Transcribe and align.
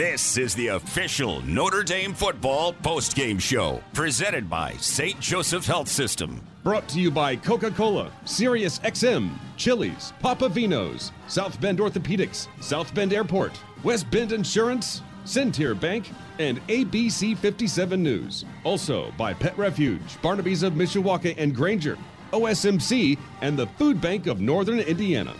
This 0.00 0.38
is 0.38 0.54
the 0.54 0.68
official 0.68 1.42
Notre 1.42 1.82
Dame 1.82 2.14
football 2.14 2.72
postgame 2.72 3.38
show, 3.38 3.82
presented 3.92 4.48
by 4.48 4.72
St. 4.76 5.20
Joseph 5.20 5.66
Health 5.66 5.88
System. 5.88 6.40
Brought 6.64 6.88
to 6.88 6.98
you 6.98 7.10
by 7.10 7.36
Coca 7.36 7.70
Cola, 7.70 8.10
Sirius 8.24 8.78
XM, 8.78 9.28
Chili's, 9.58 10.14
Papa 10.20 10.48
Vino's, 10.48 11.12
South 11.26 11.60
Bend 11.60 11.80
Orthopedics, 11.80 12.48
South 12.62 12.94
Bend 12.94 13.12
Airport, 13.12 13.52
West 13.82 14.10
Bend 14.10 14.32
Insurance, 14.32 15.02
Centier 15.26 15.74
Bank, 15.74 16.10
and 16.38 16.66
ABC 16.68 17.36
57 17.36 18.02
News. 18.02 18.46
Also 18.64 19.12
by 19.18 19.34
Pet 19.34 19.58
Refuge, 19.58 20.16
Barnaby's 20.22 20.62
of 20.62 20.72
Mishawaka 20.72 21.34
and 21.36 21.54
Granger, 21.54 21.98
OSMC, 22.32 23.18
and 23.42 23.54
the 23.54 23.66
Food 23.66 24.00
Bank 24.00 24.28
of 24.28 24.40
Northern 24.40 24.78
Indiana. 24.80 25.34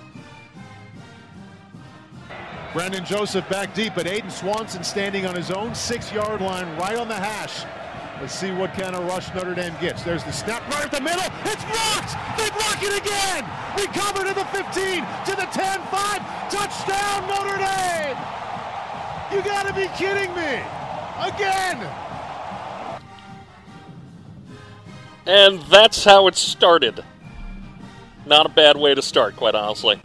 Brandon 2.73 3.05
Joseph 3.05 3.49
back 3.49 3.75
deep, 3.75 3.95
but 3.97 4.07
Aidan 4.07 4.31
Swanson 4.31 4.85
standing 4.85 5.27
on 5.27 5.35
his 5.35 5.51
own 5.51 5.75
six-yard 5.75 6.41
line 6.41 6.77
right 6.79 6.97
on 6.97 7.09
the 7.09 7.15
hash. 7.15 7.65
Let's 8.21 8.35
see 8.35 8.53
what 8.53 8.73
kind 8.75 8.95
of 8.95 9.07
rush 9.07 9.35
Notre 9.35 9.55
Dame 9.55 9.75
gets. 9.81 10.05
There's 10.05 10.23
the 10.23 10.31
snap 10.31 10.63
right 10.71 10.85
at 10.85 10.93
the 10.93 11.01
middle. 11.01 11.25
It's 11.45 11.65
blocked! 11.65 12.15
They 12.39 12.49
block 12.51 12.81
it 12.81 13.01
again! 13.01 13.45
Recovered 13.77 14.29
to 14.29 14.35
the 14.35 14.45
15, 14.45 15.05
to 15.25 15.37
the 15.37 15.49
10, 15.51 15.81
5. 15.81 16.51
Touchdown, 16.51 17.27
Notre 17.27 17.59
Dame! 17.59 18.17
You 19.33 19.43
gotta 19.43 19.75
be 19.75 19.89
kidding 19.97 20.33
me! 20.37 20.63
Again! 21.19 21.89
And 25.27 25.61
that's 25.63 26.05
how 26.05 26.29
it 26.29 26.37
started. 26.37 27.03
Not 28.27 28.47
a 28.47 28.51
bad 28.51 28.77
way 28.77 28.95
to 28.95 29.03
start, 29.03 29.35
quite 29.35 29.55
honestly. 29.55 30.01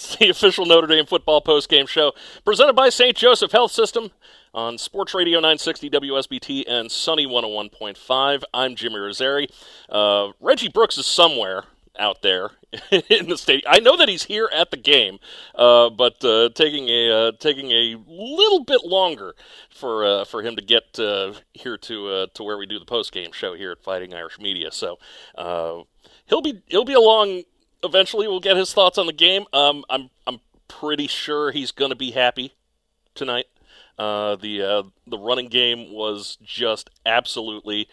It's 0.00 0.16
the 0.16 0.30
official 0.30 0.64
Notre 0.64 0.86
Dame 0.86 1.04
football 1.04 1.42
postgame 1.42 1.86
show 1.86 2.14
presented 2.42 2.72
by 2.72 2.88
St. 2.88 3.14
Joseph 3.14 3.52
Health 3.52 3.70
System 3.70 4.12
on 4.54 4.78
Sports 4.78 5.12
Radio 5.12 5.40
960 5.40 5.90
WSBT 5.90 6.64
and 6.66 6.90
Sunny 6.90 7.26
101.5. 7.26 8.42
I'm 8.54 8.76
Jimmy 8.76 8.94
Rosari. 8.94 9.50
Uh, 9.90 10.32
Reggie 10.40 10.70
Brooks 10.70 10.96
is 10.96 11.04
somewhere 11.04 11.64
out 11.98 12.22
there 12.22 12.52
in 12.90 13.28
the 13.28 13.36
state. 13.36 13.62
I 13.68 13.80
know 13.80 13.98
that 13.98 14.08
he's 14.08 14.22
here 14.22 14.48
at 14.54 14.70
the 14.70 14.78
game, 14.78 15.18
uh, 15.54 15.90
but 15.90 16.24
uh, 16.24 16.48
taking 16.54 16.88
a 16.88 17.10
uh, 17.28 17.32
taking 17.38 17.70
a 17.70 17.96
little 18.08 18.64
bit 18.64 18.86
longer 18.86 19.34
for 19.68 20.06
uh, 20.06 20.24
for 20.24 20.40
him 20.40 20.56
to 20.56 20.62
get 20.62 20.98
uh, 20.98 21.34
here 21.52 21.76
to 21.76 22.08
uh, 22.08 22.26
to 22.32 22.42
where 22.42 22.56
we 22.56 22.64
do 22.64 22.78
the 22.78 22.86
post 22.86 23.12
game 23.12 23.32
show 23.32 23.52
here 23.54 23.72
at 23.72 23.82
Fighting 23.82 24.14
Irish 24.14 24.38
Media. 24.38 24.72
So 24.72 24.98
he'll 26.24 26.40
be 26.40 26.62
he'll 26.68 26.86
be 26.86 26.94
along 26.94 27.42
eventually. 27.82 28.26
We'll 28.28 28.40
get 28.40 28.56
his 28.56 28.72
thoughts 28.72 28.98
on 28.98 29.06
the 29.06 29.12
game. 29.12 29.44
Um, 29.52 29.84
I'm 29.88 30.10
I'm 30.26 30.40
pretty 30.68 31.06
sure 31.06 31.50
he's 31.50 31.72
going 31.72 31.90
to 31.90 31.96
be 31.96 32.12
happy 32.12 32.54
tonight. 33.14 33.46
the 33.98 34.90
the 35.06 35.18
running 35.18 35.48
game 35.48 35.92
was 35.92 36.38
just 36.42 36.90
absolutely 37.04 37.88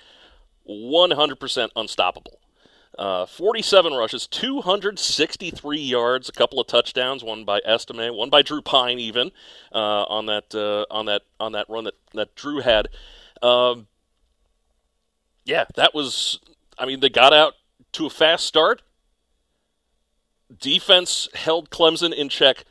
100% 0.70 1.70
unstoppable. 1.76 2.40
Uh, 2.98 3.28
47 3.28 3.94
rushes, 3.94 4.26
263 4.26 5.80
yards, 5.80 6.30
a 6.30 6.32
couple 6.32 6.60
of 6.60 6.66
touchdowns, 6.66 7.24
one 7.24 7.46
by 7.46 7.60
Estime, 7.64 8.16
one 8.16 8.32
by 8.32 8.42
Drew 8.42 8.62
Pyne, 8.62 8.98
even 8.98 9.32
uh, 9.72 10.04
on 10.06 10.26
that 10.26 10.56
uh, 10.56 10.92
on 10.92 11.06
that 11.06 11.22
on 11.40 11.52
that 11.52 11.70
run 11.70 11.84
that 11.84 11.94
that 12.16 12.34
Drew 12.34 12.60
had. 12.62 12.88
Um, 13.44 13.86
yeah, 15.46 15.66
that 15.76 15.94
was. 15.94 16.40
I 16.80 16.88
mean, 16.88 17.00
they 17.00 17.10
got 17.10 17.34
out 17.34 17.54
to 17.94 18.08
a 18.08 18.10
fast 18.10 18.48
start. 18.48 18.82
Defense 20.56 21.28
held 21.34 21.70
Clemson 21.70 22.14
in 22.14 22.30
check 22.30 22.64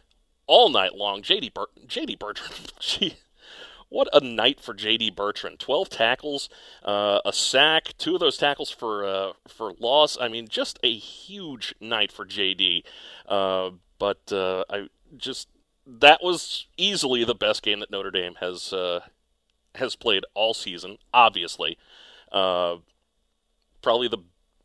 all 0.47 0.69
night 0.69 0.95
long. 0.95 1.23
JD 1.23 1.53
JD 1.87 2.19
Bertrand, 2.19 2.73
gee, 2.81 3.17
what 3.89 4.09
a 4.13 4.21
night 4.21 4.61
for 4.61 4.75
J.D. 4.75 5.11
Bertrand. 5.11 5.59
Twelve 5.59 5.89
tackles, 5.89 6.49
uh, 6.85 7.21
a 7.25 7.33
sack, 7.33 7.95
two 7.99 8.15
of 8.15 8.21
those 8.21 8.37
tackles 8.37 8.71
for 8.71 9.05
uh, 9.05 9.33
for 9.47 9.75
loss. 9.79 10.19
I 10.21 10.29
mean, 10.29 10.49
just 10.49 10.79
a 10.83 10.95
huge 10.95 11.75
night 11.81 12.11
for 12.11 12.25
J.D. 12.25 12.85
Uh, 13.29 13.71
but 13.99 14.33
uh, 14.33 14.65
I 14.69 14.89
just 15.17 15.49
that 15.87 16.21
was 16.23 16.67
easily 16.77 17.25
the 17.25 17.35
best 17.35 17.63
game 17.63 17.81
that 17.81 17.91
Notre 17.91 18.11
Dame 18.11 18.35
has 18.41 18.73
uh, 18.73 19.01
has 19.77 19.95
played 19.95 20.25
all 20.35 20.53
season. 20.53 20.99
Obviously, 21.15 21.79
uh, 22.33 22.77
probably 23.83 24.09
the 24.09 24.19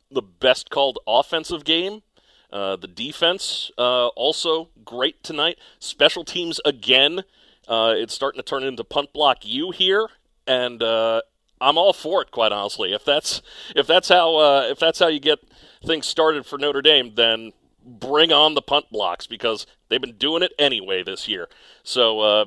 the 0.09 0.21
best 0.21 0.69
called 0.69 0.99
offensive 1.07 1.63
game. 1.63 2.01
The 2.51 2.89
defense 2.93 3.71
also 3.77 4.69
great 4.85 5.23
tonight. 5.23 5.57
Special 5.79 6.23
teams 6.23 6.59
again. 6.65 7.23
Uh, 7.67 7.93
it's 7.95 8.13
starting 8.13 8.37
to 8.37 8.43
turn 8.43 8.63
into 8.63 8.83
punt 8.83 9.13
block 9.13 9.39
you 9.43 9.71
here, 9.71 10.09
and 10.45 10.83
uh, 10.83 11.21
I'm 11.59 11.77
all 11.77 11.93
for 11.93 12.21
it. 12.21 12.31
Quite 12.31 12.51
honestly, 12.51 12.91
if 12.93 13.05
that's 13.05 13.41
if 13.75 13.87
that's 13.87 14.09
how 14.09 14.35
uh, 14.35 14.67
if 14.69 14.79
that's 14.79 14.99
how 14.99 15.07
you 15.07 15.19
get 15.19 15.39
things 15.85 16.05
started 16.05 16.45
for 16.45 16.57
Notre 16.57 16.81
Dame, 16.81 17.13
then 17.15 17.53
bring 17.85 18.31
on 18.33 18.55
the 18.55 18.61
punt 18.61 18.87
blocks 18.91 19.25
because 19.25 19.65
they've 19.89 20.01
been 20.01 20.17
doing 20.17 20.43
it 20.43 20.51
anyway 20.59 21.03
this 21.03 21.27
year. 21.27 21.47
So 21.83 22.19
uh, 22.19 22.45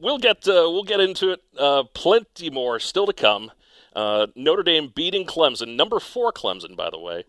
we'll 0.00 0.18
get 0.18 0.48
uh, 0.48 0.66
we'll 0.66 0.84
get 0.84 1.00
into 1.00 1.30
it. 1.30 1.42
Uh, 1.56 1.84
plenty 1.94 2.50
more 2.50 2.80
still 2.80 3.06
to 3.06 3.12
come. 3.12 3.52
Notre 3.94 4.62
Dame 4.62 4.90
beating 4.94 5.26
Clemson, 5.26 5.76
number 5.76 6.00
four 6.00 6.32
Clemson, 6.32 6.74
by 6.74 6.90
the 6.90 6.98
way. 6.98 7.24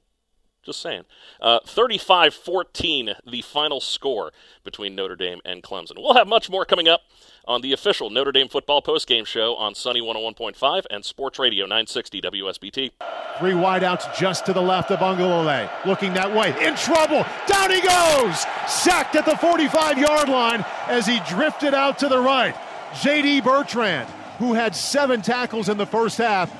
Just 0.64 0.82
saying. 0.82 1.06
Uh, 1.42 1.60
35 1.66 2.36
14, 2.36 3.16
the 3.26 3.42
final 3.42 3.82
score 3.82 4.32
between 4.64 4.94
Notre 4.94 5.16
Dame 5.16 5.40
and 5.44 5.64
Clemson. 5.64 5.94
We'll 5.98 6.14
have 6.14 6.28
much 6.28 6.52
more 6.52 6.66
coming 6.66 6.88
up 6.88 7.02
on 7.46 7.62
the 7.62 7.74
official 7.74 8.12
Notre 8.12 8.32
Dame 8.32 8.48
football 8.48 8.80
postgame 8.80 9.26
show 9.26 9.56
on 9.56 9.74
Sunny 9.74 10.02
101.5 10.02 10.86
and 10.92 11.04
Sports 11.04 11.40
Radio 11.40 11.66
960 11.66 12.22
WSBT. 12.22 12.92
Three 13.40 13.54
wideouts 13.54 14.16
just 14.16 14.46
to 14.46 14.54
the 14.54 14.62
left 14.62 14.92
of 14.92 15.00
Uiagalelei. 15.00 15.68
Looking 15.88 16.14
that 16.14 16.32
way. 16.32 16.50
In 16.64 16.76
trouble. 16.76 17.26
Down 17.48 17.72
he 17.72 17.82
goes. 17.82 18.46
Sacked 18.72 19.16
at 19.16 19.26
the 19.26 19.38
45 19.38 19.98
yard 19.98 20.30
line 20.30 20.64
as 20.88 21.08
he 21.08 21.20
drifted 21.28 21.74
out 21.74 21.98
to 22.00 22.08
the 22.08 22.20
right. 22.20 22.56
J.D. 23.02 23.42
Bertrand, 23.42 24.08
who 24.38 24.54
had 24.54 24.76
seven 24.76 25.24
tackles 25.24 25.70
in 25.70 25.78
the 25.80 25.88
first 25.88 26.20
half, 26.20 26.56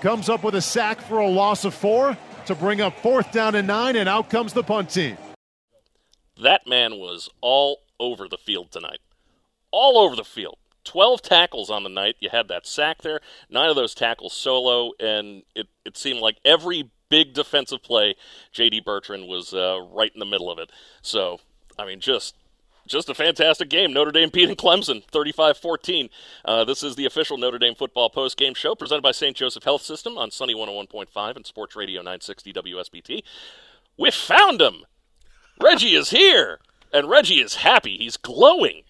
comes 0.00 0.28
up 0.28 0.42
with 0.42 0.56
a 0.56 0.60
sack 0.60 1.00
for 1.00 1.20
a 1.20 1.28
loss 1.28 1.64
of 1.64 1.72
four 1.72 2.16
to 2.48 2.54
bring 2.54 2.80
up 2.80 2.98
fourth 3.00 3.30
down 3.32 3.54
and 3.54 3.66
nine, 3.66 3.96
and 3.96 4.08
out 4.08 4.28
comes 4.28 4.52
the 4.52 4.62
punt 4.62 4.90
team. 4.90 5.16
That 6.42 6.66
man 6.66 6.96
was 6.96 7.30
all 7.40 7.78
over 8.00 8.28
the 8.28 8.36
field 8.36 8.70
tonight. 8.70 8.98
All 9.70 9.98
over 9.98 10.16
the 10.16 10.24
field. 10.24 10.56
12 10.84 11.20
tackles 11.20 11.70
on 11.70 11.82
the 11.82 11.90
night. 11.90 12.16
You 12.20 12.30
had 12.30 12.48
that 12.48 12.66
sack 12.66 13.02
there. 13.02 13.20
Nine 13.50 13.68
of 13.68 13.76
those 13.76 13.94
tackles 13.94 14.32
solo, 14.32 14.92
and 14.98 15.42
it, 15.54 15.68
it 15.84 15.96
seemed 15.96 16.20
like 16.20 16.38
every 16.44 16.90
big 17.10 17.34
defensive 17.34 17.82
play, 17.82 18.14
J.D. 18.52 18.80
Bertrand 18.80 19.28
was 19.28 19.52
uh, 19.52 19.80
right 19.92 20.10
in 20.12 20.18
the 20.18 20.26
middle 20.26 20.50
of 20.50 20.58
it. 20.58 20.70
So, 21.02 21.40
I 21.78 21.84
mean, 21.84 22.00
just 22.00 22.34
just 22.88 23.08
a 23.08 23.14
fantastic 23.14 23.68
game. 23.68 23.92
Notre 23.92 24.10
Dame 24.10 24.30
beating 24.30 24.56
Clemson 24.56 25.04
35 25.04 25.58
14. 25.58 26.10
Uh, 26.44 26.64
this 26.64 26.82
is 26.82 26.96
the 26.96 27.06
official 27.06 27.36
Notre 27.36 27.58
Dame 27.58 27.74
football 27.74 28.10
post-game 28.10 28.54
show 28.54 28.74
presented 28.74 29.02
by 29.02 29.12
St. 29.12 29.36
Joseph 29.36 29.64
Health 29.64 29.82
System 29.82 30.18
on 30.18 30.30
Sunny 30.30 30.54
101.5 30.54 31.36
and 31.36 31.46
Sports 31.46 31.76
Radio 31.76 32.00
960 32.00 32.52
WSBT. 32.52 33.22
We 33.96 34.10
found 34.10 34.60
him! 34.60 34.84
Reggie 35.60 35.94
is 35.94 36.10
here! 36.10 36.58
And 36.92 37.08
Reggie 37.10 37.40
is 37.40 37.56
happy. 37.56 37.98
He's 37.98 38.16
glowing. 38.16 38.82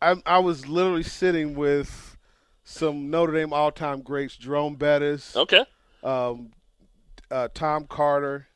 I, 0.00 0.16
I 0.24 0.38
was 0.38 0.66
literally 0.66 1.02
sitting 1.02 1.54
with 1.54 2.16
some 2.64 3.10
Notre 3.10 3.34
Dame 3.34 3.52
all-time 3.52 4.00
greats, 4.00 4.36
Jerome 4.36 4.76
Bettis, 4.76 5.36
okay, 5.36 5.66
um, 6.02 6.52
uh, 7.30 7.48
Tom 7.52 7.86
Carter, 7.86 8.46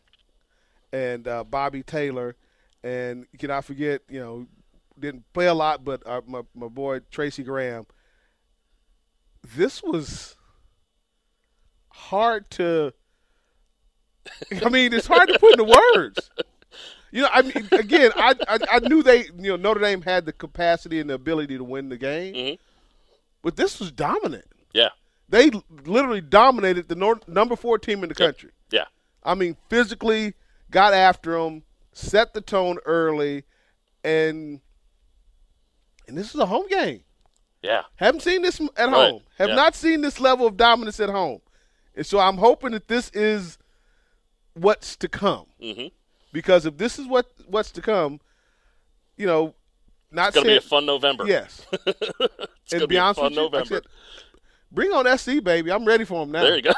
and 0.93 1.29
uh, 1.29 1.45
Bobby 1.45 1.83
Taylor– 1.83 2.35
and 2.85 3.27
you 3.33 3.39
cannot 3.39 3.65
forget, 3.65 4.03
you 4.09 4.21
know, 4.21 4.47
didn't 4.99 5.25
play 5.33 5.47
a 5.47 5.55
lot, 5.55 5.85
but 5.85 6.03
uh, 6.07 6.21
my 6.27 6.43
my 6.55 6.69
boy 6.69 7.01
Tracy 7.11 7.43
Graham. 7.43 7.87
This 9.57 9.83
was 9.83 10.37
hard 11.91 12.51
to. 12.53 12.93
I 14.65 14.69
mean, 14.69 14.93
it's 14.93 15.07
hard 15.07 15.29
to 15.29 15.39
put 15.39 15.53
into 15.59 15.65
words. 15.95 16.31
You 17.11 17.23
know, 17.23 17.29
I 17.33 17.41
mean, 17.43 17.67
again, 17.73 18.11
I, 18.17 18.35
I 18.47 18.59
I 18.73 18.79
knew 18.81 19.03
they, 19.03 19.25
you 19.39 19.51
know, 19.51 19.57
Notre 19.57 19.81
Dame 19.81 20.03
had 20.03 20.27
the 20.27 20.33
capacity 20.33 21.01
and 21.01 21.09
the 21.09 21.15
ability 21.15 21.57
to 21.57 21.65
win 21.65 21.89
the 21.89 21.97
game, 21.97 22.35
Mhm. 22.35 22.59
but 23.43 23.57
this 23.57 23.81
was 23.81 23.91
dominant. 23.91 24.45
Yeah, 24.75 24.91
They 25.31 25.51
literally 25.87 26.21
dominated 26.21 26.89
the 26.89 26.95
nor- 26.97 27.21
number 27.27 27.57
four 27.57 27.79
team 27.79 28.03
in 28.03 28.11
the 28.11 28.15
country. 28.15 28.51
yeah, 28.71 28.85
I 29.25 29.35
mean, 29.35 29.57
physically 29.71 30.35
got 30.71 30.93
after 30.93 31.33
them, 31.43 31.63
set 31.99 32.33
the 32.35 32.41
tone 32.41 32.79
early, 32.85 33.45
and 34.05 34.61
and 36.07 36.17
this 36.17 36.35
is 36.35 36.41
a 36.41 36.47
home 36.47 36.67
game. 36.69 37.03
yeah. 37.63 37.83
Haven't 37.97 38.21
seen 38.23 38.43
this 38.43 38.61
at 38.61 38.71
Right, 38.89 39.11
home. 39.11 39.23
Have 39.39 39.51
yeah. 39.51 39.55
not 39.55 39.75
seen 39.75 40.01
this 40.01 40.21
level 40.21 40.47
of 40.47 40.57
dominance 40.57 41.01
at 41.01 41.11
home, 41.11 41.41
and 41.95 42.07
so 42.07 42.19
I'm 42.19 42.37
hoping 42.39 42.73
that 42.73 42.89
this 42.89 43.11
is 43.11 43.59
what's 44.55 44.97
to 44.97 45.09
come. 45.09 45.47
hmm 45.61 45.89
Because 46.33 46.67
if 46.67 46.77
this 46.79 46.99
is 46.99 47.07
what 47.07 47.27
what's 47.47 47.71
to 47.73 47.83
come, 47.83 48.21
you 49.17 49.27
know, 49.27 49.55
not 50.11 50.29
It's 50.29 50.37
gonna 50.37 50.47
be 50.47 50.57
a 50.57 50.61
fun 50.61 50.87
November. 50.87 51.27
yes. 51.27 51.67
it's 51.87 52.73
and 52.73 52.81
gonna 52.81 52.87
be 52.87 52.97
a 52.97 53.13
fun 53.15 53.25
with 53.25 53.33
you, 53.35 53.43
like 53.43 53.53
November. 53.53 53.75
said, 53.75 53.83
bring 54.73 54.93
on 54.93 55.19
SC 55.19 55.43
baby. 55.43 55.71
I'm 55.73 55.85
ready 55.85 56.05
for 56.05 56.23
him 56.23 56.31
now. 56.31 56.43
There 56.43 56.57
you 56.57 56.63
go. 56.63 56.73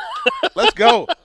Let's 0.55 0.75
go. 0.75 1.07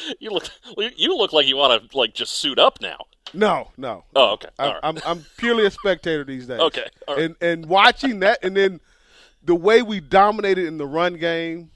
you 0.20 0.30
look 0.30 0.48
you 0.96 1.16
look 1.16 1.32
like 1.32 1.46
you 1.46 1.56
want 1.56 1.90
to 1.90 1.96
like 1.98 2.14
just 2.14 2.32
suit 2.32 2.58
up 2.58 2.80
now. 2.80 2.98
No, 3.34 3.70
no. 3.76 4.04
Oh, 4.14 4.32
okay. 4.34 4.48
I, 4.58 4.66
right. 4.68 4.80
I'm 4.82 4.98
I'm 5.04 5.26
purely 5.36 5.66
a 5.66 5.70
spectator 5.70 6.24
these 6.24 6.46
days. 6.46 6.60
Okay, 6.60 6.86
right. 7.08 7.18
And 7.18 7.36
and 7.40 7.66
watching 7.66 8.20
that, 8.20 8.38
and 8.42 8.56
then 8.56 8.80
the 9.42 9.54
way 9.54 9.82
we 9.82 10.00
dominated 10.00 10.66
in 10.66 10.78
the 10.78 10.86
run 10.86 11.14
game, 11.16 11.70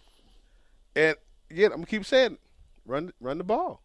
and 0.97 1.17
again, 1.51 1.67
I'm 1.73 1.79
gonna 1.79 1.87
keep 1.87 2.05
saying, 2.07 2.39
run 2.87 3.13
run 3.21 3.39
the 3.39 3.45
ball, 3.45 3.83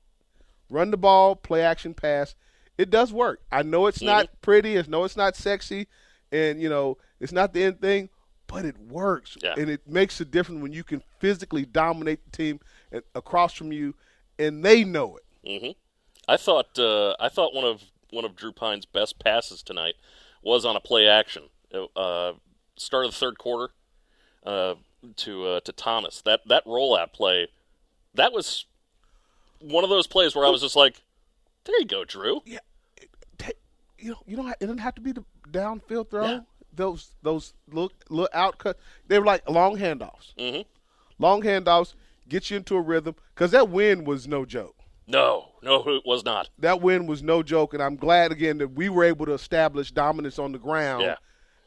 run 0.69 0.91
the 0.91 0.97
ball, 0.97 1.35
play 1.35 1.61
action 1.61 1.93
pass. 1.93 2.35
It 2.77 2.89
does 2.89 3.13
work. 3.13 3.41
I 3.51 3.63
know 3.63 3.87
it's 3.87 4.01
not 4.01 4.25
Mm-hmm. 4.25 4.35
pretty. 4.41 4.79
I 4.79 4.83
know 4.87 5.03
it's 5.03 5.17
not 5.17 5.35
sexy, 5.35 5.87
and 6.31 6.61
you 6.61 6.69
know 6.69 6.97
it's 7.19 7.31
not 7.31 7.53
the 7.53 7.63
end 7.63 7.81
thing, 7.81 8.09
but 8.47 8.65
it 8.65 8.77
works, 8.77 9.37
Yeah. 9.41 9.55
and 9.57 9.69
it 9.69 9.87
makes 9.87 10.19
a 10.21 10.25
difference 10.25 10.61
when 10.61 10.73
you 10.73 10.83
can 10.83 11.01
physically 11.19 11.65
dominate 11.65 12.19
the 12.25 12.31
team 12.37 12.59
across 13.15 13.53
from 13.53 13.71
you, 13.71 13.95
and 14.37 14.63
they 14.63 14.83
know 14.83 15.17
it. 15.17 15.61
hmm 15.61 15.71
I 16.27 16.37
thought 16.37 16.77
uh, 16.79 17.15
I 17.19 17.29
thought 17.29 17.53
one 17.53 17.65
of 17.65 17.83
one 18.09 18.25
of 18.25 18.35
Drew 18.35 18.51
Pyne's 18.51 18.85
best 18.85 19.19
passes 19.19 19.61
tonight 19.61 19.95
was 20.41 20.65
on 20.65 20.75
a 20.75 20.79
play 20.79 21.07
action. 21.07 21.43
Uh, 21.95 22.33
start 22.77 23.05
of 23.05 23.11
the 23.11 23.17
third 23.17 23.37
quarter 23.37 23.73
uh, 24.45 24.75
to 25.17 25.45
uh, 25.45 25.59
to 25.61 25.71
Thomas. 25.71 26.21
That 26.21 26.41
that 26.47 26.65
rollout 26.65 27.13
play, 27.13 27.47
that 28.13 28.31
was 28.31 28.65
one 29.59 29.83
of 29.83 29.89
those 29.89 30.07
plays 30.07 30.35
where 30.35 30.45
I 30.45 30.49
was 30.49 30.61
just 30.61 30.75
like, 30.75 31.01
"There 31.65 31.77
you 31.79 31.85
go, 31.85 32.05
Drew." 32.05 32.41
ta- 33.37 33.49
you 33.99 34.11
know, 34.11 34.17
you 34.25 34.35
don't. 34.35 34.47
Have, 34.47 34.55
it 34.59 34.65
doesn't 34.65 34.77
have 34.79 34.95
to 34.95 35.01
be 35.01 35.11
the 35.11 35.23
downfield 35.51 36.09
throw. 36.09 36.25
Yeah. 36.25 36.39
Those 36.73 37.11
those 37.21 37.53
look 37.71 37.93
look 38.09 38.29
out 38.33 38.57
cut. 38.57 38.77
They 39.07 39.19
were 39.19 39.25
like 39.25 39.47
long 39.49 39.77
handoffs. 39.77 40.33
hmm 40.39 40.61
Long 41.19 41.41
handoffs 41.41 41.93
get 42.27 42.49
you 42.49 42.57
into 42.57 42.75
a 42.75 42.81
rhythm 42.81 43.15
because 43.33 43.51
that 43.51 43.69
win 43.69 44.03
was 44.05 44.27
no 44.27 44.45
joke. 44.45 44.75
No, 45.07 45.51
no, 45.61 45.83
it 45.87 46.03
was 46.05 46.25
not. 46.25 46.49
That 46.57 46.81
win 46.81 47.05
was 47.05 47.21
no 47.21 47.43
joke, 47.43 47.73
and 47.73 47.83
I'm 47.83 47.95
glad 47.95 48.31
again 48.31 48.57
that 48.57 48.69
we 48.69 48.89
were 48.89 49.03
able 49.03 49.25
to 49.27 49.33
establish 49.33 49.91
dominance 49.91 50.39
on 50.39 50.51
the 50.51 50.57
ground. 50.57 51.03
Yeah. 51.03 51.15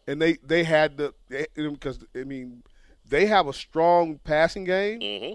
And 0.07 0.21
they 0.21 0.39
they 0.43 0.65
had 0.65 0.97
the 0.97 1.15
because 1.55 2.01
I 2.17 2.25
mean 2.25 2.63
they 3.09 3.27
have 3.27 3.47
a 3.47 3.53
strong 3.53 4.19
passing 4.25 4.65
game, 4.65 5.01
hmm 5.01 5.33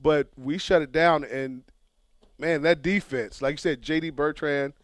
but 0.00 0.28
we 0.36 0.58
shut 0.58 0.82
it 0.82 0.92
down. 0.92 1.24
And 1.24 1.62
man, 2.38 2.62
that 2.62 2.82
defense, 2.82 3.40
like 3.40 3.52
you 3.52 3.58
said, 3.58 3.80
J.D. 3.80 4.10
Bertrand, 4.10 4.74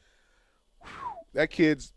whew, 0.81 0.90
that 1.35 1.50
kid's 1.50 1.93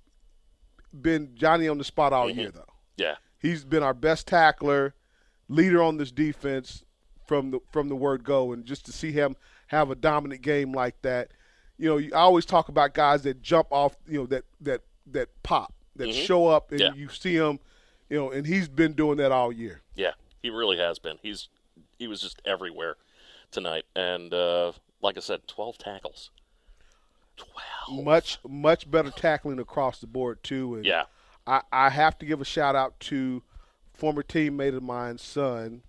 been 0.92 1.32
Johnny 1.36 1.68
on 1.68 1.78
the 1.78 1.84
spot 1.84 2.12
all 2.14 2.30
year 2.30 2.52
though. 2.52 2.66
Yeah, 2.98 3.16
He's 3.40 3.64
been 3.66 3.84
our 3.84 3.94
best 3.94 4.28
tackler, 4.28 4.96
leader 5.50 5.84
on 5.84 5.98
this 5.98 6.12
defense 6.12 6.85
from 7.28 7.52
the 7.52 7.60
from 7.72 7.90
the 7.90 7.96
word 7.96 8.24
go, 8.24 8.52
and 8.54 8.66
just 8.66 8.86
to 8.86 8.92
see 8.92 9.12
him 9.12 9.36
have 9.68 9.90
a 9.92 9.96
dominant 9.96 10.42
game 10.42 10.72
like 10.74 11.02
that, 11.02 11.32
you 11.78 11.90
know, 11.90 11.98
I 12.18 12.22
always 12.22 12.46
talk 12.46 12.70
about 12.70 12.94
guys 12.94 13.24
that 13.24 13.42
jump 13.42 13.68
off, 13.72 13.96
you 14.08 14.20
know, 14.20 14.26
that 14.28 14.44
that 14.62 14.82
that 15.08 15.30
pop, 15.44 15.74
that 15.96 16.14
show 16.14 16.48
up, 16.48 16.72
and 16.72 16.80
Yeah. 16.80 16.94
you 16.94 17.10
see 17.10 17.36
him, 17.36 17.60
you 18.10 18.18
know, 18.18 18.32
and 18.32 18.46
he's 18.46 18.68
been 18.68 18.94
doing 18.94 19.18
that 19.18 19.32
all 19.32 19.52
year. 19.52 19.82
yeah, 19.96 20.12
he 20.42 20.50
really 20.50 20.78
has 20.78 21.00
been. 21.00 21.18
He's 21.22 21.50
he 22.00 22.08
was 22.08 22.22
just 22.22 22.42
everywhere 22.46 22.96
tonight, 23.52 23.86
and 23.96 24.34
uh, 24.34 24.72
like 25.02 25.18
I 25.18 25.22
said, 25.22 25.48
twelve 25.48 25.78
tackles. 25.78 26.30
Twelve. 27.38 28.04
Much 28.06 28.40
much 28.48 28.90
better 28.90 29.12
tackling 29.12 29.60
across 29.60 30.00
the 30.00 30.08
board 30.08 30.42
too, 30.44 30.76
and 30.76 30.86
Yeah. 30.86 31.04
I, 31.48 31.62
I 31.72 31.90
have 31.90 32.18
to 32.20 32.26
give 32.26 32.42
a 32.42 32.46
shout 32.46 32.76
out 32.76 33.00
to 33.02 33.44
former 33.94 34.24
teammate 34.24 34.76
of 34.76 34.82
mine, 34.82 35.18
son, 35.20 35.84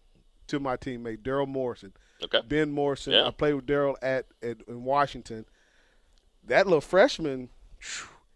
to 0.49 0.61
my 0.61 0.77
teammate 0.77 1.19
Daryl 1.19 1.49
Morrison. 1.49 1.93
Okay. 2.23 2.41
Ben 2.47 2.71
Morrison. 2.73 3.13
Yeah. 3.13 3.27
I 3.27 3.31
played 3.31 3.55
with 3.55 3.67
Daryl 3.67 3.95
at, 4.03 4.27
at 4.43 4.59
in 4.69 4.85
Washington. 4.85 5.45
That 6.45 6.67
little 6.67 6.81
freshman, 6.81 7.51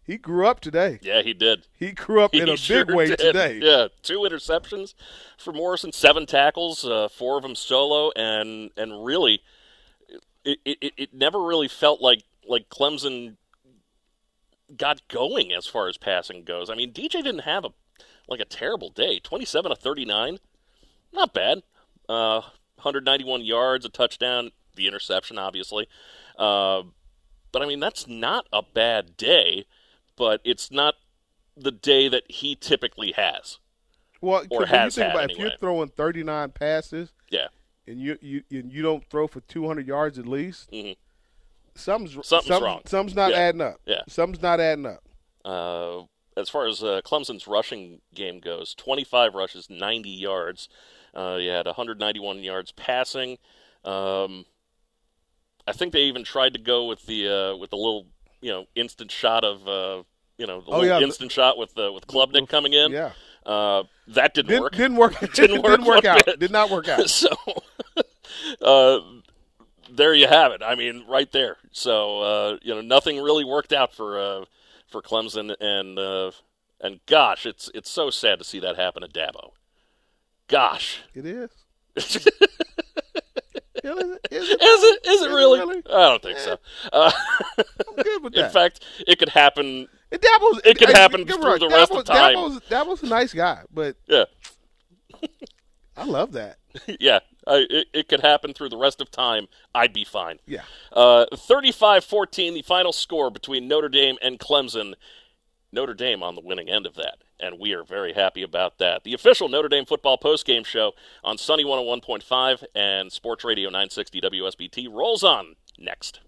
he 0.03 0.17
grew 0.17 0.45
up 0.45 0.59
today. 0.59 0.99
Yeah, 1.01 1.21
he 1.21 1.33
did. 1.33 1.67
He 1.77 1.91
grew 1.91 2.21
up 2.21 2.31
He 2.33 2.41
in 2.41 2.49
a 2.49 2.57
sure 2.57 2.85
big 2.85 2.95
way 2.95 3.07
did. 3.07 3.19
today. 3.19 3.59
Yeah, 3.61 3.87
two 4.01 4.19
interceptions 4.19 4.93
for 5.37 5.53
Morrison, 5.53 5.91
seven 5.91 6.25
tackles, 6.25 6.85
uh, 6.85 7.07
four 7.07 7.37
of 7.37 7.43
them 7.43 7.55
solo, 7.55 8.11
and 8.15 8.71
and 8.77 9.03
really, 9.05 9.41
it, 10.43 10.59
it 10.65 10.93
it 10.97 11.13
never 11.13 11.41
really 11.41 11.67
felt 11.67 12.01
like 12.01 12.23
like 12.47 12.69
Clemson 12.69 13.37
got 14.75 15.07
going 15.07 15.51
as 15.51 15.67
far 15.67 15.87
as 15.87 15.97
passing 15.97 16.43
goes. 16.43 16.69
I 16.69 16.75
mean, 16.75 16.91
DJ 16.93 17.11
didn't 17.23 17.39
have 17.39 17.65
a 17.65 17.69
like 18.27 18.39
a 18.39 18.45
terrible 18.45 18.89
day. 18.89 19.19
Twenty 19.19 19.45
seven 19.45 19.69
to 19.69 19.75
thirty 19.75 20.05
nine, 20.05 20.39
not 21.13 21.33
bad. 21.33 21.63
Uh, 22.11 22.41
191 22.75 23.41
yards, 23.45 23.85
a 23.85 23.89
touchdown, 23.89 24.51
the 24.75 24.87
interception, 24.87 25.37
obviously. 25.37 25.87
Uh, 26.37 26.83
but 27.51 27.61
I 27.61 27.65
mean, 27.67 27.79
that's 27.79 28.07
not 28.07 28.47
a 28.51 28.61
bad 28.63 29.15
day, 29.17 29.65
but 30.17 30.41
it's 30.43 30.71
not 30.71 30.95
the 31.55 31.71
day 31.71 32.07
that 32.07 32.23
he 32.29 32.55
typically 32.55 33.11
has. 33.13 33.59
Well, 34.19 34.45
Or 34.51 34.65
has 34.65 34.97
you 34.97 35.03
think 35.03 35.13
about 35.13 35.23
it, 35.25 35.31
if 35.31 35.37
you're 35.39 35.57
throwing 35.59 35.89
39 35.89 36.51
passes 36.51 37.11
Yeah. 37.29 37.47
and 37.87 37.99
you 37.99 38.17
you 38.21 38.43
and 38.51 38.71
you 38.71 38.81
don't 38.81 39.07
throw 39.09 39.27
for 39.27 39.41
200 39.41 39.87
yards 39.87 40.17
at 40.19 40.27
least, 40.27 40.69
Mhm. 40.71 40.95
something's 41.75 42.13
Something's 42.27 42.47
something- 42.47 42.63
wrong. 42.63 42.81
Something's 42.85 43.15
not 43.15 43.31
Yeah. 43.31 43.37
adding 43.37 43.61
up. 43.61 43.81
Yeah. 43.85 44.01
Something's 44.07 44.41
not 44.41 44.59
adding 44.59 44.85
up. 44.85 45.03
Uh, 45.43 46.03
as 46.37 46.49
far 46.49 46.67
as 46.67 46.83
uh, 46.83 47.01
Clemson's 47.03 47.47
rushing 47.47 48.01
game 48.13 48.39
goes, 48.39 48.73
25 48.75 49.33
rushes, 49.33 49.69
90 49.69 50.09
yards. 50.11 50.69
Uh, 51.15 51.37
you 51.39 51.49
had 51.49 51.65
191 51.65 52.39
yards 52.43 52.71
passing. 52.71 53.37
Um, 53.83 54.45
I 55.67 55.73
think 55.73 55.93
they 55.93 56.03
even 56.03 56.23
tried 56.23 56.53
to 56.53 56.59
go 56.59 56.85
with 56.85 57.05
the 57.05 57.27
uh, 57.27 57.55
with 57.57 57.69
the 57.69 57.75
little 57.77 58.07
you 58.41 58.51
know 58.51 58.65
instant 58.75 59.11
shot 59.11 59.43
of 59.43 59.67
uh, 59.67 60.03
you 60.37 60.47
know 60.47 60.61
the 60.61 60.71
Oh, 60.71 60.79
little 60.79 60.99
yeah, 60.99 61.05
instant 61.05 61.31
shot 61.31 61.57
with 61.57 61.77
uh, 61.77 61.91
with 61.93 62.07
Klubnik 62.07 62.47
coming 62.49 62.73
in. 62.73 62.91
Yeah. 62.91 63.11
Uh, 63.45 63.83
that 64.07 64.33
didn't, 64.35 64.49
Didn't 64.49 64.61
work. 64.63 64.71
didn't 64.73 64.97
work. 64.97 65.19
Didn't 65.33 65.63
work 65.63 65.81
one 65.81 66.05
out. 66.05 66.25
bit. 66.25 66.39
Did 66.39 66.51
not 66.51 66.69
work 66.69 66.87
out. 66.87 67.09
so 67.09 67.29
uh, 68.61 68.99
there 69.89 70.13
you 70.13 70.27
have 70.27 70.51
it. 70.51 70.61
I 70.63 70.75
mean, 70.75 71.05
right 71.07 71.31
there. 71.31 71.57
So 71.71 72.21
uh, 72.21 72.57
you 72.61 72.73
know, 72.73 72.81
nothing 72.81 73.19
really 73.21 73.43
worked 73.45 73.73
out 73.73 73.93
for 73.93 74.19
uh, 74.19 74.45
for 74.87 75.01
Clemson, 75.01 75.55
and 75.59 75.97
uh, 75.99 76.31
and 76.79 76.99
gosh, 77.07 77.45
it's 77.45 77.69
it's 77.73 77.89
so 77.89 78.09
sad 78.09 78.39
to 78.39 78.45
see 78.45 78.59
that 78.59 78.75
happen 78.75 79.03
at 79.03 79.13
Dabo. 79.13 79.51
Gosh, 80.51 81.01
It 81.15 81.25
is. 81.25 81.49
is 81.95 82.15
it? 82.17 82.33
Is 83.83 83.83
it? 83.83 84.21
it? 84.31 84.31
Is 84.31 84.83
it 84.83 85.07
Is 85.07 85.21
it 85.23 85.29
really? 85.29 85.59
really? 85.59 85.81
I 85.89 86.09
don't 86.09 86.21
think 86.21 86.37
so. 86.39 86.57
Uh, 86.93 87.11
I'm 87.57 88.03
good 88.03 88.23
with 88.23 88.35
in 88.37 88.49
fact, 88.51 88.81
it 89.07 89.17
could 89.17 89.29
happen. 89.29 89.87
And 90.11 90.21
Dabo's, 90.21 90.61
it 90.65 90.77
could 90.77 90.89
happen 90.89 91.25
through 91.25 91.59
the 91.59 91.69
rest 91.69 91.91
of 91.91 92.03
time. 92.05 92.35
Dabo's, 92.35 92.59
Dabo's 92.69 93.03
a 93.03 93.07
nice 93.07 93.33
guy, 93.33 93.63
but 93.73 93.95
Yeah, 94.07 94.25
I 95.97 96.03
love 96.05 96.33
that. 96.33 96.57
yeah. 96.99 97.19
I, 97.47 97.65
it, 97.69 97.87
it 97.93 98.07
could 98.07 98.19
happen 98.19 98.53
through 98.53 98.69
the 98.69 98.77
rest 98.77 99.01
of 99.01 99.09
time. 99.09 99.47
I'd 99.73 99.93
be 99.93 100.03
fine. 100.05 100.37
Yeah. 100.45 100.61
Uh, 100.93 101.25
35-14, 101.33 102.53
the 102.53 102.61
final 102.61 102.93
score 102.93 103.31
between 103.31 103.67
Notre 103.67 103.89
Dame 103.89 104.17
and 104.21 104.37
Clemson. 104.37 104.93
Notre 105.71 105.95
Dame 105.95 106.21
on 106.21 106.35
the 106.35 106.41
winning 106.41 106.69
end 106.69 106.85
of 106.85 106.93
that, 106.95 107.15
and 107.41 107.59
we 107.59 107.73
are 107.73 107.83
very 107.83 108.13
happy 108.13 108.43
about 108.43 108.77
that. 108.77 109.03
The 109.03 109.13
official 109.13 109.49
Notre 109.49 109.69
Dame 109.69 109.85
football 109.85 110.17
postgame 110.17 110.65
show 110.65 110.93
on 111.23 111.37
Sunny 111.37 111.65
101.5 111.65 112.63
and 112.75 113.11
Sports 113.11 113.43
Radio 113.43 113.69
960 113.69 114.21
WSBT 114.21 114.93
rolls 114.93 115.23
on 115.23 115.55
next. 115.79 116.21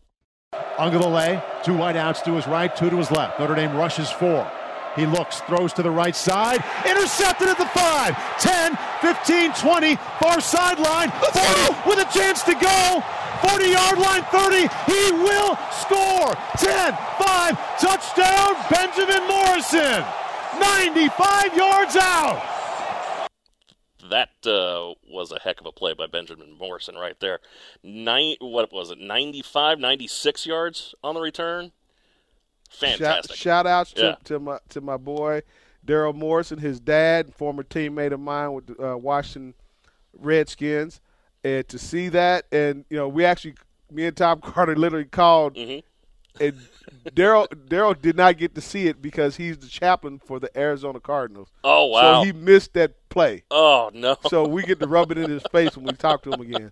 Uiagalelei, 0.53 1.63
two 1.63 1.73
wideouts 1.73 2.23
to 2.23 2.33
his 2.33 2.47
right, 2.47 2.75
two 2.75 2.89
to 2.89 2.97
his 2.97 3.11
left. 3.11 3.39
Notre 3.39 3.55
Dame 3.55 3.75
rushes 3.75 4.11
four. 4.11 4.49
He 4.95 5.07
looks, 5.07 5.41
throws 5.41 5.73
to 5.73 5.81
the 5.83 5.89
right 5.89 6.15
side, 6.15 6.63
intercepted 6.87 7.47
at 7.47 7.57
the 7.57 7.65
5, 7.65 8.39
10, 8.39 8.77
15, 9.01 9.53
20, 9.53 9.95
far 10.19 10.39
sideline, 10.39 11.09
40 11.09 11.89
with 11.89 11.97
a 11.97 12.09
chance 12.13 12.43
to 12.43 12.53
go. 12.53 13.03
40 13.49 13.69
yard 13.69 13.97
line, 13.97 14.23
30. 14.31 14.69
He 14.85 15.11
will 15.11 15.57
score. 15.71 16.33
10, 16.57 16.93
5, 16.93 17.79
touchdown, 17.79 18.55
Benjamin 18.69 19.27
Morrison. 19.27 20.22
95 20.59 21.55
yards 21.57 21.95
out. 21.95 23.29
That 24.09 24.29
uh, 24.45 24.93
was 25.09 25.31
a 25.31 25.39
heck 25.39 25.59
of 25.61 25.65
a 25.65 25.71
play 25.71 25.93
by 25.93 26.07
Benjamin 26.07 26.57
Morrison 26.57 26.95
right 26.95 27.17
there. 27.19 27.39
Nine, 27.83 28.35
what 28.39 28.71
was 28.73 28.91
it, 28.91 28.99
95, 28.99 29.79
96 29.79 30.45
yards 30.45 30.93
on 31.03 31.15
the 31.15 31.21
return? 31.21 31.71
Fantastic. 32.69 33.35
Shout, 33.37 33.65
shout 33.65 33.67
outs 33.67 33.93
to, 33.93 34.01
Yeah. 34.03 34.15
to 34.25 34.39
my 34.39 34.57
to 34.69 34.81
my 34.81 34.97
boy 34.97 35.43
Daryl 35.85 36.13
Morrison, 36.15 36.57
his 36.59 36.79
dad, 36.79 37.33
former 37.33 37.63
teammate 37.63 38.11
of 38.11 38.19
mine 38.19 38.51
with 38.53 38.67
the 38.67 38.91
uh, 38.93 38.95
Washington 38.97 39.53
Redskins, 40.17 40.99
and 41.43 41.67
to 41.69 41.77
see 41.77 42.09
that, 42.09 42.45
and 42.51 42.83
you 42.89 42.97
know, 42.97 43.07
we 43.07 43.25
actually, 43.25 43.53
me 43.91 44.05
and 44.05 44.17
Tom 44.17 44.41
Carter 44.43 44.75
literally 44.75 45.05
called, 45.05 45.55
Mhm. 45.55 45.83
And 46.39 46.57
Daryl 47.11 47.47
Daryl 47.47 47.99
did 47.99 48.15
not 48.17 48.37
get 48.37 48.55
to 48.55 48.61
see 48.61 48.87
it 48.87 49.01
because 49.01 49.35
he's 49.35 49.57
the 49.57 49.67
chaplain 49.67 50.19
for 50.19 50.39
the 50.39 50.49
Arizona 50.57 50.99
Cardinals. 50.99 51.49
oh, 51.63 51.85
wow. 51.87 52.21
So 52.21 52.25
he 52.25 52.31
missed 52.33 52.73
that 52.73 52.93
play. 53.09 53.43
oh, 53.51 53.91
no. 53.93 54.15
So 54.29 54.47
we 54.47 54.63
get 54.63 54.79
to 54.79 54.87
rub 54.87 55.11
it 55.11 55.17
in 55.17 55.29
his 55.29 55.43
face 55.51 55.75
when 55.77 55.85
we 55.85 55.93
talk 55.93 56.23
to 56.23 56.31
him 56.31 56.41
again. 56.41 56.71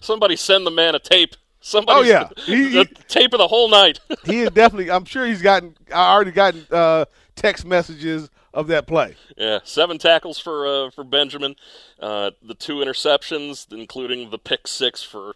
Somebody 0.00 0.36
send 0.36 0.66
the 0.66 0.70
man 0.70 0.94
a 0.94 0.98
tape. 0.98 1.36
Somebody 1.60 1.98
Oh, 2.00 2.02
yeah. 2.02 2.28
He- 2.46 2.68
the 2.70 2.84
tape 3.08 3.32
of 3.32 3.38
the 3.38 3.48
whole 3.48 3.68
night. 3.68 4.00
He 4.24 4.40
is 4.40 4.50
definitely. 4.50 4.90
I'm 4.90 5.04
sure 5.04 5.24
he's 5.26 5.42
gotten. 5.42 5.76
I 5.94 6.12
already 6.12 6.32
gotten 6.32 6.66
uh, 6.70 7.04
text 7.36 7.64
messages 7.64 8.28
of 8.52 8.66
that 8.68 8.86
play. 8.86 9.16
Yeah, 9.36 9.60
seven 9.64 9.98
tackles 9.98 10.38
for 10.38 10.66
uh, 10.66 10.90
for 10.90 11.04
Benjamin. 11.04 11.54
Uh, 12.00 12.32
the 12.42 12.54
two 12.54 12.76
interceptions, 12.76 13.72
including 13.72 14.30
the 14.30 14.38
pick 14.38 14.66
six 14.66 15.02
for 15.02 15.34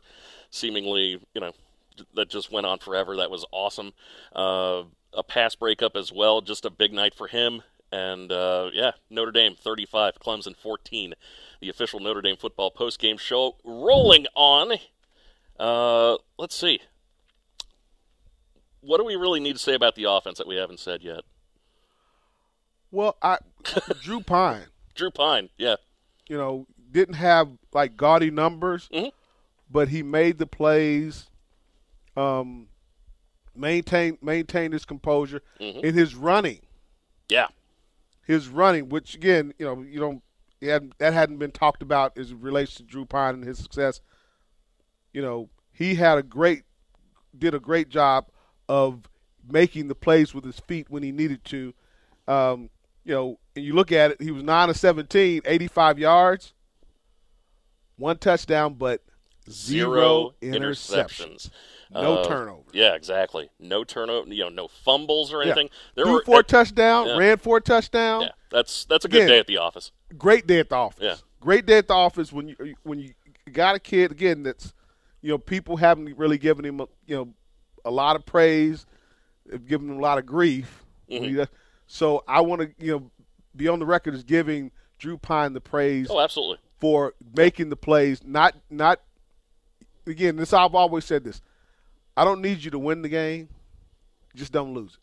seemingly, 0.51 1.21
you 1.35 1.41
know, 1.41 1.53
that 2.15 2.29
just 2.29 2.51
went 2.53 2.67
on 2.67 2.79
forever. 2.79 3.17
That 3.17 3.31
was 3.31 3.45
awesome. 3.53 3.93
Uh, 4.35 4.85
a 5.15 5.23
pass 5.23 5.55
breakup 5.55 5.97
as 5.97 6.13
well. 6.13 6.41
Just 6.41 6.65
a 6.65 6.71
big 6.71 6.93
night 6.93 7.15
for 7.15 7.29
him. 7.29 7.63
And 7.91 8.33
uh, 8.33 8.71
yeah, 8.73 8.93
Notre 9.11 9.33
Dame 9.33 9.55
35, 9.55 10.15
Clemson 10.19 10.57
14. 10.57 11.15
The 11.61 11.69
official 11.69 12.01
Notre 12.01 12.23
Dame 12.23 12.37
football 12.37 12.71
post-game 12.71 13.19
show 13.19 13.57
rolling 13.65 14.27
on. 14.35 14.79
Uh, 15.61 16.17
let's 16.39 16.55
see. 16.55 16.81
What 18.81 18.99
do 18.99 19.05
we 19.05 19.15
really 19.15 19.39
need 19.41 19.53
to 19.53 19.59
say 19.59 19.75
about 19.75 19.95
the 19.95 20.05
offense 20.05 20.39
that 20.39 20.47
we 20.49 20.57
haven't 20.57 20.81
said 20.81 21.03
yet? 21.03 21.21
Well, 22.91 23.17
I 23.23 23.39
Drew 24.03 24.21
Pyne, 24.21 24.67
Drew 24.95 25.11
Pyne, 25.11 25.49
yeah. 25.57 25.77
you 26.29 26.37
know, 26.37 26.67
didn't 26.91 27.15
have 27.15 27.49
like 27.73 27.97
gaudy 27.97 28.31
numbers, 28.31 28.89
Mhm. 28.93 29.13
but 29.71 29.89
he 29.89 30.03
made 30.03 30.39
the 30.39 30.47
plays. 30.47 31.31
Um, 32.17 32.69
maintain 33.55 34.19
maintained 34.23 34.73
his 34.73 34.85
composure 34.85 35.43
Mhm. 35.61 35.85
in 35.85 35.95
his 35.95 36.15
running. 36.15 36.61
Yeah. 37.29 37.49
His 38.27 38.49
running, 38.49 38.89
which 38.89 39.15
again, 39.15 39.53
you 39.59 39.67
know, 39.67 39.83
you 39.83 39.99
don't 40.01 40.23
hadn't, 40.61 40.97
that 40.99 41.13
hadn't 41.13 41.39
been 41.39 41.51
talked 41.51 41.83
about 41.83 42.17
as 42.17 42.31
it 42.31 42.37
relates 42.39 42.75
to 42.77 42.83
Drew 42.83 43.05
Pyne 43.05 43.35
and 43.35 43.45
his 43.45 43.59
success. 43.59 44.01
You 45.13 45.21
know, 45.23 45.51
he 45.73 45.95
had 45.97 46.19
a 46.19 46.23
great 46.23 46.65
did 47.37 47.55
a 47.55 47.61
great 47.61 47.89
job 47.89 48.27
of 48.69 49.03
making 49.51 49.89
the 49.89 49.95
plays 49.95 50.35
with 50.35 50.45
his 50.45 50.61
feet 50.61 50.89
when 50.91 51.03
he 51.03 51.11
needed 51.13 51.45
to. 51.47 51.75
Um, 52.29 52.71
you 53.05 53.13
know, 53.15 53.39
and 53.57 53.65
you 53.65 53.75
look 53.75 53.91
at 53.91 54.13
it, 54.13 54.21
he 54.23 54.31
was 54.31 54.43
9 54.45 54.71
of 54.71 54.77
17, 54.77 55.43
85 55.45 55.99
yards, 55.99 56.53
one 57.97 58.19
touchdown, 58.19 58.75
but 58.75 59.03
zero, 59.51 60.35
interceptions. 60.41 61.51
No 61.93 62.19
Uh, 62.19 62.25
turnovers. 62.25 62.65
Yeah, 62.73 62.95
exactly. 62.95 63.51
No 63.59 63.85
turnover. 63.85 64.33
You 64.33 64.45
know, 64.45 64.49
no 64.49 64.69
fumbles 64.69 65.33
or 65.33 65.39
Yeah. 65.43 65.51
anything. 65.53 65.71
There 65.95 66.05
Threw 66.05 66.15
were 66.15 66.25
for 66.25 66.41
a 66.41 66.43
touchdown, 66.43 67.09
yeah. 67.09 67.17
ran 67.19 67.37
for 67.39 67.59
a 67.59 67.61
touchdown. 67.61 68.23
Yeah, 68.23 68.29
that's 68.51 68.85
that's 68.87 69.05
a 69.05 69.09
good 69.09 69.19
Again, 69.23 69.29
day 69.29 69.39
at 69.39 69.47
the 69.47 69.59
office. 69.59 69.93
Great 70.17 70.47
day 70.47 70.59
at 70.61 70.69
the 70.71 70.77
office. 70.77 71.03
Yeah. 71.03 71.17
Great 71.41 71.67
day 71.67 71.79
at 71.79 71.89
the 71.89 71.95
office 71.95 72.33
when 72.33 72.49
you 72.49 72.75
when 72.83 72.99
you 72.99 73.13
got 73.53 73.75
a 73.75 73.79
kid 73.79 74.11
again 74.13 74.43
that's 74.45 74.73
you 75.21 75.31
know 75.31 75.39
people 75.39 75.77
haven't 75.77 76.17
really 76.17 76.39
given 76.39 76.65
him 76.65 76.81
a, 76.81 76.87
you 77.07 77.17
know 77.17 77.29
a 77.85 77.91
lot 77.91 78.17
of 78.17 78.25
praise, 78.25 78.87
given 79.67 79.91
him 79.91 79.99
a 79.99 80.01
lot 80.03 80.19
of 80.19 80.25
grief. 80.27 80.85
Mm-hmm. 81.11 81.43
so 81.87 82.25
I 82.27 82.41
want 82.41 82.63
to 82.63 82.71
you 82.85 82.93
know 82.93 83.11
be 83.55 83.69
on 83.69 83.81
the 83.81 83.87
record 83.87 84.15
as 84.15 84.23
giving 84.23 84.71
Drew 84.99 85.19
Pyne 85.19 85.53
the 85.53 85.61
praise 85.61 86.07
Oh, 86.09 86.21
absolutely. 86.21 86.57
for 86.79 87.13
making 87.37 87.69
the 87.69 87.77
plays. 87.77 88.23
Not 88.25 88.55
not 88.71 89.01
again. 90.07 90.37
This 90.37 90.53
I've 90.53 90.75
always 90.75 91.05
said 91.05 91.25
this. 91.25 91.41
I 92.17 92.25
don't 92.25 92.41
need 92.43 92.63
you 92.63 92.71
to 92.73 92.79
win 92.79 93.03
the 93.03 93.09
game. 93.09 93.49
Just 94.35 94.53
don't 94.53 94.75
lose 94.75 94.99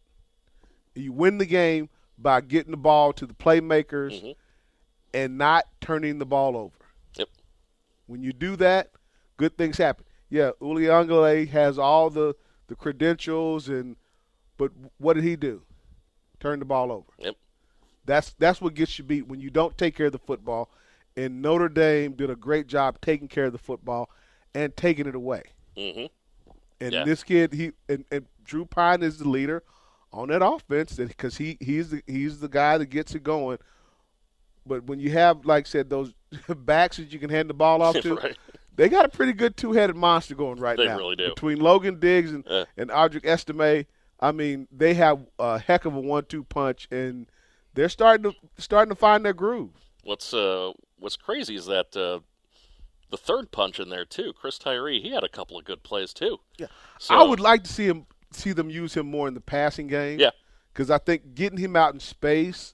it. 0.95 1.01
You 1.01 1.11
win 1.13 1.37
the 1.37 1.45
game 1.45 1.89
by 2.17 2.41
getting 2.41 2.71
the 2.71 2.77
ball 2.77 3.13
to 3.13 3.25
the 3.25 3.33
playmakers 3.33 4.21
Mhm. 4.21 4.35
and 5.13 5.37
not 5.37 5.65
turning 5.81 6.19
the 6.19 6.25
ball 6.25 6.57
over. 6.57 6.75
Yep. 7.15 7.29
When 8.07 8.23
you 8.23 8.33
do 8.33 8.55
that, 8.57 8.91
good 9.37 9.57
things 9.57 9.77
happen. 9.77 10.05
Yeah, 10.29 10.51
Uli 10.61 10.83
Uiagalelei 10.83 11.47
has 11.49 11.77
all 11.79 12.09
the 12.09 12.35
the 12.67 12.75
credentials 12.75 13.67
and 13.69 13.95
but 14.57 14.71
what 14.99 15.13
did 15.13 15.23
he 15.23 15.35
do? 15.35 15.63
Turn 16.39 16.59
the 16.59 16.65
ball 16.65 16.91
over. 16.91 17.11
Yep. 17.17 17.35
That's 18.05 18.33
that's 18.33 18.61
what 18.61 18.73
gets 18.75 18.97
you 18.99 19.05
beat 19.05 19.27
when 19.27 19.39
you 19.39 19.49
don't 19.49 19.77
take 19.77 19.95
care 19.95 20.07
of 20.07 20.11
the 20.11 20.19
football. 20.19 20.69
And 21.15 21.41
Notre 21.41 21.69
Dame 21.69 22.13
did 22.13 22.29
a 22.29 22.35
great 22.35 22.67
job 22.67 22.99
taking 23.01 23.27
care 23.27 23.45
of 23.45 23.51
the 23.53 23.57
football 23.57 24.09
and 24.53 24.75
taking 24.75 25.07
it 25.07 25.15
away. 25.15 25.43
hmm 25.75 26.05
And 26.81 26.93
Yeah. 26.93 27.03
this 27.03 27.23
kid, 27.23 27.53
he 27.53 27.71
and, 27.87 28.05
and 28.11 28.25
Drew 28.43 28.65
Pyne 28.65 29.03
is 29.03 29.17
the 29.19 29.27
leader 29.27 29.63
on 30.11 30.29
that 30.29 30.43
offense 30.45 30.95
because 30.95 31.37
he 31.37 31.57
he's 31.59 31.89
the 31.89 32.01
he's 32.07 32.39
the 32.39 32.47
guy 32.49 32.77
that 32.77 32.87
gets 32.87 33.13
it 33.15 33.23
going. 33.23 33.57
But 34.65 34.85
when 34.85 34.99
you 34.99 35.11
have, 35.11 35.45
like 35.45 35.65
I 35.65 35.69
said, 35.69 35.89
those 35.89 36.13
backs 36.49 36.97
that 36.97 37.11
you 37.11 37.19
can 37.19 37.29
hand 37.29 37.49
the 37.49 37.53
ball 37.53 37.81
off 37.81 37.99
to, 38.01 38.15
Right. 38.15 38.37
they 38.75 38.87
got 38.89 39.05
a 39.05 39.09
pretty 39.09 39.33
good 39.33 39.57
two-headed 39.57 39.95
monster 39.95 40.35
going 40.35 40.59
right 40.59 40.77
They 40.77 40.85
now. 40.85 40.97
really 40.97 41.15
do. 41.15 41.29
Between 41.29 41.59
Logan 41.59 41.99
Diggs 41.99 42.31
and 42.31 42.45
Yeah. 42.49 42.65
and 42.77 42.89
Audric 42.89 43.25
Estime, 43.25 43.85
I 44.19 44.31
mean, 44.31 44.67
they 44.71 44.93
have 44.95 45.25
a 45.37 45.59
heck 45.59 45.85
of 45.85 45.95
a 45.95 45.99
one-two 45.99 46.43
punch, 46.45 46.87
and 46.91 47.27
they're 47.73 47.89
starting 47.89 48.31
to 48.31 48.37
starting 48.61 48.89
to 48.89 48.95
find 48.95 49.23
their 49.25 49.33
groove. 49.33 49.71
What's 50.03 50.33
uh 50.33 50.71
what's 50.97 51.15
crazy 51.17 51.55
is 51.55 51.65
that 51.67 51.95
uh, 51.95 52.19
the 53.09 53.17
third 53.17 53.51
punch 53.51 53.79
in 53.79 53.89
there 53.89 54.05
too, 54.05 54.33
Chris 54.33 54.57
Tyree. 54.57 55.01
He 55.01 55.11
had 55.11 55.23
a 55.23 55.29
couple 55.29 55.57
of 55.57 55.65
good 55.65 55.83
plays 55.83 56.13
too. 56.13 56.39
Yeah, 56.57 56.67
So- 56.99 57.15
I 57.15 57.23
would 57.23 57.39
like 57.39 57.63
to 57.63 57.71
see 57.73 57.85
him 57.85 58.05
see 58.31 58.51
them 58.53 58.69
use 58.69 58.93
him 58.95 59.07
more 59.09 59.27
in 59.27 59.33
the 59.33 59.41
passing 59.41 59.87
game. 59.87 60.19
Yeah. 60.19 60.29
because 60.71 60.91
I 60.91 60.99
think 60.99 61.33
getting 61.33 61.57
him 61.57 61.75
out 61.75 61.93
in 61.93 61.99
space 61.99 62.73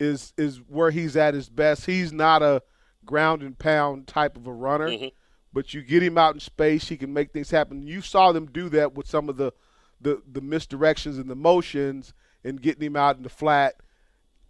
is 0.00 0.32
is 0.38 0.58
where 0.68 0.90
he's 0.90 1.16
at 1.16 1.34
his 1.34 1.48
best. 1.48 1.86
He's 1.86 2.12
not 2.12 2.42
a 2.42 2.62
ground 3.04 3.42
and 3.42 3.58
pound 3.58 4.06
type 4.06 4.36
of 4.36 4.46
a 4.46 4.52
runner, 4.52 4.88
Mhm. 4.88 5.12
but 5.52 5.74
you 5.74 5.82
get 5.82 6.02
him 6.02 6.16
out 6.16 6.34
in 6.34 6.40
space, 6.40 6.88
he 6.88 6.96
can 6.96 7.12
make 7.12 7.32
things 7.32 7.50
happen. 7.50 7.86
You 7.86 8.00
saw 8.00 8.32
them 8.32 8.46
do 8.46 8.68
that 8.70 8.94
with 8.94 9.06
some 9.08 9.28
of 9.28 9.36
the 9.36 9.52
the, 10.00 10.22
the 10.30 10.40
misdirections 10.42 11.18
and 11.18 11.28
the 11.30 11.34
motions 11.36 12.12
and 12.44 12.60
getting 12.60 12.82
him 12.82 12.96
out 12.96 13.16
in 13.16 13.22
the 13.22 13.28
flat. 13.30 13.74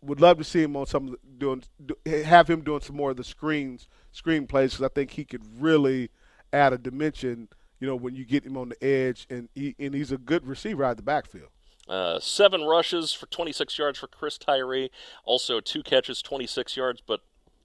Would 0.05 0.21
love 0.21 0.39
to 0.39 0.45
see 0.45 0.63
him 0.63 0.77
on 0.77 0.87
some 0.87 1.17
doing 1.39 1.63
do, 1.85 1.97
have 2.25 2.49
him 2.49 2.61
doing 2.63 2.81
some 2.81 2.97
more 2.97 3.11
of 3.11 3.17
the 3.17 3.25
screens 3.25 3.89
screen 4.13 4.47
plays 4.47 4.73
because 4.73 4.85
I 4.85 4.89
think 4.95 5.11
he 5.11 5.25
could 5.25 5.43
really 5.61 6.11
add 6.53 6.73
a 6.73 6.79
dimension. 6.79 7.49
You 7.81 7.89
know, 7.89 7.97
when 7.97 8.15
you 8.15 8.25
get 8.25 8.45
him 8.45 8.57
on 8.57 8.71
the 8.71 8.85
edge, 8.85 9.27
and 9.29 9.49
he, 9.55 9.75
and 9.79 9.95
he's 9.95 10.13
a 10.13 10.17
good 10.17 10.47
receiver 10.47 10.85
out 10.85 10.93
of 10.93 10.97
the 10.99 11.03
backfield. 11.03 11.49
Uh, 11.89 12.19
seven 12.19 12.63
rushes 12.63 13.13
for 13.13 13.27
26 13.27 13.79
yards 13.79 13.99
for 13.99 14.07
Chris 14.07 14.39
Tyree. 14.39 14.91
Also 15.25 15.61
two 15.61 15.83
catches, 15.83 16.23
26 16.23 16.77
yards. 16.77 17.03
But 17.07 17.21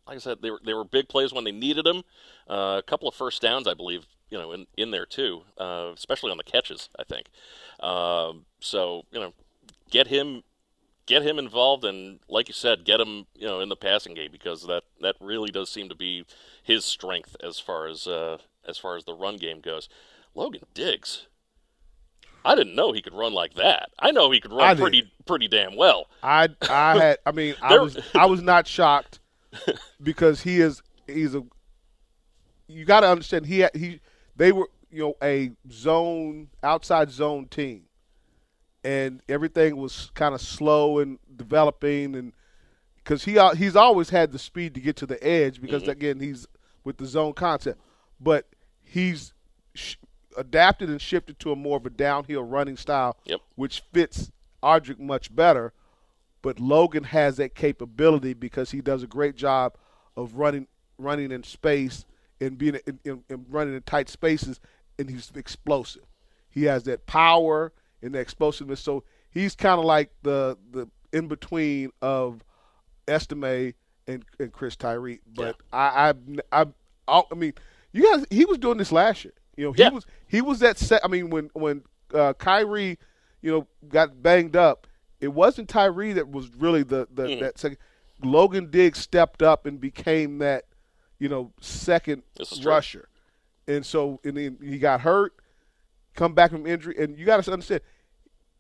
like 0.08 0.18
I 0.18 0.20
said, 0.20 0.42
they 0.42 0.52
were 0.52 0.60
they 0.66 0.74
were 0.74 0.84
big 0.84 1.08
plays 1.08 1.32
when 1.32 1.44
they 1.44 1.52
needed 1.52 1.86
them. 1.86 2.04
Uh, 2.50 2.78
a 2.80 2.84
couple 2.86 3.08
of 3.08 3.16
first 3.16 3.42
downs, 3.42 3.68
I 3.68 3.76
believe, 3.76 4.08
you 4.30 4.38
know, 4.38 4.52
in 4.52 4.66
in 4.76 4.92
there 4.92 5.06
too, 5.06 5.44
uh, 5.58 5.92
especially 5.96 6.32
on 6.32 6.38
the 6.38 6.44
catches. 6.44 6.90
I 6.98 7.04
think. 7.04 7.28
Um, 7.80 8.46
so 8.60 9.04
you 9.12 9.20
know, 9.20 9.34
get 9.90 10.08
him 10.08 10.44
get 11.10 11.24
him 11.24 11.40
involved, 11.40 11.84
and 11.84 12.20
like 12.30 12.48
you 12.48 12.54
said, 12.54 12.86
get 12.86 13.02
him 13.02 13.26
you 13.36 13.48
know 13.48 13.60
in 13.60 13.68
the 13.68 13.76
passing 13.76 14.14
game 14.14 14.32
because 14.32 14.66
that 14.68 14.84
that 15.02 15.16
really 15.20 15.50
does 15.52 15.70
seem 15.70 15.90
to 15.90 15.96
be 15.96 16.26
his 16.64 16.86
strength 16.86 17.36
as 17.44 17.60
far 17.60 17.88
as 17.88 18.08
uh, 18.08 18.38
as 18.66 18.78
far 18.78 18.96
as 18.96 19.04
the 19.04 19.14
run 19.14 19.36
game 19.36 19.60
goes. 19.60 19.90
Logan 20.34 20.62
Diggs. 20.74 21.26
I 22.46 22.56
didn't 22.56 22.76
know 22.76 22.94
he 22.94 23.02
could 23.02 23.14
run 23.14 23.34
like 23.34 23.56
that. 23.56 23.90
I 24.00 24.12
know 24.12 24.32
he 24.32 24.40
could 24.40 24.54
run 24.54 24.78
pretty 24.78 25.12
pretty 25.26 25.50
damn 25.50 25.76
well. 25.76 26.08
I 26.24 26.48
I 26.62 26.98
had 27.02 27.18
I 27.26 27.32
mean 27.34 27.56
I 27.62 27.78
was 27.80 27.98
I 28.16 28.28
was 28.28 28.42
not 28.42 28.68
shocked 28.68 29.20
because 30.02 30.44
he 30.44 30.62
is 30.62 30.82
he's 31.08 31.36
a 31.36 31.44
you 32.68 32.86
got 32.86 33.00
to 33.00 33.10
understand 33.10 33.48
he 33.48 33.60
had, 33.60 33.76
he 33.76 34.00
they 34.36 34.52
were 34.52 34.70
you 34.92 35.00
know 35.00 35.16
a 35.22 35.52
zone 35.72 36.50
outside 36.64 37.12
zone 37.12 37.48
team 37.48 37.89
and 38.84 39.22
everything 39.28 39.76
was 39.78 40.12
kind 40.14 40.34
of 40.34 40.42
slow 40.42 41.00
and 41.00 41.20
developing 41.36 42.16
and 42.16 42.34
because 42.98 43.24
he 43.24 43.40
he's 43.58 43.76
always 43.76 44.10
had 44.10 44.32
the 44.32 44.40
speed 44.40 44.74
to 44.74 44.80
get 44.80 44.96
to 44.96 45.06
the 45.06 45.22
edge 45.24 45.62
because 45.62 45.82
mm-hmm. 45.84 45.92
again 45.92 46.20
he's 46.20 46.48
with 46.84 46.98
the 46.98 47.06
zone 47.06 47.34
concept 47.34 47.80
but 48.20 48.48
he's 48.84 49.34
sh- 49.74 49.96
adapted 50.38 50.90
and 50.90 51.02
shifted 51.02 51.40
to 51.40 51.52
a 51.52 51.56
more 51.56 51.78
of 51.78 51.86
a 51.86 51.90
downhill 51.90 52.44
running 52.44 52.78
style, 52.78 53.18
Yep. 53.26 53.42
which 53.56 53.84
fits 53.92 54.32
Audric 54.62 55.00
much 55.00 55.34
better. 55.34 55.74
But 56.42 56.60
Logan 56.60 57.04
has 57.06 57.38
that 57.38 57.56
capability 57.56 58.34
because 58.34 58.72
he 58.72 58.82
does 58.82 59.04
a 59.04 59.08
great 59.08 59.36
job 59.36 59.76
of 60.16 60.36
running 60.36 60.68
running 60.98 61.32
in 61.32 61.44
space 61.44 62.06
and 62.42 62.58
being 62.58 62.78
in, 62.86 63.00
in, 63.06 63.24
in 63.30 63.46
running 63.50 63.76
in 63.76 63.82
tight 63.82 64.10
spaces, 64.10 64.60
and 64.98 65.10
he's 65.10 65.32
explosive. 65.36 66.04
He 66.50 66.64
has 66.64 66.84
that 66.84 67.06
power 67.06 67.74
and 68.02 68.14
the 68.14 68.20
explosiveness. 68.20 68.80
So 68.80 69.04
he's 69.32 69.56
kind 69.56 69.80
of 69.80 69.86
like 69.86 70.12
the 70.24 70.58
the 70.72 70.88
in 71.12 71.28
between 71.28 71.92
of 72.02 72.44
Estime 73.08 73.74
and, 74.08 74.24
and 74.40 74.52
Chris 74.52 74.76
Tyree. 74.76 75.20
But 75.34 75.58
I, 75.74 76.14
I 76.52 76.66
I 77.08 77.24
I 77.32 77.36
mean, 77.36 77.54
you 77.92 78.04
guys, 78.04 78.26
he 78.30 78.46
was 78.46 78.58
doing 78.58 78.78
this 78.78 78.92
last 78.92 79.24
year. 79.26 79.34
You 79.58 79.66
know, 79.66 79.72
he 79.74 79.82
Yeah. 79.84 79.90
was 79.90 80.06
he 80.28 80.42
was 80.42 80.60
that 80.60 80.78
set. 80.78 81.02
I 81.04 81.08
mean, 81.08 81.30
when 81.30 81.50
when 81.54 81.84
uh, 82.14 82.34
Kyren, 82.34 82.98
you 83.42 83.52
know, 83.52 83.68
got 83.88 84.22
banged 84.22 84.56
up, 84.56 84.88
it 85.20 85.30
wasn't 85.30 85.70
Tyree 85.70 86.14
that 86.14 86.30
was 86.30 86.50
really 86.56 86.84
the 86.84 87.08
the 87.14 87.24
Mm. 87.24 87.40
that 87.42 87.58
second. 87.60 87.78
Logan 88.22 88.70
Diggs 88.70 89.00
stepped 89.00 89.42
up 89.42 89.66
and 89.66 89.80
became 89.80 90.40
that, 90.40 90.66
you 91.20 91.30
know, 91.30 91.54
second 91.62 92.22
true. 92.36 92.70
rusher, 92.70 93.08
and 93.68 93.86
so 93.86 94.20
and 94.26 94.36
then 94.36 94.58
he 94.62 94.78
got 94.78 95.00
hurt, 95.02 95.34
come 96.16 96.34
back 96.34 96.52
from 96.52 96.66
injury, 96.66 96.96
and 96.98 97.18
you 97.18 97.26
got 97.26 97.44
to 97.44 97.52
understand, 97.52 97.82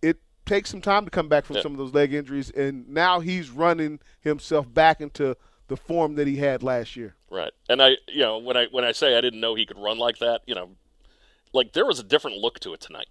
it 0.01 0.17
takes 0.45 0.69
some 0.69 0.81
time 0.81 1.05
to 1.05 1.11
come 1.11 1.27
back 1.27 1.45
from 1.45 1.57
Yeah. 1.57 1.61
some 1.63 1.71
of 1.73 1.77
those 1.77 1.93
leg 1.93 2.13
injuries, 2.13 2.49
and 2.51 2.87
now 2.89 3.19
he's 3.19 3.49
running 3.49 3.99
himself 4.21 4.71
back 4.73 5.01
into 5.01 5.35
the 5.67 5.77
form 5.77 6.15
that 6.15 6.27
he 6.27 6.37
had 6.37 6.63
last 6.63 6.95
year. 6.95 7.15
Right. 7.29 7.51
And 7.69 7.81
I, 7.81 7.97
you 8.07 8.21
know, 8.21 8.37
when 8.39 8.57
I 8.57 8.65
when 8.71 8.83
I 8.83 8.91
say 8.91 9.17
I 9.17 9.21
didn't 9.21 9.39
know 9.39 9.53
he 9.55 9.65
could 9.65 9.77
run 9.77 9.99
like 9.99 10.17
that, 10.17 10.41
you 10.47 10.55
know, 10.55 10.71
like 11.53 11.73
there 11.73 11.85
was 11.85 11.99
a 11.99 12.03
different 12.03 12.37
look 12.37 12.59
to 12.61 12.73
it 12.73 12.81
tonight. 12.81 13.07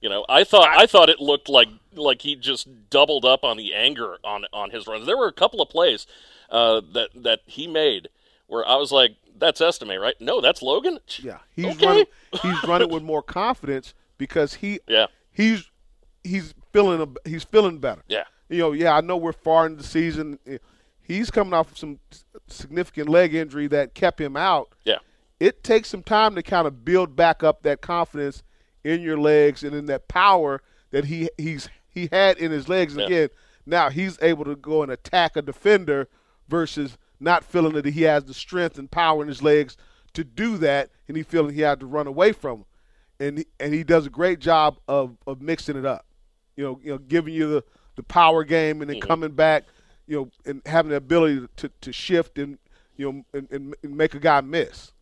You 0.00 0.08
know, 0.08 0.26
I 0.28 0.42
thought 0.42 0.68
I, 0.68 0.86
thought 0.86 1.08
it 1.08 1.20
looked 1.20 1.48
like 1.48 1.68
like 1.94 2.22
he 2.22 2.34
just 2.34 2.90
doubled 2.90 3.24
up 3.24 3.44
on 3.44 3.56
the 3.56 3.72
anger 3.72 4.18
on 4.24 4.44
on 4.52 4.70
his 4.70 4.88
runs. 4.88 5.06
There 5.06 5.16
were 5.16 5.28
a 5.28 5.32
couple 5.32 5.62
of 5.62 5.68
plays 5.68 6.08
uh, 6.50 6.80
that 6.92 7.10
that 7.14 7.40
he 7.46 7.68
made 7.68 8.08
where 8.48 8.66
I 8.66 8.74
was 8.74 8.90
like, 8.90 9.12
"That's 9.42 9.60
Estime, 9.60 10.00
right? 10.00 10.14
No, 10.20 10.40
that's 10.40 10.62
Logan." 10.62 10.98
Yeah, 11.18 11.38
he's 11.54 11.66
Okay. 11.76 11.86
running. 11.86 12.04
He's 12.42 12.64
running 12.68 12.88
with 12.90 13.02
more 13.02 13.22
confidence 13.22 13.92
because 14.18 14.54
he 14.54 14.80
Yeah. 14.88 15.06
he's 15.32 15.70
he's 16.24 16.54
feeling 16.72 17.00
a, 17.24 17.28
he's 17.28 17.44
feeling 17.44 17.78
better. 17.78 18.02
Yeah. 18.08 18.24
You 18.48 18.58
know, 18.58 18.72
yeah, 18.72 18.94
I 18.96 19.00
know 19.00 19.16
we're 19.16 19.32
far 19.32 19.66
into 19.66 19.78
the 19.82 19.88
season. 19.88 20.38
Eh, 20.46 20.58
he's 21.02 21.30
coming 21.30 21.52
off 21.54 21.76
some 21.76 21.98
significant 22.48 23.08
leg 23.08 23.34
injury 23.34 23.66
that 23.68 23.94
kept 23.94 24.20
him 24.20 24.36
out. 24.36 24.72
Yeah. 24.84 24.98
It 25.40 25.64
takes 25.64 25.88
some 25.88 26.02
time 26.02 26.34
to 26.36 26.42
kind 26.42 26.66
of 26.66 26.84
build 26.84 27.16
back 27.16 27.42
up 27.42 27.62
that 27.62 27.80
confidence 27.80 28.42
in 28.84 29.00
your 29.00 29.18
legs 29.18 29.62
and 29.64 29.74
in 29.74 29.86
that 29.86 30.06
power 30.08 30.62
that 30.90 31.06
he 31.06 31.28
he's 31.38 31.68
he 31.88 32.08
had 32.12 32.38
in 32.38 32.50
his 32.52 32.68
legs. 32.68 32.94
Yeah. 32.94 33.06
again, 33.06 33.28
now 33.66 33.90
he's 33.90 34.18
able 34.22 34.44
to 34.44 34.54
go 34.56 34.82
and 34.82 34.92
attack 34.92 35.36
a 35.36 35.42
defender 35.42 36.08
versus 36.48 36.96
not 37.22 37.44
feeling 37.44 37.74
that 37.74 37.86
he 37.86 38.02
has 38.02 38.24
the 38.24 38.34
strength 38.34 38.78
and 38.78 38.90
power 38.90 39.22
in 39.22 39.28
his 39.28 39.42
legs 39.42 39.76
to 40.14 40.24
do 40.24 40.58
that, 40.58 40.90
and 41.08 41.16
he 41.16 41.22
feeling 41.22 41.54
he 41.54 41.62
had 41.62 41.80
to 41.80 41.86
run 41.86 42.06
away 42.06 42.32
from 42.32 42.58
him. 42.58 42.64
And 43.20 43.38
he, 43.38 43.46
and 43.60 43.72
he 43.72 43.84
does 43.84 44.06
a 44.06 44.10
great 44.10 44.40
job 44.40 44.78
of, 44.88 45.16
of 45.26 45.40
mixing 45.40 45.76
it 45.76 45.86
up. 45.86 46.06
You 46.56 46.64
know, 46.64 46.80
you 46.82 46.90
know, 46.90 46.98
giving 46.98 47.32
you 47.32 47.48
the, 47.48 47.64
the 47.96 48.02
power 48.02 48.44
game 48.44 48.82
and 48.82 48.90
then 48.90 49.00
coming 49.00 49.30
back, 49.30 49.64
you 50.06 50.16
know, 50.16 50.30
and 50.44 50.60
having 50.66 50.90
the 50.90 50.96
ability 50.96 51.46
to, 51.56 51.70
to 51.80 51.92
shift 51.92 52.38
and 52.38 52.58
you 52.96 53.10
know 53.10 53.24
and, 53.32 53.50
and, 53.50 53.74
and 53.82 53.96
make 53.96 54.14
a 54.14 54.18
guy 54.18 54.40
miss. 54.40 54.92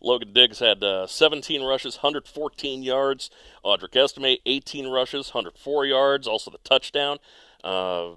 Logan 0.00 0.32
Diggs 0.32 0.60
had 0.60 0.82
uh, 0.84 1.06
17 1.06 1.62
rushes, 1.62 1.96
114 1.96 2.82
yards. 2.82 3.30
Audric 3.64 3.96
Estime, 3.96 4.38
18 4.46 4.88
rushes, 4.88 5.34
104 5.34 5.86
yards. 5.86 6.28
Also 6.28 6.50
the 6.50 6.58
touchdown. 6.58 7.18
Uh, 7.64 8.10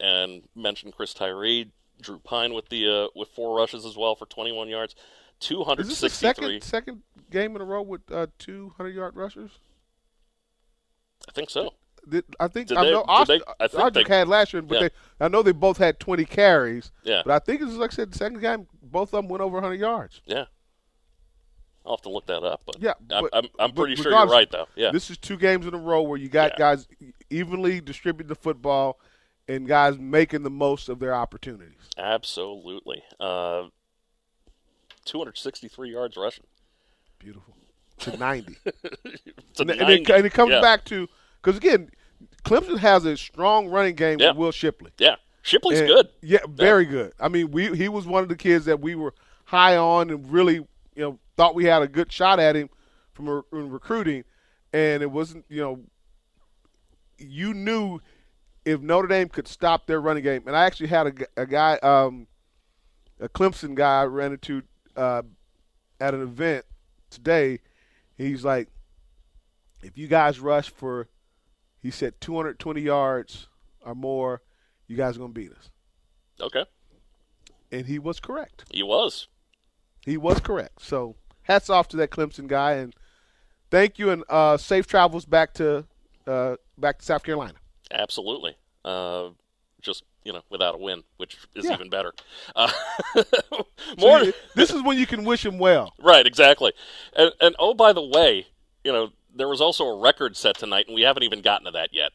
and 0.00 0.42
mentioned 0.54 0.94
Chris 0.94 1.14
Tyree, 1.14 1.72
Drew 2.00 2.18
Pyne 2.18 2.54
with 2.54 2.68
the 2.68 2.88
uh, 2.88 3.08
with 3.14 3.28
four 3.30 3.56
rushes 3.56 3.84
as 3.84 3.96
well 3.96 4.14
for 4.14 4.26
21 4.26 4.68
yards. 4.68 4.94
Is 5.40 5.48
this 5.48 6.00
the 6.00 6.08
263. 6.08 6.10
second 6.10 6.62
second 6.62 7.02
game 7.30 7.54
in 7.54 7.62
a 7.62 7.64
row 7.64 7.82
with 7.82 8.00
uh, 8.10 8.26
two 8.38 8.72
hundred 8.76 8.94
yard 8.94 9.14
rushers? 9.16 9.52
I 11.28 11.32
think 11.32 11.50
so. 11.50 11.74
Did, 12.08 12.24
I 12.40 12.48
think 12.48 12.68
Did 12.68 12.78
I 12.78 12.84
they- 12.84 12.90
know 12.92 13.04
did 13.24 13.26
they- 13.26 13.40
I 13.60 13.68
think 13.68 13.82
Audric 13.94 14.08
they- 14.08 14.16
had 14.16 14.28
last 14.28 14.52
year, 14.52 14.62
but 14.62 14.74
yeah. 14.80 14.88
they, 15.18 15.24
I 15.26 15.28
know 15.28 15.42
they 15.42 15.52
both 15.52 15.76
had 15.78 16.00
twenty 16.00 16.24
carries. 16.24 16.90
Yeah. 17.04 17.22
But 17.24 17.34
I 17.34 17.38
think 17.38 17.60
it's 17.62 17.72
like 17.74 17.92
I 17.92 17.94
said, 17.96 18.12
the 18.12 18.18
second 18.18 18.40
game, 18.40 18.66
both 18.82 19.12
of 19.14 19.22
them 19.22 19.28
went 19.28 19.42
over 19.42 19.60
hundred 19.60 19.80
yards. 19.80 20.20
Yeah. 20.26 20.44
I'll 21.84 21.94
have 21.96 22.02
to 22.02 22.10
look 22.10 22.26
that 22.26 22.42
up, 22.42 22.62
but 22.66 22.76
Yeah, 22.80 22.92
I'm, 23.10 23.28
I'm, 23.32 23.44
I'm 23.58 23.70
but 23.70 23.76
pretty 23.76 23.96
sure 23.96 24.12
you're 24.12 24.26
right, 24.26 24.50
though. 24.50 24.66
Yeah, 24.74 24.90
This 24.90 25.08
is 25.10 25.16
two 25.16 25.38
games 25.38 25.64
in 25.66 25.72
a 25.72 25.78
row 25.78 26.02
where 26.02 26.18
you 26.18 26.28
got 26.28 26.52
Yeah. 26.52 26.58
guys 26.58 26.86
evenly 27.30 27.80
distribute 27.80 28.26
the 28.28 28.34
football 28.34 28.98
and 29.48 29.66
guys 29.66 29.98
making 29.98 30.42
the 30.42 30.50
most 30.50 30.88
of 30.88 30.98
their 30.98 31.14
opportunities. 31.14 31.74
absolutely. 31.96 33.02
Uh, 33.18 33.64
263 35.04 35.90
yards 35.90 36.16
rushing. 36.16 36.44
Beautiful. 37.18 37.54
To 38.00 38.16
90. 38.16 38.56
It's 39.50 39.60
a 39.60 39.62
and, 39.62 39.70
and 39.70 39.80
90. 39.80 40.02
it, 40.02 40.10
and 40.10 40.26
it 40.26 40.32
comes 40.32 40.52
yeah. 40.52 40.60
back 40.60 40.84
to, 40.84 41.08
because 41.42 41.56
again, 41.56 41.90
Clemson 42.44 42.78
has 42.78 43.04
a 43.04 43.16
strong 43.16 43.68
running 43.68 43.94
game 43.96 44.18
Yeah. 44.20 44.28
with 44.28 44.36
Will 44.36 44.52
Shipley. 44.52 44.92
Yeah, 44.98 45.16
Shipley's 45.42 45.80
And- 45.80 45.88
good. 45.88 46.08
Yeah, 46.22 46.38
very 46.48 46.84
good. 46.84 47.12
I 47.18 47.28
mean, 47.28 47.50
we 47.50 47.74
he 47.76 47.88
was 47.88 48.06
one 48.06 48.22
of 48.22 48.28
the 48.28 48.36
kids 48.36 48.66
that 48.66 48.80
we 48.80 48.94
were 48.94 49.14
high 49.46 49.76
on 49.76 50.10
and 50.10 50.30
really, 50.30 50.54
you 50.56 50.66
know, 50.96 51.18
thought 51.36 51.54
we 51.56 51.64
had 51.64 51.82
a 51.82 51.88
good 51.88 52.12
shot 52.12 52.38
at 52.38 52.54
him 52.54 52.68
from 53.14 53.28
re- 53.28 53.42
in 53.52 53.70
recruiting, 53.70 54.22
and 54.72 55.02
it 55.02 55.10
wasn't, 55.10 55.44
you 55.48 55.60
know, 55.60 55.80
you 57.18 57.54
knew 57.54 58.00
if 58.68 58.82
Notre 58.82 59.08
Dame 59.08 59.28
could 59.30 59.48
stop 59.48 59.86
their 59.86 60.00
running 60.00 60.22
game, 60.22 60.42
and 60.46 60.54
I 60.54 60.66
actually 60.66 60.88
had 60.88 61.06
a, 61.06 61.42
a 61.42 61.46
guy, 61.46 61.76
um, 61.78 62.26
a 63.18 63.28
Clemson 63.28 63.74
guy, 63.74 64.02
I 64.02 64.04
ran 64.04 64.32
into 64.32 64.62
uh, 64.94 65.22
at 65.98 66.12
an 66.12 66.20
event 66.20 66.66
today. 67.08 67.60
He's 68.18 68.44
like, 68.44 68.68
if 69.82 69.96
you 69.96 70.06
guys 70.06 70.38
rush 70.38 70.68
for, 70.68 71.08
he 71.80 71.90
said 71.90 72.20
220 72.20 72.80
yards 72.82 73.48
or 73.80 73.94
more, 73.94 74.42
you 74.86 74.96
guys 74.96 75.16
are 75.16 75.20
gonna 75.20 75.32
beat 75.32 75.52
us 75.52 75.70
Okay, 76.40 76.64
and 77.72 77.86
he 77.86 77.98
was 77.98 78.20
correct. 78.20 78.64
he 78.70 78.82
was. 78.82 79.28
He 80.04 80.16
was 80.16 80.40
correct. 80.40 80.82
So 80.82 81.16
hats 81.42 81.70
off 81.70 81.88
to 81.88 81.96
that 81.98 82.10
Clemson 82.10 82.46
guy, 82.48 82.72
and 82.74 82.94
thank 83.70 83.98
you, 83.98 84.10
and 84.10 84.24
uh, 84.28 84.56
safe 84.58 84.86
travels 84.86 85.24
back 85.24 85.54
to 85.54 85.86
uh, 86.26 86.56
back 86.76 86.98
to 86.98 87.04
South 87.04 87.22
Carolina. 87.22 87.58
Absolutely. 87.98 88.56
Uh, 88.84 89.30
just 89.82 90.04
you 90.24 90.32
know, 90.32 90.42
without 90.50 90.74
a 90.74 90.78
win, 90.78 91.02
which 91.16 91.36
is 91.54 91.64
Yeah. 91.64 91.74
even 91.74 91.90
better. 91.90 92.12
Uh, 92.54 92.70
So 93.14 93.66
more 93.98 94.20
you- 94.20 94.32
this 94.54 94.70
is 94.70 94.82
when 94.82 94.98
you 94.98 95.06
can 95.06 95.24
wish 95.24 95.44
him 95.44 95.58
well. 95.58 95.94
right, 96.00 96.26
exactly. 96.26 96.72
And, 97.16 97.32
and 97.40 97.56
oh, 97.58 97.74
by 97.74 97.92
the 97.92 98.02
way, 98.04 98.46
you 98.84 98.92
know, 98.92 99.10
there 99.34 99.48
was 99.48 99.60
also 99.60 99.84
a 99.86 100.00
record 100.00 100.36
set 100.36 100.58
tonight, 100.58 100.86
and 100.86 100.94
we 100.94 101.02
haven't 101.02 101.22
even 101.22 101.40
gotten 101.42 101.64
to 101.66 101.70
that 101.72 101.90
yet. 101.94 102.10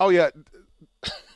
Oh 0.00 0.08
yeah, 0.10 0.30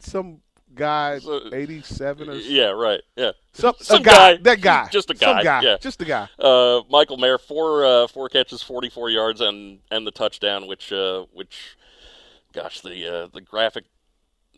some 0.00 0.40
guy, 0.74 1.18
So- 1.20 1.50
eighty-seven 1.52 2.28
or 2.28 2.34
Yeah, 2.34 2.66
right. 2.70 3.00
Yeah. 3.16 3.32
some, 3.52 3.74
Some 3.80 4.00
a 4.00 4.04
guy, 4.04 4.12
guy. 4.36 4.42
that 4.42 4.60
guy, 4.60 4.88
Just 4.90 5.10
a 5.10 5.14
guy, 5.14 5.42
guy, 5.42 5.62
yeah. 5.62 5.76
just 5.78 6.02
a 6.02 6.04
guy. 6.04 6.28
Uh, 6.38 6.82
Michael 6.90 7.16
Mayer, 7.16 7.38
four 7.38 7.84
uh, 7.86 8.06
four 8.08 8.28
catches, 8.28 8.62
forty 8.62 8.90
four 8.90 9.08
yards, 9.10 9.40
and 9.40 9.78
and 9.90 10.06
the 10.06 10.10
touchdown, 10.10 10.66
which 10.66 10.92
uh, 10.92 11.24
which, 11.32 11.75
gosh, 12.56 12.80
the 12.80 13.06
uh, 13.06 13.26
the 13.32 13.40
graphic, 13.40 13.84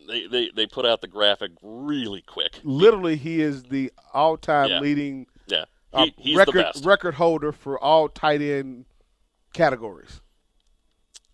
they, 0.07 0.27
they 0.27 0.51
they 0.55 0.67
put 0.67 0.87
out 0.87 1.01
the 1.03 1.09
graphic 1.09 1.51
really 1.63 2.23
quick. 2.23 2.61
Literally, 2.65 3.17
he 3.17 3.41
is 3.43 3.65
the 3.65 3.93
all-time 4.15 4.71
Yeah. 4.71 4.81
leading 4.81 5.27
Yeah, 5.49 5.65
uh, 5.93 6.05
he, 6.05 6.15
he's 6.19 6.37
record 6.37 6.55
the 6.55 6.63
best. 6.63 6.85
record 6.87 7.15
holder 7.15 7.53
for 7.53 7.79
all 7.79 8.09
tight 8.09 8.41
end 8.41 8.87
categories. 9.53 10.21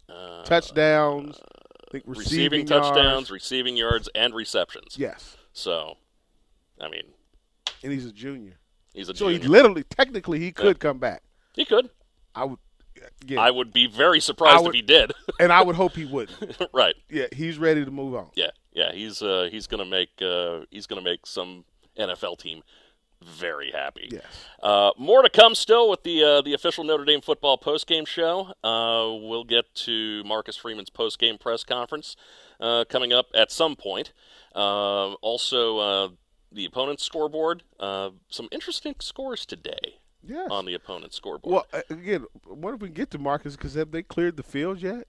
Uh, 0.09 0.43
Touchdowns, 0.45 1.39
I 1.41 1.91
think 1.91 2.05
receiving, 2.07 2.61
receiving, 2.61 2.67
touchdowns, 2.67 3.29
yards. 3.29 3.31
receiving 3.31 3.77
yards, 3.77 4.09
and 4.15 4.35
receptions. 4.35 4.97
Yes, 4.99 5.37
So, 5.53 5.97
I 6.81 6.89
mean, 6.89 7.05
and 7.83 7.93
he's 7.93 8.07
a 8.07 8.13
junior. 8.13 8.55
he's 8.93 9.09
a 9.09 9.15
So 9.17 9.29
he 9.29 9.39
literally, 9.39 9.83
technically, 9.85 10.39
he 10.41 10.53
could 10.53 10.79
come 10.79 10.99
back. 10.99 11.23
he 11.55 11.65
could. 11.65 11.91
I 12.35 12.45
would, 12.45 12.59
again, 13.23 13.39
I 13.39 13.51
would 13.51 13.73
be 13.73 13.87
very 13.87 14.21
surprised 14.21 14.63
would- 14.63 14.75
if 14.75 14.75
he 14.75 14.83
did. 14.83 15.13
and 15.41 15.53
I 15.53 15.63
would 15.63 15.77
hope 15.77 15.95
he 15.97 16.05
wouldn't. 16.05 16.57
right. 16.73 16.95
Yeah, 17.11 17.27
he's 17.33 17.59
ready 17.59 17.85
to 17.85 17.91
move 17.91 18.15
on. 18.15 18.29
Yeah. 18.35 18.51
Yeah. 18.73 18.93
He's 18.93 19.23
uh 19.23 19.49
he's 19.51 19.67
gonna 19.67 19.85
make 19.85 20.11
uh 20.23 20.61
he's 20.71 20.87
gonna 20.87 21.03
make 21.03 21.27
some 21.27 21.65
NFL 21.99 22.39
team 22.39 22.63
very 23.25 23.71
happy. 23.71 24.09
Yes. 24.11 24.25
Uh, 24.63 24.91
more 24.99 25.23
to 25.23 25.31
come 25.31 25.55
still 25.55 25.89
with 25.89 26.03
the 26.03 26.23
uh, 26.23 26.43
the 26.43 26.53
official 26.55 26.85
Notre 26.85 27.05
Dame 27.05 27.21
football 27.21 27.59
postgame 27.59 28.07
show. 28.07 28.53
Uh, 28.63 29.17
we'll 29.27 29.45
get 29.45 29.75
to 29.75 30.23
Marcus 30.25 30.57
Freeman's 30.57 30.91
postgame 30.91 31.41
press 31.41 31.65
conference 31.65 32.17
uh, 32.61 32.85
coming 32.89 33.13
up 33.13 33.27
at 33.35 33.51
some 33.51 33.77
point. 33.77 34.13
Uh, 34.55 35.15
also, 35.15 35.79
uh, 35.79 36.09
the 36.53 36.65
opponent's 36.65 37.05
scoreboard. 37.05 37.63
Uh, 37.81 38.11
some 38.29 38.49
interesting 38.53 38.95
scores 39.01 39.47
today. 39.47 40.01
Yes. 40.27 40.49
on 40.51 40.65
the 40.65 40.75
opponent's 40.75 41.17
scoreboard. 41.17 41.53
Well, 41.53 41.67
uh, 41.73 41.83
again, 41.95 42.25
what 42.47 42.75
if 42.75 42.81
we 42.81 42.89
get 42.89 43.11
to 43.13 43.19
Marcus? 43.19 43.57
Because 43.57 43.75
have 43.75 43.91
they 43.91 44.03
cleared 44.03 44.37
the 44.37 44.43
field 44.43 44.81
yet? 44.83 45.07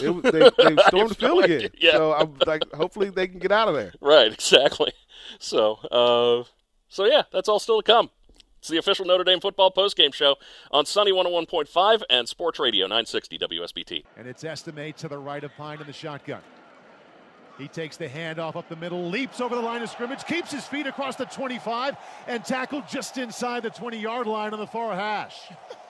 It, 0.00 0.10
was- 0.10 0.22
they, 0.32 0.40
they 0.40 0.82
stormed 0.86 1.10
the 1.10 1.14
field 1.16 1.44
idea. 1.44 1.56
again. 1.58 1.70
Yeah. 1.78 1.92
So 1.92 2.12
I'm 2.14 2.36
like, 2.46 2.62
hopefully 2.72 3.10
they 3.10 3.26
can 3.26 3.38
get 3.38 3.50
out 3.52 3.68
of 3.68 3.74
there. 3.74 3.92
Right, 4.00 4.32
exactly. 4.32 4.92
So, 5.38 5.74
uh, 5.90 6.44
so 6.88 7.04
yeah, 7.06 7.22
that's 7.32 7.48
all 7.48 7.58
still 7.58 7.80
to 7.82 7.86
come. 7.86 8.10
It's 8.58 8.68
the 8.68 8.76
official 8.76 9.04
Notre 9.04 9.24
Dame 9.24 9.40
football 9.40 9.72
postgame 9.72 10.14
show 10.14 10.36
on 10.70 10.86
Sunny 10.86 11.10
101.5 11.12 12.02
and 12.08 12.28
Sports 12.28 12.60
Radio 12.60 12.86
960 12.86 13.38
WSBT. 13.38 14.04
And 14.16 14.28
it's 14.28 14.44
Estime 14.44 14.92
to 14.98 15.08
the 15.08 15.18
right 15.18 15.42
of 15.42 15.52
Pyne 15.56 15.80
in 15.80 15.86
the 15.88 15.92
shotgun. 15.92 16.42
He 17.58 17.68
takes 17.68 17.96
the 17.96 18.08
handoff 18.08 18.56
up 18.56 18.68
the 18.68 18.76
middle, 18.76 19.08
leaps 19.08 19.40
over 19.40 19.54
the 19.54 19.60
line 19.60 19.82
of 19.82 19.90
scrimmage, 19.90 20.24
keeps 20.24 20.50
his 20.50 20.64
feet 20.64 20.86
across 20.86 21.16
the 21.16 21.26
25, 21.26 21.96
and 22.26 22.44
tackled 22.44 22.88
just 22.88 23.18
inside 23.18 23.62
the 23.62 23.70
20 23.70 23.98
yard 23.98 24.26
line 24.26 24.52
on 24.52 24.58
the 24.58 24.66
far 24.66 24.94
hash. 24.94 25.38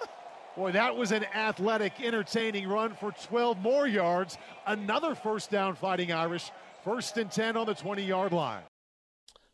Boy, 0.56 0.72
that 0.72 0.94
was 0.94 1.12
an 1.12 1.24
athletic, 1.34 1.94
entertaining 2.02 2.68
run 2.68 2.94
for 2.94 3.12
12 3.12 3.58
more 3.58 3.86
yards. 3.86 4.36
Another 4.66 5.14
first 5.14 5.50
down, 5.50 5.74
Fighting 5.74 6.12
Irish. 6.12 6.50
First 6.84 7.16
and 7.16 7.30
10 7.30 7.56
on 7.56 7.66
the 7.66 7.74
20 7.74 8.02
yard 8.02 8.32
line. 8.32 8.62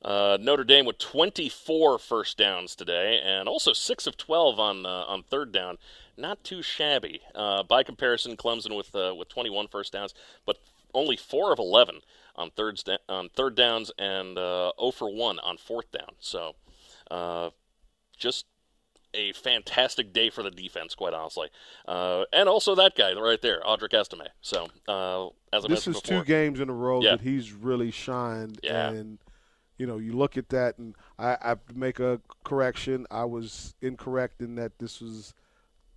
Uh, 0.02 0.38
Notre 0.40 0.64
Dame 0.64 0.86
with 0.86 0.98
24 0.98 1.98
first 1.98 2.38
downs 2.38 2.74
today, 2.76 3.20
and 3.22 3.48
also 3.48 3.72
six 3.72 4.06
of 4.06 4.16
12 4.16 4.58
on 4.58 4.86
uh, 4.86 5.04
on 5.08 5.24
third 5.24 5.52
down. 5.52 5.76
Not 6.16 6.42
too 6.42 6.62
shabby 6.62 7.20
uh, 7.34 7.64
by 7.64 7.82
comparison. 7.82 8.36
Clemson 8.36 8.76
with 8.76 8.94
uh, 8.94 9.14
with 9.16 9.28
21 9.28 9.66
first 9.68 9.92
downs, 9.92 10.14
but 10.46 10.58
only 10.94 11.16
four 11.16 11.52
of 11.52 11.58
11 11.58 12.00
on 12.36 12.50
third 12.50 12.80
on 13.08 13.28
third 13.30 13.54
downs, 13.56 13.90
and 13.98 14.38
uh, 14.38 14.72
0 14.78 14.92
for 14.92 15.12
one 15.14 15.38
on 15.40 15.56
fourth 15.56 15.90
down. 15.90 16.10
So, 16.20 16.54
uh, 17.10 17.50
just 18.16 18.46
a 19.14 19.32
fantastic 19.32 20.12
day 20.12 20.30
for 20.30 20.42
the 20.42 20.50
defense, 20.50 20.94
quite 20.94 21.14
honestly. 21.14 21.48
Uh, 21.86 22.24
and 22.32 22.48
also 22.48 22.74
that 22.74 22.94
guy 22.94 23.12
right 23.14 23.40
there, 23.40 23.60
Audric 23.62 23.94
Estime. 23.94 24.28
So, 24.40 24.68
uh, 24.86 25.28
as 25.52 25.64
I 25.64 25.68
This 25.68 25.86
is 25.88 26.00
before, 26.00 26.20
two 26.20 26.24
games 26.24 26.60
in 26.60 26.68
a 26.68 26.74
row 26.74 27.00
Yeah. 27.02 27.12
that 27.12 27.22
he's 27.22 27.52
really 27.52 27.90
shined. 27.90 28.60
Yeah. 28.62 28.90
And, 28.90 29.18
you 29.78 29.86
know, 29.86 29.96
you 29.96 30.12
look 30.12 30.36
at 30.36 30.50
that, 30.50 30.78
and 30.78 30.94
I, 31.18 31.36
I 31.40 31.56
make 31.74 32.00
a 32.00 32.20
correction. 32.44 33.06
I 33.10 33.24
was 33.24 33.74
incorrect 33.80 34.42
in 34.42 34.56
that 34.56 34.78
this 34.78 35.00
was 35.00 35.32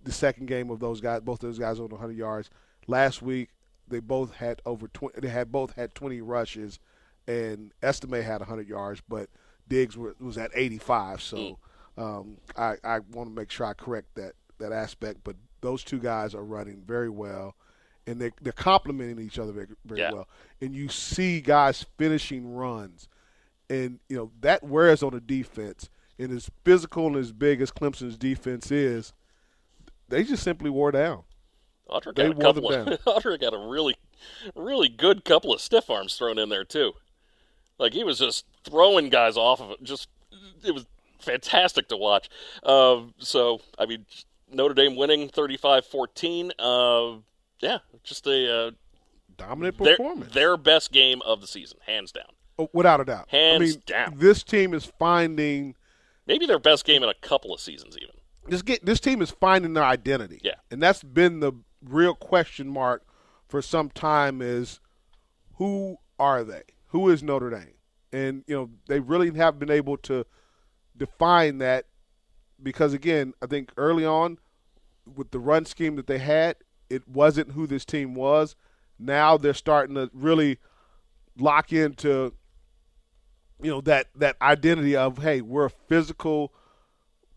the 0.02 0.12
second 0.12 0.46
game 0.46 0.70
of 0.70 0.80
those 0.80 1.00
guys. 1.00 1.20
Both 1.20 1.42
of 1.42 1.48
those 1.50 1.58
guys 1.58 1.78
on 1.78 1.88
100 1.88 2.16
yards. 2.16 2.48
Last 2.86 3.20
week, 3.22 3.50
they 3.92 4.00
both 4.00 4.34
had 4.34 4.60
over 4.66 4.88
20. 4.88 5.20
They 5.20 5.28
had 5.28 5.52
both 5.52 5.74
had 5.74 5.94
20 5.94 6.20
rushes, 6.20 6.78
and 7.26 7.72
Estime 7.82 8.22
had 8.22 8.40
100 8.40 8.68
yards, 8.68 9.02
but 9.08 9.28
Diggs 9.68 9.96
were, 9.96 10.14
was 10.20 10.36
at 10.38 10.50
85. 10.54 11.22
So 11.22 11.58
um, 11.96 12.38
I, 12.56 12.76
I 12.82 12.98
want 13.00 13.28
to 13.28 13.34
make 13.34 13.50
sure 13.50 13.66
I 13.66 13.74
correct 13.74 14.14
that 14.16 14.32
that 14.58 14.72
aspect. 14.72 15.20
But 15.24 15.36
those 15.60 15.84
two 15.84 15.98
guys 16.00 16.34
are 16.34 16.44
running 16.44 16.82
very 16.86 17.08
well, 17.10 17.54
and 18.06 18.20
they 18.20 18.32
they're 18.40 18.52
complementing 18.52 19.20
each 19.24 19.38
other 19.38 19.52
very, 19.52 19.68
very 19.84 20.00
Yeah. 20.00 20.12
well. 20.12 20.28
And 20.60 20.74
you 20.74 20.88
see 20.88 21.40
guys 21.40 21.86
finishing 21.98 22.54
runs, 22.54 23.08
and 23.70 24.00
you 24.08 24.16
know 24.16 24.30
that 24.40 24.62
wears 24.64 25.02
on 25.02 25.12
the 25.12 25.20
defense. 25.20 25.88
And 26.18 26.30
as 26.30 26.50
physical 26.64 27.06
and 27.08 27.16
as 27.16 27.32
big 27.32 27.60
as 27.62 27.70
Clemson's 27.72 28.16
defense 28.18 28.70
is, 28.70 29.12
they 30.08 30.22
just 30.24 30.42
simply 30.42 30.70
wore 30.70 30.92
down. 30.92 31.22
They 32.14 32.28
got 32.28 32.38
a 32.38 32.40
couple 32.40 32.70
of 32.72 32.86
down. 32.86 32.98
Got 33.40 33.54
a 33.54 33.68
really, 33.68 33.96
really 34.54 34.88
good 34.88 35.24
couple 35.24 35.52
of 35.52 35.60
stiff 35.60 35.90
arms 35.90 36.16
thrown 36.16 36.38
in 36.38 36.48
there 36.48 36.64
too. 36.64 36.92
Like 37.78 37.92
he 37.92 38.04
was 38.04 38.18
just 38.18 38.46
throwing 38.64 39.08
guys 39.08 39.36
off 39.36 39.60
of 39.60 39.70
it. 39.72 39.82
Just 39.82 40.08
it 40.64 40.72
was 40.72 40.86
fantastic 41.18 41.88
to 41.88 41.96
watch. 41.96 42.28
Uh, 42.62 43.02
so 43.18 43.60
I 43.78 43.86
mean, 43.86 44.06
Notre 44.50 44.74
Dame 44.74 44.96
winning 44.96 45.28
35-14. 45.28 46.50
Uh, 46.58 47.20
yeah, 47.60 47.78
just 48.02 48.26
a 48.26 48.66
uh, 48.66 48.70
Dominant 49.36 49.78
their, 49.78 49.96
performance, 49.96 50.34
their 50.34 50.56
best 50.56 50.92
game 50.92 51.22
of 51.22 51.40
the 51.40 51.46
season, 51.46 51.78
hands 51.86 52.12
down. 52.12 52.26
Oh, 52.58 52.68
without 52.72 53.00
a 53.00 53.04
doubt. 53.04 53.28
I 53.32 53.36
Hands 53.36 53.60
mean, 53.60 53.82
down. 53.86 54.14
this 54.16 54.42
team 54.42 54.74
is 54.74 54.84
finding 54.98 55.74
Maybe 56.26 56.46
their 56.46 56.58
best 56.58 56.84
game 56.84 57.02
in 57.02 57.08
a 57.08 57.14
couple 57.14 57.52
of 57.52 57.60
seasons, 57.60 57.96
even. 58.00 58.14
this 58.46 58.62
get 58.62 58.84
this 58.84 59.00
team 59.00 59.22
is 59.22 59.30
finding 59.30 59.74
their 59.74 59.84
identity. 59.84 60.40
Yeah. 60.44 60.54
And 60.70 60.82
that's 60.82 61.02
been 61.02 61.40
the 61.40 61.52
real 61.82 62.14
question 62.14 62.68
mark 62.68 63.04
for 63.48 63.62
some 63.62 63.90
time 63.90 64.40
is 64.40 64.80
who 65.54 65.96
are 66.18 66.44
they? 66.44 66.62
Who 66.88 67.08
is 67.10 67.22
Notre 67.22 67.50
Dame? 67.50 67.74
And 68.12 68.44
you 68.46 68.54
know, 68.54 68.70
they 68.88 69.00
really 69.00 69.32
have 69.36 69.58
been 69.58 69.70
able 69.70 69.96
to 69.98 70.26
define 70.96 71.58
that 71.58 71.86
because 72.62 72.92
again, 72.92 73.34
I 73.42 73.46
think 73.46 73.72
early 73.76 74.04
on 74.04 74.38
with 75.16 75.30
the 75.30 75.38
run 75.38 75.64
scheme 75.64 75.96
that 75.96 76.06
they 76.06 76.18
had, 76.18 76.56
it 76.88 77.08
wasn't 77.08 77.52
who 77.52 77.66
this 77.66 77.84
team 77.84 78.14
was. 78.14 78.54
Now 78.98 79.36
they're 79.36 79.54
starting 79.54 79.94
to 79.96 80.10
really 80.12 80.58
lock 81.38 81.72
into 81.72 82.34
you 83.60 83.70
know 83.70 83.80
that 83.82 84.08
that 84.16 84.36
identity 84.42 84.96
of 84.96 85.18
hey, 85.18 85.40
we're 85.40 85.66
a 85.66 85.70
physical 85.70 86.52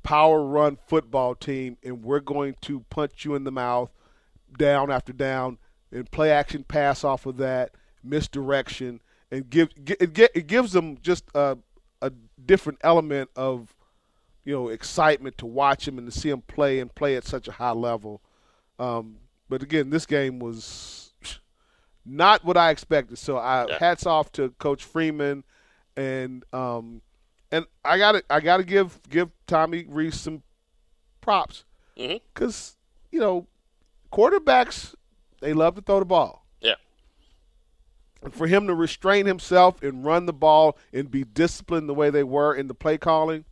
power 0.03 0.43
run 0.43 0.77
football 0.87 1.33
team 1.33 1.77
and 1.83 2.03
we're 2.03 2.19
going 2.19 2.55
to 2.61 2.81
punch 2.89 3.25
you 3.25 3.33
in 3.35 3.43
the 3.43 3.51
mouth 3.51 3.89
down 4.57 4.91
after 4.91 5.13
down 5.13 5.57
and 5.91 6.09
play 6.11 6.31
action 6.31 6.63
pass 6.63 7.03
off 7.03 7.25
of 7.25 7.37
that 7.37 7.71
misdirection 8.03 9.01
and 9.31 9.49
give 9.49 9.69
it, 9.75 10.13
gi- 10.13 10.29
it 10.35 10.47
gives 10.47 10.71
them 10.71 10.97
just 11.01 11.25
a, 11.33 11.57
a 12.01 12.11
different 12.45 12.79
element 12.83 13.29
of 13.35 13.75
you 14.43 14.53
know 14.53 14.67
excitement 14.69 15.37
to 15.37 15.45
watch 15.45 15.87
him 15.87 15.97
and 15.97 16.11
to 16.11 16.17
see 16.17 16.29
him 16.29 16.41
play 16.41 16.79
and 16.79 16.93
play 16.95 17.15
at 17.15 17.25
such 17.25 17.47
a 17.47 17.51
high 17.53 17.71
level. 17.71 18.21
Um, 18.79 19.17
but 19.49 19.63
again 19.63 19.89
this 19.89 20.05
game 20.05 20.39
was 20.39 21.13
not 22.05 22.43
what 22.45 22.57
I 22.57 22.69
expected. 22.69 23.17
So 23.17 23.37
I 23.37 23.67
Yeah. 23.67 23.77
hats 23.79 24.05
off 24.05 24.31
to 24.33 24.49
coach 24.59 24.83
Freeman 24.83 25.43
and 25.97 26.43
um, 26.53 27.01
and 27.51 27.65
I 27.83 27.97
got 27.97 28.11
to 28.13 28.23
I 28.29 28.39
got 28.39 28.57
to 28.57 28.63
give 28.63 28.99
give 29.09 29.29
Tommy 29.47 29.85
Rees 29.87 30.19
some 30.19 30.43
props. 31.21 31.63
Because 32.33 32.77
you 33.11 33.19
know 33.19 33.47
quarterbacks 34.15 34.95
they 35.41 35.53
love 35.53 35.75
to 35.75 35.81
throw 35.81 35.99
the 35.99 36.05
ball, 36.05 36.45
Yeah. 36.61 36.75
and 38.23 38.33
for 38.33 38.47
him 38.47 38.67
to 38.67 38.73
restrain 38.73 39.25
himself 39.25 39.81
and 39.83 40.05
run 40.05 40.25
the 40.25 40.33
ball 40.33 40.77
and 40.93 41.11
be 41.11 41.23
disciplined 41.23 41.89
the 41.89 41.93
way 41.93 42.09
they 42.09 42.23
were 42.23 42.55
in 42.55 42.67
the 42.67 42.73
play 42.73 42.97
calling, 42.97 43.45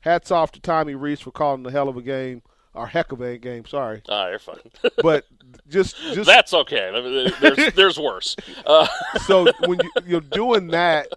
hats 0.00 0.30
off 0.30 0.52
to 0.52 0.60
Tommy 0.60 0.94
Rees 0.94 1.20
for 1.20 1.30
calling 1.30 1.62
the 1.62 1.70
hell 1.70 1.88
of 1.88 1.96
a 1.96 2.02
game 2.02 2.42
or 2.74 2.86
heck 2.86 3.12
of 3.12 3.20
a 3.20 3.38
game. 3.38 3.64
Sorry, 3.66 4.02
Ah, 4.08 4.28
you're 4.28 4.38
fine. 4.38 4.56
but 5.02 5.24
just 5.68 5.96
just 5.96 6.26
That's 6.26 6.52
okay. 6.52 6.88
I 6.88 7.00
mean, 7.00 7.32
There's, 7.40 7.72
there's 7.74 7.98
worse. 7.98 8.34
Uh, 8.66 8.86
so 9.26 9.46
when 9.66 9.78
you, 9.82 9.90
you're 10.06 10.20
doing 10.20 10.68
that, 10.68 11.08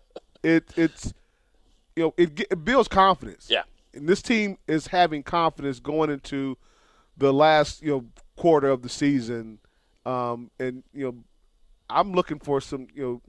it 0.43 0.65
it's 0.75 1.13
you 1.95 2.03
know 2.03 2.13
it, 2.17 2.39
it 2.51 2.63
builds 2.63 2.87
confidence. 2.87 3.47
Yeah. 3.49 3.63
and 3.93 4.07
this 4.07 4.21
team 4.21 4.57
is 4.67 4.87
having 4.87 5.23
confidence 5.23 5.79
going 5.79 6.09
into 6.09 6.57
the 7.17 7.33
last 7.33 7.81
you 7.81 7.89
know 7.91 8.05
quarter 8.45 8.69
of 8.69 8.83
the 8.83 8.89
season, 8.89 9.57
um, 10.05 10.51
and 10.59 10.83
you 10.93 11.03
know 11.03 11.15
I'm 11.89 12.13
looking 12.13 12.37
for 12.37 12.61
some 12.61 12.87
you 12.93 13.01
know 13.03 13.21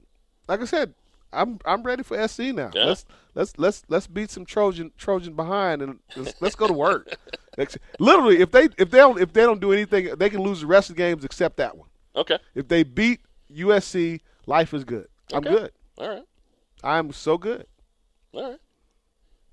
like 0.47 0.61
I 0.61 0.65
said. 0.65 0.93
I'm 1.33 1.59
I'm 1.65 1.83
ready 1.83 2.03
for 2.03 2.25
SC 2.25 2.39
now. 2.39 2.71
Yeah. 2.73 2.85
Let's 2.85 3.05
let's 3.35 3.53
let's 3.57 3.83
let's 3.89 4.07
beat 4.07 4.31
some 4.31 4.45
Trojan 4.45 4.93
Trojan 4.97 5.33
behind 5.33 5.81
and 5.81 5.99
let's, 6.15 6.41
let's 6.41 6.55
go 6.55 6.67
to 6.67 6.73
work. 6.73 7.17
Literally, 7.99 8.39
if 8.39 8.51
they 8.51 8.69
if 8.77 8.89
they 8.89 8.99
don't 8.99 9.19
if 9.19 9.33
they 9.33 9.41
don't 9.41 9.59
do 9.59 9.73
anything, 9.73 10.15
they 10.15 10.29
can 10.29 10.39
lose 10.41 10.61
the 10.61 10.67
rest 10.67 10.89
of 10.89 10.95
the 10.95 11.01
games 11.01 11.25
except 11.25 11.57
that 11.57 11.75
one. 11.77 11.89
okay. 12.15 12.39
If 12.55 12.69
they 12.69 12.83
beat 12.83 13.19
USC, 13.53 14.21
life 14.45 14.73
is 14.73 14.85
good. 14.85 15.09
I'm 15.33 15.43
good. 15.43 15.71
All 15.97 16.07
right. 16.07 16.23
I'm 16.81 17.11
so 17.11 17.37
good. 17.37 17.67
All 18.33 18.51
right. 18.51 18.59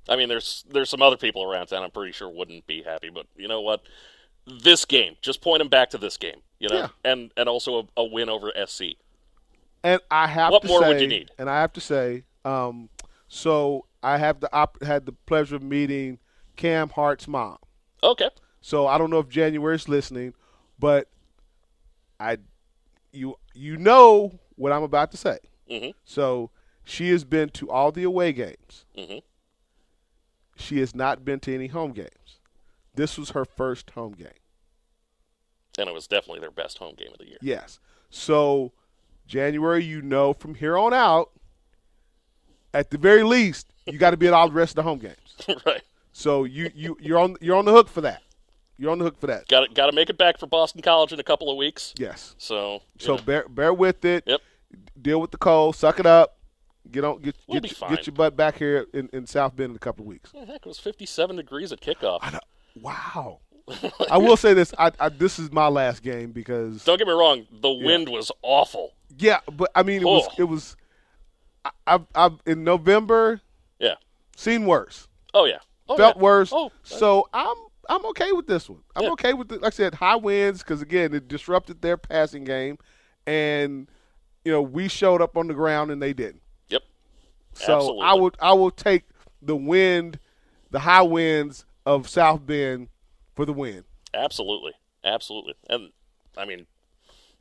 I 0.08 0.14
mean, 0.14 0.28
there's 0.28 0.64
there's 0.70 0.90
some 0.90 1.02
other 1.02 1.16
people 1.16 1.42
around 1.42 1.66
town 1.66 1.82
I'm 1.82 1.90
pretty 1.90 2.12
sure 2.12 2.28
wouldn't 2.28 2.68
be 2.68 2.82
happy, 2.82 3.10
but 3.10 3.26
you 3.36 3.48
know 3.48 3.62
what? 3.62 3.82
This 4.46 4.84
game, 4.84 5.16
just 5.22 5.40
point 5.40 5.60
them 5.60 5.68
back 5.68 5.90
to 5.90 5.98
this 5.98 6.16
game, 6.16 6.40
you 6.58 6.68
know, 6.68 6.76
Yeah. 6.76 6.88
and 7.04 7.30
and 7.36 7.48
also 7.48 7.80
a, 7.96 8.00
a 8.02 8.04
win 8.04 8.28
over 8.28 8.52
SC. 8.66 8.82
And 9.82 10.00
I 10.10 10.26
have 10.26 10.52
What 10.52 10.62
to 10.62 10.68
more 10.68 10.82
say, 10.82 10.88
would 10.88 11.00
you 11.00 11.06
need? 11.08 11.30
And 11.38 11.48
I 11.48 11.60
have 11.60 11.72
to 11.74 11.80
say, 11.80 12.24
um, 12.44 12.88
so 13.28 13.86
I 14.02 14.18
have 14.18 14.40
the 14.40 14.52
op- 14.54 14.82
had 14.82 15.06
the 15.06 15.12
pleasure 15.12 15.56
of 15.56 15.62
meeting 15.62 16.18
Cam 16.56 16.88
Hart's 16.90 17.26
mom. 17.28 17.56
Okay. 18.02 18.28
So 18.60 18.86
I 18.86 18.96
don't 18.98 19.10
know 19.10 19.18
if 19.18 19.28
January's 19.28 19.88
listening, 19.88 20.34
but 20.78 21.08
I, 22.20 22.38
you 23.12 23.36
you 23.54 23.76
know 23.76 24.38
what 24.56 24.72
I'm 24.72 24.82
about 24.82 25.10
to 25.12 25.16
say. 25.16 25.38
Mhm. 25.70 25.94
So 26.04 26.50
she 26.84 27.10
has 27.10 27.24
been 27.24 27.48
to 27.50 27.70
all 27.70 27.92
the 27.92 28.02
away 28.04 28.32
games. 28.32 28.84
Mhm. 28.96 29.22
She 30.56 30.78
has 30.80 30.94
not 30.94 31.24
been 31.24 31.40
to 31.40 31.54
any 31.54 31.66
home 31.68 31.92
games. 31.92 32.38
This 32.94 33.18
was 33.18 33.30
her 33.30 33.44
first 33.44 33.90
home 33.90 34.12
game. 34.12 34.28
And 35.78 35.88
it 35.88 35.92
was 35.92 36.06
definitely 36.06 36.40
their 36.40 36.50
best 36.52 36.78
home 36.78 36.94
game 36.96 37.08
of 37.12 37.18
the 37.18 37.26
year. 37.26 37.38
Yes. 37.42 37.80
So 38.10 38.72
January, 39.26 39.82
you 39.84 40.02
know, 40.02 40.32
from 40.32 40.54
here 40.54 40.78
on 40.78 40.94
out, 40.94 41.30
at 42.72 42.90
the 42.90 42.98
very 42.98 43.22
least, 43.22 43.72
you 43.86 43.98
got 43.98 44.10
to 44.10 44.16
be 44.16 44.26
at 44.28 44.32
all 44.32 44.48
the 44.48 44.54
rest 44.54 44.72
of 44.72 44.76
the 44.76 44.82
home 44.82 44.98
games. 44.98 45.62
right. 45.66 45.82
So 46.12 46.44
you 46.44 46.70
you 46.74 46.96
you're 47.00 47.18
on 47.18 47.36
you're 47.40 47.56
on 47.56 47.64
the 47.64 47.72
hook 47.72 47.88
for 47.88 48.00
that. 48.02 48.22
You're 48.78 48.90
on 48.92 48.98
the 48.98 49.04
hook 49.04 49.18
for 49.20 49.26
that. 49.26 49.48
Got 49.48 49.74
got 49.74 49.86
to 49.86 49.92
make 49.92 50.10
it 50.10 50.18
back 50.18 50.38
for 50.38 50.46
Boston 50.46 50.80
College 50.82 51.12
in 51.12 51.18
a 51.18 51.24
couple 51.24 51.50
of 51.50 51.56
weeks. 51.56 51.92
Yes. 51.98 52.34
So 52.38 52.82
So 52.98 53.16
know, 53.16 53.22
bear 53.22 53.48
bear 53.48 53.74
with 53.74 54.04
it. 54.04 54.24
Yep. 54.26 54.40
Deal 55.00 55.20
with 55.20 55.30
the 55.32 55.38
cold. 55.38 55.74
Suck 55.76 55.98
it 55.98 56.06
up. 56.06 56.38
Get 56.90 57.04
on. 57.04 57.20
Get 57.20 57.34
We'll 57.48 57.56
get, 57.56 57.62
be 57.62 57.68
your- 57.70 57.74
fine. 57.76 57.90
get 57.96 58.06
your 58.06 58.14
butt 58.14 58.36
back 58.36 58.58
here 58.58 58.86
in, 58.94 59.08
in 59.12 59.26
South 59.26 59.56
Bend 59.56 59.70
in 59.70 59.76
a 59.76 59.80
couple 59.80 60.02
of 60.04 60.06
weeks. 60.08 60.30
yeah, 60.34 60.44
heck, 60.44 60.56
it 60.56 60.66
was 60.66 60.78
57 60.78 61.36
degrees 61.36 61.72
at 61.72 61.80
kickoff. 61.80 62.38
Wow. 62.80 63.40
I 64.10 64.18
will 64.18 64.36
say 64.36 64.52
this. 64.54 64.74
I, 64.78 64.90
I 65.00 65.08
this 65.08 65.38
is 65.38 65.50
my 65.50 65.68
last 65.68 66.02
game 66.02 66.32
because 66.32 66.84
Don't 66.84 66.98
get 66.98 67.06
me 67.06 67.14
wrong, 67.14 67.46
the 67.50 67.72
wind 67.72 68.08
was 68.08 68.30
awful. 68.42 68.92
yeah, 69.16 69.40
but 69.52 69.70
I 69.74 69.82
mean 69.82 70.02
it 70.02 70.06
was 70.06 70.26
Oh. 70.28 70.34
it 70.38 70.44
was. 70.44 70.76
I, 71.64 71.70
I've, 71.86 72.06
I've 72.14 72.32
in 72.46 72.62
November 72.64 73.40
Yeah. 73.78 73.94
seen 74.36 74.66
worse. 74.66 75.08
Oh 75.32 75.46
yeah. 75.46 75.58
Oh, 75.88 75.96
felt 75.96 76.16
yeah. 76.16 76.22
worse. 76.22 76.50
Oh, 76.52 76.70
so 76.82 77.26
I'm 77.32 77.56
I'm 77.88 78.04
okay 78.06 78.32
with 78.32 78.46
this 78.46 78.68
one. 78.68 78.80
I'm 78.96 79.04
Yeah. 79.04 79.10
okay 79.12 79.32
with 79.34 79.48
the, 79.48 79.54
like 79.56 79.66
I 79.72 79.76
said, 79.76 79.94
high 79.94 80.16
winds 80.16 80.62
because 80.62 80.82
again 80.82 81.14
it 81.14 81.26
disrupted 81.28 81.80
their 81.80 81.96
passing 81.96 82.44
game, 82.44 82.76
and 83.26 83.88
you 84.44 84.52
know 84.52 84.60
we 84.60 84.88
showed 84.88 85.22
up 85.22 85.38
on 85.38 85.46
the 85.46 85.54
ground 85.54 85.90
and 85.90 86.02
they 86.02 86.12
didn't. 86.12 86.42
Yep. 86.68 86.82
So 87.54 87.76
Absolutely. 87.76 88.02
I 88.02 88.12
would 88.14 88.36
I 88.40 88.52
will 88.52 88.70
take 88.70 89.04
the 89.40 89.56
wind, 89.56 90.18
the 90.70 90.80
high 90.80 91.02
winds 91.02 91.64
of 91.86 92.08
South 92.08 92.44
Bend 92.46 92.88
for 93.34 93.44
the 93.44 93.52
win. 93.52 93.84
Absolutely, 94.12 94.72
absolutely, 95.04 95.54
and 95.68 95.90
I 96.36 96.44
mean, 96.44 96.66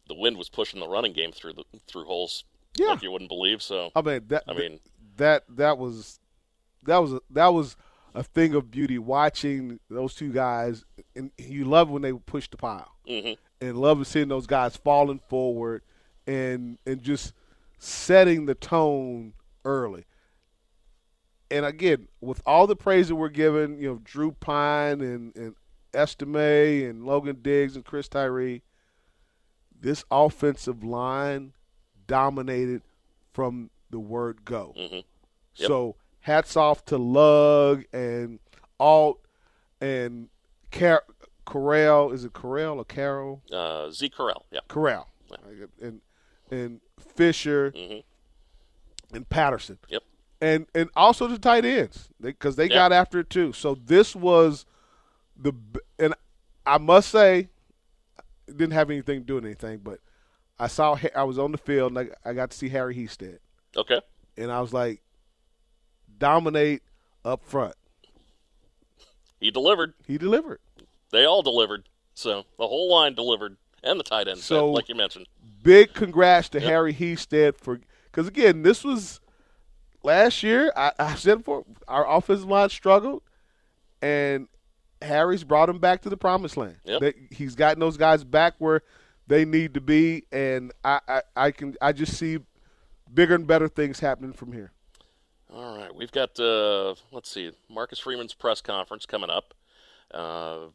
the 0.08 0.16
wind 0.16 0.38
was 0.38 0.50
pushing 0.50 0.80
the 0.80 0.88
running 0.88 1.14
game 1.14 1.32
through 1.32 1.54
the 1.54 1.64
through 1.88 2.06
holes 2.06 2.44
Yeah. 2.78 2.88
like 2.88 3.04
you 3.04 3.12
wouldn't 3.12 3.30
believe. 3.30 3.62
So 3.62 3.92
I 3.96 4.02
mean 4.02 4.22
that 4.28 4.44
I 4.48 4.54
mean, 4.54 4.80
that 5.18 5.44
that 5.50 5.78
was 5.78 6.20
that 6.84 6.98
was 6.98 7.14
a, 7.14 7.22
that 7.32 7.48
was 7.54 7.76
a 8.16 8.24
thing 8.24 8.54
of 8.54 8.70
beauty 8.70 8.98
watching 9.00 9.80
those 9.90 10.14
two 10.14 10.32
guys, 10.32 10.84
and 11.16 11.32
you 11.38 11.66
love 11.66 11.90
when 11.90 12.02
they 12.02 12.14
push 12.14 12.48
the 12.50 12.58
pile. 12.58 12.92
mhm. 13.10 13.38
and 13.62 13.78
love 13.78 14.06
seeing 14.08 14.28
those 14.28 14.46
guys 14.48 14.76
falling 14.78 15.20
forward 15.30 15.82
and 16.28 16.78
and 16.86 17.02
just 17.02 17.34
setting 17.80 18.46
the 18.46 18.56
tone 18.56 19.34
early. 19.66 20.06
And 21.54 21.66
again, 21.68 22.08
with 22.20 22.42
all 22.48 22.66
the 22.66 22.76
praise 22.76 23.10
that 23.10 23.16
we're 23.16 23.30
giving, 23.30 23.80
you 23.80 23.88
know, 23.89 24.00
Drew 24.04 24.32
Pyne 24.32 25.02
and, 25.02 25.36
and 25.36 25.56
Estime 25.94 26.36
and 26.89 27.06
Logan 27.06 27.38
Diggs 27.44 27.76
and 27.76 27.86
Chris 27.86 28.08
Tyree, 28.08 28.63
this 29.80 30.04
offensive 30.10 30.84
line 30.84 31.54
dominated 32.08 32.82
from 33.34 33.70
the 33.92 34.00
word 34.00 34.44
go. 34.46 34.74
Mhm. 34.76 35.04
Yep. 35.58 35.68
So 35.68 35.96
hats 36.22 36.58
off 36.58 36.84
to 36.86 36.98
Lugg 36.98 37.86
and 37.94 38.39
Alt 38.80 39.20
and 39.80 40.30
Car- 40.72 41.06
Corral. 41.46 42.12
Is 42.13 42.26
it 42.26 42.34
Corral 42.34 42.80
or 42.80 42.86
Carroll? 42.86 43.44
uh, 43.52 43.92
Z 43.92 44.10
Corral, 44.10 44.46
yeah, 44.52 44.62
Corral. 44.68 45.08
And 45.80 46.02
and 46.50 46.82
Fisher 46.98 47.72
Mhm. 47.72 48.04
and 49.13 49.30
Patterson. 49.30 49.78
yep, 49.89 50.04
And 50.44 50.68
and 50.76 50.90
also 50.96 51.28
the 51.28 51.38
tight 51.40 51.64
ends 51.64 52.10
because 52.20 52.56
they, 52.58 52.66
Yeah. 52.68 52.76
got 52.76 52.92
after 52.92 53.20
it 53.20 53.30
too. 53.30 53.54
So 53.54 53.76
this 53.76 54.14
was 54.16 54.66
the 55.38 55.54
and 55.98 56.14
I 56.66 56.78
must 56.78 57.10
say 57.10 57.48
didn't 58.48 58.72
have 58.72 58.90
anything 58.90 59.22
to 59.22 59.26
do 59.26 59.36
with 59.36 59.46
anything, 59.46 59.78
but 59.80 60.00
I 60.60 60.68
saw 60.68 60.98
I 61.16 61.24
was 61.24 61.40
on 61.40 61.52
the 61.54 61.58
field 61.58 61.96
and 61.98 62.12
I, 62.26 62.30
I 62.30 62.34
got 62.34 62.52
to 62.52 62.58
see 62.58 62.68
Harry 62.70 62.94
Hiestand 62.96 63.40
okay, 63.78 64.02
and 64.38 64.52
I 64.52 64.60
was 64.60 64.74
like 64.74 65.02
dominate 66.20 66.84
up 67.24 67.44
front. 67.46 67.76
he 69.40 69.50
delivered. 69.52 69.94
He 70.08 70.18
delivered. 70.18 70.60
They 71.12 71.26
all 71.26 71.42
delivered. 71.42 71.88
So 72.16 72.44
the 72.58 72.68
whole 72.68 72.92
line 72.92 73.14
delivered, 73.16 73.56
and 73.84 74.00
the 74.00 74.04
tight 74.04 74.28
end, 74.28 74.40
So- 74.40 74.70
like 74.72 74.90
you 74.90 74.96
mentioned. 74.96 75.28
Big 75.64 75.94
congrats 75.94 76.50
to 76.50 76.60
Yep. 76.60 76.70
Harry 76.70 76.94
Hiestand 76.94 77.56
for 77.58 77.80
because 78.06 78.28
again, 78.28 78.64
this 78.64 78.84
was 78.84 79.22
last 80.04 80.44
year. 80.44 80.72
I, 80.76 80.92
I 81.00 81.16
said 81.16 81.39
before 81.39 81.66
our 81.88 82.10
offensive 82.10 82.48
line 82.48 82.70
struggled, 82.70 83.24
and 84.02 84.48
Harry's 85.02 85.44
brought 85.44 85.70
him 85.70 85.80
back 85.80 86.02
to 86.04 86.10
the 86.10 86.18
promised 86.18 86.58
land. 86.58 86.78
Yep. 86.86 87.02
They, 87.02 87.13
he's 87.32 87.56
gotten 87.56 87.80
those 87.80 87.98
guys 87.98 88.24
back 88.24 88.56
where 88.60 88.82
they 89.28 89.46
need 89.46 89.74
to 89.74 89.82
be, 89.82 90.26
and 90.32 90.72
I, 90.84 91.00
I, 91.08 91.22
I 91.36 91.52
can 91.52 91.76
I 91.82 91.92
just 91.92 92.18
see 92.18 92.39
bigger 93.13 93.36
and 93.36 93.48
better 93.48 93.68
things 93.68 94.00
happening 94.00 94.34
from 94.34 94.52
here. 94.52 94.72
All 95.54 95.78
right, 95.78 95.94
we've 95.94 96.12
got 96.12 96.39
uh, 96.39 96.96
let's 97.12 97.30
see, 97.30 97.52
Marcus 97.70 98.00
Freeman's 98.00 98.34
press 98.34 98.62
conference 98.62 99.06
coming 99.06 99.30
up. 99.30 99.54
Uh, 100.13 100.68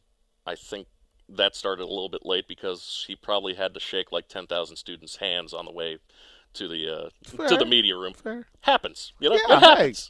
I 0.45 0.55
think 0.55 0.87
that 1.27 1.55
started 1.55 1.83
a 1.83 1.85
little 1.85 2.09
bit 2.09 2.25
late 2.25 2.47
because 2.47 3.05
he 3.07 3.15
probably 3.15 3.53
had 3.53 3.73
to 3.73 3.79
shake 3.79 4.11
like 4.11 4.27
ten 4.27 4.47
thousand 4.47 4.77
students' 4.77 5.17
hands 5.17 5.53
on 5.53 5.65
the 5.65 5.71
way 5.71 5.99
to 6.53 6.67
the 6.67 7.09
uh, 7.37 7.47
to 7.47 7.57
the 7.57 7.65
media 7.65 7.95
room. 7.95 8.13
Fair. 8.13 8.47
Happens, 8.61 9.13
you 9.19 9.29
know. 9.29 9.39
Yeah, 9.47 9.59
happens. 9.59 10.09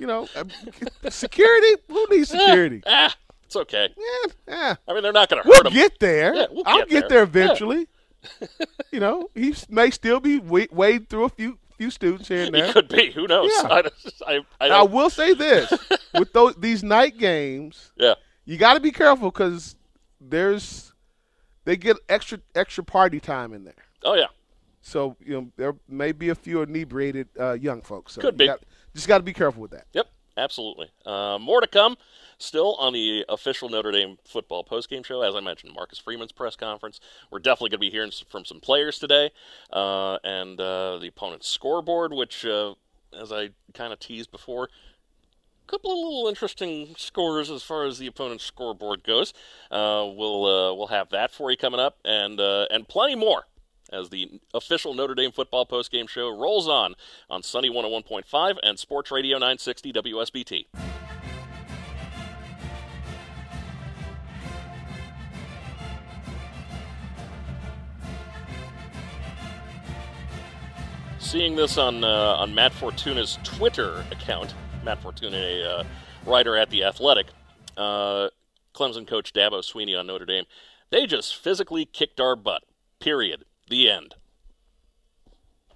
You 0.00 0.06
know, 0.06 0.28
um, 0.36 0.48
security. 1.08 1.74
Who 1.88 2.06
needs 2.10 2.28
security? 2.30 2.82
ah, 2.86 3.14
it's 3.44 3.56
okay. 3.56 3.88
Yeah, 3.96 4.32
yeah. 4.46 4.74
I 4.86 4.92
mean, 4.92 5.02
they're 5.02 5.12
not 5.12 5.28
going 5.28 5.42
to 5.42 5.48
We'll 5.48 5.58
hurt 5.58 5.66
him. 5.68 5.72
get 5.72 5.98
there. 6.00 6.34
Yeah, 6.34 6.46
we'll 6.50 6.62
I'll 6.66 6.78
get 6.80 6.88
get 6.90 7.08
there. 7.08 7.24
there, 7.26 7.44
eventually. 7.44 7.88
you 8.92 9.00
know, 9.00 9.30
he 9.34 9.54
may 9.68 9.90
still 9.90 10.20
be 10.20 10.38
wa- 10.38 10.66
wading 10.70 11.06
through 11.06 11.24
a 11.24 11.28
few 11.28 11.58
few 11.76 11.90
students 11.90 12.28
here 12.28 12.44
and 12.44 12.54
He 12.54 12.60
there. 12.62 12.72
could 12.72 12.88
be. 12.88 13.10
Who 13.12 13.26
knows? 13.26 13.50
Yeah. 13.62 13.68
I, 13.70 13.82
I, 14.26 14.40
I 14.60 14.68
I 14.68 14.82
will 14.82 15.10
say 15.10 15.34
this: 15.34 15.72
with 16.14 16.32
those 16.32 16.54
these 16.56 16.82
night 16.82 17.16
games, 17.18 17.92
yeah. 17.96 18.14
you 18.44 18.56
got 18.58 18.74
to 18.74 18.80
be 18.80 18.90
careful 18.92 19.30
because 19.30 19.76
there's 20.20 20.92
they 21.64 21.76
get 21.76 21.96
extra 22.08 22.40
extra 22.54 22.82
party 22.84 23.20
time 23.20 23.52
in 23.52 23.64
there. 23.64 23.74
Oh 24.04 24.14
yeah. 24.14 24.26
So 24.88 25.16
you 25.24 25.34
know 25.34 25.50
there 25.56 25.74
may 25.86 26.12
be 26.12 26.30
a 26.30 26.34
few 26.34 26.62
inebriated 26.62 27.28
uh, 27.38 27.52
young 27.52 27.82
folks. 27.82 28.14
So 28.14 28.20
Could 28.22 28.36
be. 28.38 28.46
got- 28.46 28.62
just 28.94 29.06
got 29.06 29.18
to 29.18 29.24
be 29.24 29.34
careful 29.34 29.60
with 29.62 29.70
that. 29.72 29.84
Yep, 29.92 30.08
absolutely. 30.36 30.90
Uh, 31.04 31.38
more 31.38 31.60
to 31.60 31.66
come 31.66 31.96
still 32.38 32.74
on 32.76 32.94
the 32.94 33.24
official 33.28 33.68
Notre 33.68 33.92
Dame 33.92 34.16
football 34.24 34.64
postgame 34.64 35.04
show. 35.04 35.20
As 35.22 35.34
I 35.36 35.40
mentioned, 35.40 35.72
Marcus 35.74 35.98
Freeman's 35.98 36.32
press 36.32 36.56
conference. 36.56 37.00
We're 37.30 37.38
definitely 37.38 37.68
going 37.70 37.80
to 37.80 37.86
be 37.86 37.90
hearing 37.90 38.10
from 38.28 38.44
some 38.44 38.60
players 38.60 38.98
today 38.98 39.30
uh, 39.72 40.16
and 40.24 40.58
uh, 40.60 40.98
the 40.98 41.08
opponent's 41.08 41.48
scoreboard, 41.48 42.12
which, 42.12 42.44
uh, 42.46 42.74
as 43.12 43.30
I 43.30 43.50
kind 43.74 43.92
of 43.92 44.00
teased 44.00 44.32
before, 44.32 44.64
a 44.64 45.70
couple 45.70 45.92
of 45.92 45.98
little 45.98 46.28
interesting 46.28 46.94
scores 46.96 47.50
as 47.50 47.62
far 47.62 47.84
as 47.84 47.98
the 47.98 48.06
opponent's 48.06 48.44
scoreboard 48.44 49.04
goes. 49.04 49.34
Uh, 49.70 50.08
we'll 50.16 50.46
uh, 50.46 50.74
we'll 50.74 50.86
have 50.88 51.10
that 51.10 51.30
for 51.30 51.50
you 51.50 51.58
coming 51.58 51.78
up, 51.78 51.98
and 52.06 52.40
uh, 52.40 52.66
and 52.70 52.88
plenty 52.88 53.14
more 53.14 53.44
as 53.90 54.10
the 54.10 54.40
official 54.54 54.94
Notre 54.94 55.14
Dame 55.14 55.32
football 55.32 55.66
postgame 55.66 56.08
show 56.08 56.28
rolls 56.28 56.68
on 56.68 56.94
on 57.30 57.42
Sunny 57.42 57.70
101.5 57.70 58.56
and 58.62 58.78
Sports 58.78 59.10
Radio 59.10 59.36
960 59.36 59.92
WSBT. 59.92 60.66
Seeing 71.18 71.56
this 71.56 71.76
on 71.76 72.04
uh, 72.04 72.36
on 72.38 72.54
Matt 72.54 72.72
Fortuna's 72.72 73.38
Twitter 73.44 74.04
account, 74.10 74.54
Matt 74.82 75.02
Fortuna, 75.02 75.36
a 75.36 75.80
uh, 75.80 75.84
writer 76.24 76.56
at 76.56 76.70
the 76.70 76.84
Athletic, 76.84 77.26
uh, 77.76 78.28
Clemson 78.74 79.06
coach 79.06 79.34
Dabo 79.34 79.60
Swinney 79.60 79.98
on 79.98 80.06
Notre 80.06 80.24
Dame, 80.24 80.44
they 80.90 81.06
just 81.06 81.36
physically 81.36 81.84
kicked 81.84 82.20
our 82.20 82.34
butt. 82.34 82.62
Period. 83.00 83.44
The 83.68 83.90
end. 83.90 84.14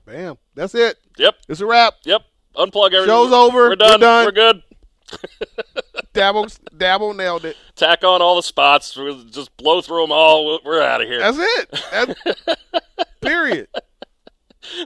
Bam, 0.06 0.36
that's 0.54 0.74
it. 0.74 0.96
Yep. 1.18 1.34
It's 1.48 1.60
a 1.60 1.66
wrap. 1.66 1.94
Yep. 2.04 2.22
Unplug 2.56 2.86
everything. 2.86 3.06
Show's 3.06 3.32
over. 3.32 3.68
We're 3.68 3.76
done. 3.76 3.92
We're 3.92 3.98
done. 3.98 4.24
We're 4.26 4.32
good. 4.32 4.62
Dabble, 6.12 6.48
Dabble 6.76 7.14
nailed 7.14 7.44
it. 7.44 7.56
Tack 7.76 8.04
on 8.04 8.20
all 8.20 8.36
the 8.36 8.42
spots. 8.42 8.96
We'll 8.96 9.24
just 9.24 9.56
blow 9.56 9.80
through 9.80 10.02
them 10.02 10.12
all. 10.12 10.60
We're 10.64 10.82
out 10.82 11.00
of 11.00 11.08
here. 11.08 11.20
That's 11.20 11.38
it. 11.38 11.82
That's, 11.90 12.94
period. 13.20 13.68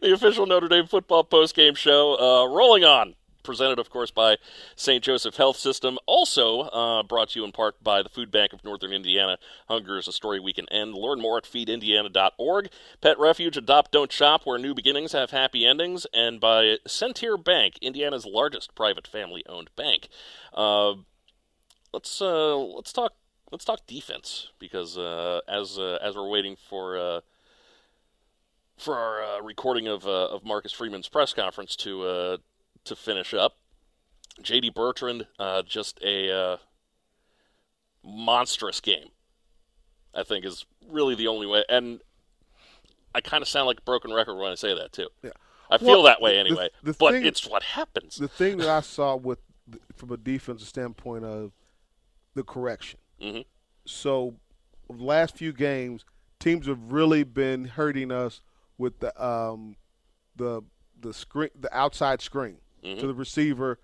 the 0.03 0.13
official 0.13 0.47
Notre 0.47 0.69
Dame 0.69 0.87
football 0.87 1.25
postgame 1.25 1.77
show 1.77 2.15
uh, 2.19 2.47
rolling 2.49 2.85
on. 2.85 3.15
Presented, 3.47 3.79
of 3.79 3.91
course, 3.91 4.11
by 4.11 4.39
St. 4.75 5.05
Joseph 5.05 5.37
Health 5.37 5.57
System. 5.57 5.99
Also 6.05 6.63
uh, 6.63 7.05
brought 7.05 7.31
to 7.31 7.39
you 7.39 7.45
in 7.45 7.53
part 7.53 7.83
by 7.83 8.03
the 8.03 8.09
Food 8.09 8.33
Bank 8.33 8.53
of 8.53 8.65
Northern 8.65 8.93
Indiana. 8.93 9.39
Hunger 9.69 9.99
is 9.99 10.09
a 10.09 10.13
story 10.13 10.41
we 10.41 10.53
can 10.53 10.69
end. 10.69 10.95
Learn 10.95 11.21
more 11.21 11.39
at 11.39 11.45
feedindiana.org. 11.45 12.69
Pet 13.01 13.19
Refuge, 13.21 13.57
Adopt, 13.57 13.93
Don't 13.93 14.11
Shop, 14.11 14.43
where 14.45 14.59
new 14.59 14.75
beginnings 14.75 15.13
have 15.13 15.31
happy 15.31 15.65
endings. 15.65 16.09
And 16.13 16.41
by 16.41 16.79
Centier 16.89 17.37
Bank, 17.37 17.79
Indiana's 17.81 18.27
largest 18.27 18.75
private 18.75 19.07
family-owned 19.07 19.71
bank. 19.77 20.09
Uh, 20.53 20.95
let's 21.93 22.21
uh, 22.21 22.57
let's 22.57 22.93
talk 22.93 23.13
let's 23.53 23.65
talk 23.65 23.87
defense 23.87 24.49
because 24.59 24.99
uh, 24.99 25.41
as 25.47 25.79
uh, 25.79 25.99
as 26.03 26.17
we're 26.17 26.29
waiting 26.29 26.57
for. 26.69 26.99
Uh, 26.99 27.21
for 28.77 28.99
our 28.99 29.43
recording 29.43 29.89
of 29.89 30.07
of 30.07 30.45
Marcus 30.45 30.71
Freeman's 30.71 31.09
press 31.09 31.33
conference 31.33 31.77
to 31.77 32.39
to 32.87 32.97
finish 32.97 33.35
up. 33.35 33.57
J.D. 34.43 34.71
Bertrand, 34.71 35.27
uh, 35.39 35.63
just 35.63 35.99
a 36.03 36.31
uh, 36.31 36.57
monstrous 38.05 38.81
game. 38.81 39.09
I 40.15 40.23
think 40.23 40.45
is 40.45 40.65
really 40.89 41.15
the 41.15 41.27
only 41.29 41.47
way. 41.47 41.65
And 41.69 42.01
I 43.15 43.21
kind 43.21 43.43
of 43.43 43.49
sound 43.49 43.67
like 43.67 43.79
a 43.81 43.83
broken 43.83 44.13
record 44.13 44.37
when 44.37 44.51
I 44.51 44.55
say 44.55 44.75
that 44.75 44.93
too. 44.93 45.09
Yeah. 45.23 45.31
I 45.71 45.79
feel 45.79 45.89
Well, 45.89 46.03
that 46.05 46.23
way 46.23 46.39
anyway. 46.39 46.71
the 46.83 46.95
but 46.95 47.13
thing- 47.13 47.27
it's 47.27 47.47
what 47.47 47.63
happens. 47.63 48.17
the 48.17 48.29
thing 48.29 48.59
that 48.59 48.69
I 48.69 48.81
saw 48.81 49.17
with 49.17 49.41
from 49.97 50.13
a 50.13 50.17
defensive 50.17 50.69
standpoint 50.69 51.25
of 51.25 51.53
the 52.35 52.45
correction. 52.45 53.01
Mhm. 53.21 53.45
So, 53.85 54.37
the 54.89 55.03
last 55.03 55.37
few 55.37 55.53
games, 55.53 56.05
teams 56.39 56.67
have 56.67 56.93
really 56.93 57.25
been 57.25 57.65
hurting 57.65 58.13
us 58.13 58.41
with 58.79 59.01
the 59.01 59.25
um, 59.25 59.77
the 60.37 60.63
the 60.99 61.13
screen, 61.13 61.51
the 61.59 61.75
outside 61.77 62.21
screen 62.23 62.59
to 62.95 63.07
the 63.07 63.15
receiver. 63.15 63.79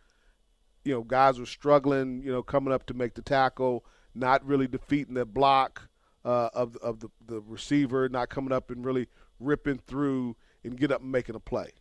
You 0.84 0.94
know, 0.94 1.02
guys 1.02 1.38
were 1.38 1.46
struggling. 1.46 2.22
You 2.22 2.32
know, 2.32 2.42
coming 2.42 2.72
up 2.72 2.86
to 2.86 2.94
make 2.94 3.14
the 3.14 3.22
tackle, 3.22 3.84
not 4.14 4.44
really 4.44 4.66
defeating 4.66 5.14
the 5.14 5.26
block 5.26 5.88
uh, 6.24 6.50
of 6.54 6.76
of 6.76 7.00
the 7.00 7.08
the 7.24 7.40
receiver, 7.40 8.08
not 8.08 8.30
coming 8.30 8.52
up 8.52 8.70
and 8.70 8.84
really 8.84 9.08
ripping 9.38 9.78
through 9.78 10.36
and 10.64 10.76
get 10.78 10.92
up 10.92 11.00
and 11.00 11.10
making 11.10 11.34
a 11.34 11.40
play 11.40 11.72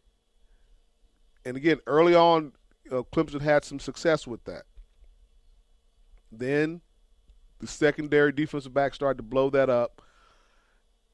and 1.46 1.58
again, 1.58 1.80
early 1.88 2.16
on, 2.16 2.54
Clemson 2.90 3.42
had 3.42 3.64
some 3.64 3.80
success 3.80 4.28
with 4.28 4.44
that. 4.46 4.64
Then 6.32 6.82
the 7.60 7.68
secondary 7.68 8.32
defensive 8.32 8.74
back 8.74 8.94
started 8.94 9.18
to 9.18 9.24
blow 9.24 9.50
that 9.52 9.70
up, 9.70 10.02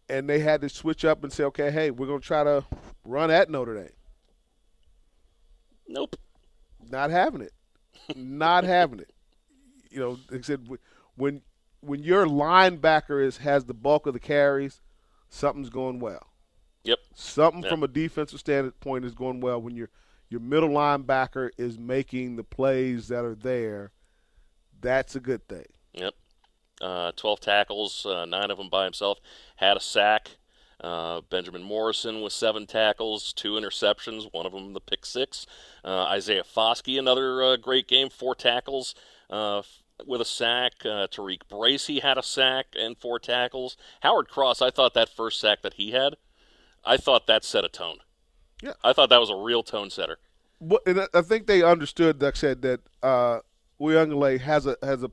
and 0.09 0.29
they 0.29 0.39
had 0.39 0.61
to 0.61 0.69
switch 0.69 1.05
up 1.05 1.23
and 1.23 1.31
say, 1.31 1.43
okay, 1.45 1.71
hey, 1.71 1.91
we're 1.91 2.07
going 2.07 2.21
to 2.21 2.25
try 2.25 2.43
to 2.43 2.63
run 3.03 3.31
at 3.31 3.49
Notre 3.49 3.75
Dame. 3.75 3.89
Nope. 5.87 6.15
Not 6.89 7.09
having 7.09 7.41
it. 7.41 7.53
Not 8.15 8.63
having 8.63 8.99
it. 8.99 9.11
You 9.89 9.99
know, 10.01 10.19
like 10.29 10.39
I 10.39 10.43
said, 10.43 10.67
when 11.15 11.41
when 11.79 12.03
your 12.03 12.25
linebacker 12.25 13.23
is 13.23 13.37
has 13.37 13.63
the 13.65 13.73
bulk 13.73 14.05
of 14.05 14.13
the 14.13 14.19
carries, 14.19 14.81
something's 15.29 15.69
going 15.69 15.99
well. 15.99 16.27
Yep. 16.83 16.99
Something 17.15 17.63
Yeah. 17.63 17.69
from 17.69 17.83
a 17.83 17.87
defensive 17.87 18.39
standpoint 18.41 19.05
is 19.05 19.15
going 19.15 19.39
well 19.39 19.61
when 19.61 19.75
your 19.75 19.89
your 20.29 20.41
middle 20.41 20.69
linebacker 20.69 21.51
is 21.57 21.79
making 21.79 22.35
the 22.35 22.43
plays 22.43 23.07
that 23.07 23.23
are 23.23 23.33
there. 23.33 23.93
That's 24.81 25.15
a 25.15 25.21
good 25.21 25.47
thing. 25.47 25.65
Yep. 25.93 26.13
Uh, 26.81 27.11
12 27.15 27.39
tackles, 27.39 28.05
uh, 28.05 28.25
nine 28.25 28.51
of 28.51 28.57
them 28.57 28.69
by 28.69 28.83
himself. 28.83 29.19
Had 29.55 29.77
a 29.77 29.81
sack. 29.81 30.36
Uh, 30.81 31.21
Benjamin 31.29 31.63
Morrison 31.63 32.21
with 32.21 32.33
seven 32.33 32.67
tackles, 32.67 33.33
two 33.33 33.53
interceptions, 33.53 34.31
one 34.31 34.45
of 34.45 34.51
them 34.51 34.73
the 34.73 34.79
pick 34.79 35.05
six. 35.05 35.47
Uh, 35.83 36.03
Isaiah 36.03 36.43
Foskey, 36.43 36.99
another 36.99 37.43
uh, 37.43 37.55
great 37.57 37.87
game, 37.87 38.09
four 38.09 38.35
tackles 38.35 38.93
uh, 39.31 39.59
f- 39.59 39.81
with 40.05 40.21
a 40.21 40.25
sack. 40.25 40.73
Uh, 40.85 41.07
Tariq 41.07 41.41
Bracy 41.49 41.99
had 41.99 42.19
a 42.19 42.23
sack 42.23 42.67
and 42.79 42.95
four 42.95 43.17
tackles. 43.17 43.75
Howard 44.01 44.27
Cross, 44.29 44.61
I 44.61 44.69
thought 44.69 44.93
that 44.93 45.09
first 45.09 45.39
sack 45.39 45.63
that 45.63 45.75
he 45.75 45.91
had, 45.91 46.15
I 46.85 46.97
thought 46.97 47.25
that 47.25 47.43
set 47.43 47.65
a 47.65 47.69
tone. 47.69 47.97
Yeah. 48.61 48.73
I 48.83 48.93
thought 48.93 49.09
that 49.09 49.19
was 49.19 49.31
a 49.31 49.35
real 49.35 49.63
tone 49.63 49.89
setter. 49.89 50.19
And 50.85 51.01
I- 51.01 51.07
I 51.13 51.21
think 51.23 51.47
they 51.47 51.63
understood, 51.63 52.21
like 52.21 52.35
I 52.35 52.37
said, 52.37 52.61
that 52.61 52.81
uh, 53.01 53.39
Uiagalelei 53.81 54.39
has 54.41 54.67
a 54.67 54.77
has 54.83 55.01
a 55.03 55.09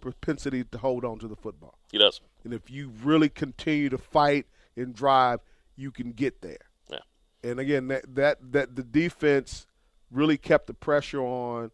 propensity 0.00 0.62
to 0.64 0.78
hold 0.78 1.04
on 1.04 1.18
to 1.18 1.26
the 1.28 1.36
football, 1.36 1.78
He 1.90 1.98
does. 1.98 2.20
and 2.44 2.52
if 2.52 2.70
you 2.70 2.92
really 3.02 3.28
continue 3.30 3.88
to 3.88 3.96
fight 3.98 4.46
and 4.76 4.94
drive, 4.94 5.40
you 5.76 5.90
can 5.90 6.12
get 6.12 6.42
there. 6.42 6.58
Yeah. 6.90 6.98
And 7.42 7.60
again, 7.60 7.88
that 7.88 8.14
that 8.14 8.52
that 8.52 8.76
the 8.76 8.82
defense 8.82 9.66
really 10.10 10.38
kept 10.38 10.66
the 10.66 10.74
pressure 10.74 11.22
on, 11.22 11.70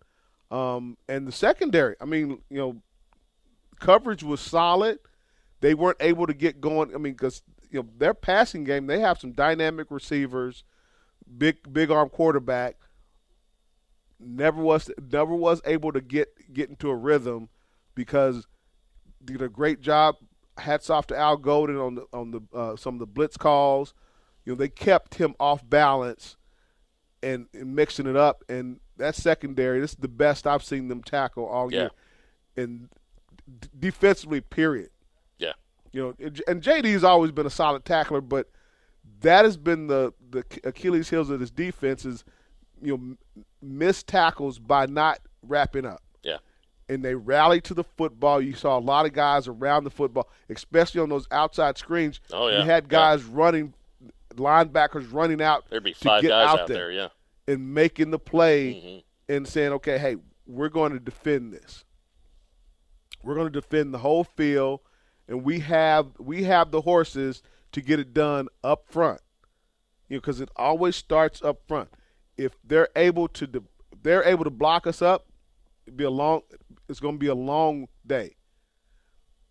um, 0.51 0.97
and 1.09 1.27
the 1.27 1.33
secondary. 1.33 1.97
I 2.01 2.05
mean, 2.05 2.43
you 2.49 2.59
know, 2.59 2.83
coverage 3.79 4.23
was 4.23 4.41
solid. 4.41 4.99
They 5.61 5.75
weren't 5.75 5.99
able 6.01 6.27
to 6.27 6.35
get 6.35 6.61
going. 6.61 6.95
I 6.95 6.99
mean, 6.99 7.13
because 7.13 7.43
you 7.71 7.83
know 7.83 7.89
their 7.99 8.15
passing 8.15 8.65
game, 8.65 8.87
they 8.87 9.01
have 9.01 9.19
some 9.19 9.33
dynamic 9.33 9.91
receivers, 9.91 10.65
big 11.39 11.73
big 11.73 11.91
arm 11.91 12.09
quarterback. 12.09 12.77
Never 14.19 14.61
was 14.63 14.91
never 15.11 15.35
was 15.35 15.61
able 15.65 15.93
to 15.93 16.01
get 16.01 16.29
get 16.53 16.69
into 16.69 16.91
a 16.91 16.97
rhythm 16.97 17.49
because 17.95 18.47
did 19.25 19.43
a 19.43 19.49
great 19.49 19.81
job. 19.81 20.17
Hats 20.59 20.91
off 20.91 21.07
to 21.09 21.17
Al 21.17 21.37
Golden 21.37 21.77
on 21.77 21.95
the 21.95 22.05
on 22.13 22.31
the 22.33 22.41
uh, 22.55 22.77
some 22.77 22.95
of 22.95 23.01
the 23.01 23.07
blitz 23.07 23.37
calls. 23.37 23.95
You 24.45 24.53
know 24.53 24.57
they 24.57 24.69
kept 24.69 25.15
him 25.15 25.35
off 25.41 25.69
balance 25.69 26.37
and, 27.23 27.47
and 27.55 27.75
mixing 27.75 28.07
it 28.07 28.17
up. 28.17 28.45
And 28.49 28.81
that 28.97 29.15
secondary, 29.15 29.81
this 29.81 29.91
is 29.93 29.97
the 29.97 30.09
best 30.09 30.47
I've 30.47 30.65
seen 30.65 30.89
them 30.89 31.03
tackle 31.03 31.47
all 31.47 31.73
Yeah. 31.73 31.81
year. 31.81 31.91
And 32.57 32.89
d- 33.61 33.69
defensively, 33.79 34.41
period. 34.41 34.91
Yeah. 35.39 35.53
You 35.93 36.03
know, 36.03 36.15
and- 36.19 36.43
and 36.49 36.63
JD's 36.63 37.05
always 37.05 37.31
been 37.33 37.47
a 37.47 37.51
solid 37.51 37.85
tackler, 37.85 38.21
but 38.21 38.51
that 39.21 39.45
has 39.45 39.57
been 39.57 39.87
the 39.87 40.13
the 40.31 40.45
Achilles 40.65 41.11
heels 41.11 41.31
of 41.31 41.41
this 41.41 41.51
defense 41.51 42.05
is 42.05 42.25
you 42.83 42.97
know 42.97 43.45
missed 43.63 44.07
tackles 44.07 44.59
by 44.59 44.87
not 44.87 45.21
wrapping 45.43 45.85
up. 45.87 46.03
And 46.91 47.05
they 47.05 47.15
rallied 47.15 47.63
to 47.65 47.73
the 47.75 47.85
football. 47.85 48.43
You 48.43 48.53
saw 48.55 48.77
a 48.77 48.81
lot 48.81 49.07
of 49.07 49.13
guys 49.13 49.47
around 49.47 49.85
the 49.85 49.91
football, 49.91 50.29
especially 50.51 51.01
on 51.01 51.09
those 51.09 51.29
outside 51.31 51.79
screens. 51.79 52.21
Oh, 52.33 52.49
yeah. 52.49 52.59
You 52.59 52.65
had 52.65 52.89
guys 52.89 53.23
running, 53.23 53.73
linebackers 54.35 55.11
running 55.13 55.41
out. 55.41 55.65
There'd 55.71 55.85
be 55.85 55.93
to 55.93 55.99
five 55.99 56.23
get 56.23 56.31
guys 56.31 56.49
out, 56.49 56.61
out 56.63 56.67
there, 56.67 56.91
yeah. 56.91 57.09
and 57.47 57.73
making 57.73 58.11
the 58.11 58.19
play 58.19 58.75
Mm-hmm. 58.75 59.33
and 59.33 59.47
saying, 59.49 59.73
okay, 59.75 59.99
hey, 59.99 60.17
we're 60.47 60.69
going 60.69 60.93
to 60.93 60.99
defend 60.99 61.53
this. 61.53 61.85
We're 63.23 63.35
going 63.37 63.53
to 63.53 63.61
defend 63.61 63.95
the 63.95 63.99
whole 63.99 64.25
field, 64.25 64.81
and 65.29 65.45
we 65.45 65.61
have 65.61 66.09
we 66.19 66.43
have 66.45 66.71
the 66.73 66.81
horses 66.81 67.43
to 67.73 67.81
get 67.81 68.01
it 68.01 68.13
done 68.13 68.49
up 68.65 68.87
front. 68.89 69.21
You 70.09 70.17
know, 70.17 70.21
because 70.21 70.41
it 70.41 70.49
always 70.57 70.97
starts 70.97 71.41
up 71.43 71.61
front. 71.69 71.89
If 72.37 72.53
they're 72.65 72.89
able 72.97 73.29
to, 73.29 73.47
de- 73.47 73.63
they're 74.03 74.25
able 74.25 74.43
to 74.45 74.51
block 74.51 74.89
us 74.89 75.01
up. 75.03 75.27
It'd 75.87 75.97
be 75.97 76.05
a 76.05 76.11
long. 76.11 76.43
It's 76.91 77.01
going 77.01 77.15
to 77.15 77.19
be 77.19 77.29
a 77.29 77.35
long 77.35 77.89
day. 78.07 78.35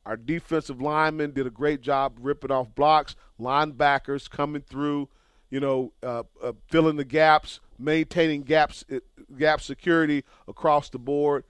Our 0.05 0.17
defensive 0.17 0.81
linemen 0.81 1.31
did 1.31 1.47
a 1.47 1.51
great 1.51 1.81
job 1.81 2.17
ripping 2.19 2.51
off 2.51 2.73
blocks. 2.75 3.15
Linebackers 3.39 4.29
coming 4.29 4.61
through, 4.61 5.09
you 5.49 5.59
know, 5.59 5.93
uh, 6.03 6.23
uh, 6.43 6.53
filling 6.67 6.97
the 6.97 7.05
gaps, 7.05 7.59
maintaining 7.77 8.43
gaps, 8.43 8.83
uh, 8.91 8.99
gap 9.37 9.61
security 9.61 10.23
across 10.47 10.89
the 10.89 10.99
board. 10.99 11.43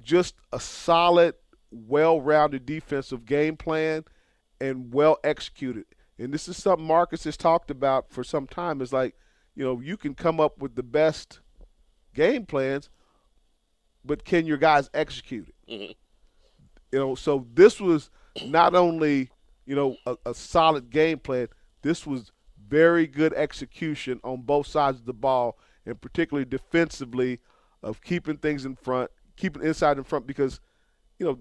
Just 0.00 0.34
a 0.52 0.60
solid, 0.60 1.34
well-rounded 1.70 2.66
defensive 2.66 3.24
game 3.24 3.56
plan, 3.56 4.04
and 4.60 4.92
well 4.92 5.18
executed. 5.24 5.84
And 6.18 6.32
this 6.34 6.48
is 6.48 6.56
something 6.56 6.86
Marcus 6.86 7.24
has 7.24 7.36
talked 7.36 7.70
about 7.70 8.10
for 8.10 8.22
some 8.22 8.46
time. 8.46 8.80
Is 8.80 8.92
like, 8.92 9.14
you 9.54 9.64
know, 9.64 9.80
you 9.80 9.96
can 9.96 10.14
come 10.14 10.40
up 10.40 10.58
with 10.58 10.74
the 10.74 10.82
best 10.82 11.40
game 12.14 12.44
plans, 12.46 12.90
but 14.04 14.24
can 14.24 14.46
your 14.46 14.56
guys 14.56 14.90
execute 14.94 15.48
it? 15.48 15.72
Mm-hmm. 15.72 15.92
You 16.92 16.98
know, 16.98 17.14
so 17.14 17.46
this 17.54 17.80
was 17.80 18.10
not 18.46 18.74
only 18.74 19.30
you 19.66 19.74
know 19.74 19.96
a, 20.06 20.16
a 20.26 20.34
solid 20.34 20.90
game 20.90 21.18
plan. 21.18 21.48
This 21.82 22.06
was 22.06 22.32
very 22.68 23.06
good 23.06 23.32
execution 23.34 24.20
on 24.22 24.42
both 24.42 24.66
sides 24.66 25.00
of 25.00 25.06
the 25.06 25.12
ball, 25.12 25.58
and 25.86 26.00
particularly 26.00 26.44
defensively, 26.44 27.40
of 27.82 28.02
keeping 28.02 28.36
things 28.36 28.64
in 28.64 28.76
front, 28.76 29.10
keeping 29.36 29.62
inside 29.62 29.98
in 29.98 30.04
front. 30.04 30.26
Because 30.26 30.60
you 31.18 31.26
know 31.26 31.38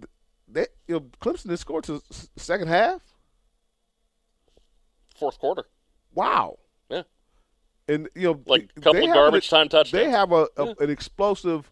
they, 0.47 0.67
you 0.87 0.95
know 0.95 1.01
Clemson 1.21 1.49
had 1.49 1.59
scored 1.59 1.83
to 1.85 2.01
second 2.37 2.67
half. 2.67 3.01
Fourth 5.17 5.37
quarter. 5.37 5.65
Wow. 6.13 6.57
Yeah. 6.89 7.03
And 7.87 8.09
you 8.15 8.23
know, 8.23 8.41
Like 8.45 8.69
a 8.75 8.81
couple 8.81 9.07
of 9.07 9.13
garbage 9.13 9.51
an, 9.51 9.57
time 9.57 9.69
touchdowns. 9.69 9.91
They 9.91 10.09
have 10.09 10.31
a, 10.31 10.47
a 10.57 10.75
an 10.79 10.89
explosive, 10.89 11.69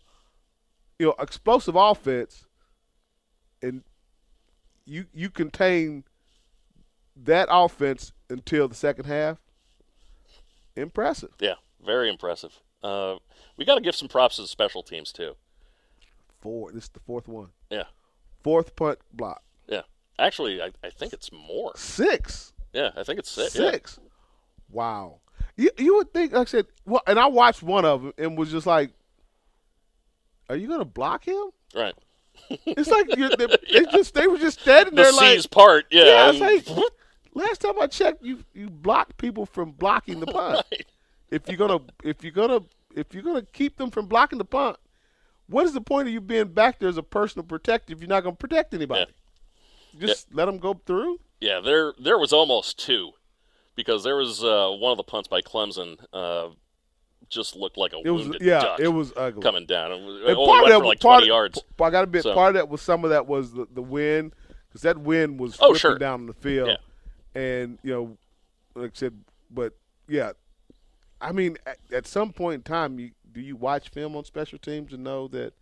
you 0.99 1.07
know, 1.07 1.15
explosive 1.19 1.75
offense, 1.75 2.45
and 3.63 3.83
you 4.85 5.05
you 5.13 5.29
contain 5.29 6.03
that 7.15 7.47
offense 7.49 8.11
until 8.29 8.67
the 8.67 8.75
second 8.75 9.05
half. 9.05 9.37
Impressive. 10.75 11.31
Yeah, 11.39 11.55
very 11.85 12.09
impressive. 12.09 12.59
Uh, 12.83 13.15
we 13.57 13.65
got 13.65 13.75
to 13.75 13.81
give 13.81 13.95
some 13.95 14.07
props 14.07 14.35
to 14.37 14.43
the 14.43 14.47
special 14.47 14.83
teams 14.83 15.11
too. 15.11 15.35
Four. 16.41 16.71
This 16.71 16.83
is 16.85 16.89
the 16.89 16.99
fourth 17.01 17.27
one. 17.27 17.47
Yeah, 17.69 17.83
Fourth 18.43 18.75
punt 18.75 18.99
block. 19.13 19.41
yeah. 19.67 19.81
Actually, 20.17 20.61
I, 20.61 20.71
I 20.83 20.89
think 20.89 21.13
it's 21.13 21.31
more. 21.31 21.71
Six. 21.75 22.51
Yeah, 22.73 22.91
I 22.95 23.03
think 23.03 23.19
it's 23.19 23.29
six. 23.31 23.55
Yeah. 23.55 23.71
Six. 23.71 23.99
Wow. 24.69 25.19
You 25.57 25.71
you 25.77 25.95
would 25.95 26.13
think 26.13 26.33
like 26.33 26.47
I 26.47 26.51
said, 26.51 26.67
well, 26.85 27.01
and 27.07 27.17
I 27.19 27.27
watched 27.27 27.63
one 27.63 27.83
of 27.85 28.01
them 28.03 28.13
and 28.17 28.37
was 28.37 28.51
just 28.51 28.67
like, 28.67 28.91
"Are 30.49 30.55
you 30.55 30.67
going 30.67 30.79
to 30.79 30.85
block 30.85 31.25
him?" 31.25 31.45
Right. 31.75 31.95
It's 32.49 32.89
like 32.89 33.07
they, 33.07 33.45
they 33.73 33.85
just 33.91 34.13
they 34.13 34.27
were 34.27 34.37
just 34.37 34.61
standing 34.61 34.95
The 34.95 35.03
there 35.03 35.11
like 35.11 35.35
C's 35.35 35.47
part. 35.47 35.85
Yeah. 35.91 36.05
Yeah, 36.05 36.23
I 36.23 36.31
was 36.31 36.39
like, 36.39 36.67
last 37.33 37.61
time 37.61 37.79
I 37.79 37.87
checked, 37.87 38.23
you 38.23 38.43
you 38.53 38.69
blocked 38.69 39.17
people 39.17 39.45
from 39.45 39.71
blocking 39.71 40.19
the 40.19 40.25
punt. 40.27 40.65
Right. 40.71 40.85
If 41.31 41.47
you're 41.47 41.57
gonna 41.57 41.81
if 42.03 42.23
you're 42.23 42.31
gonna 42.31 42.61
if 42.95 43.13
you're 43.13 43.23
gonna 43.23 43.45
keep 43.53 43.77
them 43.77 43.91
from 43.91 44.07
blocking 44.07 44.37
the 44.37 44.45
punt, 44.45 44.77
what 45.47 45.65
is 45.65 45.73
the 45.73 45.81
point 45.81 46.07
of 46.07 46.13
you 46.13 46.21
being 46.21 46.47
back 46.47 46.79
there 46.79 46.89
as 46.89 46.97
a 46.97 47.03
personal 47.03 47.43
protector 47.43 47.93
if 47.93 47.99
you're 47.99 48.07
not 48.07 48.23
going 48.23 48.35
to 48.35 48.39
protect 48.39 48.73
anybody? 48.73 49.11
Just 49.99 50.33
let 50.33 50.45
them 50.45 50.59
go 50.59 50.79
through. 50.85 51.19
Yeah, 51.41 51.59
there 51.59 51.93
there 51.99 52.17
was 52.17 52.31
almost 52.31 52.77
two, 52.77 53.11
because 53.75 54.03
there 54.03 54.15
was 54.15 54.43
uh, 54.43 54.69
one 54.69 54.91
of 54.91 54.97
the 54.97 55.03
punts 55.03 55.27
by 55.27 55.41
Clemson 55.41 55.97
uh, 56.13 56.49
just 57.29 57.55
looked 57.55 57.77
like 57.77 57.93
a 57.93 57.99
It 58.03 58.09
was 58.09 58.23
wounded 58.23 58.41
yeah, 58.41 58.59
duck 58.61 58.79
it 58.79 58.87
was 58.87 59.13
ugly. 59.15 59.41
coming 59.41 59.65
down. 59.65 59.91
It, 59.91 60.01
was, 60.01 60.21
it 60.21 60.35
only 60.37 60.45
part 60.47 60.63
went 60.63 60.73
for 60.81 60.85
like 60.87 60.99
part 60.99 61.19
20 61.21 61.23
of- 61.23 61.27
yards. 61.27 61.63
I 61.79 61.89
got 61.89 61.91
to 61.91 62.03
admit, 62.03 62.23
So- 62.23 62.33
part 62.33 62.49
of 62.49 62.53
that 62.55 62.69
was 62.69 62.81
some 62.81 63.03
of 63.03 63.11
that 63.11 63.27
was 63.27 63.53
the, 63.53 63.67
the 63.73 63.81
wind 63.81 64.33
because 64.67 64.81
that 64.83 64.97
wind 64.97 65.39
was 65.39 65.57
Oh, 65.61 65.73
sure. 65.73 65.97
down 65.97 66.25
the 66.27 66.33
field, 66.33 66.69
Yeah. 66.69 67.41
and 67.41 67.79
you 67.83 67.91
know, 67.93 68.17
like 68.75 68.91
I 68.91 68.95
said, 68.95 69.13
but 69.51 69.73
yeah, 70.07 70.31
I 71.21 71.31
mean, 71.31 71.57
at, 71.65 71.77
at 71.91 72.07
some 72.07 72.31
point 72.33 72.55
in 72.55 72.61
time, 72.63 72.99
you 72.99 73.11
do 73.31 73.41
you 73.41 73.55
watch 73.55 73.89
film 73.89 74.15
on 74.15 74.23
special 74.25 74.57
teams 74.59 74.91
and 74.93 75.03
know 75.03 75.27
that 75.29 75.53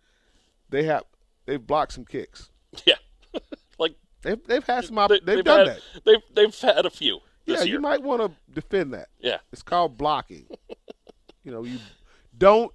they 0.70 0.84
have 0.84 1.04
they've 1.46 1.64
blocked 1.66 1.92
some 1.92 2.04
kicks. 2.04 2.50
Yeah, 2.86 2.94
like 3.78 3.94
They've 4.22 4.42
they've 4.46 4.64
had 4.64 4.84
some 4.84 4.96
they, 4.96 5.02
op- 5.02 5.10
they've, 5.10 5.24
they've 5.24 5.44
done 5.44 5.66
had, 5.68 5.76
that. 5.94 6.04
They've 6.04 6.22
they've 6.34 6.54
had 6.60 6.84
a 6.86 6.90
few 6.90 7.20
this 7.46 7.60
Yeah, 7.60 7.64
year. 7.64 7.74
you 7.76 7.80
might 7.80 8.02
want 8.02 8.20
to 8.20 8.30
defend 8.52 8.92
that. 8.94 9.08
yeah, 9.20 9.38
It's 9.52 9.62
called 9.62 9.96
blocking. 9.96 10.46
you 11.44 11.50
know, 11.52 11.64
you 11.64 11.78
don't 12.36 12.72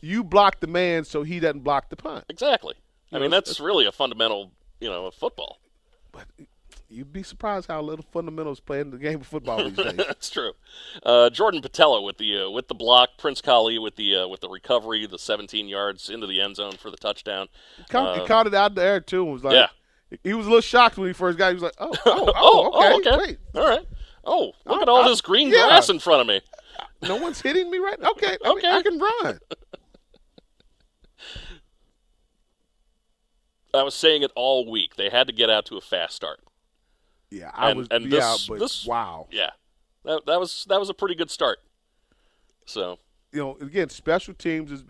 you 0.00 0.24
block 0.24 0.60
the 0.60 0.66
man 0.66 1.04
so 1.04 1.22
he 1.22 1.40
doesn't 1.40 1.60
block 1.60 1.90
the 1.90 1.96
punt. 1.96 2.24
exactly. 2.28 2.74
I 3.12 3.16
You 3.16 3.22
mean, 3.22 3.30
know, 3.30 3.36
that's 3.38 3.60
really 3.60 3.86
a 3.86 3.92
fundamental, 3.92 4.52
you 4.80 4.88
know, 4.88 5.06
of 5.06 5.14
football. 5.14 5.60
But 6.12 6.24
you'd 6.88 7.12
be 7.12 7.22
surprised 7.22 7.68
how 7.68 7.80
little 7.82 8.04
fundamentals 8.12 8.60
play 8.60 8.80
in 8.80 8.90
the 8.90 8.98
game 8.98 9.20
of 9.20 9.26
football 9.26 9.62
these 9.64 9.76
days. 9.76 9.96
That's 9.96 10.30
true. 10.30 10.52
Uh, 11.04 11.28
Jordan 11.30 11.60
Botelho 11.60 12.04
with 12.04 12.18
the 12.18 12.42
uh, 12.46 12.50
with 12.50 12.68
the 12.68 12.74
block, 12.74 13.10
Prince 13.18 13.40
Kollie 13.40 13.78
with 13.78 13.96
the 13.96 14.16
uh, 14.16 14.28
with 14.28 14.40
the 14.40 14.48
recovery, 14.48 15.06
the 15.06 15.18
17 15.18 15.68
yards 15.68 16.08
into 16.08 16.26
the 16.26 16.40
end 16.40 16.56
zone 16.56 16.72
for 16.72 16.90
the 16.90 16.96
touchdown. 16.96 17.48
Caught, 17.90 18.16
he 18.16 18.22
Uh, 18.22 18.26
caught 18.26 18.46
it 18.46 18.54
out 18.54 18.74
the 18.74 18.82
air 18.82 19.00
too 19.00 19.24
was 19.24 19.44
like, 19.44 19.54
Yeah. 19.54 19.68
He 20.24 20.34
was 20.34 20.46
a 20.46 20.48
little 20.48 20.60
shocked 20.62 20.98
when 20.98 21.06
he 21.08 21.12
first 21.12 21.38
got. 21.38 21.48
it. 21.48 21.50
He 21.50 21.54
was 21.54 21.62
like, 21.62 21.74
"Oh, 21.78 21.92
oh, 22.06 22.32
Oh, 22.34 22.70
oh, 22.74 22.98
okay, 22.98 23.10
okay. 23.10 23.18
wait, 23.26 23.38
All 23.54 23.68
right. 23.68 23.86
Oh, 24.24 24.52
look 24.66 24.82
at 24.82 24.88
all 24.88 25.02
I- 25.04 25.08
this 25.08 25.20
green 25.20 25.48
yeah. 25.50 25.66
grass 25.68 25.88
in 25.88 25.98
front 26.00 26.22
of 26.22 26.26
me. 26.26 26.40
No 27.02 27.16
one's 27.16 27.40
hitting 27.40 27.70
me 27.70 27.78
right. 27.78 27.98
now? 28.00 28.10
Okay, 28.10 28.36
I, 28.44 28.48
mean, 28.48 28.58
Okay. 28.58 28.70
I 28.70 28.82
can 28.82 28.98
run." 28.98 29.38
I 33.72 33.82
was 33.82 33.94
saying 33.94 34.22
it 34.22 34.32
all 34.34 34.68
week. 34.70 34.96
They 34.96 35.10
had 35.10 35.26
to 35.28 35.32
get 35.32 35.48
out 35.48 35.66
to 35.66 35.76
a 35.76 35.80
fast 35.80 36.14
start. 36.16 36.40
Yeah, 37.30 37.50
I 37.54 37.70
And- 37.70 37.78
was. 37.78 37.88
and 37.90 38.04
yeah, 38.10 38.32
this- 38.32 38.48
but 38.48 38.58
this- 38.58 38.84
wow. 38.86 39.28
Yeah, 39.30 39.50
that, 40.04 40.26
that 40.26 40.40
was 40.40 40.64
that 40.68 40.80
was 40.80 40.88
a 40.90 40.94
pretty 40.94 41.14
good 41.14 41.30
start. 41.30 41.58
So 42.66 42.98
You 43.32 43.40
know, 43.40 43.56
again, 43.60 43.88
special 43.88 44.34
teams 44.34 44.72
is. 44.72 44.84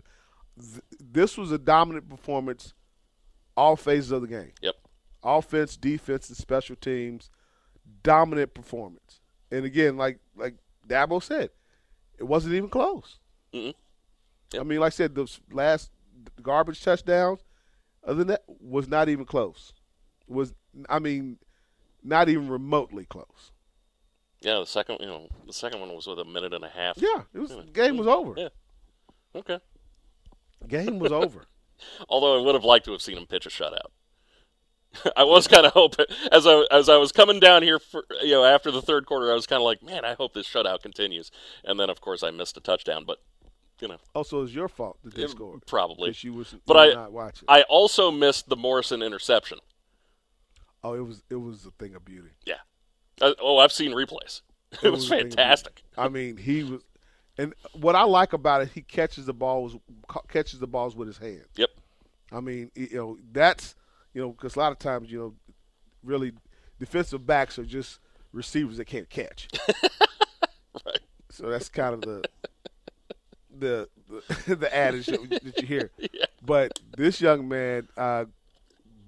Th- 0.59 0.81
this 0.99 1.37
was 1.37 1.51
a 1.51 1.57
dominant 1.57 2.09
performance, 2.09 2.73
all 3.55 3.75
phases 3.75 4.11
of 4.11 4.21
the 4.21 4.27
game. 4.27 4.51
yep, 4.61 4.75
offense, 5.23 5.77
defense, 5.77 6.27
and 6.29 6.37
special 6.37 6.75
teams, 6.75 7.29
dominant 8.03 8.53
performance. 8.53 9.21
And 9.51 9.63
again, 9.65 9.95
like 9.97 10.19
like 10.35 10.55
Dabo 10.87 11.21
said, 11.21 11.51
it 12.21 12.27
wasn't 12.27 12.53
even 12.53 12.69
close. 12.69 13.17
Yep. 13.51 13.75
I 14.59 14.63
mean, 14.63 14.79
like 14.79 14.93
I 14.93 14.95
said, 14.95 15.15
those 15.15 15.39
last 15.51 15.89
garbage 16.43 16.83
touchdowns, 16.83 17.39
other 18.05 18.19
than 18.19 18.27
that, 18.27 18.43
was 18.47 18.87
not 18.87 19.09
even 19.09 19.25
close. 19.25 19.73
Was 20.27 20.53
I 20.87 20.99
mean, 20.99 21.37
not 22.03 22.29
even 22.29 22.47
remotely 22.47 23.05
close. 23.05 23.51
yeah. 24.41 24.59
The 24.59 24.65
second, 24.65 24.97
you 24.99 25.07
know, 25.07 25.27
the 25.47 25.53
second 25.53 25.79
one 25.79 25.89
was 25.95 26.05
with 26.05 26.19
a 26.19 26.25
minute 26.25 26.53
and 26.53 26.63
a 26.63 26.69
half. 26.69 26.97
Yeah, 26.97 27.23
it 27.33 27.39
was. 27.39 27.55
Game 27.73 27.97
was 27.97 28.07
over. 28.07 28.35
Yeah. 28.37 28.49
Okay. 29.35 29.59
Game 30.67 30.99
was 30.99 31.11
over. 31.23 31.45
Although 32.07 32.39
I 32.39 32.45
would 32.45 32.53
have 32.53 32.63
liked 32.63 32.85
to 32.85 32.91
have 32.91 33.01
seen 33.01 33.17
him 33.17 33.25
pitch 33.25 33.47
a 33.47 33.49
shutout. 33.49 33.89
I 35.17 35.23
was 35.23 35.47
kind 35.47 35.65
of 35.65 35.73
hoping 35.73 36.05
as 36.31 36.45
I 36.45 36.65
as 36.71 36.89
I 36.89 36.97
was 36.97 37.11
coming 37.11 37.39
down 37.39 37.63
here 37.63 37.79
for 37.79 38.03
you 38.21 38.31
know 38.31 38.43
after 38.45 38.71
the 38.71 38.81
third 38.81 39.05
quarter, 39.05 39.31
I 39.31 39.35
was 39.35 39.47
kind 39.47 39.61
of 39.61 39.65
like, 39.65 39.81
man, 39.83 40.03
I 40.05 40.13
hope 40.13 40.33
this 40.33 40.47
shutout 40.47 40.81
continues. 40.81 41.31
And 41.63 41.79
then 41.79 41.89
of 41.89 42.01
course 42.01 42.23
I 42.23 42.31
missed 42.31 42.57
a 42.57 42.59
touchdown, 42.61 43.03
but 43.05 43.19
you 43.79 43.87
know 43.87 43.97
Also, 44.13 44.43
it's 44.43 44.53
your 44.53 44.67
fault 44.67 44.97
that 45.03 45.15
they 45.15 45.23
it- 45.23 45.29
scored. 45.31 45.65
probably. 45.65 46.13
You 46.21 46.33
was 46.33 46.53
But 46.65 46.77
I- 46.77 46.93
not 46.93 47.11
watching. 47.13 47.45
I 47.47 47.61
also 47.63 48.11
missed 48.11 48.49
the 48.49 48.55
Morrison 48.57 49.01
interception. 49.01 49.59
oh, 50.83 50.93
it 50.93 51.05
was 51.05 51.23
it 51.29 51.35
was 51.35 51.65
a 51.65 51.71
thing 51.71 51.95
of 51.95 52.03
beauty. 52.05 52.29
Yeah. 52.45 52.55
Uh, 53.21 53.33
oh, 53.39 53.57
I've 53.59 53.71
seen 53.71 53.91
replays. 53.91 54.41
It, 54.83 54.89
was, 54.89 55.01
was 55.01 55.05
a 55.05 55.09
thing 55.09 55.19
of 55.19 55.23
beauty. 55.27 55.35
fantastic. 55.35 55.83
I 55.97 56.07
mean, 56.09 56.37
he 56.37 56.63
was, 56.63 56.81
and 57.37 57.53
what 57.73 57.95
I 57.95 58.03
like 58.03 58.33
about 58.33 58.61
it, 58.61 58.69
he 58.73 58.81
catches 58.81 59.25
the 59.25 59.33
balls, 59.33 59.75
catches 60.29 60.59
the 60.59 60.67
balls 60.67 60.95
with 60.95 61.07
his 61.07 61.17
hands. 61.17 61.47
Yep. 61.55 61.69
I 62.31 62.39
mean, 62.39 62.71
you 62.75 62.87
know, 62.93 63.17
that's 63.33 63.75
you 64.13 64.21
know, 64.21 64.29
because 64.31 64.55
a 64.55 64.59
lot 64.59 64.71
of 64.71 64.79
times, 64.79 65.11
you 65.11 65.19
know, 65.19 65.33
really, 66.03 66.33
defensive 66.79 67.25
backs 67.25 67.57
are 67.59 67.65
just 67.65 67.99
receivers 68.31 68.77
that 68.77 68.85
can't 68.85 69.09
catch. 69.09 69.47
Right. 70.85 70.99
So 71.29 71.49
that's 71.49 71.67
kind 71.67 71.93
of 71.93 72.01
the 72.01 72.23
the 73.59 73.89
the, 74.47 74.55
the 74.55 74.75
adage 74.75 75.07
that, 75.07 75.29
that 75.29 75.61
you 75.61 75.67
hear. 75.67 75.91
Yeah. 75.99 76.25
But 76.43 76.79
this 76.97 77.21
young 77.21 77.47
man, 77.47 77.87
uh, 77.97 78.25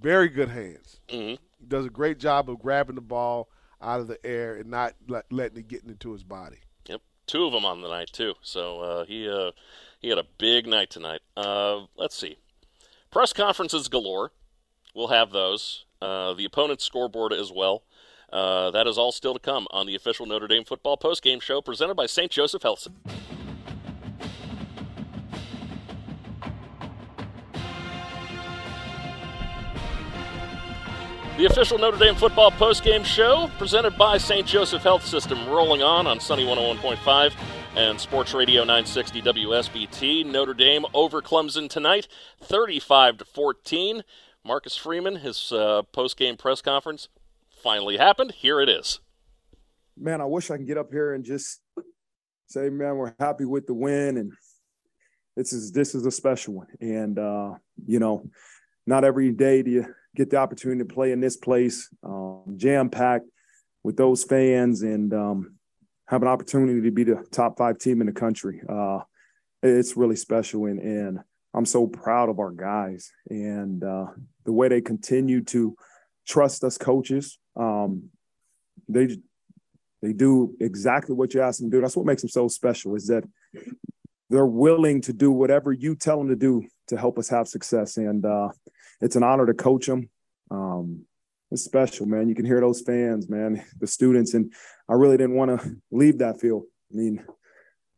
very 0.01 0.27
good 0.29 0.49
hands. 0.49 0.99
hmm 1.09 1.35
Does 1.67 1.85
a 1.85 1.89
great 1.89 2.19
job 2.19 2.49
of 2.49 2.59
grabbing 2.59 2.95
the 2.95 3.01
ball 3.01 3.49
out 3.81 3.99
of 3.99 4.07
the 4.07 4.23
air 4.25 4.55
and 4.55 4.69
not 4.69 4.93
let, 5.07 5.31
letting 5.31 5.57
it 5.57 5.67
get 5.67 5.83
into 5.83 6.11
his 6.11 6.23
body. 6.23 6.57
Yep. 6.87 7.01
Two 7.27 7.45
of 7.45 7.53
them 7.53 7.65
on 7.65 7.81
the 7.81 7.87
night 7.87 8.09
too. 8.11 8.35
So 8.41 8.79
uh, 8.81 9.05
he 9.05 9.27
uh, 9.29 9.51
he 9.99 10.09
had 10.09 10.17
a 10.17 10.25
big 10.37 10.67
night 10.67 10.89
tonight. 10.89 11.21
Uh, 11.35 11.85
let's 11.95 12.15
see. 12.15 12.37
Press 13.09 13.33
conferences 13.33 13.87
galore. 13.87 14.31
We'll 14.93 15.07
have 15.07 15.31
those. 15.31 15.85
Uh, 16.01 16.33
the 16.33 16.45
opponent's 16.45 16.83
scoreboard 16.83 17.33
as 17.33 17.51
well. 17.51 17.83
Uh, 18.31 18.71
that 18.71 18.87
is 18.87 18.97
all 18.97 19.11
still 19.11 19.33
to 19.33 19.39
come 19.39 19.67
on 19.71 19.85
the 19.85 19.95
official 19.95 20.25
Notre 20.25 20.47
Dame 20.47 20.63
football 20.63 20.97
postgame 20.97 21.41
show 21.41 21.61
presented 21.61 21.95
by 21.95 22.07
St. 22.07 22.31
Joseph 22.31 22.63
Health. 22.63 22.87
The 31.37 31.45
official 31.45 31.79
Notre 31.79 31.97
Dame 31.97 32.15
football 32.15 32.51
postgame 32.51 33.03
show 33.03 33.49
presented 33.57 33.97
by 33.97 34.19
St. 34.19 34.45
Joseph 34.45 34.83
Health 34.83 35.03
System 35.03 35.47
rolling 35.47 35.81
on 35.81 36.05
on 36.05 36.19
Sunny 36.19 36.45
101.5 36.45 37.33
and 37.75 37.99
Sports 37.99 38.35
Radio 38.35 38.61
960 38.61 39.21
WSBT. 39.23 40.25
Notre 40.27 40.53
Dame 40.53 40.85
over 40.93 41.23
Clemson 41.23 41.67
tonight, 41.67 42.07
35 42.39 43.17
to 43.17 43.25
14. 43.25 44.03
Marcus 44.45 44.75
Freeman, 44.75 45.15
his 45.17 45.51
uh, 45.51 45.83
postgame 45.93 46.37
press 46.37 46.61
conference 46.61 47.07
finally 47.63 47.97
happened. 47.97 48.31
Here 48.31 48.59
it 48.59 48.69
is. 48.69 48.99
man, 49.97 50.19
I 50.21 50.25
wish 50.25 50.51
I 50.51 50.57
can 50.57 50.65
get 50.65 50.77
up 50.77 50.91
here 50.91 51.13
and 51.13 51.23
just 51.23 51.61
say, 52.47 52.69
man, 52.69 52.97
we're 52.97 53.15
happy 53.19 53.45
with 53.45 53.67
the 53.67 53.73
win, 53.73 54.17
and 54.17 54.33
this 55.37 55.53
is 55.53 55.71
this 55.71 55.95
is 55.95 56.05
a 56.05 56.11
special 56.11 56.55
one. 56.55 56.67
And 56.81 57.17
uh, 57.17 57.53
you 57.85 57.99
know, 57.99 58.29
not 58.85 59.05
every 59.05 59.31
day 59.31 59.63
do 59.63 59.71
you 59.71 59.85
get 60.15 60.29
the 60.29 60.37
opportunity 60.37 60.79
to 60.79 60.93
play 60.93 61.11
in 61.11 61.21
this 61.21 61.37
place, 61.37 61.89
um, 62.03 62.55
jam 62.57 62.89
packed 62.89 63.25
with 63.83 63.95
those 63.95 64.23
fans, 64.23 64.81
and 64.81 65.13
um, 65.13 65.55
have 66.07 66.21
an 66.21 66.27
opportunity 66.27 66.81
to 66.81 66.91
be 66.91 67.05
the 67.05 67.25
top 67.31 67.57
five 67.57 67.77
team 67.77 68.01
in 68.01 68.07
the 68.07 68.13
country. 68.13 68.61
Uh, 68.67 68.99
it's 69.61 69.95
really 69.95 70.17
special, 70.17 70.65
and 70.65 70.79
and 70.79 71.19
I'm 71.53 71.65
so 71.65 71.87
proud 71.87 72.29
of 72.29 72.39
our 72.39 72.51
guys 72.51 73.11
and 73.29 73.83
uh, 73.83 74.07
the 74.43 74.51
way 74.51 74.67
they 74.67 74.81
continue 74.81 75.43
to 75.45 75.75
trust 76.27 76.63
us 76.63 76.77
coaches. 76.77 77.37
Um, 77.55 78.09
they 78.89 79.17
they 80.01 80.13
do 80.13 80.55
exactly 80.59 81.15
what 81.15 81.33
you 81.33 81.41
ask 81.41 81.59
them 81.59 81.71
to 81.71 81.77
do. 81.77 81.81
That's 81.81 81.95
what 81.95 82.05
makes 82.05 82.21
them 82.21 82.29
so 82.29 82.47
special 82.49 82.95
is 82.95 83.07
that 83.07 83.23
they're 84.29 84.45
willing 84.45 84.99
to 85.01 85.13
do 85.13 85.31
whatever 85.31 85.71
you 85.71 85.95
tell 85.95 86.17
them 86.17 86.27
to 86.29 86.35
do 86.35 86.65
to 86.87 86.97
help 86.97 87.17
us 87.17 87.29
have 87.29 87.47
success. 87.47 87.95
And 87.97 88.25
uh, 88.25 88.49
it's 88.99 89.15
an 89.15 89.23
honor 89.23 89.45
to 89.45 89.53
coach 89.53 89.85
them. 89.85 90.09
Um, 90.51 91.05
it's 91.51 91.63
special, 91.63 92.05
man. 92.05 92.27
You 92.27 92.35
can 92.35 92.45
hear 92.45 92.59
those 92.59 92.81
fans, 92.81 93.29
man, 93.29 93.63
the 93.79 93.87
students. 93.87 94.33
And 94.33 94.51
I 94.89 94.93
really 94.93 95.17
didn't 95.17 95.35
want 95.35 95.61
to 95.61 95.75
leave 95.91 96.17
that 96.17 96.41
field. 96.41 96.63
I 96.91 96.97
mean, 96.97 97.23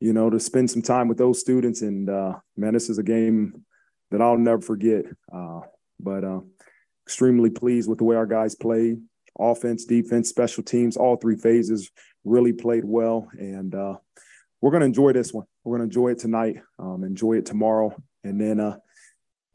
you 0.05 0.13
know, 0.13 0.29
to 0.29 0.39
spend 0.39 0.69
some 0.69 0.83
time 0.83 1.07
with 1.07 1.17
those 1.17 1.39
students. 1.39 1.81
And 1.81 2.07
uh, 2.07 2.33
man, 2.55 2.75
this 2.75 2.91
is 2.91 2.99
a 2.99 3.03
game 3.03 3.65
that 4.11 4.21
I'll 4.21 4.37
never 4.37 4.61
forget. 4.61 5.03
Uh, 5.33 5.61
but 5.99 6.23
uh, 6.23 6.41
extremely 7.07 7.49
pleased 7.49 7.89
with 7.89 7.97
the 7.97 8.03
way 8.03 8.15
our 8.15 8.27
guys 8.27 8.53
played 8.53 9.01
offense, 9.39 9.83
defense, 9.85 10.29
special 10.29 10.61
teams, 10.61 10.95
all 10.95 11.15
three 11.15 11.35
phases 11.35 11.89
really 12.23 12.53
played 12.53 12.85
well. 12.85 13.27
And 13.39 13.73
uh, 13.73 13.95
we're 14.61 14.69
going 14.69 14.81
to 14.81 14.85
enjoy 14.85 15.11
this 15.13 15.33
one. 15.33 15.47
We're 15.63 15.79
going 15.79 15.89
to 15.89 15.91
enjoy 15.91 16.09
it 16.09 16.19
tonight, 16.19 16.57
um, 16.77 17.03
enjoy 17.03 17.37
it 17.37 17.47
tomorrow. 17.47 17.91
And 18.23 18.39
then 18.39 18.59
uh, 18.59 18.77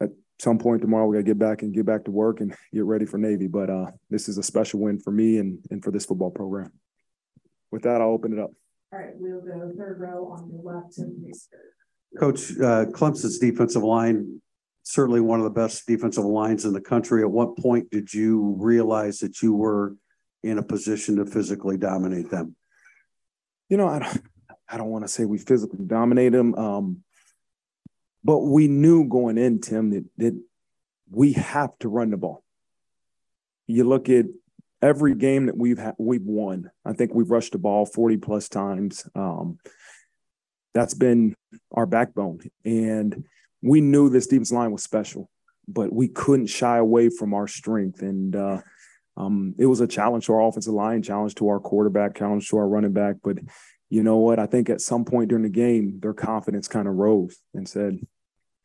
at 0.01 0.09
some 0.37 0.59
point 0.59 0.81
tomorrow, 0.81 1.07
we 1.07 1.15
got 1.15 1.21
to 1.21 1.31
get 1.31 1.39
back 1.39 1.61
and 1.61 1.73
get 1.73 1.85
back 1.85 2.03
to 2.05 2.11
work 2.11 2.41
and 2.41 2.53
get 2.73 2.83
ready 2.83 3.05
for 3.05 3.17
Navy. 3.17 3.47
But 3.47 3.69
uh, 3.69 3.85
this 4.09 4.27
is 4.27 4.37
a 4.37 4.43
special 4.43 4.81
win 4.81 4.99
for 4.99 5.11
me 5.11 5.37
and, 5.37 5.59
and 5.71 5.81
for 5.81 5.91
this 5.91 6.05
football 6.05 6.31
program. 6.31 6.73
With 7.71 7.83
that, 7.83 8.01
I'll 8.01 8.09
open 8.09 8.33
it 8.33 8.39
up. 8.39 8.51
All 8.93 8.99
right, 8.99 9.13
we'll 9.15 9.41
go 9.41 9.71
third 9.77 9.99
row 9.99 10.31
on 10.31 10.49
your 10.51 10.61
left, 10.73 10.95
Tim 10.95 11.15
Meester. 11.21 11.75
Coach, 12.19 12.51
uh, 12.59 12.85
Clemson's 12.91 13.39
defensive 13.39 13.83
line 13.83 14.41
certainly 14.83 15.21
one 15.21 15.39
of 15.39 15.43
the 15.43 15.49
best 15.49 15.85
defensive 15.85 16.25
lines 16.25 16.65
in 16.65 16.73
the 16.73 16.81
country. 16.81 17.21
At 17.21 17.31
what 17.31 17.57
point 17.57 17.89
did 17.89 18.13
you 18.13 18.55
realize 18.57 19.19
that 19.19 19.41
you 19.41 19.53
were 19.53 19.95
in 20.43 20.57
a 20.57 20.63
position 20.63 21.17
to 21.17 21.25
physically 21.25 21.77
dominate 21.77 22.29
them? 22.29 22.55
You 23.69 23.77
know, 23.77 23.87
I 23.87 23.99
don't, 23.99 24.21
I 24.67 24.77
don't 24.77 24.89
want 24.89 25.05
to 25.05 25.07
say 25.07 25.25
we 25.25 25.37
physically 25.37 25.85
dominate 25.85 26.31
them, 26.31 26.55
um, 26.55 27.03
but 28.23 28.39
we 28.39 28.67
knew 28.67 29.07
going 29.07 29.37
in, 29.37 29.61
Tim, 29.61 29.91
that, 29.91 30.05
that 30.17 30.41
we 31.09 31.33
have 31.33 31.77
to 31.79 31.89
run 31.89 32.11
the 32.11 32.17
ball. 32.17 32.43
You 33.67 33.83
look 33.83 34.09
at 34.09 34.25
every 34.81 35.15
game 35.15 35.45
that 35.45 35.57
we've 35.57 35.79
we've 35.97 36.25
won. 36.25 36.71
I 36.85 36.93
think 36.93 37.13
we've 37.13 37.29
rushed 37.29 37.53
the 37.53 37.59
ball 37.59 37.85
40 37.85 38.17
plus 38.17 38.49
times. 38.49 39.07
Um, 39.15 39.57
that's 40.73 40.93
been 40.93 41.35
our 41.71 41.85
backbone. 41.85 42.39
And 42.65 43.25
we 43.61 43.81
knew 43.81 44.09
this 44.09 44.27
defense 44.27 44.51
line 44.51 44.71
was 44.71 44.83
special, 44.83 45.29
but 45.67 45.91
we 45.93 46.07
couldn't 46.07 46.47
shy 46.47 46.77
away 46.77 47.09
from 47.09 47.33
our 47.33 47.47
strength. 47.47 48.01
And 48.01 48.35
uh, 48.35 48.61
um, 49.17 49.55
it 49.57 49.65
was 49.65 49.81
a 49.81 49.87
challenge 49.87 50.25
to 50.25 50.33
our 50.33 50.47
offensive 50.47 50.73
line, 50.73 51.01
challenge 51.01 51.35
to 51.35 51.49
our 51.49 51.59
quarterback, 51.59 52.15
challenge 52.15 52.49
to 52.49 52.57
our 52.57 52.67
running 52.67 52.93
back. 52.93 53.17
But 53.23 53.39
you 53.89 54.03
know 54.03 54.17
what? 54.17 54.39
I 54.39 54.45
think 54.45 54.69
at 54.69 54.81
some 54.81 55.03
point 55.05 55.29
during 55.29 55.43
the 55.43 55.49
game, 55.49 55.99
their 56.01 56.13
confidence 56.13 56.67
kind 56.67 56.87
of 56.87 56.95
rose 56.95 57.37
and 57.53 57.67
said, 57.67 57.99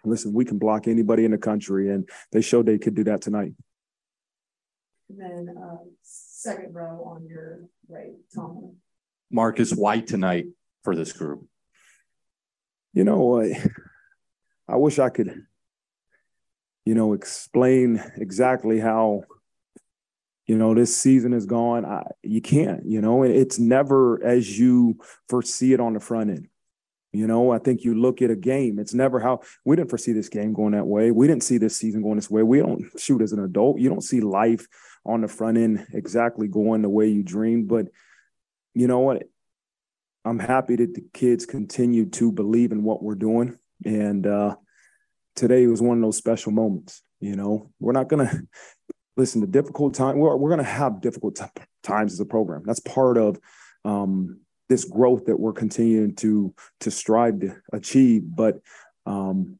listen, 0.05 0.33
we 0.33 0.45
can 0.45 0.59
block 0.59 0.87
anybody 0.87 1.25
in 1.25 1.33
the 1.33 1.39
country. 1.39 1.91
And 1.91 2.09
they 2.31 2.41
showed 2.41 2.67
they 2.67 2.79
could 2.79 2.95
do 2.95 3.05
that 3.05 3.23
tonight. 3.23 3.53
And 5.09 5.21
then 5.21 5.57
uh, 5.57 5.77
second 6.03 6.75
row 6.75 7.05
on 7.05 7.27
your 7.27 7.61
right, 7.89 8.13
Tom. 8.35 8.77
Marcus, 9.31 9.73
why 9.73 10.01
tonight 10.01 10.47
for 10.83 10.97
this 10.97 11.13
group? 11.13 11.47
You 12.93 13.05
know, 13.05 13.41
I, 13.41 13.63
I 14.69 14.77
wish 14.77 14.99
I 14.99 15.11
could, 15.11 15.47
you 16.85 16.95
know, 16.95 17.13
explain 17.13 18.03
exactly 18.17 18.81
how, 18.81 19.25
you 20.47 20.57
know, 20.57 20.75
this 20.75 20.97
season 20.97 21.33
is 21.33 21.47
gone. 21.47 21.85
I, 21.85 22.05
you 22.23 22.41
can't, 22.41 22.85
you 22.87 23.01
know, 23.01 23.23
and 23.23 23.35
it's 23.35 23.59
never 23.59 24.23
as 24.25 24.59
you 24.59 24.99
foresee 25.29 25.73
it 25.73 25.81
on 25.81 25.95
the 25.95 26.01
front 26.01 26.31
end. 26.31 26.49
You 27.13 27.27
know, 27.27 27.51
I 27.51 27.59
think 27.59 27.83
you 27.83 27.95
look 27.95 28.21
at 28.21 28.31
a 28.31 28.37
game, 28.37 28.79
it's 28.79 28.93
never 28.93 29.19
how 29.19 29.41
we 29.65 29.75
didn't 29.75 29.89
foresee 29.89 30.13
this 30.13 30.29
game 30.29 30.53
going 30.53 30.73
that 30.73 30.87
way. 30.87 31.11
We 31.11 31.27
didn't 31.27 31.45
see 31.45 31.57
this 31.57 31.77
season 31.77 32.03
going 32.03 32.17
this 32.17 32.31
way. 32.31 32.43
We 32.43 32.59
don't 32.59 32.85
shoot 32.99 33.23
as 33.23 33.33
an 33.33 33.43
adult. 33.43 33.79
You 33.79 33.89
don't 33.89 34.03
see 34.03 34.21
life 34.21 34.67
on 35.07 35.21
the 35.23 35.29
front 35.29 35.59
end 35.59 35.87
exactly 35.93 36.49
going 36.49 36.83
the 36.83 36.89
way 36.89 37.09
you 37.09 37.23
dreamed. 37.23 37.69
But 37.69 37.87
you 38.75 38.87
know 38.87 39.01
what? 39.01 39.25
I'm 40.25 40.39
happy 40.39 40.77
that 40.77 40.95
the 40.95 41.05
kids 41.15 41.47
continue 41.47 42.07
to 42.11 42.33
believe 42.33 42.73
in 42.73 42.83
what 42.83 43.03
we're 43.03 43.15
doing. 43.15 43.59
And 43.85 44.27
uh, 44.27 44.57
today 45.37 45.67
was 45.67 45.81
one 45.81 45.99
of 45.99 46.03
those 46.03 46.17
special 46.17 46.51
moments. 46.51 47.03
You 47.21 47.37
know, 47.37 47.71
we're 47.79 47.93
not 47.93 48.09
going 48.09 48.27
to 48.29 48.43
listen 49.17 49.41
to 49.41 49.47
difficult 49.47 49.95
time. 49.95 50.19
We're, 50.19 50.37
we're 50.37 50.51
going 50.51 50.59
to 50.59 50.65
have 50.65 51.01
difficult 51.01 51.37
t- 51.37 51.63
times 51.83 52.13
as 52.13 52.21
a 52.21 52.25
program. 52.25 52.65
That's 52.67 52.81
part 52.81 53.19
of 53.19 53.39
um, 53.85 54.41
this 54.69 54.85
growth 54.85 55.27
that 55.27 55.39
we're 55.39 55.53
continuing 55.53 56.17
to 56.17 56.53
to 56.81 56.91
strive 56.91 57.41
to 57.41 57.57
achieve. 57.73 58.25
But 58.27 58.61
um, 59.07 59.59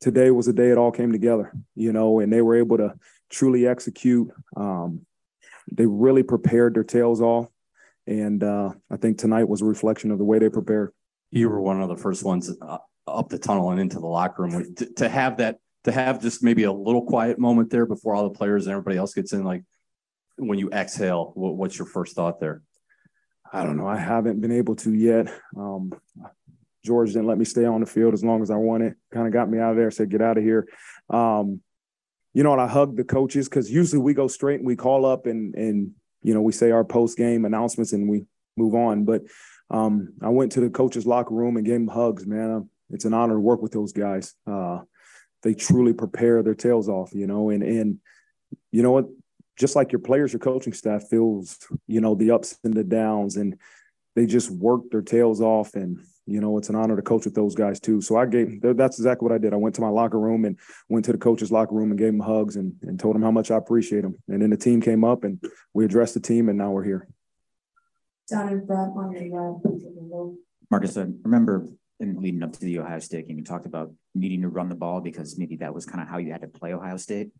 today 0.00 0.30
was 0.30 0.48
a 0.48 0.52
day 0.52 0.70
it 0.70 0.78
all 0.78 0.92
came 0.92 1.12
together. 1.12 1.52
You 1.74 1.92
know, 1.92 2.20
and 2.20 2.32
they 2.32 2.40
were 2.40 2.56
able 2.56 2.78
to 2.78 2.94
truly 3.30 3.66
execute. 3.66 4.30
Um, 4.56 5.06
they 5.70 5.86
really 5.86 6.22
prepared 6.22 6.74
their 6.74 6.84
tails 6.84 7.20
off. 7.20 7.46
And 8.06 8.42
uh, 8.42 8.70
I 8.90 8.96
think 8.96 9.18
tonight 9.18 9.48
was 9.48 9.60
a 9.60 9.66
reflection 9.66 10.10
of 10.10 10.18
the 10.18 10.24
way 10.24 10.38
they 10.38 10.48
prepared. 10.48 10.92
You 11.30 11.50
were 11.50 11.60
one 11.60 11.82
of 11.82 11.88
the 11.88 11.96
first 11.96 12.24
ones 12.24 12.50
uh, 12.60 12.78
up 13.06 13.28
the 13.28 13.38
tunnel 13.38 13.70
and 13.70 13.80
into 13.80 13.98
the 13.98 14.06
locker 14.06 14.44
room. 14.44 14.74
To, 14.76 14.94
to 14.94 15.08
have 15.08 15.36
that, 15.38 15.58
to 15.84 15.92
have 15.92 16.22
just 16.22 16.42
maybe 16.42 16.62
a 16.62 16.72
little 16.72 17.04
quiet 17.04 17.38
moment 17.38 17.70
there 17.70 17.84
before 17.84 18.14
all 18.14 18.24
the 18.24 18.38
players 18.38 18.66
and 18.66 18.72
everybody 18.72 18.96
else 18.96 19.12
gets 19.12 19.32
in, 19.32 19.44
like 19.44 19.62
when 20.36 20.58
you 20.58 20.70
exhale, 20.70 21.32
what, 21.34 21.56
what's 21.56 21.78
your 21.78 21.86
first 21.86 22.16
thought 22.16 22.40
there? 22.40 22.62
I 23.52 23.64
don't 23.64 23.76
know. 23.76 23.86
I 23.86 23.96
haven't 23.96 24.40
been 24.40 24.52
able 24.52 24.76
to 24.76 24.92
yet. 24.94 25.32
Um, 25.56 25.92
George 26.84 27.08
didn't 27.12 27.26
let 27.26 27.38
me 27.38 27.44
stay 27.44 27.64
on 27.64 27.80
the 27.80 27.86
field 27.86 28.14
as 28.14 28.24
long 28.24 28.42
as 28.42 28.50
I 28.50 28.56
wanted. 28.56 28.94
Kind 29.12 29.26
of 29.26 29.32
got 29.32 29.50
me 29.50 29.58
out 29.58 29.72
of 29.72 29.76
there. 29.76 29.90
Said, 29.90 30.10
"Get 30.10 30.22
out 30.22 30.38
of 30.38 30.44
here." 30.44 30.68
Um, 31.10 31.60
you 32.34 32.42
know, 32.42 32.52
and 32.52 32.60
I 32.60 32.66
hug 32.66 32.96
the 32.96 33.04
coaches 33.04 33.48
because 33.48 33.70
usually 33.70 34.00
we 34.00 34.14
go 34.14 34.28
straight 34.28 34.60
and 34.60 34.66
we 34.66 34.76
call 34.76 35.06
up 35.06 35.26
and 35.26 35.54
and 35.54 35.92
you 36.22 36.34
know 36.34 36.42
we 36.42 36.52
say 36.52 36.70
our 36.70 36.84
post 36.84 37.16
game 37.16 37.44
announcements 37.44 37.92
and 37.92 38.08
we 38.08 38.24
move 38.56 38.74
on. 38.74 39.04
But 39.04 39.22
um, 39.70 40.14
I 40.22 40.28
went 40.28 40.52
to 40.52 40.60
the 40.60 40.70
coaches 40.70 41.06
locker 41.06 41.34
room 41.34 41.56
and 41.56 41.66
gave 41.66 41.74
them 41.74 41.88
hugs. 41.88 42.26
Man, 42.26 42.68
it's 42.90 43.04
an 43.04 43.14
honor 43.14 43.34
to 43.34 43.40
work 43.40 43.62
with 43.62 43.72
those 43.72 43.92
guys. 43.92 44.34
Uh, 44.46 44.80
they 45.42 45.54
truly 45.54 45.92
prepare 45.92 46.42
their 46.42 46.54
tails 46.54 46.88
off, 46.88 47.12
you 47.14 47.26
know, 47.26 47.50
and 47.50 47.62
and 47.62 47.98
you 48.72 48.82
know 48.82 48.92
what, 48.92 49.06
just 49.58 49.76
like 49.76 49.92
your 49.92 50.00
players, 50.00 50.32
your 50.32 50.40
coaching 50.40 50.72
staff 50.72 51.08
feels, 51.08 51.58
you 51.86 52.00
know, 52.00 52.14
the 52.14 52.30
ups 52.30 52.58
and 52.64 52.74
the 52.74 52.84
downs, 52.84 53.36
and 53.36 53.58
they 54.14 54.26
just 54.26 54.50
work 54.50 54.82
their 54.90 55.02
tails 55.02 55.40
off 55.40 55.74
and 55.74 56.00
you 56.28 56.40
know, 56.40 56.58
it's 56.58 56.68
an 56.68 56.74
honor 56.74 56.94
to 56.94 57.02
coach 57.02 57.24
with 57.24 57.34
those 57.34 57.54
guys 57.54 57.80
too. 57.80 58.02
So 58.02 58.16
I 58.16 58.26
gave 58.26 58.60
that's 58.60 58.98
exactly 58.98 59.26
what 59.26 59.34
I 59.34 59.38
did. 59.38 59.54
I 59.54 59.56
went 59.56 59.74
to 59.76 59.80
my 59.80 59.88
locker 59.88 60.20
room 60.20 60.44
and 60.44 60.58
went 60.88 61.06
to 61.06 61.12
the 61.12 61.18
coach's 61.18 61.50
locker 61.50 61.74
room 61.74 61.90
and 61.90 61.98
gave 61.98 62.12
them 62.12 62.20
hugs 62.20 62.56
and, 62.56 62.74
and 62.82 63.00
told 63.00 63.14
them 63.14 63.22
how 63.22 63.30
much 63.30 63.50
I 63.50 63.56
appreciate 63.56 64.02
them. 64.02 64.16
And 64.28 64.42
then 64.42 64.50
the 64.50 64.56
team 64.56 64.82
came 64.82 65.04
up 65.04 65.24
and 65.24 65.42
we 65.72 65.86
addressed 65.86 66.14
the 66.14 66.20
team 66.20 66.50
and 66.50 66.58
now 66.58 66.70
we're 66.70 66.84
here. 66.84 67.08
Down 68.30 68.48
in 68.50 68.66
front 68.66 68.94
on 68.96 69.12
your. 69.12 69.56
Uh, 69.56 70.34
Marcus, 70.70 70.98
I 70.98 71.06
remember 71.22 71.66
in 71.98 72.20
leading 72.20 72.42
up 72.42 72.52
to 72.52 72.60
the 72.60 72.78
Ohio 72.78 72.98
State 72.98 73.26
game, 73.26 73.38
you 73.38 73.44
talked 73.44 73.64
about 73.64 73.90
needing 74.14 74.42
to 74.42 74.48
run 74.48 74.68
the 74.68 74.74
ball 74.74 75.00
because 75.00 75.38
maybe 75.38 75.56
that 75.56 75.74
was 75.74 75.86
kind 75.86 76.02
of 76.02 76.08
how 76.08 76.18
you 76.18 76.30
had 76.30 76.42
to 76.42 76.48
play 76.48 76.74
Ohio 76.74 76.98
State. 76.98 77.30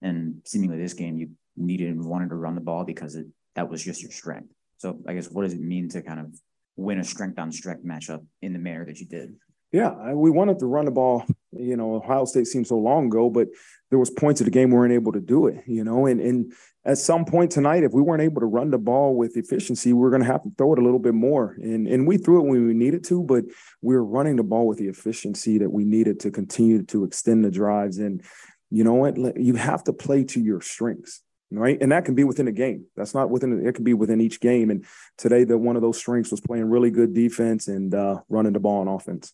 And 0.00 0.40
seemingly 0.46 0.78
this 0.78 0.94
game, 0.94 1.18
you 1.18 1.30
needed 1.54 1.90
and 1.90 2.02
wanted 2.02 2.30
to 2.30 2.36
run 2.36 2.54
the 2.54 2.62
ball 2.62 2.84
because 2.84 3.14
it, 3.14 3.26
that 3.56 3.68
was 3.68 3.84
just 3.84 4.00
your 4.00 4.10
strength. 4.10 4.50
So 4.78 4.98
I 5.06 5.12
guess 5.12 5.30
what 5.30 5.42
does 5.42 5.52
it 5.52 5.60
mean 5.60 5.90
to 5.90 6.00
kind 6.00 6.20
of 6.20 6.32
win 6.78 7.00
a 7.00 7.04
strength 7.04 7.38
on 7.38 7.52
strength 7.52 7.84
matchup 7.84 8.24
in 8.40 8.52
the 8.52 8.58
manner 8.58 8.86
that 8.86 9.00
you 9.00 9.06
did. 9.06 9.34
Yeah, 9.72 10.14
we 10.14 10.30
wanted 10.30 10.60
to 10.60 10.66
run 10.66 10.86
the 10.86 10.90
ball. 10.90 11.26
You 11.52 11.76
know, 11.76 11.96
Ohio 11.96 12.24
State 12.24 12.46
seemed 12.46 12.66
so 12.66 12.78
long 12.78 13.06
ago, 13.06 13.28
but 13.28 13.48
there 13.90 13.98
was 13.98 14.10
points 14.10 14.40
of 14.40 14.44
the 14.44 14.50
game 14.50 14.70
we 14.70 14.76
weren't 14.76 14.92
able 14.92 15.12
to 15.12 15.20
do 15.20 15.46
it. 15.46 15.62
You 15.66 15.82
know, 15.82 16.06
and 16.06 16.20
and 16.20 16.52
at 16.84 16.98
some 16.98 17.24
point 17.24 17.50
tonight, 17.50 17.84
if 17.84 17.92
we 17.92 18.00
weren't 18.00 18.22
able 18.22 18.40
to 18.40 18.46
run 18.46 18.70
the 18.70 18.78
ball 18.78 19.14
with 19.14 19.36
efficiency, 19.36 19.92
we 19.92 20.06
are 20.06 20.10
going 20.10 20.22
to 20.22 20.28
have 20.28 20.42
to 20.42 20.52
throw 20.56 20.72
it 20.72 20.78
a 20.78 20.82
little 20.82 20.98
bit 20.98 21.14
more. 21.14 21.56
And 21.60 21.86
and 21.86 22.06
we 22.06 22.16
threw 22.16 22.38
it 22.38 22.48
when 22.48 22.66
we 22.66 22.74
needed 22.74 23.04
to, 23.04 23.22
but 23.22 23.44
we 23.82 23.94
were 23.94 24.04
running 24.04 24.36
the 24.36 24.42
ball 24.42 24.66
with 24.66 24.78
the 24.78 24.88
efficiency 24.88 25.58
that 25.58 25.70
we 25.70 25.84
needed 25.84 26.20
to 26.20 26.30
continue 26.30 26.82
to 26.84 27.04
extend 27.04 27.44
the 27.44 27.50
drives. 27.50 27.98
And 27.98 28.22
you 28.70 28.84
know 28.84 28.94
what? 28.94 29.16
You 29.38 29.54
have 29.54 29.84
to 29.84 29.92
play 29.92 30.24
to 30.24 30.40
your 30.40 30.60
strengths 30.60 31.22
right? 31.50 31.78
And 31.80 31.92
that 31.92 32.04
can 32.04 32.14
be 32.14 32.24
within 32.24 32.48
a 32.48 32.52
game. 32.52 32.86
That's 32.96 33.14
not 33.14 33.30
within. 33.30 33.66
It 33.66 33.74
can 33.74 33.84
be 33.84 33.94
within 33.94 34.20
each 34.20 34.40
game. 34.40 34.70
And 34.70 34.84
today, 35.16 35.44
the 35.44 35.58
one 35.58 35.76
of 35.76 35.82
those 35.82 35.98
strengths 35.98 36.30
was 36.30 36.40
playing 36.40 36.68
really 36.68 36.90
good 36.90 37.14
defense 37.14 37.68
and 37.68 37.94
uh, 37.94 38.20
running 38.28 38.52
the 38.52 38.60
ball 38.60 38.80
on 38.80 38.88
offense. 38.88 39.32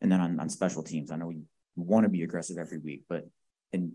And 0.00 0.10
then 0.10 0.20
on, 0.20 0.40
on 0.40 0.48
special 0.48 0.82
teams, 0.82 1.10
I 1.10 1.16
know 1.16 1.26
we 1.26 1.42
want 1.76 2.04
to 2.04 2.10
be 2.10 2.22
aggressive 2.22 2.58
every 2.58 2.78
week, 2.78 3.04
but 3.08 3.28
in 3.72 3.92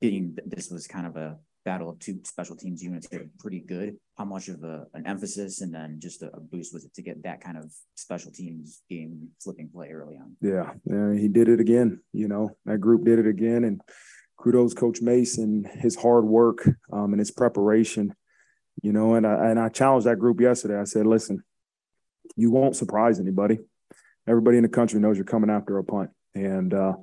being 0.00 0.36
this 0.46 0.70
was 0.70 0.86
kind 0.86 1.06
of 1.06 1.16
a 1.16 1.38
battle 1.64 1.88
of 1.88 1.98
two 1.98 2.20
special 2.24 2.56
teams 2.56 2.82
units 2.82 3.08
here, 3.10 3.26
pretty 3.38 3.60
good. 3.60 3.96
How 4.16 4.24
much 4.24 4.48
of 4.48 4.62
a, 4.64 4.86
an 4.94 5.06
emphasis 5.06 5.60
and 5.60 5.74
then 5.74 5.98
just 5.98 6.22
a, 6.22 6.28
a, 6.34 6.40
boost 6.40 6.74
was 6.74 6.84
it 6.84 6.94
to 6.94 7.02
get 7.02 7.22
that 7.22 7.40
kind 7.40 7.56
of 7.56 7.72
special 7.94 8.30
teams 8.30 8.82
game 8.90 9.28
flipping 9.42 9.70
play 9.70 9.90
early 9.90 10.16
on? 10.16 10.36
Yeah, 10.40 10.72
yeah, 10.84 11.14
he 11.18 11.28
did 11.28 11.48
it 11.48 11.60
again. 11.60 12.00
You 12.12 12.28
know, 12.28 12.50
that 12.66 12.78
group 12.78 13.04
did 13.04 13.18
it 13.18 13.26
again, 13.26 13.64
and 13.64 13.80
kudos 14.36 14.74
Coach 14.74 15.00
Mason, 15.00 15.64
his 15.64 15.96
hard 15.96 16.24
work 16.24 16.68
um, 16.92 17.12
and 17.12 17.18
his 17.18 17.30
preparation. 17.30 18.14
You 18.82 18.92
know, 18.92 19.14
and 19.14 19.26
I 19.26 19.50
and 19.50 19.58
I 19.58 19.68
challenged 19.68 20.06
that 20.06 20.18
group 20.18 20.40
yesterday. 20.40 20.78
I 20.78 20.84
said, 20.84 21.06
listen, 21.06 21.44
you 22.36 22.50
won't 22.50 22.76
surprise 22.76 23.20
anybody. 23.20 23.58
Everybody 24.26 24.56
in 24.56 24.62
the 24.62 24.68
country 24.68 25.00
knows 25.00 25.16
you're 25.16 25.24
coming 25.24 25.50
after 25.50 25.78
a 25.78 25.84
punt, 25.84 26.10
and 26.34 26.74
uh, 26.74 26.94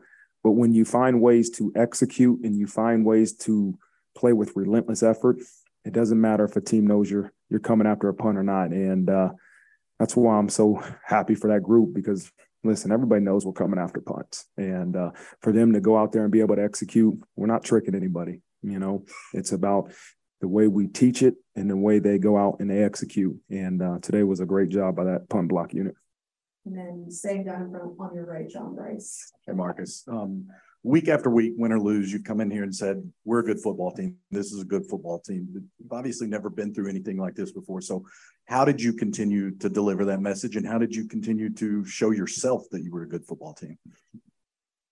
but 0.43 0.51
when 0.51 0.73
you 0.73 0.86
find 0.86 1.21
ways 1.21 1.49
to 1.51 1.71
execute 1.75 2.41
and 2.43 2.55
you 2.55 2.67
find 2.67 3.05
ways 3.05 3.34
to 3.38 3.77
play 4.17 4.34
with 4.34 4.55
relentless 4.55 5.03
effort, 5.03 5.38
it 5.86 5.93
doesn't 5.93 6.19
matter 6.19 6.45
if 6.45 6.55
a 6.55 6.61
team 6.61 6.88
knows 6.88 7.09
you're 7.09 7.32
you're 7.49 7.59
coming 7.59 7.88
after 7.88 8.09
a 8.09 8.13
punt 8.13 8.38
or 8.38 8.43
not. 8.43 8.71
And 8.71 9.09
uh, 9.09 9.29
that's 9.99 10.15
why 10.15 10.36
I'm 10.36 10.49
so 10.49 10.84
happy 11.05 11.36
for 11.36 11.49
that 11.49 11.63
group 11.63 11.93
because 11.93 12.32
listen, 12.64 12.91
everybody 12.91 13.22
knows 13.22 13.45
we're 13.45 13.53
coming 13.53 13.80
after 13.80 14.01
punts. 14.01 14.45
And 14.57 14.95
uh, 14.95 15.12
for 15.41 15.51
them 15.51 15.74
to 15.74 15.80
go 15.80 15.97
out 15.97 16.12
there 16.12 16.24
and 16.24 16.32
be 16.32 16.41
able 16.41 16.55
to 16.55 16.64
execute, 16.64 17.20
we're 17.36 17.47
not 17.47 17.64
tricking 17.64 17.95
anybody. 17.95 18.41
You 18.62 18.80
know, 18.80 19.05
it's 19.34 19.51
about 19.51 19.91
the 20.41 20.47
way 20.47 20.68
we 20.68 20.88
teach 20.88 21.24
it 21.24 21.36
and 21.55 21.70
the 21.70 21.78
way 21.78 21.99
they 21.99 22.18
go 22.18 22.38
out 22.38 22.57
and 22.59 22.70
they 22.70 22.84
execute. 22.84 23.36
And 23.49 23.82
uh, 23.82 23.99
today 24.01 24.24
was 24.24 24.39
a 24.39 24.45
great 24.45 24.70
job 24.70 24.95
by 24.95 25.05
that 25.05 25.30
punt 25.30 25.49
block 25.49 25.74
unit. 25.74 25.95
And 26.66 26.78
then 26.78 27.05
staying 27.09 27.45
down 27.45 27.64
in 27.64 27.72
front 27.72 27.95
on 27.99 28.14
your 28.14 28.26
right, 28.26 28.47
John 28.47 28.76
Bryce. 28.76 29.32
Hey, 29.47 29.53
Marcus. 29.53 30.03
Um, 30.07 30.47
week 30.84 31.07
after 31.07 31.30
week, 31.30 31.53
win 31.57 31.72
or 31.72 31.80
lose, 31.80 32.12
you've 32.12 32.24
come 32.24 32.39
in 32.39 32.51
here 32.51 32.64
and 32.64 32.76
said, 32.76 33.01
We're 33.26 33.39
a 33.39 33.43
good 33.43 33.59
football 33.59 33.91
team. 33.91 34.18
This 34.30 34.51
is 34.51 34.62
a 34.62 34.66
good 34.66 34.86
football 34.88 35.20
team. 35.20 35.47
You've 35.51 35.91
obviously 35.91 36.28
never 36.28 36.49
been 36.49 36.74
through 36.74 36.89
anything 36.89 37.18
like 37.18 37.36
this 37.36 37.51
before. 37.51 37.82
So, 37.82 38.05
how 38.52 38.66
did 38.66 38.82
you 38.82 38.91
continue 38.91 39.52
to 39.60 39.70
deliver 39.70 40.04
that 40.06 40.20
message? 40.20 40.58
And 40.58 40.68
how 40.68 40.78
did 40.78 40.93
you 40.93 41.08
continue 41.08 41.49
to 41.54 41.86
show 41.86 42.12
yourself 42.12 42.64
that 42.72 42.84
you 42.84 42.91
were 42.91 43.04
a 43.04 43.08
good 43.08 43.26
football 43.26 43.54
team? 43.54 43.78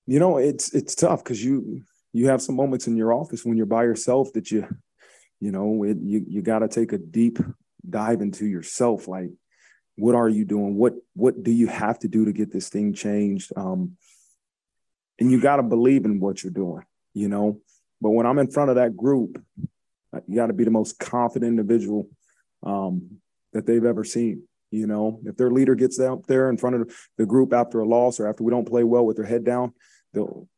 You 0.08 0.18
know, 0.18 0.38
it's 0.38 0.74
it's 0.74 0.96
tough 0.96 1.22
because 1.22 1.44
you 1.44 1.82
you 2.14 2.30
have 2.30 2.42
some 2.42 2.56
moments 2.56 2.88
in 2.88 2.96
your 2.96 3.14
office 3.14 3.44
when 3.44 3.58
you're 3.58 3.66
by 3.66 3.84
yourself 3.84 4.32
that 4.34 4.50
you, 4.50 4.66
you 5.42 5.52
know, 5.52 5.84
it, 5.84 5.98
you 6.02 6.24
you 6.26 6.42
got 6.42 6.60
to 6.60 6.70
take 6.70 6.94
a 6.94 6.98
deep 6.98 7.38
dive 7.88 8.22
into 8.22 8.46
yourself. 8.46 9.10
Like, 9.10 9.30
what 9.98 10.16
are 10.16 10.30
you 10.30 10.46
doing? 10.46 10.78
What 10.78 10.94
what 11.14 11.44
do 11.44 11.52
you 11.52 11.68
have 11.68 12.00
to 12.00 12.08
do 12.08 12.24
to 12.26 12.32
get 12.32 12.54
this 12.54 12.70
thing 12.70 12.94
changed? 12.94 13.52
Um, 13.58 13.98
and 15.20 15.30
you 15.30 15.42
got 15.42 15.58
to 15.58 15.64
believe 15.64 16.06
in 16.06 16.22
what 16.22 16.44
you're 16.44 16.54
doing. 16.54 16.86
You 17.14 17.28
know, 17.28 17.60
but 18.00 18.12
when 18.12 18.26
I'm 18.26 18.40
in 18.40 18.50
front 18.52 18.70
of 18.70 18.78
that 18.78 18.96
group, 18.96 19.44
you 20.28 20.36
got 20.36 20.48
to 20.48 20.54
be 20.54 20.64
the 20.64 20.72
most 20.72 20.98
confident 20.98 21.50
individual 21.50 22.08
um, 22.64 23.20
that 23.54 23.66
they've 23.66 23.86
ever 23.86 24.04
seen. 24.04 24.44
You 24.72 24.86
know, 24.86 25.20
if 25.26 25.36
their 25.36 25.50
leader 25.50 25.74
gets 25.74 26.00
out 26.00 26.28
there 26.28 26.50
in 26.50 26.58
front 26.58 26.76
of 26.76 26.96
the 27.18 27.26
group 27.26 27.54
after 27.54 27.80
a 27.80 27.88
loss 27.88 28.20
or 28.20 28.28
after 28.28 28.44
we 28.44 28.52
don't 28.52 28.68
play 28.68 28.84
well 28.84 29.06
with 29.06 29.18
their 29.18 29.26
head 29.26 29.44
down, 29.44 29.74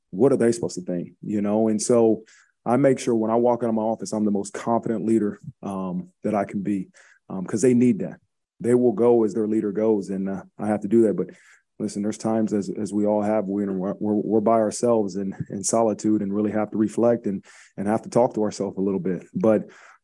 what 0.10 0.32
are 0.32 0.38
they 0.38 0.52
supposed 0.52 0.76
to 0.76 0.82
think? 0.82 1.14
You 1.22 1.42
know, 1.42 1.70
and 1.70 1.82
so 1.82 2.24
I 2.66 2.78
make 2.78 3.00
sure 3.00 3.16
when 3.16 3.32
I 3.32 3.36
walk 3.36 3.64
into 3.64 3.74
my 3.74 3.82
office, 3.82 4.12
I'm 4.12 4.26
the 4.26 4.32
most 4.32 4.54
confident 4.54 5.06
leader 5.06 5.40
um, 5.64 6.10
that 6.24 6.36
I 6.36 6.46
can 6.46 6.62
be 6.62 6.90
because 7.28 7.64
um, 7.64 7.70
they 7.70 7.74
need 7.74 8.00
that. 8.00 8.20
They 8.60 8.76
will 8.76 8.92
go 8.92 9.24
as 9.24 9.34
their 9.34 9.48
leader 9.48 9.72
goes, 9.72 10.10
and 10.10 10.30
uh, 10.30 10.44
I 10.60 10.68
have 10.68 10.82
to 10.82 10.88
do 10.88 11.04
that. 11.04 11.16
But 11.16 11.32
listen, 11.80 12.04
there's 12.04 12.18
times 12.18 12.54
as 12.54 12.70
as 12.70 12.94
we 12.94 13.06
all 13.06 13.24
have, 13.24 13.46
we're 13.46 13.72
we're, 13.72 13.96
we're 14.00 14.42
by 14.42 14.60
ourselves 14.60 15.16
in 15.16 15.34
in 15.50 15.64
solitude 15.64 16.22
and 16.22 16.34
really 16.34 16.52
have 16.52 16.70
to 16.72 16.78
reflect 16.78 17.26
and 17.26 17.44
and 17.78 17.88
have 17.88 18.04
to 18.04 18.10
talk 18.10 18.36
to 18.36 18.44
ourselves 18.44 18.78
a 18.78 18.82
little 18.82 19.00
bit. 19.00 19.26
But 19.34 19.64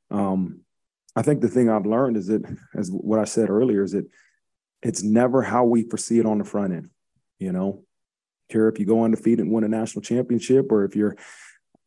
um, 0.09 0.61
I 1.17 1.23
think 1.23 1.41
the 1.41 1.49
thing 1.49 1.67
I've 1.67 1.87
learned 1.87 2.15
is 2.15 2.27
that, 2.27 2.43
as 2.75 2.89
what 2.91 3.19
I 3.19 3.23
said 3.23 3.49
earlier, 3.49 3.83
is 3.83 3.93
that 3.93 4.05
it's 4.83 5.01
never 5.01 5.41
how 5.41 5.63
we 5.65 5.81
foresee 5.81 6.19
it 6.19 6.27
on 6.27 6.37
the 6.37 6.43
front 6.43 6.73
end. 6.73 6.91
You 7.39 7.51
know, 7.51 7.83
care 8.51 8.69
if 8.69 8.79
you 8.79 8.85
go 8.85 9.03
undefeated 9.03 9.39
and 9.39 9.51
win 9.51 9.63
a 9.63 9.67
national 9.67 10.03
championship, 10.03 10.71
or 10.71 10.85
if 10.85 10.95
you're 10.95 11.15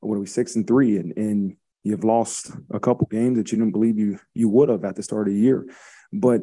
what 0.01 0.16
are 0.16 0.20
we 0.20 0.26
six 0.26 0.57
and 0.57 0.66
three 0.66 0.97
and 0.97 1.16
and 1.16 1.57
you've 1.85 2.03
lost 2.03 2.51
a 2.72 2.81
couple 2.81 3.07
games 3.07 3.39
that 3.39 3.53
you 3.53 3.59
didn't 3.59 3.72
believe 3.72 3.99
you 3.99 4.18
you 4.35 4.49
would 4.49 4.68
have 4.68 4.85
at 4.85 4.97
the 4.97 5.03
start 5.03 5.28
of 5.28 5.35
the 5.35 5.41
year, 5.41 5.64
but 6.12 6.43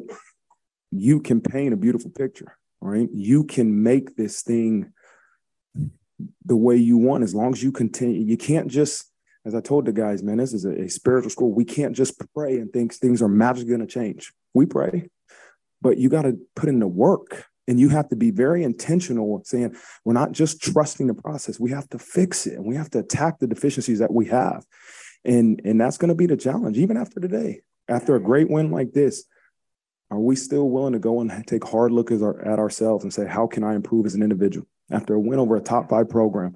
you 0.90 1.20
can 1.20 1.42
paint 1.42 1.74
a 1.74 1.76
beautiful 1.76 2.10
picture, 2.10 2.56
right? 2.80 3.10
You 3.12 3.44
can 3.44 3.82
make 3.82 4.16
this 4.16 4.40
thing 4.42 4.94
the 6.46 6.56
way 6.56 6.76
you 6.76 6.96
want 6.96 7.22
as 7.22 7.34
long 7.34 7.52
as 7.52 7.62
you 7.62 7.70
continue. 7.70 8.22
You 8.22 8.38
can't 8.38 8.68
just 8.68 9.07
as 9.48 9.54
I 9.54 9.60
told 9.60 9.86
the 9.86 9.92
guys, 9.92 10.22
man, 10.22 10.36
this 10.36 10.52
is 10.52 10.66
a, 10.66 10.82
a 10.82 10.88
spiritual 10.88 11.30
school. 11.30 11.52
We 11.52 11.64
can't 11.64 11.96
just 11.96 12.20
pray 12.34 12.58
and 12.58 12.70
think 12.72 12.92
things 12.92 13.22
are 13.22 13.28
magically 13.28 13.70
going 13.70 13.80
to 13.80 13.86
change. 13.86 14.32
We 14.52 14.66
pray, 14.66 15.08
but 15.80 15.96
you 15.96 16.10
got 16.10 16.22
to 16.22 16.36
put 16.54 16.68
in 16.68 16.78
the 16.78 16.86
work 16.86 17.46
and 17.66 17.80
you 17.80 17.88
have 17.88 18.08
to 18.08 18.16
be 18.16 18.30
very 18.30 18.62
intentional 18.62 19.42
saying 19.44 19.76
we're 20.04 20.12
not 20.12 20.32
just 20.32 20.60
trusting 20.60 21.06
the 21.06 21.14
process 21.14 21.60
we 21.60 21.70
have 21.70 21.88
to 21.90 21.98
fix 21.98 22.46
it 22.46 22.54
and 22.54 22.64
we 22.64 22.74
have 22.74 22.90
to 22.90 22.98
attack 22.98 23.38
the 23.38 23.46
deficiencies 23.46 23.98
that 23.98 24.12
we 24.12 24.26
have 24.26 24.64
and 25.24 25.60
and 25.64 25.80
that's 25.80 25.98
going 25.98 26.08
to 26.08 26.14
be 26.14 26.26
the 26.26 26.36
challenge 26.36 26.78
even 26.78 26.96
after 26.96 27.20
today 27.20 27.60
after 27.88 28.16
a 28.16 28.22
great 28.22 28.50
win 28.50 28.70
like 28.70 28.92
this 28.92 29.24
are 30.10 30.18
we 30.18 30.34
still 30.34 30.70
willing 30.70 30.94
to 30.94 30.98
go 30.98 31.20
and 31.20 31.46
take 31.46 31.62
hard 31.62 31.92
look 31.92 32.10
at, 32.10 32.22
our, 32.22 32.40
at 32.40 32.58
ourselves 32.58 33.04
and 33.04 33.12
say 33.12 33.26
how 33.26 33.46
can 33.46 33.62
i 33.62 33.74
improve 33.74 34.06
as 34.06 34.14
an 34.14 34.22
individual 34.22 34.66
after 34.90 35.14
a 35.14 35.20
win 35.20 35.38
over 35.38 35.54
a 35.56 35.60
top 35.60 35.90
five 35.90 36.08
program 36.08 36.54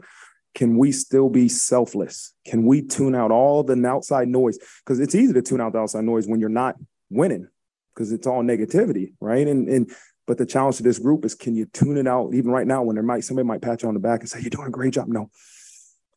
can 0.55 0.77
we 0.77 0.93
still 0.93 1.31
be 1.31 1.49
selfless? 1.49 2.35
Can 2.47 2.67
we 2.67 2.83
tune 2.83 3.15
out 3.15 3.31
all 3.31 3.63
the 3.63 3.87
outside 3.87 4.29
noise? 4.29 4.59
Because 4.85 5.01
it's 5.01 5.15
easy 5.15 5.33
to 5.33 5.43
tune 5.43 5.61
out 5.61 5.73
the 5.73 5.79
outside 5.79 6.05
noise 6.05 6.27
when 6.27 6.41
you're 6.41 6.49
not 6.49 6.77
winning, 7.11 7.49
because 7.95 8.13
it's 8.13 8.27
all 8.27 8.43
negativity, 8.43 9.15
right? 9.21 9.47
And 9.47 9.69
and 9.69 9.91
but 10.27 10.39
the 10.39 10.47
challenge 10.47 10.77
to 10.77 10.83
this 10.83 10.99
group 10.99 11.25
is 11.25 11.35
can 11.35 11.55
you 11.55 11.67
tune 11.67 11.97
it 11.97 12.07
out 12.07 12.35
even 12.35 12.51
right 12.51 12.67
now 12.67 12.83
when 12.83 12.95
there 12.95 13.03
might 13.03 13.25
somebody 13.25 13.47
might 13.47 13.63
pat 13.63 13.83
you 13.83 13.89
on 13.89 13.95
the 13.95 14.01
back 14.01 14.21
and 14.21 14.29
say 14.29 14.41
you're 14.41 14.51
doing 14.51 14.69
a 14.69 14.71
great 14.71 14.95
job? 14.95 15.09
No. 15.09 15.31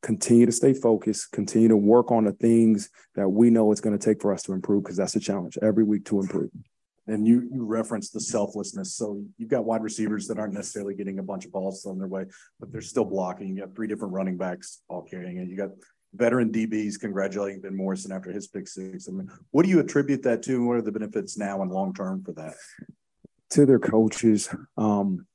Continue 0.01 0.45
to 0.45 0.51
stay 0.51 0.73
focused, 0.73 1.31
continue 1.31 1.67
to 1.67 1.77
work 1.77 2.11
on 2.11 2.25
the 2.25 2.31
things 2.31 2.89
that 3.15 3.27
we 3.27 3.49
know 3.49 3.71
it's 3.71 3.81
going 3.81 3.97
to 3.97 4.03
take 4.03 4.21
for 4.21 4.31
us 4.31 4.43
to 4.43 4.53
improve 4.53 4.83
because 4.83 4.97
that's 4.97 5.13
the 5.13 5.19
challenge 5.19 5.57
every 5.63 5.83
week 5.83 6.05
to 6.05 6.19
improve. 6.19 6.51
And 7.07 7.27
you 7.27 7.47
you 7.51 7.63
referenced 7.65 8.13
the 8.13 8.19
selflessness. 8.19 8.95
So 8.95 9.23
you've 9.37 9.49
got 9.49 9.65
wide 9.65 9.83
receivers 9.83 10.27
that 10.27 10.39
aren't 10.39 10.53
necessarily 10.53 10.95
getting 10.95 11.19
a 11.19 11.23
bunch 11.23 11.45
of 11.45 11.51
balls 11.51 11.83
thrown 11.83 11.99
their 11.99 12.07
way, 12.07 12.25
but 12.59 12.71
they're 12.71 12.81
still 12.81 13.05
blocking. 13.05 13.49
You 13.49 13.61
got 13.61 13.75
three 13.75 13.87
different 13.87 14.13
running 14.13 14.37
backs 14.37 14.81
all 14.87 15.03
carrying 15.03 15.37
it. 15.37 15.47
You 15.47 15.55
got 15.55 15.69
veteran 16.15 16.51
DBs 16.51 16.99
congratulating 16.99 17.61
Ben 17.61 17.75
Morrison 17.75 18.11
after 18.11 18.31
his 18.31 18.47
pick 18.47 18.67
six. 18.67 19.07
I 19.07 19.11
mean, 19.11 19.29
what 19.51 19.63
do 19.63 19.69
you 19.69 19.79
attribute 19.79 20.23
that 20.23 20.41
to? 20.43 20.55
And 20.55 20.67
What 20.67 20.77
are 20.77 20.81
the 20.81 20.91
benefits 20.91 21.37
now 21.37 21.61
and 21.61 21.71
long 21.71 21.93
term 21.93 22.23
for 22.23 22.31
that? 22.33 22.55
To 23.51 23.65
their 23.65 23.79
coaches, 23.79 24.49
um, 24.77 25.27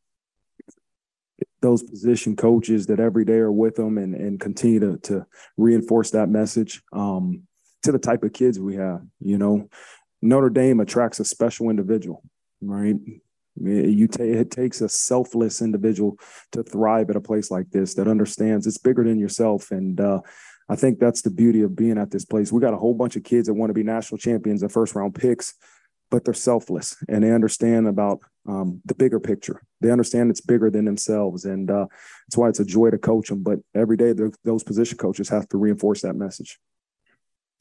those 1.63 1.83
position 1.83 2.37
coaches 2.37 2.87
that 2.87 3.01
every 3.01 3.25
day 3.25 3.35
are 3.35 3.53
with 3.53 3.77
them 3.77 3.99
and, 3.99 4.15
and 4.15 4.41
continue 4.41 4.81
to, 4.81 4.99
to 4.99 5.27
reinforce 5.57 6.11
that 6.13 6.29
message 6.29 6.83
um, 6.93 7.43
to 7.83 7.93
the 7.93 7.99
type 7.99 8.23
of 8.25 8.33
kids 8.33 8.59
we 8.59 8.77
have. 8.77 9.03
You 9.21 9.39
know, 9.39 9.69
Notre 10.23 10.51
Dame 10.51 10.81
attracts 10.81 11.21
a 11.21 11.25
special 11.25 11.71
individual, 11.71 12.23
right? 12.61 12.97
You 13.57 14.07
take 14.07 14.31
it 14.31 14.51
takes 14.51 14.81
a 14.81 14.89
selfless 14.89 15.61
individual 15.61 16.17
to 16.53 16.63
thrive 16.63 17.11
at 17.11 17.17
a 17.17 17.21
place 17.21 17.51
like 17.51 17.71
this 17.71 17.95
that 17.95 18.09
understands 18.09 18.67
it's 18.67 18.79
bigger 18.79 19.05
than 19.05 19.19
yourself. 19.19 19.71
And 19.71 20.01
uh, 20.01 20.21
I 20.69 20.77
think 20.77 20.99
that's 20.99 21.23
the 21.23 21.31
beauty 21.31 21.63
of 21.63 21.77
being 21.77 21.99
at 21.99 22.11
this 22.11 22.25
place. 22.25 22.53
We 22.53 22.61
got 22.61 22.75
a 22.75 22.79
whole 22.79 22.95
bunch 22.95 23.17
of 23.17 23.25
kids 23.25 23.49
that 23.49 23.55
want 23.55 23.71
to 23.71 23.75
be 23.75 23.83
national 23.83 24.19
champions 24.19 24.63
and 24.63 24.73
first 24.73 24.95
round 24.95 25.15
picks, 25.15 25.55
but 26.11 26.25
they're 26.25 26.33
selfless 26.33 26.97
and 27.09 27.25
they 27.25 27.33
understand 27.33 27.89
about 27.89 28.21
um, 28.49 28.81
the 28.85 28.95
bigger 28.95 29.21
picture. 29.21 29.63
They 29.81 29.91
understand 29.91 30.31
it's 30.31 30.41
bigger 30.41 30.71
than 30.71 30.85
themselves, 30.85 31.45
and 31.45 31.71
uh, 31.71 31.87
that's 32.27 32.37
why 32.37 32.49
it's 32.49 32.61
a 32.61 32.65
joy 32.65 32.91
to 32.91 32.99
coach 32.99 33.29
them. 33.29 33.43
But 33.43 33.59
every 33.75 33.97
day, 33.97 34.15
those 34.45 34.63
position 34.63 34.99
coaches 34.99 35.29
have 35.29 35.49
to 35.51 35.59
reinforce 35.59 36.03
that 36.03 36.15
message. 36.15 36.59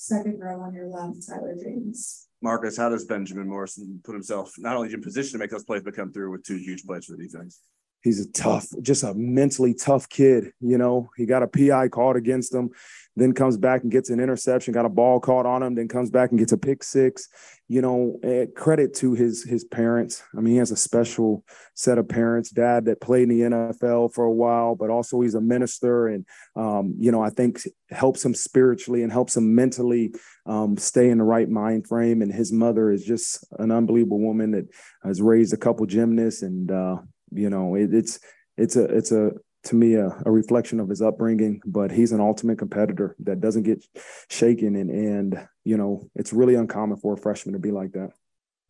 Second 0.01 0.39
row 0.39 0.61
on 0.61 0.73
your 0.73 0.87
left, 0.87 1.27
Tyler 1.27 1.57
James. 1.61 2.29
Marcus, 2.41 2.77
how 2.77 2.87
does 2.87 3.03
Benjamin 3.03 3.49
Morrison 3.49 3.99
put 4.05 4.13
himself 4.13 4.53
not 4.57 4.77
only 4.77 4.93
in 4.93 5.01
position 5.01 5.33
to 5.33 5.37
make 5.39 5.51
those 5.51 5.65
plays, 5.65 5.81
but 5.83 5.93
come 5.93 6.13
through 6.13 6.31
with 6.31 6.41
two 6.41 6.55
huge 6.55 6.85
plays 6.85 7.03
for 7.03 7.17
the 7.17 7.27
defense? 7.27 7.59
He's 8.01 8.25
a 8.25 8.31
tough, 8.31 8.67
just 8.81 9.03
a 9.03 9.13
mentally 9.13 9.73
tough 9.73 10.07
kid. 10.07 10.51
You 10.61 10.77
know, 10.77 11.09
he 11.17 11.25
got 11.25 11.43
a 11.43 11.47
PI 11.47 11.89
called 11.89 12.15
against 12.15 12.53
him 12.53 12.71
then 13.19 13.33
comes 13.33 13.57
back 13.57 13.83
and 13.83 13.91
gets 13.91 14.09
an 14.09 14.19
interception, 14.19 14.73
got 14.73 14.85
a 14.85 14.89
ball 14.89 15.19
caught 15.19 15.45
on 15.45 15.61
him, 15.61 15.75
then 15.75 15.87
comes 15.87 16.09
back 16.09 16.29
and 16.29 16.39
gets 16.39 16.51
a 16.51 16.57
pick 16.57 16.83
six. 16.83 17.27
You 17.67 17.81
know, 17.81 18.19
eh, 18.23 18.45
credit 18.55 18.95
to 18.95 19.13
his 19.13 19.43
his 19.43 19.63
parents. 19.63 20.23
I 20.35 20.41
mean, 20.41 20.53
he 20.53 20.59
has 20.59 20.71
a 20.71 20.75
special 20.75 21.43
set 21.75 21.97
of 21.97 22.09
parents. 22.09 22.49
Dad 22.49 22.85
that 22.85 23.01
played 23.01 23.23
in 23.23 23.29
the 23.29 23.41
NFL 23.41 24.13
for 24.13 24.23
a 24.23 24.31
while, 24.31 24.75
but 24.75 24.89
also 24.89 25.21
he's 25.21 25.35
a 25.35 25.41
minister, 25.41 26.07
and 26.07 26.25
um, 26.55 26.95
you 26.97 27.11
know, 27.11 27.21
I 27.21 27.29
think 27.29 27.61
helps 27.91 28.25
him 28.25 28.33
spiritually 28.33 29.03
and 29.03 29.11
helps 29.11 29.37
him 29.37 29.53
mentally 29.53 30.13
um, 30.45 30.77
stay 30.77 31.09
in 31.09 31.19
the 31.19 31.23
right 31.23 31.49
mind 31.49 31.87
frame. 31.87 32.21
And 32.21 32.33
his 32.33 32.51
mother 32.51 32.89
is 32.91 33.03
just 33.03 33.45
an 33.59 33.71
unbelievable 33.71 34.19
woman 34.19 34.51
that 34.51 34.67
has 35.03 35.21
raised 35.21 35.53
a 35.53 35.57
couple 35.57 35.85
gymnasts, 35.85 36.41
and 36.41 36.71
uh, 36.71 36.97
you 37.31 37.49
know, 37.49 37.75
it, 37.75 37.93
it's 37.93 38.19
it's 38.57 38.75
a 38.75 38.83
it's 38.85 39.11
a 39.11 39.31
to 39.65 39.75
me 39.75 39.95
a, 39.95 40.07
a, 40.25 40.31
reflection 40.31 40.79
of 40.79 40.87
his 40.87 41.01
upbringing 41.01 41.61
but 41.65 41.91
he's 41.91 42.13
an 42.13 42.21
ultimate 42.21 42.57
competitor 42.57 43.13
that 43.19 43.41
doesn't 43.41 43.63
get 43.63 43.83
shaken. 44.29 44.75
And 44.75 44.89
and 44.89 45.47
you 45.63 45.77
know 45.77 46.09
it's 46.15 46.33
really 46.33 46.55
uncommon 46.55 46.97
for 46.97 47.13
a 47.13 47.17
freshman 47.17 47.53
to 47.53 47.59
be 47.59 47.71
like 47.71 47.91
that. 47.93 48.11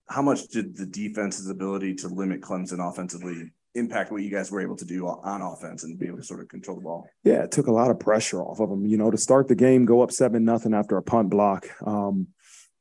How 0.10 0.22
much 0.22 0.48
did 0.48 0.76
the 0.76 0.88
defense's 0.88 1.50
ability 1.50 1.96
to 1.96 2.08
limit 2.08 2.42
clemson 2.42 2.80
offensively 2.88 3.52
impact 3.76 4.12
what 4.12 4.24
you 4.24 4.32
guys 4.32 4.50
were 4.50 4.62
able 4.62 4.76
to 4.76 4.86
do 4.86 5.06
on 5.06 5.44
offense 5.44 5.84
and 5.84 6.00
be 6.00 6.08
able 6.08 6.18
to 6.18 6.24
sort 6.24 6.42
of 6.42 6.48
control 6.48 6.78
the 6.78 6.84
ball? 6.84 7.08
Yeah 7.24 7.44
it 7.44 7.52
took 7.52 7.68
a 7.68 7.72
lot 7.72 7.92
of 7.92 8.00
pressure 8.00 8.42
off 8.42 8.60
of 8.60 8.70
them 8.70 8.86
you 8.86 8.98
know 8.98 9.12
to 9.12 9.18
start 9.18 9.48
the 9.48 9.56
game 9.56 9.86
go 9.86 10.02
up 10.02 10.12
seven 10.12 10.44
nothing 10.44 10.74
after 10.74 10.98
a 10.98 11.04
punt 11.04 11.30
block 11.30 11.68
um, 11.86 12.28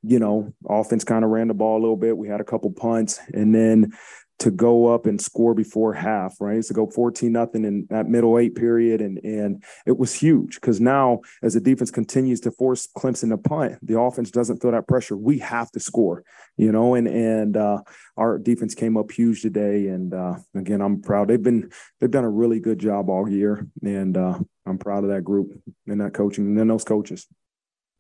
you 0.03 0.19
know, 0.19 0.53
offense 0.69 1.05
kind 1.05 1.25
of 1.25 1.31
ran 1.31 1.49
the 1.49 1.55
ball 1.55 1.79
a 1.79 1.83
little 1.83 1.97
bit. 1.97 2.17
We 2.17 2.29
had 2.29 2.41
a 2.41 2.45
couple 2.45 2.71
punts, 2.71 3.21
and 3.33 3.55
then 3.55 3.93
to 4.39 4.51
go 4.53 4.87
up 4.87 5.07
and 5.07 5.21
score 5.21 5.53
before 5.53 5.93
half, 5.93 6.41
right? 6.41 6.59
It's 6.59 6.69
to 6.69 6.75
go 6.75 6.87
14 6.87 7.33
nothing 7.33 7.65
in 7.65 7.87
that 7.91 8.09
middle 8.09 8.39
eight 8.39 8.55
period. 8.55 9.01
And 9.01 9.19
and 9.25 9.65
it 9.87 9.99
was 9.99 10.15
huge 10.15 10.55
because 10.55 10.81
now 10.81 11.21
as 11.43 11.55
the 11.55 11.61
defense 11.61 11.91
continues 11.91 12.41
to 12.41 12.51
force 12.53 12.89
Clemson 12.97 13.31
to 13.31 13.39
punt, 13.39 13.79
the 13.83 13.99
offense 13.99 14.31
doesn't 14.31 14.63
feel 14.63 14.71
that 14.71 14.87
pressure. 14.87 15.17
We 15.17 15.39
have 15.41 15.71
to 15.73 15.81
score, 15.81 16.25
you 16.57 16.71
know, 16.71 16.95
and 16.95 17.09
and 17.09 17.57
uh, 17.57 17.83
our 18.17 18.39
defense 18.39 18.75
came 18.75 18.97
up 18.97 19.11
huge 19.11 19.43
today. 19.43 19.89
And 19.89 20.15
uh, 20.15 20.37
again, 20.55 20.81
I'm 20.81 21.03
proud. 21.03 21.29
They've 21.29 21.43
been 21.43 21.71
they've 22.01 22.11
done 22.11 22.25
a 22.25 22.31
really 22.31 22.61
good 22.61 22.79
job 22.79 23.11
all 23.11 23.29
year. 23.29 23.67
And 23.83 24.17
uh, 24.17 24.39
I'm 24.67 24.79
proud 24.79 25.05
of 25.05 25.11
that 25.11 25.25
group 25.25 25.53
and 25.87 26.01
that 26.01 26.15
coaching 26.15 26.47
and 26.47 26.59
then 26.59 26.69
those 26.69 26.85
coaches. 26.85 27.27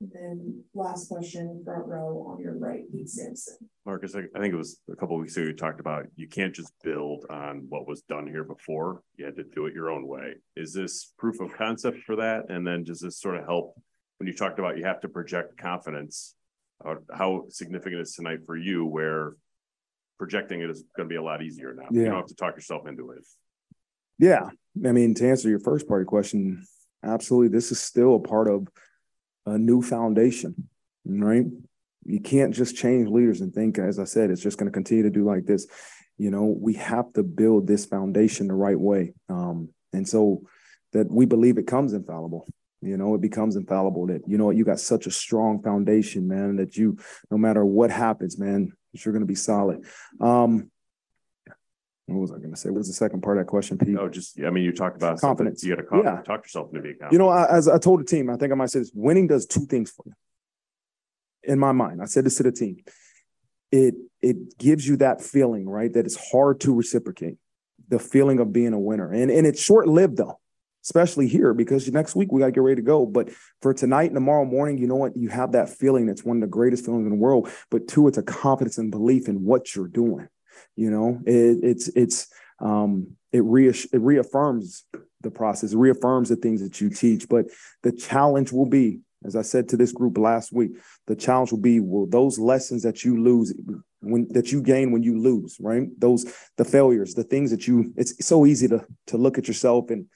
And 0.00 0.10
then 0.12 0.64
last 0.74 1.08
question, 1.08 1.60
front 1.64 1.86
row 1.86 2.24
on 2.28 2.40
your 2.40 2.56
right, 2.56 2.82
Pete 2.92 3.08
Sampson. 3.08 3.56
Marcus, 3.84 4.14
I, 4.14 4.20
I 4.34 4.40
think 4.40 4.54
it 4.54 4.56
was 4.56 4.78
a 4.90 4.94
couple 4.94 5.18
weeks 5.18 5.36
ago 5.36 5.46
you 5.46 5.52
talked 5.54 5.80
about 5.80 6.06
you 6.14 6.28
can't 6.28 6.54
just 6.54 6.72
build 6.84 7.26
on 7.30 7.66
what 7.68 7.88
was 7.88 8.02
done 8.02 8.28
here 8.28 8.44
before. 8.44 9.02
You 9.16 9.24
had 9.24 9.34
to 9.36 9.42
do 9.42 9.66
it 9.66 9.74
your 9.74 9.90
own 9.90 10.06
way. 10.06 10.34
Is 10.54 10.72
this 10.72 11.12
proof 11.18 11.40
of 11.40 11.52
concept 11.52 11.98
for 12.06 12.14
that? 12.16 12.48
And 12.48 12.64
then 12.64 12.84
does 12.84 13.00
this 13.00 13.18
sort 13.20 13.36
of 13.36 13.44
help 13.44 13.74
when 14.18 14.28
you 14.28 14.34
talked 14.34 14.60
about 14.60 14.78
you 14.78 14.84
have 14.84 15.00
to 15.00 15.08
project 15.08 15.58
confidence? 15.58 16.36
How, 16.84 16.98
how 17.12 17.44
significant 17.48 18.00
is 18.00 18.14
tonight 18.14 18.40
for 18.46 18.56
you 18.56 18.86
where 18.86 19.34
projecting 20.16 20.60
it 20.60 20.70
is 20.70 20.84
going 20.96 21.08
to 21.08 21.12
be 21.12 21.16
a 21.16 21.22
lot 21.22 21.42
easier 21.42 21.74
now? 21.74 21.88
Yeah. 21.90 22.02
You 22.02 22.08
don't 22.10 22.16
have 22.18 22.26
to 22.26 22.36
talk 22.36 22.54
yourself 22.54 22.86
into 22.86 23.10
it. 23.10 23.26
Yeah. 24.20 24.50
I 24.86 24.92
mean, 24.92 25.14
to 25.14 25.28
answer 25.28 25.48
your 25.48 25.58
first 25.58 25.88
part 25.88 26.02
of 26.02 26.04
your 26.04 26.08
question, 26.08 26.64
absolutely. 27.02 27.48
This 27.48 27.72
is 27.72 27.80
still 27.80 28.14
a 28.14 28.20
part 28.20 28.46
of 28.46 28.68
a 29.48 29.58
new 29.58 29.82
foundation, 29.82 30.68
right? 31.04 31.46
You 32.04 32.20
can't 32.20 32.54
just 32.54 32.76
change 32.76 33.08
leaders 33.08 33.40
and 33.40 33.52
think, 33.52 33.78
as 33.78 33.98
I 33.98 34.04
said, 34.04 34.30
it's 34.30 34.42
just 34.42 34.58
going 34.58 34.70
to 34.70 34.74
continue 34.74 35.04
to 35.04 35.10
do 35.10 35.24
like 35.24 35.44
this. 35.44 35.66
You 36.16 36.30
know, 36.30 36.44
we 36.44 36.74
have 36.74 37.12
to 37.14 37.22
build 37.22 37.66
this 37.66 37.86
foundation 37.86 38.48
the 38.48 38.54
right 38.54 38.78
way. 38.78 39.14
Um, 39.28 39.70
and 39.92 40.08
so 40.08 40.42
that 40.92 41.10
we 41.10 41.26
believe 41.26 41.58
it 41.58 41.66
comes 41.66 41.92
infallible. 41.92 42.46
You 42.80 42.96
know, 42.96 43.14
it 43.14 43.20
becomes 43.20 43.56
infallible 43.56 44.06
that, 44.06 44.22
you 44.26 44.38
know, 44.38 44.50
you 44.50 44.64
got 44.64 44.80
such 44.80 45.06
a 45.06 45.10
strong 45.10 45.62
foundation, 45.62 46.28
man, 46.28 46.56
that 46.56 46.76
you, 46.76 46.98
no 47.30 47.36
matter 47.36 47.64
what 47.64 47.90
happens, 47.90 48.38
man, 48.38 48.72
you're 48.92 49.12
going 49.12 49.22
to 49.22 49.26
be 49.26 49.34
solid. 49.34 49.84
Um, 50.20 50.70
what 52.08 52.20
was 52.22 52.32
I 52.32 52.38
going 52.38 52.50
to 52.50 52.56
say? 52.56 52.70
What 52.70 52.78
was 52.78 52.88
the 52.88 52.94
second 52.94 53.22
part 53.22 53.36
of 53.36 53.44
that 53.44 53.50
question, 53.50 53.76
Pete? 53.76 53.96
Oh, 53.98 54.08
just 54.08 54.40
I 54.40 54.50
mean, 54.50 54.64
you 54.64 54.72
talked 54.72 54.96
about 54.96 55.20
confidence. 55.20 55.62
You 55.62 55.76
got 55.76 55.90
to 55.90 56.02
Yeah. 56.02 56.22
talk 56.22 56.44
yourself 56.44 56.68
into 56.70 56.80
being 56.80 56.94
confident. 56.94 57.12
You 57.12 57.18
know, 57.18 57.28
I, 57.28 57.50
as 57.54 57.68
I 57.68 57.78
told 57.78 58.00
the 58.00 58.04
team, 58.04 58.30
I 58.30 58.36
think 58.36 58.50
I 58.50 58.54
might 58.54 58.70
say 58.70 58.78
this: 58.78 58.90
winning 58.94 59.26
does 59.26 59.44
two 59.46 59.66
things 59.66 59.90
for 59.90 60.04
you. 60.06 60.14
In 61.44 61.58
my 61.58 61.72
mind, 61.72 62.00
I 62.02 62.06
said 62.06 62.24
this 62.24 62.36
to 62.36 62.42
the 62.44 62.52
team. 62.52 62.78
It 63.70 63.94
it 64.22 64.56
gives 64.58 64.88
you 64.88 64.96
that 64.96 65.20
feeling, 65.20 65.68
right? 65.68 65.92
That 65.92 66.06
it's 66.06 66.30
hard 66.32 66.60
to 66.60 66.74
reciprocate. 66.74 67.36
The 67.88 67.98
feeling 67.98 68.38
of 68.38 68.52
being 68.52 68.72
a 68.72 68.78
winner, 68.80 69.12
and 69.12 69.30
and 69.30 69.46
it's 69.46 69.60
short 69.62 69.86
lived 69.86 70.16
though, 70.16 70.38
especially 70.84 71.28
here 71.28 71.52
because 71.52 71.90
next 71.90 72.16
week 72.16 72.32
we 72.32 72.40
got 72.40 72.46
to 72.46 72.52
get 72.52 72.62
ready 72.62 72.76
to 72.76 72.82
go. 72.82 73.04
But 73.06 73.30
for 73.60 73.74
tonight 73.74 74.06
and 74.06 74.14
tomorrow 74.14 74.44
morning, 74.46 74.78
you 74.78 74.86
know 74.86 74.96
what? 74.96 75.16
You 75.16 75.28
have 75.28 75.52
that 75.52 75.68
feeling. 75.68 76.08
It's 76.08 76.24
one 76.24 76.38
of 76.38 76.40
the 76.40 76.46
greatest 76.48 76.84
feelings 76.86 77.04
in 77.04 77.10
the 77.10 77.16
world. 77.16 77.50
But 77.70 77.86
two, 77.88 78.08
it's 78.08 78.18
a 78.18 78.22
confidence 78.22 78.78
and 78.78 78.90
belief 78.90 79.28
in 79.28 79.44
what 79.44 79.74
you're 79.74 79.88
doing. 79.88 80.28
You 80.76 80.90
know, 80.90 81.20
it, 81.26 81.58
it's 81.62 81.88
it's 81.88 82.28
um, 82.60 83.16
it, 83.32 83.42
reass- 83.42 83.88
it 83.92 84.00
reaffirms 84.00 84.84
the 85.20 85.30
process, 85.30 85.74
reaffirms 85.74 86.28
the 86.28 86.36
things 86.36 86.60
that 86.62 86.80
you 86.80 86.90
teach. 86.90 87.28
But 87.28 87.46
the 87.82 87.92
challenge 87.92 88.52
will 88.52 88.66
be, 88.68 89.00
as 89.24 89.36
I 89.36 89.42
said 89.42 89.68
to 89.68 89.76
this 89.76 89.92
group 89.92 90.16
last 90.18 90.52
week, 90.52 90.72
the 91.06 91.16
challenge 91.16 91.50
will 91.50 91.60
be 91.60 91.80
will 91.80 92.06
those 92.06 92.38
lessons 92.38 92.82
that 92.82 93.04
you 93.04 93.22
lose 93.22 93.54
when 94.00 94.28
that 94.30 94.52
you 94.52 94.62
gain 94.62 94.92
when 94.92 95.02
you 95.02 95.18
lose, 95.18 95.56
right? 95.60 95.88
Those 95.98 96.32
the 96.56 96.64
failures, 96.64 97.14
the 97.14 97.24
things 97.24 97.50
that 97.50 97.66
you 97.66 97.92
it's 97.96 98.24
so 98.24 98.46
easy 98.46 98.68
to 98.68 98.84
to 99.08 99.18
look 99.18 99.38
at 99.38 99.48
yourself 99.48 99.90
and 99.90 100.06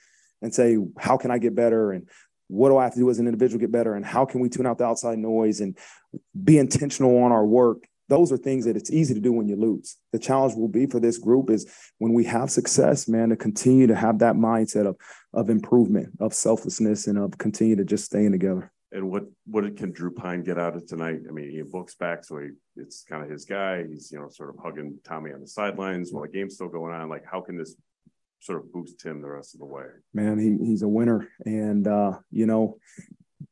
and 0.40 0.54
say, 0.54 0.76
how 0.98 1.16
can 1.16 1.30
I 1.30 1.38
get 1.38 1.54
better? 1.54 1.92
And 1.92 2.08
what 2.48 2.68
do 2.68 2.76
I 2.76 2.84
have 2.84 2.94
to 2.94 2.98
do 2.98 3.10
as 3.10 3.18
an 3.18 3.26
individual 3.26 3.60
get 3.60 3.72
better? 3.72 3.94
And 3.94 4.04
how 4.04 4.24
can 4.24 4.40
we 4.40 4.48
tune 4.48 4.66
out 4.66 4.78
the 4.78 4.84
outside 4.84 5.18
noise 5.18 5.60
and 5.60 5.78
be 6.44 6.58
intentional 6.58 7.22
on 7.22 7.32
our 7.32 7.46
work? 7.46 7.86
Those 8.12 8.30
are 8.30 8.36
things 8.36 8.66
that 8.66 8.76
it's 8.76 8.90
easy 8.90 9.14
to 9.14 9.20
do 9.20 9.32
when 9.32 9.48
you 9.48 9.56
lose. 9.56 9.96
The 10.12 10.18
challenge 10.18 10.54
will 10.54 10.68
be 10.68 10.84
for 10.84 11.00
this 11.00 11.16
group 11.16 11.48
is 11.48 11.66
when 11.96 12.12
we 12.12 12.24
have 12.24 12.50
success, 12.50 13.08
man, 13.08 13.30
to 13.30 13.36
continue 13.36 13.86
to 13.86 13.96
have 13.96 14.18
that 14.18 14.34
mindset 14.34 14.86
of 14.86 14.96
of 15.32 15.48
improvement, 15.48 16.10
of 16.20 16.34
selflessness, 16.34 17.06
and 17.06 17.16
of 17.16 17.38
continue 17.38 17.74
to 17.74 17.86
just 17.86 18.04
staying 18.04 18.32
together. 18.32 18.70
And 18.92 19.10
what 19.10 19.24
what 19.46 19.64
can 19.78 19.92
Drew 19.92 20.10
Pyne 20.10 20.42
get 20.42 20.58
out 20.58 20.76
of 20.76 20.86
tonight? 20.86 21.20
I 21.26 21.32
mean, 21.32 21.50
he 21.50 21.62
Book's 21.62 21.94
back, 21.94 22.22
so 22.22 22.36
he, 22.36 22.48
it's 22.76 23.02
kind 23.08 23.24
of 23.24 23.30
his 23.30 23.46
guy. 23.46 23.86
He's 23.86 24.12
you 24.12 24.18
know 24.18 24.28
sort 24.28 24.50
of 24.50 24.56
hugging 24.62 24.98
Tommy 25.04 25.32
on 25.32 25.40
the 25.40 25.48
sidelines 25.48 26.12
while 26.12 26.24
the 26.24 26.28
game's 26.28 26.56
still 26.56 26.68
going 26.68 26.92
on. 26.92 27.08
Like, 27.08 27.24
how 27.24 27.40
can 27.40 27.56
this 27.56 27.76
sort 28.40 28.58
of 28.58 28.70
boost 28.70 29.02
him 29.02 29.22
the 29.22 29.30
rest 29.30 29.54
of 29.54 29.60
the 29.60 29.66
way? 29.66 29.86
Man, 30.12 30.38
he 30.38 30.62
he's 30.66 30.82
a 30.82 30.88
winner, 30.88 31.30
and 31.46 31.88
uh, 31.88 32.18
you 32.30 32.44
know 32.44 32.76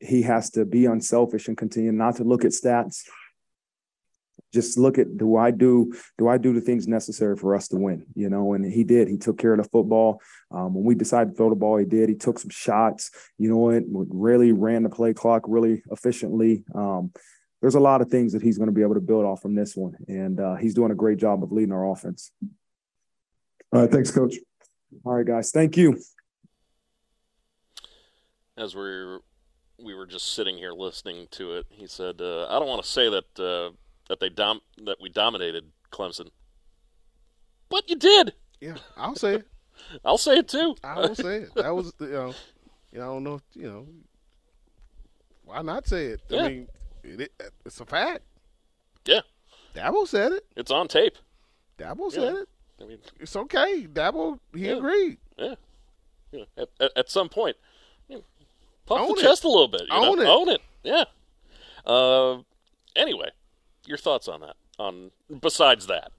he 0.00 0.20
has 0.20 0.50
to 0.50 0.66
be 0.66 0.84
unselfish 0.84 1.48
and 1.48 1.56
continue 1.56 1.92
not 1.92 2.16
to 2.16 2.24
look 2.24 2.44
at 2.44 2.52
stats. 2.52 3.04
Just 4.52 4.78
look 4.78 4.98
at 4.98 5.16
do 5.16 5.36
I 5.36 5.50
do 5.50 5.92
do 6.18 6.28
I 6.28 6.38
do 6.38 6.52
the 6.52 6.60
things 6.60 6.88
necessary 6.88 7.36
for 7.36 7.54
us 7.54 7.68
to 7.68 7.76
win? 7.76 8.04
You 8.14 8.28
know, 8.28 8.54
and 8.54 8.64
he 8.64 8.84
did. 8.84 9.08
He 9.08 9.16
took 9.16 9.38
care 9.38 9.52
of 9.52 9.62
the 9.62 9.68
football. 9.68 10.20
Um, 10.50 10.74
when 10.74 10.84
we 10.84 10.94
decided 10.94 11.30
to 11.30 11.36
throw 11.36 11.50
the 11.50 11.56
ball, 11.56 11.76
he 11.76 11.84
did. 11.84 12.08
He 12.08 12.16
took 12.16 12.38
some 12.38 12.50
shots. 12.50 13.10
You 13.38 13.48
know, 13.50 13.56
what? 13.56 13.84
really 14.10 14.52
ran 14.52 14.82
the 14.82 14.88
play 14.88 15.14
clock 15.14 15.42
really 15.46 15.82
efficiently. 15.90 16.64
Um, 16.74 17.12
there's 17.60 17.74
a 17.74 17.80
lot 17.80 18.00
of 18.00 18.08
things 18.08 18.32
that 18.32 18.42
he's 18.42 18.58
going 18.58 18.68
to 18.68 18.74
be 18.74 18.82
able 18.82 18.94
to 18.94 19.00
build 19.00 19.24
off 19.24 19.42
from 19.42 19.54
this 19.54 19.76
one, 19.76 19.94
and 20.08 20.40
uh, 20.40 20.56
he's 20.56 20.74
doing 20.74 20.90
a 20.90 20.94
great 20.94 21.18
job 21.18 21.42
of 21.42 21.52
leading 21.52 21.72
our 21.72 21.90
offense. 21.90 22.32
All 23.72 23.82
right, 23.82 23.90
thanks, 23.90 24.10
Coach. 24.10 24.36
All 25.04 25.14
right, 25.14 25.26
guys. 25.26 25.50
Thank 25.50 25.76
you. 25.76 25.98
As 28.56 28.74
we 28.74 28.80
were, 28.80 29.20
we 29.78 29.94
were 29.94 30.06
just 30.06 30.34
sitting 30.34 30.56
here 30.56 30.72
listening 30.72 31.28
to 31.32 31.52
it, 31.52 31.66
he 31.70 31.86
said, 31.86 32.20
uh, 32.20 32.46
"I 32.48 32.58
don't 32.58 32.68
want 32.68 32.82
to 32.82 32.88
say 32.88 33.08
that 33.08 33.40
uh, 33.40 33.70
that 34.10 34.20
they 34.20 34.28
dom- 34.28 34.60
that 34.84 35.00
we 35.00 35.08
dominated 35.08 35.64
Clemson, 35.90 36.28
but 37.70 37.88
you 37.88 37.96
did." 37.96 38.34
Yeah, 38.60 38.76
I'll 38.96 39.16
say 39.16 39.36
it. 39.36 39.46
I'll 40.04 40.18
say 40.18 40.38
it 40.38 40.48
too. 40.48 40.74
I 40.84 40.98
will 41.00 41.14
say 41.14 41.36
it. 41.38 41.54
That 41.54 41.74
was, 41.74 41.94
you 42.00 42.08
know, 42.08 42.34
you 42.92 42.98
know, 42.98 43.04
I 43.04 43.14
don't 43.14 43.24
know, 43.24 43.34
if, 43.36 43.42
you 43.54 43.70
know, 43.70 43.86
why 45.44 45.62
not 45.62 45.86
say 45.86 46.06
it? 46.06 46.20
Yeah. 46.28 46.42
I 46.42 46.48
mean, 46.48 46.68
it, 47.02 47.20
it, 47.20 47.32
it's 47.64 47.80
a 47.80 47.86
fact. 47.86 48.22
Yeah, 49.06 49.20
Dabo 49.74 50.06
said 50.06 50.32
it. 50.32 50.44
it's 50.56 50.70
on 50.70 50.88
tape. 50.88 51.16
Dabo 51.78 52.12
Yeah. 52.12 52.20
said 52.20 52.34
it. 52.34 52.48
I 52.82 52.84
mean, 52.84 52.98
It's 53.18 53.34
okay. 53.36 53.86
Dabo, 53.90 54.38
he 54.54 54.66
Yeah. 54.66 54.72
agreed. 54.76 55.18
yeah, 55.38 55.54
yeah. 56.32 56.44
At, 56.58 56.68
at, 56.80 56.90
at 56.96 57.10
some 57.10 57.28
point, 57.30 57.56
puff 58.86 59.00
Own 59.00 59.14
the 59.14 59.20
it. 59.20 59.22
chest 59.22 59.44
a 59.44 59.48
little 59.48 59.68
bit. 59.68 59.82
You 59.82 59.88
Own 59.92 60.16
know? 60.18 60.22
it. 60.22 60.26
Own 60.28 60.48
it. 60.50 60.60
Yeah. 60.82 61.04
Uh, 61.86 62.42
anyway, 62.96 63.30
your 63.86 63.98
thoughts 63.98 64.28
on 64.28 64.40
that? 64.40 64.56
On 64.78 65.10
besides 65.40 65.86
that, 65.88 66.12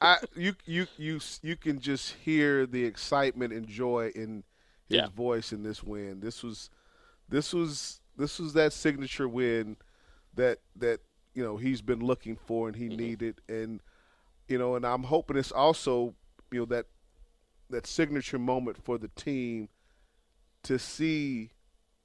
I 0.00 0.18
you 0.36 0.54
you 0.66 0.86
you 0.96 1.20
you 1.42 1.56
can 1.56 1.80
just 1.80 2.14
hear 2.24 2.66
the 2.66 2.84
excitement 2.84 3.52
and 3.52 3.66
joy 3.68 4.10
in 4.14 4.44
his 4.88 4.98
Yeah. 4.98 5.08
voice 5.08 5.52
in 5.52 5.62
this 5.62 5.82
win. 5.82 6.20
This 6.20 6.42
was 6.42 6.70
this 7.28 7.52
was 7.52 8.00
this 8.16 8.38
was 8.38 8.52
that 8.54 8.72
signature 8.72 9.28
win 9.28 9.76
that 10.34 10.58
that 10.76 11.00
you 11.34 11.42
know 11.42 11.56
he's 11.56 11.82
been 11.82 12.00
looking 12.00 12.36
for 12.36 12.68
and 12.68 12.76
he 12.76 12.88
mm-hmm. 12.88 12.96
needed 12.96 13.40
and 13.48 13.80
you 14.48 14.58
know 14.58 14.74
and 14.74 14.84
I'm 14.84 15.04
hoping 15.04 15.36
it's 15.36 15.52
also 15.52 16.14
you 16.50 16.60
know 16.60 16.66
that 16.66 16.86
that 17.70 17.86
signature 17.86 18.38
moment 18.38 18.82
for 18.82 18.98
the 18.98 19.08
team 19.08 19.68
to 20.64 20.78
see 20.78 21.50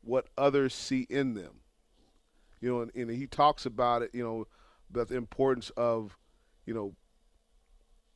what 0.02 0.28
others 0.38 0.74
see 0.74 1.06
in 1.10 1.34
them. 1.34 1.62
You 2.62 2.70
know, 2.70 2.82
and, 2.82 2.92
and 2.96 3.12
he 3.12 3.28
talks 3.28 3.66
about 3.66 4.02
it, 4.02 4.12
you 4.14 4.24
know, 4.24 4.48
about 4.90 5.08
the 5.08 5.16
importance 5.16 5.70
of, 5.72 6.18
you 6.66 6.74
know, 6.74 6.96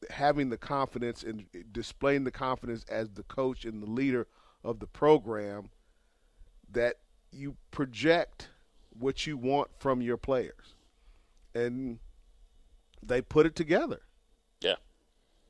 having 0.09 0.49
the 0.49 0.57
confidence 0.57 1.23
and 1.23 1.45
displaying 1.71 2.23
the 2.23 2.31
confidence 2.31 2.83
as 2.89 3.09
the 3.11 3.23
coach 3.23 3.63
and 3.65 3.81
the 3.81 3.89
leader 3.89 4.27
of 4.63 4.79
the 4.79 4.87
program 4.87 5.69
that 6.71 6.95
you 7.31 7.55
project 7.71 8.49
what 8.97 9.25
you 9.25 9.37
want 9.37 9.69
from 9.79 10.01
your 10.01 10.17
players. 10.17 10.75
And 11.55 11.99
they 13.01 13.21
put 13.21 13.45
it 13.45 13.55
together. 13.55 14.01
Yeah. 14.61 14.75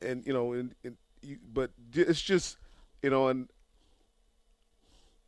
And 0.02 0.26
you 0.26 0.34
know, 0.34 0.54
and, 0.54 0.76
and 0.84 0.98
you, 1.22 1.38
but 1.54 1.72
it's 1.94 2.22
just, 2.22 2.58
you 3.02 3.10
know, 3.10 3.30
and 3.30 3.50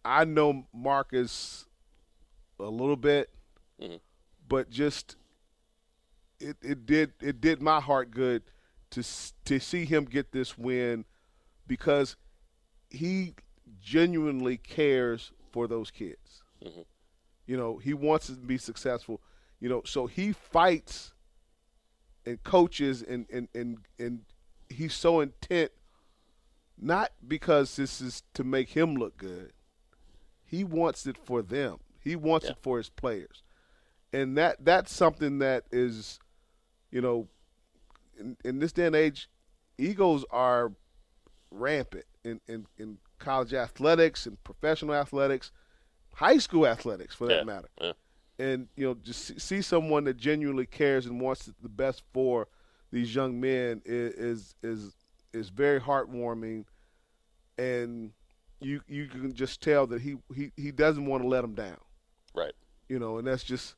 I 0.03 0.23
know 0.25 0.65
Marcus 0.73 1.65
a 2.59 2.63
little 2.63 2.95
bit, 2.95 3.29
Mhm. 3.81 3.99
but 4.47 4.69
just 4.69 5.15
it, 6.39 6.57
it 6.61 6.85
did 6.85 7.13
it 7.21 7.41
did 7.41 7.61
my 7.61 7.79
heart 7.79 8.11
good 8.11 8.43
to 8.91 9.03
to 9.45 9.59
see 9.59 9.85
him 9.85 10.05
get 10.05 10.31
this 10.31 10.57
win 10.57 11.05
because 11.67 12.15
he 12.89 13.33
genuinely 13.81 14.57
cares 14.57 15.31
for 15.51 15.67
those 15.67 15.91
kids. 15.91 16.43
Mhm. 16.63 16.85
You 17.47 17.57
know, 17.57 17.77
he 17.77 17.93
wants 17.93 18.27
them 18.27 18.37
to 18.37 18.47
be 18.47 18.57
successful. 18.57 19.21
You 19.59 19.69
know, 19.69 19.83
so 19.85 20.07
he 20.07 20.31
fights 20.31 21.13
and 22.25 22.41
coaches 22.43 23.01
and 23.01 23.25
and 23.31 23.47
and, 23.53 23.77
and 23.99 24.25
he's 24.69 24.93
so 24.93 25.19
intent 25.21 25.71
not 26.77 27.11
because 27.25 27.75
this 27.77 28.01
is 28.01 28.23
to 28.33 28.43
make 28.43 28.69
him 28.69 28.95
look 28.95 29.17
good. 29.17 29.53
He 30.43 30.63
wants 30.63 31.05
it 31.07 31.17
for 31.17 31.41
them. 31.41 31.77
He 32.01 32.15
wants 32.15 32.47
it 32.47 32.57
for 32.61 32.77
his 32.77 32.89
players. 32.89 33.43
And 34.11 34.37
that 34.37 34.63
that's 34.63 34.93
something 34.93 35.39
that 35.39 35.65
is 35.71 36.19
you 36.95 37.01
know 37.01 37.27
in, 38.17 38.37
in 38.45 38.59
this 38.59 38.71
day 38.71 38.85
and 38.85 38.95
age 38.95 39.27
egos 39.77 40.23
are 40.31 40.71
rampant 41.51 42.05
in, 42.23 42.39
in, 42.47 42.65
in 42.77 42.97
college 43.19 43.53
athletics 43.53 44.25
and 44.25 44.41
professional 44.45 44.95
athletics, 44.95 45.51
high 46.13 46.37
school 46.37 46.65
athletics 46.65 47.13
for 47.13 47.27
that 47.27 47.39
Yeah, 47.39 47.43
matter. 47.43 47.67
yeah. 47.81 47.91
And 48.39 48.67
you 48.77 48.85
know, 48.87 48.93
just 48.95 49.21
see- 49.25 49.39
see 49.39 49.61
someone 49.61 50.05
that 50.05 50.15
genuinely 50.17 50.65
cares 50.65 51.05
and 51.05 51.19
wants 51.19 51.49
the 51.61 51.69
best 51.69 52.03
for 52.13 52.47
these 52.91 53.13
young 53.13 53.39
men 53.39 53.81
is 53.85 54.13
is 54.13 54.55
is, 54.63 54.95
is 55.33 55.49
very 55.49 55.79
heartwarming, 55.81 56.63
and 57.57 58.11
you 58.61 58.81
you 58.87 59.07
can 59.07 59.33
just 59.33 59.61
tell 59.61 59.87
that 59.87 60.01
he 60.01 60.15
he, 60.35 60.51
he 60.57 60.71
doesn't 60.71 61.05
want 61.05 61.23
to 61.23 61.27
let 61.29 61.41
them 61.41 61.53
down. 61.53 61.77
Right. 62.33 62.53
You 62.89 62.99
know, 62.99 63.17
and 63.17 63.27
that's 63.27 63.43
just 63.43 63.75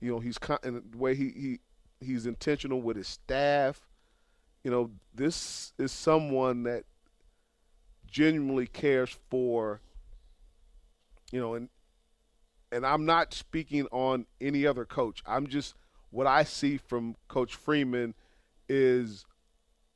you 0.00 0.10
know 0.12 0.18
he's 0.20 0.38
con- 0.38 0.58
and 0.62 0.82
the 0.92 0.98
way 0.98 1.14
he 1.14 1.30
he 1.36 1.58
he's 2.00 2.26
intentional 2.26 2.80
with 2.80 2.96
his 2.96 3.08
staff. 3.08 3.80
You 4.64 4.70
know, 4.70 4.90
this 5.14 5.72
is 5.78 5.92
someone 5.92 6.64
that 6.64 6.84
genuinely 8.06 8.66
cares 8.66 9.16
for, 9.30 9.80
you 11.30 11.40
know, 11.40 11.54
and 11.54 11.68
and 12.72 12.86
I'm 12.86 13.04
not 13.04 13.34
speaking 13.34 13.86
on 13.90 14.26
any 14.40 14.66
other 14.66 14.84
coach. 14.84 15.22
I'm 15.26 15.46
just 15.46 15.74
what 16.10 16.26
I 16.26 16.44
see 16.44 16.76
from 16.76 17.16
Coach 17.28 17.54
Freeman 17.54 18.14
is 18.68 19.24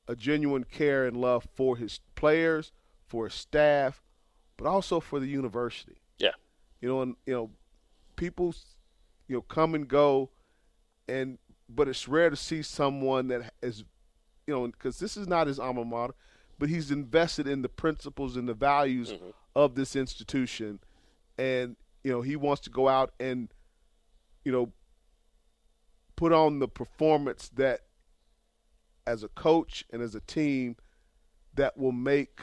a 0.09 0.17
genuine 0.17 0.65
care 0.65 1.07
and 1.07 1.17
love 1.17 1.47
for 1.55 1.77
his 1.77 2.01
players, 2.15 2.73
for 3.07 3.25
his 3.25 3.35
staff, 3.35 4.03
but 4.57 4.67
also 4.67 5.01
for 5.01 5.21
the 5.21 5.27
university. 5.27 5.97
Yeah. 6.19 6.33
You 6.81 6.89
know, 6.89 7.03
and 7.03 7.17
you 7.27 7.35
know, 7.35 7.51
people, 8.17 8.55
you 9.29 9.37
know, 9.37 9.43
come 9.43 9.75
and 9.75 9.89
go, 9.89 10.31
and 11.09 11.39
but 11.69 11.89
it's 11.89 12.09
rare 12.09 12.31
to 12.31 12.37
see 12.37 12.63
someone 12.63 13.29
that 13.29 13.53
is, 13.63 13.85
you 14.47 14.55
know, 14.55 14.67
because 14.67 14.99
this 14.99 15.17
is 15.17 15.27
not 15.27 15.47
his 15.47 15.59
alma 15.59 15.85
mater, 15.85 16.15
but 16.59 16.69
he's 16.69 16.91
invested 16.91 17.47
in 17.47 17.63
the 17.63 17.69
principles 17.69 18.37
and 18.37 18.49
the 18.49 18.55
values 18.55 19.13
Mm-hmm. 19.13 19.31
of 19.57 19.75
this 19.75 19.95
institution, 19.97 20.81
and 21.39 21.77
you 22.03 22.11
know, 22.13 22.21
he 22.23 22.37
wants 22.37 22.61
to 22.63 22.71
go 22.71 22.89
out 22.89 23.13
and, 23.19 23.49
you 24.45 24.53
know, 24.53 24.73
put 26.17 26.33
on 26.33 26.59
the 26.59 26.69
performance 26.69 27.49
that, 27.55 27.81
as 29.07 29.23
a 29.23 29.29
coach 29.29 29.85
and 29.91 30.03
as 30.03 30.15
a 30.15 30.21
team, 30.21 30.77
that 31.55 31.77
will 31.79 31.93
make 31.93 32.41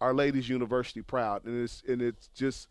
Our 0.00 0.14
Lady's 0.14 0.48
university 0.48 1.02
proud 1.02 1.44
and 1.44 1.62
it's 1.62 1.82
and 1.88 2.00
it's 2.00 2.28
just 2.28 2.68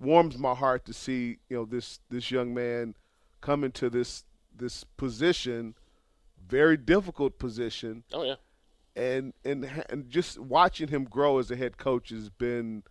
warms 0.00 0.36
my 0.38 0.54
heart 0.54 0.84
to 0.86 0.92
see 0.92 1.38
you 1.48 1.56
know 1.56 1.64
this 1.64 2.00
this 2.10 2.30
young 2.30 2.52
man 2.54 2.94
come 3.40 3.62
into 3.64 3.88
this 3.90 4.24
this 4.60 4.84
position 4.96 5.74
very 6.46 6.76
difficult 6.76 7.38
position 7.38 8.04
Oh 8.12 8.22
yeah. 8.24 8.34
and 8.96 9.32
and 9.44 9.68
and 9.90 10.08
just 10.08 10.38
watching 10.38 10.88
him 10.88 11.04
grow 11.04 11.38
as 11.38 11.50
a 11.50 11.56
head 11.56 11.76
coach 11.78 12.10
has 12.10 12.28
been 12.30 12.82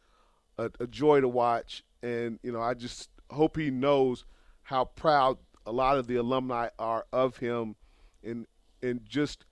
a, 0.57 0.69
a 0.79 0.87
joy 0.87 1.21
to 1.21 1.27
watch 1.27 1.83
and 2.03 2.39
you 2.43 2.51
know 2.51 2.61
I 2.61 2.73
just 2.73 3.09
hope 3.29 3.55
he 3.57 3.69
knows 3.69 4.25
how 4.63 4.85
proud 4.85 5.37
a 5.65 5.71
lot 5.71 5.97
of 5.97 6.07
the 6.07 6.15
alumni 6.15 6.69
are 6.77 7.05
of 7.13 7.37
him 7.37 7.75
and 8.23 8.45
and 8.81 9.05
just 9.07 9.45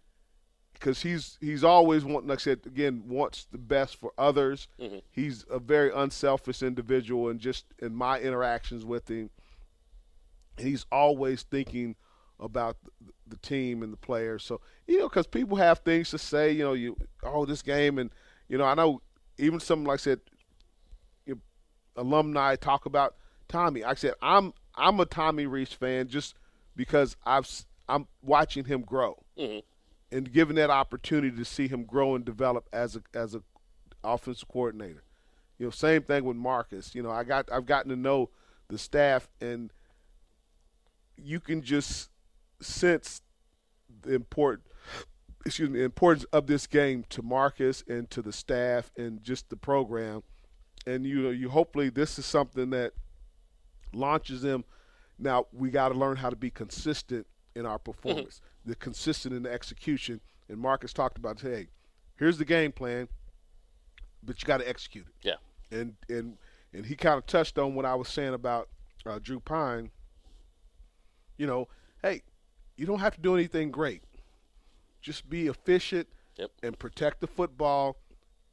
because 0.73 1.01
he's 1.01 1.37
he's 1.41 1.63
always 1.63 2.05
wanting, 2.05 2.29
like 2.29 2.37
I 2.39 2.41
said 2.41 2.59
again, 2.67 3.03
wants 3.07 3.47
the 3.51 3.57
best 3.57 3.95
for 3.95 4.11
others. 4.17 4.67
Mhm. 4.79 5.01
He's 5.11 5.43
a 5.49 5.57
very 5.57 5.91
unselfish 5.91 6.61
individual, 6.61 7.29
and 7.29 7.39
just 7.39 7.65
in 7.79 7.95
my 7.95 8.19
interactions 8.19 8.85
with 8.85 9.09
him, 9.09 9.31
he's 10.57 10.85
always 10.91 11.41
thinking 11.43 11.95
about 12.39 12.77
the, 13.27 13.37
team 13.37 13.81
and 13.83 13.91
the 13.91 13.97
players. 13.97 14.43
So 14.43 14.61
you 14.87 14.99
know, 14.99 15.09
because 15.09 15.27
people 15.27 15.57
have 15.57 15.79
things 15.79 16.09
to 16.11 16.17
say, 16.17 16.51
you 16.51 16.63
know, 16.63 16.73
you 16.73 16.97
oh 17.23 17.45
this 17.45 17.61
game, 17.61 17.97
and 17.97 18.09
you 18.47 18.57
know, 18.57 18.65
I 18.65 18.73
know 18.75 19.01
even 19.37 19.59
some 19.59 19.83
like 19.83 19.99
I 19.99 20.03
said, 20.03 20.19
alumni 21.95 22.55
talk 22.55 22.85
about 22.85 23.15
Tommy. 23.47 23.81
Like 23.81 23.91
I 23.91 23.95
said 23.95 24.13
I'm 24.21 24.53
I'm 24.75 24.99
a 24.99 25.05
Tommy 25.05 25.45
Rees 25.45 25.73
fan 25.73 26.07
just 26.07 26.35
because 26.75 27.15
I've 27.25 27.49
I'm 27.89 28.07
watching 28.21 28.65
him 28.65 28.81
grow 28.81 29.23
Mhm. 29.37 29.63
and 30.11 30.31
given 30.31 30.55
that 30.57 30.69
opportunity 30.69 31.35
to 31.35 31.45
see 31.45 31.67
him 31.67 31.83
grow 31.85 32.15
and 32.15 32.23
develop 32.23 32.67
as 32.71 32.95
a 32.95 33.01
as 33.13 33.33
a 33.35 33.41
offensive 34.03 34.47
coordinator. 34.47 35.03
You 35.57 35.65
know, 35.65 35.69
same 35.71 36.03
thing 36.03 36.23
with 36.23 36.37
Marcus. 36.37 36.93
You 36.93 37.01
know, 37.01 37.09
I 37.09 37.23
got 37.23 37.51
I've 37.51 37.65
gotten 37.65 37.89
to 37.89 37.95
know 37.95 38.29
the 38.67 38.77
staff 38.77 39.27
and 39.41 39.71
you 41.15 41.39
can 41.39 41.63
just 41.63 42.09
sense 42.59 43.21
the 44.01 44.13
important 44.13 44.63
excuse 45.47 45.69
me, 45.69 45.81
importance 45.81 46.25
of 46.33 46.45
this 46.45 46.67
game 46.67 47.05
to 47.09 47.21
Marcus 47.21 47.83
and 47.87 48.09
to 48.09 48.21
the 48.21 48.33
staff 48.33 48.91
and 48.97 49.23
just 49.23 49.49
the 49.49 49.55
program. 49.55 50.23
And 50.85 51.05
you 51.05 51.21
know, 51.21 51.29
you 51.29 51.49
hopefully 51.49 51.89
this 51.89 52.19
is 52.19 52.25
something 52.25 52.69
that 52.71 52.91
launches 53.93 54.41
them. 54.41 54.65
Now 55.17 55.47
we 55.53 55.69
got 55.69 55.89
to 55.89 55.95
learn 55.95 56.17
how 56.17 56.29
to 56.29 56.35
be 56.35 56.49
consistent 56.49 57.25
in 57.55 57.65
our 57.65 57.79
performance. 57.79 58.41
The 58.65 58.75
consistent 58.75 59.33
in 59.33 59.43
the 59.43 59.51
execution. 59.51 60.19
And 60.49 60.59
Marcus 60.59 60.91
talked 60.91 61.17
about, 61.17 61.39
hey, 61.39 61.67
here's 62.17 62.37
the 62.37 62.45
game 62.45 62.73
plan, 62.73 63.07
but 64.21 64.41
you 64.41 64.45
got 64.45 64.57
to 64.57 64.67
execute 64.67 65.05
it. 65.07 65.13
Yeah. 65.21 65.77
And 65.77 65.95
and 66.09 66.37
and 66.73 66.85
he 66.85 66.95
kind 66.95 67.17
of 67.17 67.25
touched 67.25 67.57
on 67.57 67.75
what 67.75 67.85
I 67.85 67.95
was 67.95 68.09
saying 68.09 68.33
about 68.33 68.67
uh, 69.05 69.19
Drew 69.21 69.39
Pyne. 69.39 69.91
You 71.37 71.47
know, 71.47 71.67
hey, 72.01 72.23
you 72.77 72.85
don't 72.85 72.99
have 72.99 73.15
to 73.15 73.21
do 73.21 73.35
anything 73.35 73.71
great. 73.71 74.03
Just 75.01 75.29
be 75.29 75.47
efficient 75.47 76.07
Yep. 76.37 76.51
and 76.61 76.77
protect 76.79 77.19
the 77.19 77.27
football 77.27 77.97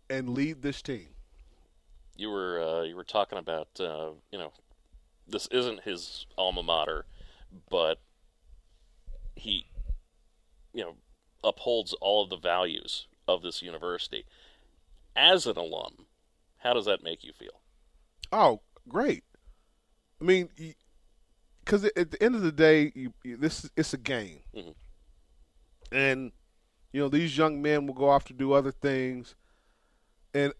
and 0.08 0.30
lead 0.30 0.62
this 0.62 0.80
team. 0.80 1.08
You 2.16 2.30
were 2.30 2.60
uh, 2.62 2.82
you 2.82 2.96
were 2.96 3.04
talking 3.04 3.38
about 3.38 3.68
uh, 3.78 4.10
you 4.32 4.38
know 4.38 4.52
this 5.28 5.46
isn't 5.48 5.80
his 5.82 6.26
alma 6.38 6.62
mater, 6.62 7.04
but 7.70 7.98
he 9.36 9.66
you 10.72 10.82
know 10.84 10.94
upholds 11.42 11.92
all 12.00 12.22
of 12.24 12.30
the 12.30 12.36
values 12.38 13.06
of 13.28 13.42
this 13.42 13.62
university. 13.62 14.24
As 15.16 15.46
an 15.46 15.56
alum, 15.56 16.06
how 16.58 16.72
does 16.74 16.86
that 16.86 17.02
make 17.02 17.22
you 17.24 17.32
feel? 17.32 17.60
Oh, 18.32 18.60
great. 18.88 19.24
I 20.20 20.24
mean, 20.24 20.48
because 21.64 21.84
at 21.84 22.10
the 22.10 22.22
end 22.22 22.34
of 22.34 22.42
the 22.42 22.52
day, 22.52 22.92
you, 22.94 23.12
you, 23.24 23.36
this 23.36 23.68
it's 23.76 23.94
a 23.94 23.98
game, 23.98 24.40
Mhm. 24.54 24.74
and 25.92 26.32
you 26.92 27.00
know 27.00 27.08
these 27.08 27.36
young 27.36 27.62
men 27.62 27.86
will 27.86 27.94
go 27.94 28.08
off 28.08 28.24
to 28.26 28.32
do 28.32 28.52
other 28.52 28.70
things, 28.72 29.34
and 30.34 30.52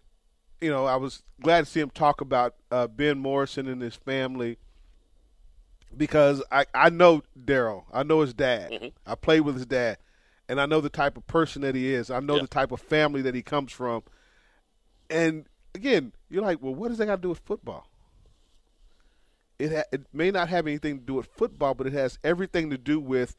you 0.61 0.69
know 0.69 0.85
I 0.85 0.95
was 0.95 1.23
glad 1.41 1.65
to 1.65 1.71
see 1.71 1.79
him 1.79 1.89
talk 1.91 2.21
about 2.21 2.55
uh, 2.71 2.87
Ben 2.87 3.19
Morrison 3.19 3.67
and 3.67 3.81
his 3.81 3.95
family 3.95 4.57
because 5.95 6.43
I 6.51 6.65
I 6.73 6.89
know 6.89 7.21
Daryl, 7.39 7.83
I 7.93 8.03
know 8.03 8.21
his 8.21 8.33
dad, 8.33 8.91
I 9.05 9.15
played 9.15 9.41
with 9.41 9.55
his 9.55 9.65
dad, 9.65 9.97
and 10.49 10.59
I 10.59 10.65
know 10.65 10.81
the 10.81 10.89
type 10.89 11.17
of 11.17 11.27
person 11.27 11.61
that 11.61 11.75
he 11.75 11.93
is. 11.93 12.09
I 12.09 12.19
know 12.19 12.39
the 12.39 12.47
type 12.47 12.71
of 12.71 12.81
family 12.81 13.21
that 13.21 13.35
he 13.35 13.41
comes 13.41 13.71
from, 13.71 14.03
and 15.09 15.45
again, 15.73 16.13
you're 16.29 16.41
like, 16.41 16.61
well, 16.61 16.73
what 16.75 16.89
does 16.89 16.97
that 16.97 17.05
got 17.05 17.17
to 17.17 17.21
do 17.21 17.29
with 17.29 17.39
football? 17.39 17.87
It 19.57 19.71
ha- 19.71 19.83
it 19.91 20.05
may 20.13 20.31
not 20.31 20.49
have 20.49 20.67
anything 20.67 20.99
to 20.99 21.05
do 21.05 21.13
with 21.13 21.27
football, 21.27 21.73
but 21.73 21.87
it 21.87 21.93
has 21.93 22.19
everything 22.23 22.69
to 22.71 22.77
do 22.77 22.99
with 22.99 23.35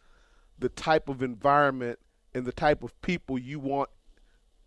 the 0.58 0.68
type 0.70 1.08
of 1.08 1.22
environment 1.22 1.98
and 2.34 2.46
the 2.46 2.52
type 2.52 2.82
of 2.82 2.98
people 3.02 3.38
you 3.38 3.58
want 3.58 3.90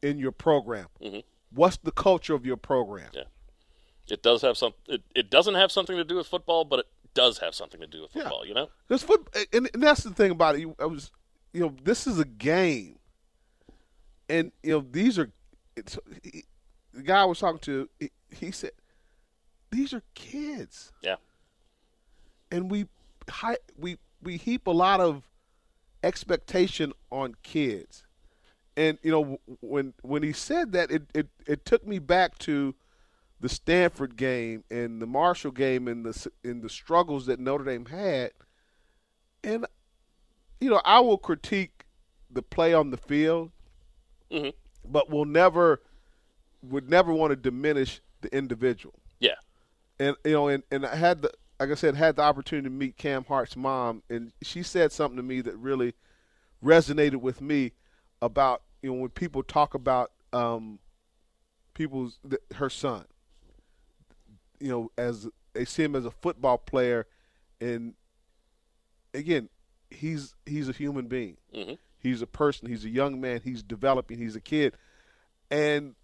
in 0.02 0.20
your 0.20 0.32
program. 0.32 0.88
Mhm. 1.02 1.24
What's 1.52 1.78
the 1.78 1.92
culture 1.92 2.36
of 2.36 2.46
your 2.46 2.58
program? 2.58 3.10
Yeah. 3.14 3.24
It 4.08 4.24
does 4.24 4.42
have 4.42 4.58
some. 4.58 4.74
It, 4.88 5.02
it 5.16 5.30
doesn't 5.30 5.56
have 5.56 5.72
something 5.72 5.96
to 5.98 6.04
do 6.04 6.16
with 6.16 6.28
football, 6.28 6.66
but 6.66 6.80
it 6.80 6.88
does 7.14 7.40
have 7.40 7.54
something 7.54 7.80
to 7.80 7.88
do 7.88 8.02
with 8.04 8.12
football. 8.12 8.46
You 8.46 8.54
know. 8.54 8.70
Because 8.88 9.04
foot, 9.04 9.28
and, 9.54 9.70
and 9.74 9.84
that's 9.84 10.04
the 10.04 10.12
thing 10.12 10.32
about 10.32 10.56
it. 10.56 10.68
I 10.80 10.86
was, 10.86 11.12
you 11.54 11.62
know, 11.62 11.76
this 11.84 12.08
is 12.08 12.18
a 12.20 12.26
game, 12.26 12.98
and 14.28 14.52
you 14.64 14.72
know 14.72 14.86
these 14.90 15.20
are. 15.20 15.32
It's, 15.76 15.98
he, 16.24 16.44
the 16.94 17.04
guy 17.04 17.22
I 17.22 17.26
was 17.26 17.40
talking 17.40 17.60
to, 17.60 17.88
he, 18.00 18.12
he 18.32 18.52
said, 18.52 18.72
"These 19.72 19.94
are 19.94 20.02
kids." 20.16 20.92
Yeah. 21.02 21.16
And 22.52 22.70
we, 22.72 22.88
hi, 23.30 23.58
we 23.78 23.98
we 24.22 24.38
heap 24.38 24.68
a 24.68 24.72
lot 24.72 25.00
of 25.00 25.24
expectation 26.04 26.94
on 27.12 27.36
kids, 27.44 28.04
and 28.76 28.98
you 29.04 29.12
know 29.12 29.40
when 29.62 29.94
when 30.02 30.24
he 30.24 30.34
said 30.34 30.72
that, 30.72 30.92
it 30.92 31.04
it, 31.14 31.28
it 31.46 31.66
took 31.66 31.86
me 31.86 32.00
back 32.00 32.38
to 32.40 32.76
the 33.40 33.50
Stanford 33.50 34.18
game 34.18 34.64
and 34.70 35.02
the 35.02 35.06
Marshall 35.08 35.52
game 35.52 35.88
and 35.88 36.06
the 36.06 36.32
in 36.44 36.62
the 36.62 36.70
struggles 36.70 37.26
that 37.28 37.40
Notre 37.40 37.64
Dame 37.66 37.86
had, 37.86 38.32
and 39.44 39.66
you 40.60 40.70
know 40.70 40.82
I 40.84 41.00
will 41.02 41.18
critique 41.18 41.86
the 42.32 42.42
play 42.42 42.74
on 42.74 42.90
the 42.92 42.98
field, 42.98 43.52
Mhm. 44.32 44.54
but 44.86 45.10
will 45.10 45.26
never 45.26 45.82
would 46.64 46.90
never 46.90 47.14
want 47.14 47.32
to 47.32 47.36
diminish 47.36 48.02
the 48.22 48.36
individual. 48.36 48.96
Yeah. 49.20 49.36
And 50.00 50.16
you 50.26 50.32
know, 50.32 50.48
and, 50.50 50.64
and 50.72 50.86
I 50.86 50.96
had 50.96 51.22
the 51.22 51.32
like 51.60 51.72
I 51.72 51.76
said, 51.76 51.96
had 51.96 52.16
the 52.16 52.22
opportunity 52.22 52.68
to 52.70 52.74
meet 52.74 52.98
Cam 52.98 53.26
Hart's 53.26 53.56
mom, 53.58 54.02
and 54.10 54.32
she 54.42 54.64
said 54.64 54.92
something 54.92 55.18
to 55.18 55.24
me 55.24 55.42
that 55.42 55.56
really 55.58 55.94
resonated 56.64 57.18
with 57.18 57.42
me 57.42 57.74
about 58.22 58.62
you 58.82 58.92
know 58.92 59.00
when 59.00 59.10
people 59.10 59.44
talk 59.44 59.74
about 59.74 60.12
um, 60.32 60.80
people's 61.74 62.20
th- 62.28 62.42
her 62.56 62.70
son, 62.70 63.06
you 64.60 64.70
know, 64.70 64.92
as 64.98 65.28
they 65.54 65.66
see 65.66 65.84
him 65.84 65.96
as 65.96 66.06
a 66.06 66.12
football 66.12 66.58
player, 66.58 67.08
and 67.60 67.94
again, 69.14 69.50
he's 69.90 70.36
he's 70.46 70.70
a 70.70 70.74
human 70.74 71.08
being. 71.08 71.38
Mhm. 71.54 71.78
He's 72.02 72.22
a 72.22 72.28
person. 72.28 72.70
He's 72.70 72.86
a 72.86 72.90
young 72.90 73.20
man. 73.20 73.42
He's 73.44 73.62
developing. 73.64 74.18
He's 74.18 74.36
a 74.38 74.42
kid, 74.42 74.76
and 75.52 75.96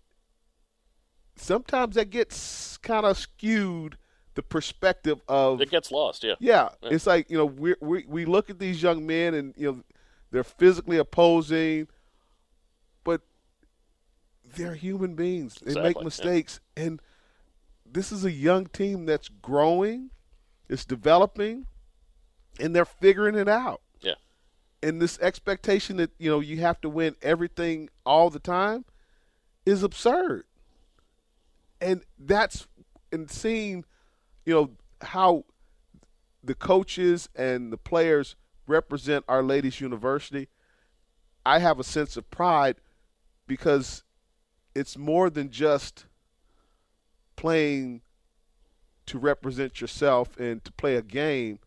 sometimes 1.37 1.95
that 1.95 2.09
gets 2.09 2.77
kind 2.77 3.05
of 3.05 3.17
skewed 3.17 3.97
the 4.35 4.43
perspective 4.43 5.21
of 5.27 5.61
It 5.61 5.69
gets 5.71 5.91
lost. 5.91 6.23
Yeah. 6.23 6.35
yeah, 6.39 6.69
it's 6.83 7.07
like 7.07 7.29
you 7.29 7.37
know 7.37 7.45
we 7.45 7.75
we 7.81 8.05
we 8.07 8.25
look 8.25 8.49
at 8.49 8.59
these 8.59 8.81
young 8.83 9.05
men 9.05 9.33
and 9.33 9.53
you 9.57 9.71
know 9.71 9.83
they're 10.31 10.43
physically 10.43 10.97
opposing, 10.97 11.87
but 13.03 13.21
they're 14.55 14.75
human 14.75 15.15
beings. 15.15 15.55
They 15.55 15.71
Exactly, 15.71 15.89
make 15.89 15.97
yeah. 15.97 16.03
mistakes, 16.03 16.59
and 16.75 17.01
this 17.85 18.11
is 18.11 18.25
a 18.25 18.31
young 18.31 18.65
team 18.65 19.05
that's 19.05 19.29
growing, 19.29 20.11
it's 20.67 20.85
developing, 20.85 21.67
and 22.59 22.75
they're 22.75 22.85
figuring 22.85 23.35
it 23.35 23.47
out. 23.47 23.81
Yeah. 24.01 24.15
And 24.83 25.01
this 25.01 25.17
expectation 25.19 25.97
that 25.97 26.11
you 26.19 26.29
know 26.29 26.41
you 26.41 26.57
have 26.59 26.81
to 26.81 26.89
win 26.89 27.15
everything 27.21 27.89
all 28.05 28.29
the 28.29 28.39
time 28.39 28.85
is 29.65 29.81
absurd. 29.81 30.43
And 31.79 32.03
that's 32.19 32.67
and 33.11 33.29
seeing, 33.29 33.85
you 34.45 34.53
know, 34.53 34.71
how 35.01 35.45
the 36.43 36.55
coaches 36.55 37.29
and 37.35 37.71
the 37.71 37.77
players 37.77 38.35
represent 38.67 39.25
Our 39.27 39.43
Lady's 39.43 39.81
University, 39.81 40.47
I 41.45 41.59
have 41.59 41.79
a 41.79 41.83
sense 41.83 42.17
of 42.17 42.29
pride 42.31 42.77
because 43.47 44.03
it's 44.73 44.97
more 44.97 45.29
than 45.29 45.49
just 45.49 46.05
playing 47.35 48.01
to 49.05 49.19
represent 49.19 49.81
yourself 49.81 50.37
and 50.37 50.63
to 50.63 50.71
play 50.71 50.95
a 50.95 51.01
game. 51.01 51.59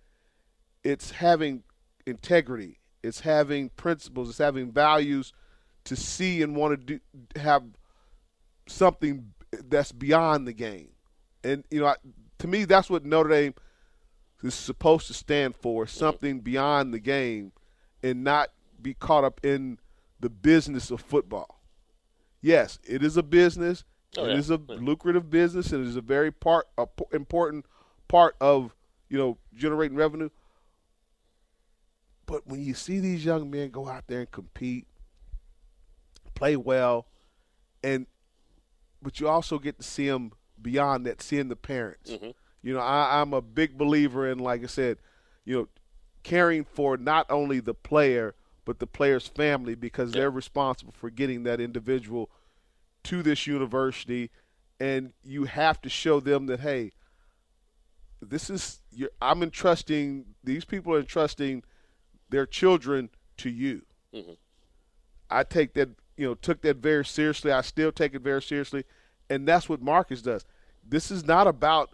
It's 0.82 1.12
having 1.12 1.62
integrity. 2.06 2.78
It's 3.02 3.20
having 3.20 3.70
principles. 3.70 4.28
It's 4.28 4.38
having 4.38 4.72
values 4.72 5.32
to 5.84 5.96
see 5.96 6.42
and 6.42 6.56
want 6.56 6.86
to 6.86 6.98
do 6.98 7.00
have 7.40 7.62
something 8.66 9.32
that's 9.68 9.92
beyond 9.92 10.46
the 10.46 10.52
game. 10.52 10.90
And 11.44 11.64
you 11.70 11.80
know, 11.80 11.86
I, 11.86 11.94
to 12.38 12.46
me, 12.46 12.64
that's 12.64 12.88
what 12.88 13.04
Notre 13.04 13.30
Dame 13.30 13.54
is 14.42 14.54
supposed 14.54 15.06
to 15.08 15.14
stand 15.14 15.56
for: 15.56 15.86
something 15.86 16.40
beyond 16.40 16.94
the 16.94 17.00
game, 17.00 17.52
and 18.02 18.24
not 18.24 18.50
be 18.80 18.94
caught 18.94 19.24
up 19.24 19.44
in 19.44 19.78
the 20.20 20.30
business 20.30 20.90
of 20.90 21.00
football. 21.00 21.60
Yes, 22.40 22.78
it 22.84 23.02
is 23.02 23.16
a 23.16 23.22
business. 23.22 23.84
Oh, 24.16 24.24
it 24.24 24.30
yeah. 24.30 24.36
is 24.36 24.50
a 24.50 24.56
lucrative 24.56 25.30
business, 25.30 25.72
and 25.72 25.84
it 25.84 25.88
is 25.88 25.96
a 25.96 26.00
very 26.00 26.30
part, 26.30 26.66
a 26.78 26.86
p- 26.86 27.04
important 27.12 27.66
part 28.06 28.36
of 28.40 28.74
you 29.08 29.18
know 29.18 29.38
generating 29.54 29.96
revenue. 29.96 30.30
But 32.26 32.46
when 32.46 32.62
you 32.62 32.74
see 32.74 33.00
these 33.00 33.24
young 33.24 33.50
men 33.50 33.70
go 33.70 33.88
out 33.88 34.04
there 34.06 34.20
and 34.20 34.30
compete, 34.30 34.86
play 36.34 36.56
well, 36.56 37.06
and 37.82 38.06
but 39.02 39.20
you 39.20 39.28
also 39.28 39.58
get 39.58 39.78
to 39.78 39.82
see 39.82 40.08
them 40.08 40.32
beyond 40.60 41.06
that, 41.06 41.22
seeing 41.22 41.48
the 41.48 41.56
parents. 41.56 42.10
Mhm. 42.10 42.34
You 42.62 42.74
know, 42.74 42.80
I, 42.80 43.20
I'm 43.20 43.32
a 43.32 43.40
big 43.40 43.78
believer 43.78 44.28
in, 44.28 44.38
like 44.38 44.62
I 44.62 44.66
said, 44.66 44.98
you 45.44 45.56
know, 45.56 45.68
caring 46.22 46.64
for 46.64 46.96
not 46.96 47.26
only 47.30 47.60
the 47.60 47.74
player 47.74 48.34
but 48.64 48.80
the 48.80 48.86
player's 48.86 49.26
family 49.26 49.74
because 49.74 50.12
they're 50.12 50.30
responsible 50.30 50.92
for 50.92 51.08
getting 51.08 51.44
that 51.44 51.58
individual 51.58 52.28
to 53.04 53.22
this 53.22 53.46
university, 53.46 54.30
and 54.78 55.14
you 55.24 55.44
have 55.44 55.80
to 55.80 55.88
show 55.88 56.20
them 56.20 56.44
that 56.46 56.60
hey, 56.60 56.92
this 58.20 58.50
is 58.50 58.82
you're, 58.92 59.10
I'm 59.22 59.42
entrusting 59.42 60.26
these 60.44 60.64
people 60.64 60.92
are 60.94 60.98
entrusting 61.00 61.62
their 62.28 62.44
children 62.46 63.08
to 63.38 63.48
you. 63.48 63.82
Mhm. 64.12 64.36
I 65.30 65.44
take 65.44 65.72
that, 65.74 65.90
you 66.16 66.26
know, 66.26 66.34
took 66.34 66.60
that 66.62 66.76
very 66.78 67.04
seriously. 67.04 67.52
I 67.52 67.60
still 67.62 67.92
take 67.92 68.14
it 68.14 68.20
very 68.22 68.42
seriously, 68.42 68.84
and 69.30 69.46
that's 69.46 69.68
what 69.68 69.82
Marcus 69.82 70.22
does. 70.22 70.44
This 70.86 71.10
is 71.10 71.26
not 71.26 71.46
about, 71.46 71.90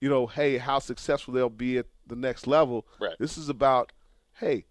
you 0.00 0.08
know, 0.08 0.26
hey, 0.26 0.58
how 0.58 0.78
successful 0.78 1.34
they'll 1.34 1.48
be 1.48 1.78
at 1.78 1.86
the 2.06 2.16
next 2.16 2.46
level. 2.46 2.86
Right. 3.00 3.16
This 3.18 3.38
is 3.38 3.48
about, 3.48 3.92
hey, 4.34 4.66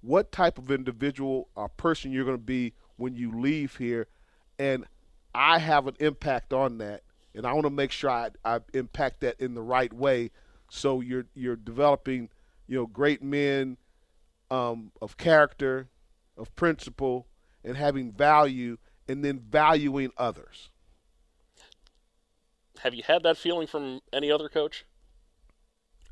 what 0.00 0.32
type 0.32 0.58
of 0.58 0.70
individual 0.70 1.48
or 1.54 1.68
person 1.68 2.10
you're 2.10 2.24
going 2.24 2.36
to 2.36 2.42
be 2.42 2.74
when 2.96 3.14
you 3.14 3.38
leave 3.38 3.76
here, 3.76 4.08
and 4.58 4.84
I 5.34 5.58
have 5.58 5.86
an 5.86 5.96
impact 6.00 6.52
on 6.52 6.78
that, 6.78 7.02
and 7.34 7.46
I 7.46 7.52
want 7.52 7.64
to 7.64 7.70
make 7.70 7.92
sure 7.92 8.10
I, 8.10 8.30
I 8.44 8.60
impact 8.74 9.20
that 9.20 9.40
in 9.40 9.54
the 9.54 9.62
right 9.62 9.92
way. 9.92 10.30
So 10.68 11.00
you're 11.00 11.26
you're 11.34 11.56
developing, 11.56 12.28
you 12.66 12.76
know, 12.76 12.86
great 12.86 13.22
men 13.22 13.76
um, 14.50 14.92
of 15.00 15.16
character, 15.16 15.88
of 16.36 16.54
principle, 16.56 17.26
and 17.64 17.76
having 17.76 18.12
value, 18.12 18.78
and 19.08 19.24
then 19.24 19.38
valuing 19.38 20.10
others. 20.16 20.70
Have 22.82 22.94
you 22.94 23.02
had 23.06 23.22
that 23.22 23.36
feeling 23.36 23.66
from 23.66 24.00
any 24.12 24.30
other 24.30 24.48
coach? 24.48 24.84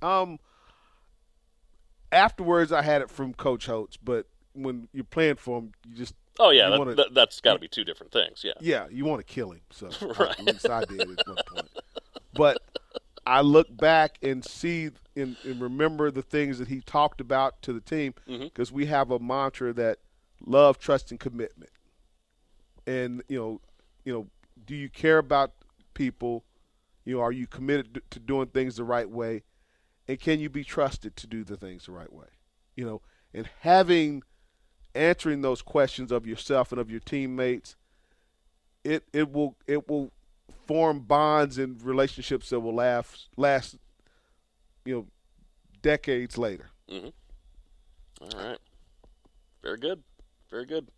Um, 0.03 0.39
afterwards, 2.13 2.73
I 2.73 2.83
had 2.83 3.03
it 3.03 3.11
from 3.11 3.35
Coach 3.35 3.67
Holtz, 3.67 3.97
but 3.97 4.27
when 4.53 4.89
you're 4.93 5.05
playing 5.05 5.37
for 5.37 5.59
him, 5.59 5.73
you 5.89 5.97
just 5.97 6.15
Oh 6.39 6.51
yeah, 6.51 6.71
that, 6.71 6.79
wanna- 6.79 6.95
that, 6.95 7.13
that's 7.13 7.41
got 7.41 7.55
to 7.55 7.59
be 7.59 7.69
two 7.69 7.85
different 7.85 8.13
things. 8.13 8.43
Yeah. 8.45 8.53
yeah, 8.61 8.87
you 8.91 9.05
want 9.05 9.21
to 9.27 9.31
kill 9.33 9.51
him. 9.51 9.61
So 9.71 9.89
Right. 10.19 10.31
at 10.31 10.41
least 10.45 10.69
I 10.71 10.85
did 10.85 11.01
at 11.03 11.27
one 11.27 11.37
point. 11.47 11.69
But 12.35 12.59
I 13.27 13.43
look 13.43 13.67
back 13.77 14.17
and 14.23 14.45
see 14.45 14.91
and, 15.17 15.37
and 15.45 15.61
remember 15.61 16.11
the 16.11 16.23
things 16.23 16.59
that 16.59 16.69
he 16.69 16.81
talked 16.81 17.21
about 17.21 17.61
to 17.63 17.73
the 17.73 17.81
team 17.81 18.15
because 18.27 18.73
we 18.73 18.87
have 18.87 19.11
a 19.11 19.19
mantra 19.19 19.73
that 19.75 19.99
love, 20.47 20.79
trust, 20.79 21.11
and 21.11 21.21
commitment. 21.21 21.71
And 22.87 23.23
you 23.29 23.39
know, 23.39 23.61
you 24.05 24.13
know, 24.13 24.27
do 24.65 24.75
you 24.75 24.89
care 24.89 25.19
about 25.19 25.53
people? 25.95 26.45
You 27.05 27.17
know, 27.17 27.23
are 27.23 27.33
you 27.33 27.47
committed 27.47 28.03
to 28.11 28.19
doing 28.19 28.49
things 28.49 28.77
the 28.77 28.85
right 28.85 29.09
way? 29.09 29.43
And 30.07 30.19
can 30.21 30.41
you 30.41 30.51
be 30.51 30.65
trusted 30.65 31.17
to 31.17 31.27
do 31.27 31.45
the 31.45 31.57
things 31.57 31.87
the 31.87 31.93
right 31.93 32.13
way? 32.13 32.27
You 32.77 32.85
know, 32.85 33.03
and 33.33 33.49
having 33.61 34.23
answering 34.95 35.41
those 35.43 35.63
questions 35.63 36.11
of 36.11 36.27
yourself 36.27 36.73
and 36.73 36.81
of 36.81 36.91
your 36.91 37.01
teammates, 37.01 37.77
it 38.85 39.05
it 39.13 39.33
will 39.33 39.57
it 39.67 39.89
will 39.89 40.13
form 40.67 41.01
bonds 41.01 41.59
and 41.59 41.83
relationships 41.83 42.51
that 42.51 42.61
will 42.61 42.75
last 42.75 43.29
last 43.37 43.77
you 44.85 44.95
know 44.95 45.07
decades 45.83 46.39
later. 46.39 46.71
Mm-hmm. 46.91 47.09
All 48.23 48.49
right. 48.49 48.59
Very 49.63 49.79
good. 49.79 50.03
Very 50.51 50.67
good. 50.67 50.89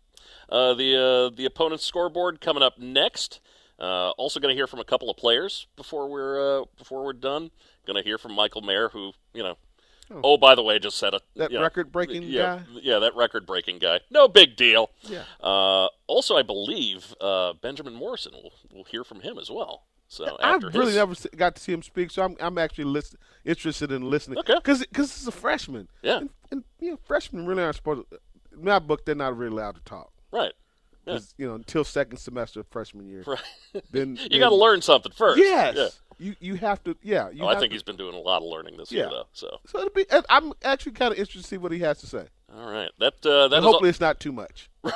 Uh, 0.49 0.73
the 0.73 0.95
uh, 0.95 1.35
the 1.35 1.45
opponent's 1.45 1.83
scoreboard 1.83 2.41
coming 2.41 2.63
up 2.63 2.77
next. 2.79 3.39
Uh, 3.79 4.11
also 4.11 4.39
going 4.39 4.53
to 4.53 4.55
hear 4.55 4.67
from 4.67 4.79
a 4.79 4.85
couple 4.85 5.09
of 5.09 5.17
players 5.17 5.67
before 5.75 6.09
we're 6.09 6.61
uh, 6.61 6.65
before 6.77 7.03
we're 7.03 7.13
done. 7.13 7.51
Going 7.85 7.97
to 7.97 8.03
hear 8.03 8.17
from 8.17 8.33
Michael 8.33 8.61
Mayer, 8.61 8.89
who 8.89 9.13
you 9.33 9.43
know. 9.43 9.57
Oh. 10.11 10.19
Oh, 10.23 10.37
by 10.37 10.53
the 10.53 10.61
way, 10.61 10.77
just 10.79 10.97
said 10.97 11.13
a 11.13 11.21
That 11.37 11.49
you 11.49 11.57
know, 11.57 11.63
record-breaking 11.63 12.23
yeah, 12.23 12.57
guy? 12.57 12.63
Yeah, 12.81 12.99
that 12.99 13.15
record-breaking 13.15 13.79
guy. 13.79 14.01
No 14.11 14.27
big 14.27 14.57
deal. 14.57 14.91
Yeah. 15.03 15.23
Uh, 15.41 15.87
also, 16.07 16.35
I 16.35 16.43
believe 16.43 17.15
uh, 17.21 17.53
Benjamin 17.53 17.93
Morrison 17.93 18.33
will 18.33 18.53
will 18.71 18.83
hear 18.83 19.03
from 19.03 19.21
him 19.21 19.37
as 19.39 19.49
well. 19.49 19.85
So 20.09 20.37
I've 20.41 20.61
really 20.61 20.87
his, 20.87 20.95
never 20.95 21.15
got 21.35 21.55
to 21.55 21.61
see 21.61 21.71
him 21.71 21.81
speak, 21.81 22.11
so 22.11 22.21
I'm 22.21 22.35
I'm 22.39 22.57
actually 22.57 22.83
listen, 22.83 23.17
interested 23.45 23.91
in 23.91 24.09
listening. 24.09 24.37
Okay. 24.39 24.55
Because 24.55 24.85
he's 24.91 25.25
a 25.25 25.31
freshman. 25.31 25.87
Yeah. 26.03 26.17
And, 26.17 26.29
and 26.51 26.63
you 26.79 26.91
know, 26.91 26.99
freshmen 27.03 27.47
really 27.47 27.63
aren't 27.63 27.77
supposed. 27.77 28.09
to 28.11 28.19
In 28.51 28.65
my 28.65 28.79
book, 28.79 29.05
they're 29.05 29.15
not 29.15 29.35
really 29.35 29.53
allowed 29.53 29.75
to 29.75 29.81
talk. 29.81 30.11
Right. 30.31 30.53
Yeah. 31.05 31.19
You 31.37 31.47
know, 31.49 31.55
until 31.55 31.83
second 31.83 32.17
semester 32.17 32.61
of 32.61 32.67
freshman 32.67 33.07
year. 33.07 33.23
Right. 33.27 33.39
Then 33.91 34.17
you 34.31 34.39
got 34.39 34.49
to 34.49 34.55
learn 34.55 34.81
something 34.81 35.11
first. 35.11 35.39
Yes. 35.39 35.75
Yeah. 35.75 35.87
You 36.19 36.35
you 36.39 36.55
have 36.55 36.83
to. 36.83 36.95
Yeah. 37.01 37.29
You 37.31 37.43
oh, 37.43 37.47
I 37.47 37.53
think 37.59 37.71
to- 37.71 37.75
he's 37.75 37.83
been 37.83 37.97
doing 37.97 38.13
a 38.15 38.19
lot 38.19 38.37
of 38.37 38.47
learning 38.47 38.77
this 38.77 38.91
Yeah. 38.91 39.01
year, 39.01 39.09
though. 39.09 39.27
So, 39.33 39.57
So 39.67 39.79
it'll 39.79 39.89
be. 39.91 40.05
I'm 40.29 40.53
actually 40.63 40.91
kind 40.93 41.11
of 41.11 41.17
interested 41.17 41.41
to 41.41 41.47
see 41.47 41.57
what 41.57 41.71
he 41.71 41.79
has 41.79 41.99
to 41.99 42.07
say. 42.07 42.27
all 42.55 42.71
right, 42.71 42.91
that 42.99 43.25
uh, 43.25 43.47
that 43.49 43.63
hopefully, 43.63 43.89
it's 43.89 43.99
not 43.99 44.19
too 44.19 44.31
much. 44.31 44.69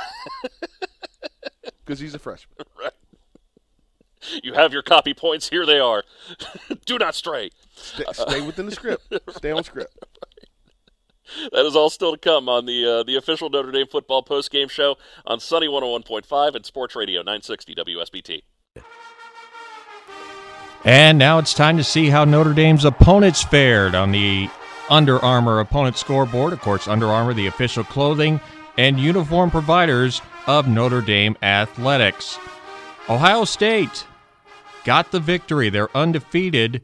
Because 1.86 2.00
he's 2.02 2.14
a 2.14 2.20
freshman. 2.20 2.58
right. 2.78 2.92
You 4.44 4.54
have 4.54 4.74
your 4.74 4.82
copy 4.82 5.14
points. 5.14 5.48
Here 5.50 5.66
they 5.66 5.80
are. 5.80 6.04
Do 6.86 6.98
not 6.98 7.16
stray. 7.16 7.50
Stay, 7.76 8.04
stay 8.12 8.42
within 8.42 8.66
the 8.66 8.74
script. 8.74 9.14
Stay 9.30 9.52
on 9.52 9.64
script. 9.64 9.96
That 11.52 11.66
is 11.66 11.76
all 11.76 11.90
still 11.90 12.12
to 12.12 12.18
come 12.18 12.50
on 12.50 12.66
the 12.66 12.86
uh, 12.86 13.04
the 13.04 13.16
official 13.16 13.50
Notre 13.50 13.72
Dame 13.72 13.88
football 13.88 14.24
post 14.24 14.52
game 14.52 14.68
show 14.68 14.98
on 15.26 15.40
Sunny 15.40 15.68
101.5 15.68 16.56
and 16.56 16.66
Sports 16.66 16.96
Radio 16.96 17.22
960 17.22 17.76
WSBT. 17.76 18.42
And 20.84 21.18
now 21.18 21.38
it's 21.40 21.54
time 21.54 21.78
to 21.78 21.84
see 21.84 22.10
how 22.10 22.24
Notre 22.24 22.54
Dame's 22.54 22.86
opponents 22.86 23.44
fared 23.44 23.94
on 23.94 24.12
the 24.12 24.50
Under 24.90 25.20
Armour 25.20 25.60
opponent 25.60 25.98
scoreboard. 25.98 26.54
Of 26.54 26.62
course, 26.62 26.88
Under 26.88 27.08
Armour, 27.08 27.34
the 27.34 27.48
official 27.48 27.84
clothing 27.84 28.40
and 28.78 29.00
uniform 29.00 29.52
providers 29.52 30.22
of 30.46 30.68
Notre 30.68 31.02
Dame 31.02 31.36
athletics. 31.42 32.38
Ohio 33.10 33.44
State 33.44 34.06
got 34.84 35.12
the 35.12 35.20
victory. 35.20 35.70
They're 35.70 35.96
undefeated. 35.96 36.82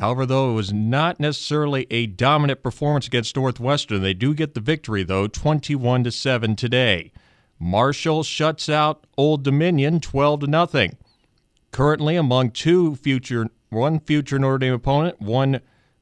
However, 0.00 0.24
though 0.24 0.50
it 0.50 0.54
was 0.54 0.72
not 0.72 1.20
necessarily 1.20 1.86
a 1.90 2.06
dominant 2.06 2.62
performance 2.62 3.06
against 3.06 3.36
Northwestern, 3.36 4.00
they 4.00 4.14
do 4.14 4.32
get 4.32 4.54
the 4.54 4.60
victory 4.60 5.02
though, 5.02 5.26
21 5.26 6.04
to 6.04 6.10
7 6.10 6.56
today. 6.56 7.12
Marshall 7.58 8.22
shuts 8.22 8.70
out 8.70 9.06
Old 9.18 9.42
Dominion 9.42 10.00
12 10.00 10.40
to 10.40 10.46
nothing. 10.46 10.96
Currently 11.70 12.16
among 12.16 12.52
two 12.52 12.96
future 12.96 13.48
one 13.68 14.00
future 14.00 14.38
Notre 14.38 14.56
Dame 14.56 14.72
opponent, 14.72 15.20
one 15.20 15.60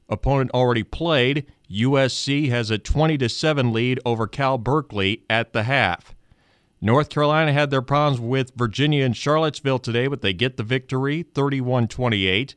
opponent 0.08 0.52
already 0.52 0.84
played, 0.84 1.44
USC 1.68 2.50
has 2.50 2.70
a 2.70 2.78
20 2.78 3.18
to 3.18 3.28
7 3.28 3.72
lead 3.72 3.98
over 4.06 4.28
Cal 4.28 4.58
Berkeley 4.58 5.24
at 5.28 5.52
the 5.52 5.64
half. 5.64 6.14
North 6.80 7.10
Carolina 7.10 7.52
had 7.52 7.70
their 7.70 7.82
problems 7.82 8.20
with 8.20 8.52
Virginia 8.54 9.04
and 9.04 9.16
Charlottesville 9.16 9.80
today, 9.80 10.06
but 10.06 10.22
they 10.22 10.32
get 10.32 10.56
the 10.56 10.62
victory 10.62 11.24
31 11.24 11.88
28. 11.88 12.54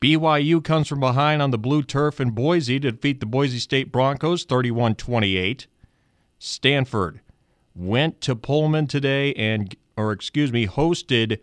BYU 0.00 0.62
comes 0.62 0.86
from 0.86 1.00
behind 1.00 1.42
on 1.42 1.50
the 1.50 1.58
blue 1.58 1.82
turf 1.82 2.20
in 2.20 2.30
Boise 2.30 2.78
to 2.78 2.92
defeat 2.92 3.18
the 3.18 3.26
Boise 3.26 3.58
State 3.58 3.90
Broncos 3.90 4.44
31 4.44 4.94
28. 4.94 5.66
Stanford 6.38 7.20
went 7.74 8.20
to 8.20 8.36
Pullman 8.36 8.86
today 8.86 9.34
and, 9.34 9.74
or 9.96 10.12
excuse 10.12 10.52
me, 10.52 10.68
hosted 10.68 11.40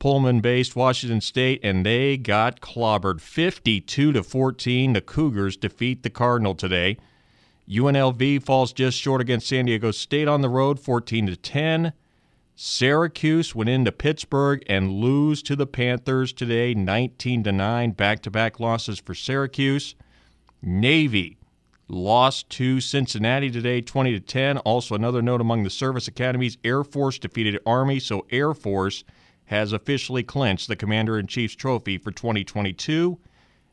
Pullman 0.00 0.40
based 0.40 0.74
Washington 0.74 1.20
State 1.20 1.60
and 1.62 1.86
they 1.86 2.16
got 2.16 2.60
clobbered 2.60 3.20
52 3.20 4.12
to 4.12 4.22
14. 4.24 4.92
The 4.92 5.00
Cougars 5.00 5.56
defeat 5.56 6.02
the 6.02 6.10
Cardinal 6.10 6.56
today. 6.56 6.98
UNLV 7.68 8.42
falls 8.42 8.72
just 8.72 8.98
short 8.98 9.20
against 9.20 9.46
San 9.46 9.66
Diego 9.66 9.92
State 9.92 10.26
on 10.26 10.40
the 10.40 10.48
road 10.48 10.80
14 10.80 11.26
to 11.26 11.36
10. 11.36 11.92
Syracuse 12.60 13.54
went 13.54 13.70
into 13.70 13.92
Pittsburgh 13.92 14.64
and 14.66 14.90
lose 14.90 15.44
to 15.44 15.54
the 15.54 15.64
Panthers 15.64 16.32
today 16.32 16.74
19 16.74 17.44
to 17.44 17.52
9 17.52 17.92
back-to-back 17.92 18.58
losses 18.58 18.98
for 18.98 19.14
Syracuse. 19.14 19.94
Navy 20.60 21.38
lost 21.86 22.50
to 22.50 22.80
Cincinnati 22.80 23.48
today 23.48 23.80
20 23.80 24.10
to 24.10 24.18
10. 24.18 24.58
Also 24.58 24.96
another 24.96 25.22
note 25.22 25.40
among 25.40 25.62
the 25.62 25.70
service 25.70 26.08
academies, 26.08 26.58
Air 26.64 26.82
Force 26.82 27.20
defeated 27.20 27.60
Army, 27.64 28.00
so 28.00 28.26
Air 28.28 28.52
Force 28.54 29.04
has 29.44 29.72
officially 29.72 30.24
clinched 30.24 30.66
the 30.66 30.74
Commander 30.74 31.16
in 31.16 31.28
Chief's 31.28 31.54
trophy 31.54 31.96
for 31.96 32.10
2022. 32.10 33.20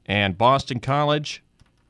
And 0.05 0.37
Boston 0.37 0.79
College, 0.79 1.41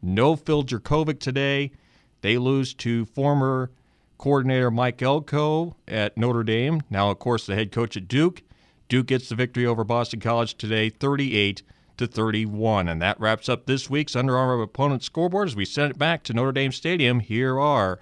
no 0.01 0.37
Phil 0.37 0.63
Jurkovec 0.63 1.19
today. 1.19 1.73
They 2.21 2.37
lose 2.37 2.73
to 2.75 3.03
former 3.03 3.69
coordinator 4.17 4.71
Mike 4.71 5.01
Elko 5.01 5.75
at 5.87 6.17
Notre 6.17 6.43
Dame, 6.43 6.81
now, 6.89 7.09
of 7.11 7.19
course, 7.19 7.45
the 7.45 7.55
head 7.55 7.71
coach 7.71 7.95
at 7.97 8.07
Duke. 8.07 8.43
Duke 8.87 9.07
gets 9.07 9.29
the 9.29 9.35
victory 9.35 9.65
over 9.65 9.83
Boston 9.83 10.19
College 10.19 10.55
today, 10.55 10.89
38 10.89 11.63
to 11.97 12.07
31. 12.07 12.87
And 12.87 13.01
that 13.01 13.19
wraps 13.19 13.49
up 13.49 13.65
this 13.65 13.89
week's 13.89 14.15
Under 14.15 14.37
Armour 14.37 14.61
opponent 14.61 15.03
scoreboard. 15.03 15.47
As 15.47 15.55
we 15.55 15.65
send 15.65 15.91
it 15.91 15.97
back 15.97 16.23
to 16.23 16.33
Notre 16.33 16.51
Dame 16.51 16.71
Stadium, 16.71 17.19
here 17.19 17.59
are 17.59 17.99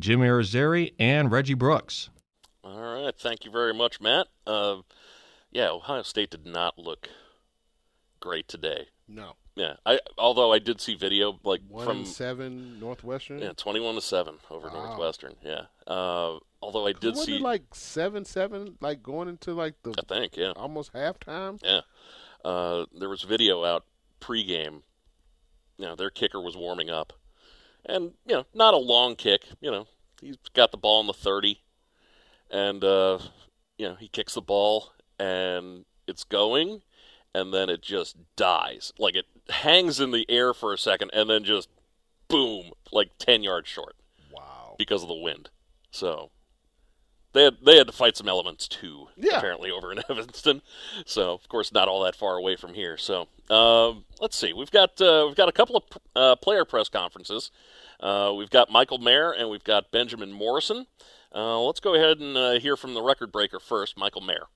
Jim 0.00 0.20
Irizarry 0.20 0.94
and 0.98 1.30
Reggie 1.30 1.54
Brooks. 1.54 2.10
All 2.62 3.04
right, 3.04 3.14
thank 3.16 3.44
you 3.44 3.50
very 3.50 3.74
much, 3.74 4.00
Matt. 4.00 4.26
Uh, 4.46 4.78
yeah, 5.52 5.70
Ohio 5.70 6.02
State 6.02 6.30
did 6.30 6.46
not 6.46 6.78
look 6.78 7.08
great 8.24 8.48
today. 8.48 8.86
No. 9.06 9.34
Yeah, 9.54 9.74
I 9.86 10.00
although 10.18 10.50
I 10.52 10.58
did 10.58 10.80
see 10.80 10.94
video 10.96 11.38
like 11.44 11.60
One 11.68 11.84
from 11.86 12.04
seven 12.06 12.80
Northwestern. 12.80 13.38
yeah 13.38 13.52
twenty-one 13.56 13.94
to 13.94 14.00
seven 14.00 14.36
over 14.50 14.66
Wow. 14.68 14.86
Northwestern. 14.86 15.36
Yeah, 15.44 15.66
uh, 15.86 16.38
although 16.60 16.86
I 16.88 16.92
did 16.92 17.16
see 17.16 17.36
it 17.36 17.42
like 17.42 17.62
seven 17.74 18.24
seven, 18.24 18.76
like 18.80 19.02
going 19.02 19.28
into 19.28 19.52
like 19.52 19.74
the 19.84 19.90
I 19.96 20.02
think 20.12 20.36
yeah 20.36 20.52
almost 20.56 20.92
halftime. 20.94 21.60
yeah 21.62 21.82
uh, 22.44 22.86
there 22.98 23.08
was 23.10 23.22
video 23.22 23.62
out 23.64 23.84
pregame. 24.20 24.82
You 25.78 25.86
know, 25.86 25.94
their 25.96 26.10
kicker 26.10 26.40
was 26.40 26.56
warming 26.56 26.88
up, 26.90 27.12
and 27.86 28.12
you 28.26 28.34
know 28.34 28.46
not 28.54 28.74
a 28.74 28.78
long 28.78 29.14
kick. 29.16 29.42
You 29.60 29.70
know 29.70 29.86
he's 30.20 30.36
got 30.54 30.72
the 30.72 30.78
ball 30.78 31.00
in 31.00 31.06
the 31.06 31.12
thirty, 31.12 31.60
and 32.50 32.82
uh, 32.82 33.18
you 33.78 33.86
know 33.88 33.94
he 33.94 34.08
kicks 34.08 34.34
the 34.34 34.40
ball 34.40 34.90
and 35.20 35.84
it's 36.08 36.24
going, 36.24 36.82
and 37.34 37.52
then 37.52 37.68
it 37.68 37.82
just 37.82 38.16
dies. 38.36 38.92
Like 38.98 39.16
it 39.16 39.26
hangs 39.48 40.00
in 40.00 40.10
the 40.10 40.26
air 40.28 40.54
for 40.54 40.72
a 40.72 40.78
second, 40.78 41.10
and 41.12 41.28
then 41.28 41.44
just 41.44 41.68
boom, 42.28 42.70
like 42.92 43.10
ten 43.18 43.42
yards 43.42 43.68
short. 43.68 43.96
Wow! 44.32 44.76
Because 44.78 45.02
of 45.02 45.08
the 45.08 45.14
wind. 45.14 45.50
So 45.90 46.30
they 47.34 47.44
had 47.44 47.56
they 47.64 47.76
had 47.76 47.88
to 47.88 47.92
fight 47.92 48.16
some 48.16 48.28
elements 48.28 48.66
too. 48.66 49.08
Yeah. 49.16 49.38
Apparently 49.38 49.70
over 49.70 49.92
in 49.92 50.00
Evanston. 50.08 50.62
So 51.04 51.32
of 51.32 51.48
course 51.48 51.72
not 51.72 51.88
all 51.88 52.02
that 52.04 52.16
far 52.16 52.36
away 52.36 52.56
from 52.56 52.74
here. 52.74 52.96
So 52.96 53.28
um, 53.50 54.04
let's 54.20 54.36
see. 54.36 54.52
We've 54.52 54.70
got 54.70 55.00
uh, 55.00 55.24
we've 55.26 55.36
got 55.36 55.48
a 55.48 55.52
couple 55.52 55.76
of 55.76 55.82
uh, 56.16 56.36
player 56.36 56.64
press 56.64 56.88
conferences. 56.88 57.50
Uh, 58.00 58.32
we've 58.36 58.50
got 58.50 58.70
Michael 58.70 58.98
Mayer 58.98 59.32
and 59.32 59.50
we've 59.50 59.64
got 59.64 59.90
Benjamin 59.90 60.32
Morrison. 60.32 60.86
Uh, 61.34 61.60
let's 61.60 61.80
go 61.80 61.94
ahead 61.94 62.20
and 62.20 62.36
uh, 62.36 62.52
hear 62.60 62.76
from 62.76 62.94
the 62.94 63.02
record 63.02 63.32
breaker 63.32 63.58
first, 63.58 63.98
Michael 63.98 64.20
Mayer. 64.20 64.46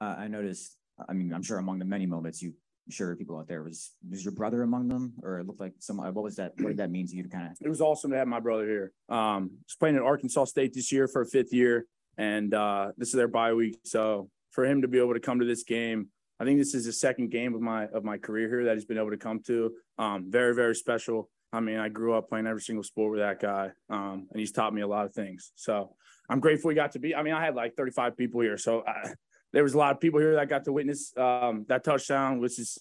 Uh, 0.00 0.16
I 0.18 0.28
noticed. 0.28 0.76
I 1.08 1.12
mean, 1.12 1.32
I'm 1.32 1.42
sure 1.42 1.58
among 1.58 1.78
the 1.78 1.84
many 1.84 2.06
moments 2.06 2.42
you 2.42 2.54
sure 2.90 3.14
people 3.16 3.38
out 3.38 3.48
there 3.48 3.62
was 3.62 3.92
was 4.08 4.24
your 4.24 4.32
brother 4.32 4.62
among 4.62 4.88
them, 4.88 5.14
or 5.22 5.38
it 5.38 5.46
looked 5.46 5.60
like 5.60 5.74
some. 5.78 5.98
What 5.98 6.14
was 6.14 6.36
that? 6.36 6.52
What 6.58 6.68
did 6.68 6.76
that 6.78 6.90
mean 6.90 7.06
to 7.08 7.16
you? 7.16 7.22
To 7.22 7.28
kind 7.28 7.46
of 7.46 7.56
it 7.60 7.68
was 7.68 7.80
awesome 7.80 8.10
to 8.10 8.16
have 8.16 8.28
my 8.28 8.40
brother 8.40 8.66
here. 8.66 8.92
Um, 9.08 9.50
he's 9.66 9.76
playing 9.76 9.96
at 9.96 10.02
Arkansas 10.02 10.46
State 10.46 10.74
this 10.74 10.90
year 10.92 11.08
for 11.08 11.22
a 11.22 11.26
fifth 11.26 11.52
year, 11.52 11.86
and 12.18 12.52
uh, 12.54 12.92
this 12.96 13.08
is 13.08 13.14
their 13.14 13.28
bye 13.28 13.52
week. 13.52 13.78
So 13.84 14.30
for 14.50 14.64
him 14.64 14.82
to 14.82 14.88
be 14.88 14.98
able 14.98 15.14
to 15.14 15.20
come 15.20 15.40
to 15.40 15.46
this 15.46 15.62
game, 15.62 16.08
I 16.38 16.44
think 16.44 16.58
this 16.58 16.74
is 16.74 16.86
the 16.86 16.92
second 16.92 17.30
game 17.30 17.54
of 17.54 17.60
my 17.60 17.86
of 17.86 18.04
my 18.04 18.18
career 18.18 18.48
here 18.48 18.64
that 18.64 18.74
he's 18.74 18.86
been 18.86 18.98
able 18.98 19.10
to 19.10 19.16
come 19.16 19.40
to. 19.46 19.72
Um, 19.98 20.26
very 20.28 20.54
very 20.54 20.74
special. 20.74 21.28
I 21.52 21.60
mean, 21.60 21.78
I 21.78 21.88
grew 21.88 22.14
up 22.14 22.28
playing 22.28 22.46
every 22.46 22.62
single 22.62 22.84
sport 22.84 23.12
with 23.12 23.20
that 23.20 23.40
guy, 23.40 23.70
um, 23.88 24.28
and 24.30 24.38
he's 24.38 24.52
taught 24.52 24.72
me 24.72 24.82
a 24.82 24.86
lot 24.86 25.04
of 25.04 25.12
things. 25.12 25.52
So 25.56 25.96
I'm 26.28 26.38
grateful 26.38 26.68
we 26.68 26.74
got 26.74 26.92
to 26.92 27.00
be. 27.00 27.14
I 27.14 27.24
mean, 27.24 27.34
I 27.34 27.44
had 27.44 27.56
like 27.56 27.74
35 27.74 28.16
people 28.16 28.40
here, 28.40 28.56
so 28.56 28.84
I, 28.86 29.14
there 29.52 29.62
was 29.62 29.74
a 29.74 29.78
lot 29.78 29.92
of 29.92 30.00
people 30.00 30.20
here 30.20 30.34
that 30.34 30.48
got 30.48 30.64
to 30.64 30.72
witness 30.72 31.12
um, 31.16 31.64
that 31.68 31.84
touchdown, 31.84 32.38
which 32.38 32.58
is 32.58 32.78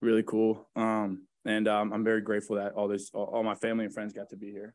really 0.00 0.22
cool. 0.22 0.68
Um, 0.74 1.26
and 1.44 1.68
um, 1.68 1.92
I'm 1.92 2.04
very 2.04 2.20
grateful 2.20 2.56
that 2.56 2.72
all 2.72 2.88
this, 2.88 3.10
all, 3.14 3.24
all 3.24 3.42
my 3.42 3.54
family 3.54 3.84
and 3.84 3.94
friends 3.94 4.12
got 4.12 4.30
to 4.30 4.36
be 4.36 4.50
here. 4.50 4.74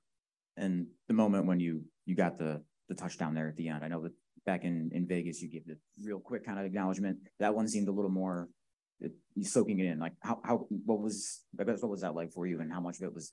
and 0.58 0.88
the 1.08 1.14
moment 1.14 1.46
when 1.46 1.60
you 1.60 1.84
you 2.06 2.16
got 2.16 2.38
the 2.38 2.62
the 2.90 2.96
touchdown 2.96 3.34
there 3.34 3.48
at 3.48 3.56
the 3.56 3.70
end. 3.70 3.84
I 3.84 3.88
know 3.88 4.02
that 4.02 4.14
back 4.46 4.64
in 4.64 4.92
in 4.94 5.08
Vegas 5.08 5.42
you 5.42 5.50
gave 5.50 5.66
the 5.66 5.78
real 6.04 6.20
quick 6.20 6.46
kind 6.46 6.60
of 6.60 6.66
acknowledgement. 6.66 7.20
That 7.40 7.54
one 7.54 7.68
seemed 7.68 7.88
a 7.88 7.92
little 7.92 8.12
more 8.12 8.50
it, 9.00 9.12
soaking 9.44 9.80
it 9.80 9.86
in. 9.86 10.00
Like 10.00 10.14
how 10.22 10.40
how 10.44 10.68
what 10.86 11.00
was 11.00 11.42
I 11.60 11.64
guess 11.64 11.82
what 11.82 11.92
was 11.92 12.02
that 12.02 12.16
like 12.16 12.32
for 12.32 12.48
you, 12.48 12.60
and 12.62 12.72
how 12.72 12.82
much 12.82 12.98
of 12.98 13.04
it 13.04 13.14
was 13.14 13.32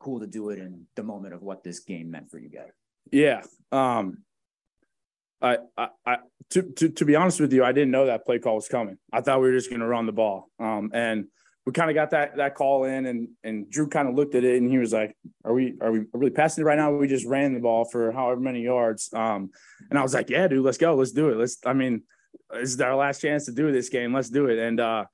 cool 0.00 0.20
to 0.20 0.26
do 0.26 0.50
it 0.50 0.58
in 0.58 0.86
the 0.96 1.02
moment 1.02 1.34
of 1.34 1.42
what 1.42 1.62
this 1.62 1.80
game 1.80 2.10
meant 2.10 2.30
for 2.30 2.38
you 2.38 2.48
guys. 2.48 2.72
Yeah. 3.10 3.42
Um, 3.72 4.18
I, 5.40 5.58
I, 5.76 5.88
I, 6.06 6.16
to, 6.50 6.62
to, 6.62 6.88
to 6.88 7.04
be 7.04 7.14
honest 7.16 7.40
with 7.40 7.52
you, 7.52 7.64
I 7.64 7.72
didn't 7.72 7.90
know 7.90 8.06
that 8.06 8.24
play 8.24 8.38
call 8.38 8.56
was 8.56 8.68
coming. 8.68 8.98
I 9.12 9.20
thought 9.20 9.40
we 9.40 9.48
were 9.48 9.56
just 9.56 9.70
going 9.70 9.80
to 9.80 9.86
run 9.86 10.06
the 10.06 10.12
ball. 10.12 10.50
Um, 10.58 10.90
and 10.92 11.26
we 11.64 11.72
kind 11.72 11.90
of 11.90 11.94
got 11.94 12.10
that, 12.10 12.36
that 12.36 12.54
call 12.54 12.84
in 12.84 13.06
and, 13.06 13.28
and 13.44 13.70
Drew 13.70 13.88
kind 13.88 14.08
of 14.08 14.14
looked 14.14 14.34
at 14.34 14.42
it 14.42 14.56
and 14.60 14.70
he 14.70 14.78
was 14.78 14.92
like, 14.92 15.14
are 15.44 15.52
we, 15.52 15.74
are 15.80 15.92
we 15.92 16.04
really 16.12 16.30
passing 16.30 16.62
it 16.62 16.64
right 16.64 16.78
now? 16.78 16.92
We 16.92 17.06
just 17.08 17.26
ran 17.26 17.52
the 17.54 17.60
ball 17.60 17.84
for 17.84 18.10
however 18.10 18.40
many 18.40 18.62
yards. 18.62 19.12
Um, 19.12 19.50
and 19.90 19.98
I 19.98 20.02
was 20.02 20.14
like, 20.14 20.30
yeah, 20.30 20.48
dude, 20.48 20.64
let's 20.64 20.78
go. 20.78 20.94
Let's 20.94 21.12
do 21.12 21.28
it. 21.28 21.36
Let's, 21.36 21.58
I 21.66 21.74
mean, 21.74 22.02
this 22.50 22.70
is 22.70 22.80
our 22.80 22.96
last 22.96 23.20
chance 23.20 23.44
to 23.46 23.52
do 23.52 23.70
this 23.70 23.90
game. 23.90 24.14
Let's 24.14 24.30
do 24.30 24.46
it. 24.46 24.58
And, 24.58 24.80
uh, 24.80 25.04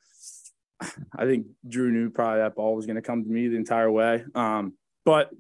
I 1.17 1.25
think 1.25 1.47
Drew 1.67 1.91
knew 1.91 2.11
probably 2.11 2.41
that 2.41 2.57
ball 2.57 2.77
was 2.77 2.87
going 2.87 2.97
to 2.97 3.03
come 3.03 3.25
to 3.25 3.31
me 3.31 3.49
the 3.49 3.57
entire 3.57 3.91
way. 3.91 4.25
Um, 4.35 4.75
but 5.05 5.31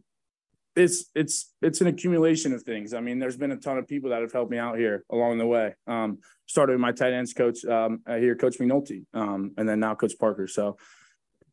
it's 0.76 1.10
it's 1.14 1.52
it's 1.62 1.80
an 1.80 1.86
accumulation 1.86 2.52
of 2.52 2.62
things. 2.62 2.94
I 2.94 3.01
mean, 3.01 3.18
there's 3.18 3.36
been 3.36 3.52
a 3.52 3.56
ton 3.56 3.78
of 3.78 3.86
people 3.86 4.10
that 4.10 4.22
have 4.22 4.32
helped 4.32 4.51
me 4.51 4.59
out 4.59 4.76
here 4.76 5.05
along 5.10 5.38
the 5.38 5.46
way. 5.46 5.74
Um, 5.86 6.18
started 6.46 6.72
with 6.72 6.80
my 6.80 6.92
tight 6.92 7.12
ends 7.12 7.32
coach 7.32 7.64
um, 7.64 8.01
uh, 8.06 8.16
here, 8.16 8.34
Coach 8.34 8.59
McNulty, 8.59 9.05
um, 9.14 9.52
and 9.56 9.68
then 9.68 9.80
now 9.80 9.94
Coach 9.94 10.14
Parker. 10.18 10.46
So 10.46 10.76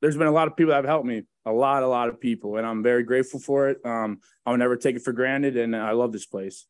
there's 0.02 0.18
been 0.18 0.28
a 0.28 0.32
lot 0.32 0.48
of 0.48 0.56
people 0.56 0.72
that 0.72 0.78
have 0.78 0.86
helped 0.86 1.06
me, 1.06 1.24
a 1.46 1.52
lot, 1.52 1.84
a 1.84 1.88
lot 1.88 2.10
of 2.10 2.20
people, 2.20 2.58
and 2.58 2.66
I'm 2.66 2.82
very 2.82 3.04
grateful 3.04 3.40
for 3.40 3.70
it. 3.70 3.78
Um, 3.86 4.20
I 4.46 4.52
will 4.52 4.58
never 4.58 4.76
take 4.76 4.96
it 4.96 5.04
for 5.04 5.14
granted, 5.14 5.56
and 5.58 5.76
I 5.76 5.92
love 5.92 6.12
this 6.12 6.26
place. 6.26 6.66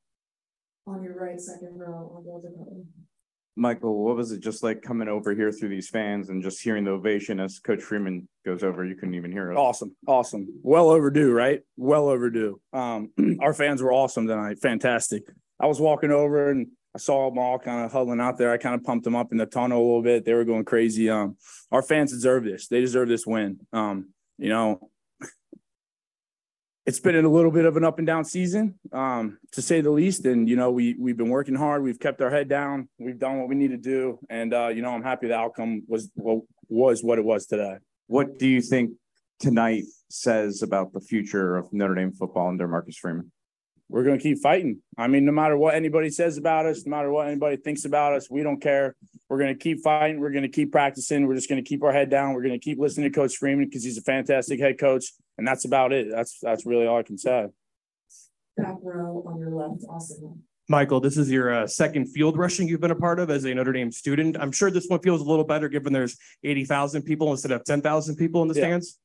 On 0.87 1.01
your 1.01 1.13
right, 1.13 1.39
second 1.39 1.79
row, 1.79 2.11
on 2.17 2.25
the 2.25 2.31
other. 2.31 2.49
Michael, 3.55 4.03
what 4.03 4.15
was 4.15 4.31
it 4.31 4.39
just 4.39 4.63
like 4.63 4.81
coming 4.81 5.07
over 5.07 5.35
here 5.35 5.51
through 5.51 5.69
these 5.69 5.89
fans 5.89 6.29
and 6.29 6.41
just 6.41 6.61
hearing 6.61 6.85
the 6.85 6.91
ovation 6.91 7.39
as 7.39 7.59
Coach 7.59 7.81
Freeman 7.81 8.27
goes 8.45 8.63
over? 8.63 8.85
You 8.85 8.95
couldn't 8.95 9.15
even 9.15 9.31
hear 9.31 9.51
it. 9.51 9.57
Awesome, 9.57 9.95
awesome, 10.07 10.47
well 10.63 10.89
overdue, 10.89 11.31
right? 11.31 11.61
Well 11.77 12.07
overdue. 12.07 12.59
Um, 12.73 13.11
our 13.41 13.53
fans 13.53 13.81
were 13.81 13.91
awesome 13.93 14.27
tonight, 14.27 14.59
fantastic. 14.61 15.23
I 15.59 15.67
was 15.67 15.79
walking 15.79 16.11
over 16.11 16.49
and 16.49 16.67
I 16.95 16.97
saw 16.97 17.29
them 17.29 17.37
all 17.37 17.59
kind 17.59 17.85
of 17.85 17.91
huddling 17.91 18.19
out 18.19 18.37
there. 18.37 18.51
I 18.51 18.57
kind 18.57 18.75
of 18.75 18.83
pumped 18.83 19.05
them 19.05 19.15
up 19.15 19.31
in 19.31 19.37
the 19.37 19.45
tunnel 19.45 19.79
a 19.79 19.85
little 19.85 20.01
bit. 20.01 20.25
They 20.25 20.33
were 20.33 20.43
going 20.43 20.65
crazy. 20.65 21.09
Um, 21.09 21.37
our 21.71 21.81
fans 21.81 22.11
deserve 22.11 22.43
this. 22.43 22.67
They 22.67 22.81
deserve 22.81 23.07
this 23.07 23.25
win. 23.25 23.59
Um, 23.71 24.09
you 24.37 24.49
know, 24.49 24.90
it's 26.85 26.99
been 26.99 27.15
a 27.15 27.29
little 27.29 27.51
bit 27.51 27.65
of 27.65 27.77
an 27.77 27.83
up 27.83 27.99
and 27.99 28.07
down 28.07 28.25
season, 28.25 28.75
um, 28.91 29.37
to 29.51 29.61
say 29.61 29.81
the 29.81 29.91
least. 29.91 30.25
And 30.25 30.49
you 30.49 30.55
know, 30.55 30.71
we 30.71 30.95
we've 30.99 31.17
been 31.17 31.29
working 31.29 31.55
hard. 31.55 31.83
We've 31.83 31.99
kept 31.99 32.21
our 32.21 32.29
head 32.29 32.47
down. 32.47 32.89
We've 32.97 33.19
done 33.19 33.39
what 33.39 33.49
we 33.49 33.55
need 33.55 33.69
to 33.69 33.77
do. 33.77 34.19
And 34.29 34.53
uh, 34.53 34.69
you 34.69 34.81
know, 34.81 34.89
I'm 34.89 35.03
happy 35.03 35.27
the 35.27 35.35
outcome 35.35 35.83
was 35.87 36.09
well, 36.15 36.41
was 36.69 37.03
what 37.03 37.19
it 37.19 37.25
was 37.25 37.45
today. 37.45 37.77
What 38.07 38.39
do 38.39 38.47
you 38.47 38.61
think 38.61 38.91
tonight 39.39 39.83
says 40.09 40.61
about 40.61 40.93
the 40.93 41.01
future 41.01 41.55
of 41.55 41.71
Notre 41.71 41.95
Dame 41.95 42.11
football 42.11 42.47
under 42.47 42.67
Marcus 42.67 42.97
Freeman? 42.97 43.31
We're 43.91 44.05
going 44.05 44.17
to 44.17 44.23
keep 44.23 44.39
fighting. 44.39 44.79
I 44.97 45.07
mean, 45.07 45.25
no 45.25 45.33
matter 45.33 45.57
what 45.57 45.75
anybody 45.75 46.09
says 46.09 46.37
about 46.37 46.65
us, 46.65 46.85
no 46.85 46.91
matter 46.91 47.11
what 47.11 47.27
anybody 47.27 47.57
thinks 47.57 47.83
about 47.83 48.13
us, 48.13 48.29
we 48.31 48.41
don't 48.41 48.61
care. 48.61 48.95
We're 49.27 49.37
going 49.37 49.53
to 49.53 49.59
keep 49.59 49.81
fighting. 49.83 50.21
We're 50.21 50.31
going 50.31 50.43
to 50.43 50.49
keep 50.49 50.71
practicing. 50.71 51.27
We're 51.27 51.35
just 51.35 51.49
going 51.49 51.61
to 51.61 51.67
keep 51.67 51.83
our 51.83 51.91
head 51.91 52.09
down. 52.09 52.33
We're 52.33 52.41
going 52.41 52.57
to 52.57 52.63
keep 52.63 52.79
listening 52.79 53.11
to 53.11 53.15
Coach 53.15 53.35
Freeman 53.35 53.65
because 53.65 53.83
he's 53.83 53.97
a 53.97 54.01
fantastic 54.01 54.61
head 54.61 54.79
coach, 54.79 55.11
and 55.37 55.45
that's 55.45 55.65
about 55.65 55.91
it. 55.91 56.07
That's 56.09 56.39
that's 56.41 56.65
really 56.65 56.87
all 56.87 56.99
I 56.99 57.03
can 57.03 57.17
say. 57.17 57.47
Back 58.55 58.77
row 58.81 59.23
on 59.27 59.39
your 59.39 59.51
left, 59.51 59.83
Austin. 59.89 60.41
Michael, 60.69 61.01
this 61.01 61.17
is 61.17 61.29
your 61.29 61.53
uh, 61.53 61.67
second 61.67 62.05
field 62.05 62.37
rushing 62.37 62.69
you've 62.69 62.79
been 62.79 62.91
a 62.91 62.95
part 62.95 63.19
of 63.19 63.29
as 63.29 63.43
a 63.43 63.53
Notre 63.53 63.73
Dame 63.73 63.91
student. 63.91 64.37
I'm 64.39 64.53
sure 64.53 64.71
this 64.71 64.87
one 64.87 65.01
feels 65.01 65.19
a 65.19 65.25
little 65.25 65.43
better 65.43 65.67
given 65.67 65.91
there's 65.91 66.17
80,000 66.45 67.01
people 67.01 67.29
instead 67.31 67.51
of 67.51 67.65
10,000 67.65 68.15
people 68.15 68.41
in 68.41 68.47
the 68.47 68.53
Yeah. 68.53 68.61
stands. 68.61 68.97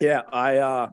Yeah, 0.00 0.22
I 0.32 0.56
uh 0.56 0.88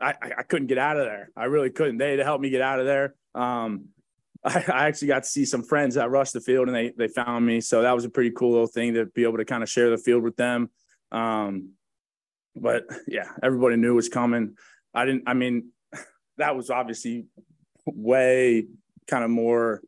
I, 0.00 0.14
I 0.38 0.42
couldn't 0.42 0.68
get 0.68 0.78
out 0.78 0.98
of 0.98 1.04
there. 1.04 1.30
I 1.36 1.44
really 1.44 1.70
couldn't. 1.70 1.98
They 1.98 2.10
had 2.10 2.16
to 2.16 2.24
help 2.24 2.40
me 2.40 2.50
get 2.50 2.62
out 2.62 2.80
of 2.80 2.86
there. 2.86 3.14
Um 3.34 3.86
I, 4.44 4.64
I 4.72 4.86
actually 4.86 5.08
got 5.08 5.24
to 5.24 5.28
see 5.28 5.44
some 5.44 5.64
friends 5.64 5.96
that 5.96 6.10
rushed 6.10 6.32
the 6.32 6.40
field 6.40 6.68
and 6.68 6.76
they 6.76 6.92
they 6.96 7.08
found 7.08 7.44
me. 7.44 7.60
So 7.60 7.82
that 7.82 7.94
was 7.94 8.04
a 8.04 8.10
pretty 8.10 8.30
cool 8.30 8.52
little 8.52 8.66
thing 8.66 8.94
to 8.94 9.06
be 9.06 9.24
able 9.24 9.38
to 9.38 9.44
kind 9.44 9.62
of 9.62 9.68
share 9.68 9.90
the 9.90 9.98
field 9.98 10.22
with 10.22 10.36
them. 10.36 10.70
Um 11.12 11.70
but 12.56 12.84
yeah, 13.06 13.28
everybody 13.42 13.76
knew 13.76 13.92
it 13.92 13.96
was 13.96 14.08
coming. 14.08 14.56
I 14.94 15.04
didn't 15.04 15.24
I 15.26 15.34
mean 15.34 15.70
that 16.38 16.56
was 16.56 16.70
obviously 16.70 17.26
way 17.86 18.66
kind 19.06 19.24
of 19.24 19.30
more 19.30 19.82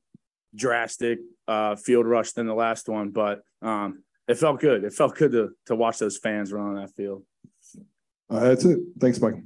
drastic 0.54 1.20
uh 1.46 1.76
field 1.76 2.06
rush 2.06 2.32
than 2.32 2.46
the 2.46 2.54
last 2.54 2.88
one, 2.88 3.10
but 3.10 3.42
um 3.62 4.02
it 4.28 4.38
felt 4.38 4.60
good. 4.60 4.84
It 4.84 4.92
felt 4.92 5.16
good 5.16 5.32
to 5.32 5.50
to 5.66 5.74
watch 5.74 5.98
those 5.98 6.18
fans 6.18 6.52
run 6.52 6.68
on 6.68 6.74
that 6.76 6.94
field. 6.94 7.24
Uh, 8.30 8.40
that's 8.40 8.64
it. 8.64 8.78
Thanks, 9.00 9.20
Mike. 9.20 9.42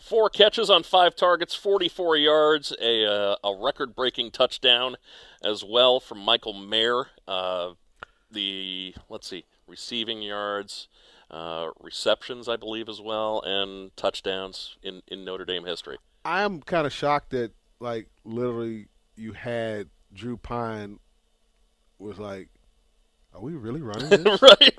Four 0.00 0.30
catches 0.30 0.70
on 0.70 0.82
five 0.82 1.14
targets, 1.16 1.54
44 1.54 2.16
yards, 2.16 2.74
a 2.80 3.04
uh, 3.04 3.36
a 3.44 3.54
record 3.54 3.94
breaking 3.94 4.30
touchdown 4.30 4.96
as 5.44 5.64
well 5.64 6.00
from 6.00 6.18
Michael 6.18 6.54
Mayer. 6.54 7.08
Uh, 7.26 7.72
the 8.30 8.94
let's 9.08 9.28
see, 9.28 9.44
receiving 9.66 10.22
yards, 10.22 10.88
uh, 11.30 11.68
receptions, 11.80 12.48
I 12.48 12.56
believe 12.56 12.88
as 12.88 13.00
well, 13.00 13.42
and 13.44 13.94
touchdowns 13.96 14.76
in 14.82 15.02
in 15.08 15.24
Notre 15.24 15.44
Dame 15.44 15.64
history. 15.64 15.98
I 16.24 16.42
am 16.42 16.62
kind 16.62 16.86
of 16.86 16.92
shocked 16.92 17.30
that 17.30 17.52
like 17.80 18.08
literally 18.24 18.88
you 19.16 19.32
had 19.32 19.88
Drew 20.12 20.36
Pyne 20.36 20.98
was 21.98 22.18
like, 22.18 22.48
"Are 23.34 23.40
we 23.40 23.54
really 23.54 23.82
running 23.82 24.08
this?" 24.10 24.42
right. 24.42 24.78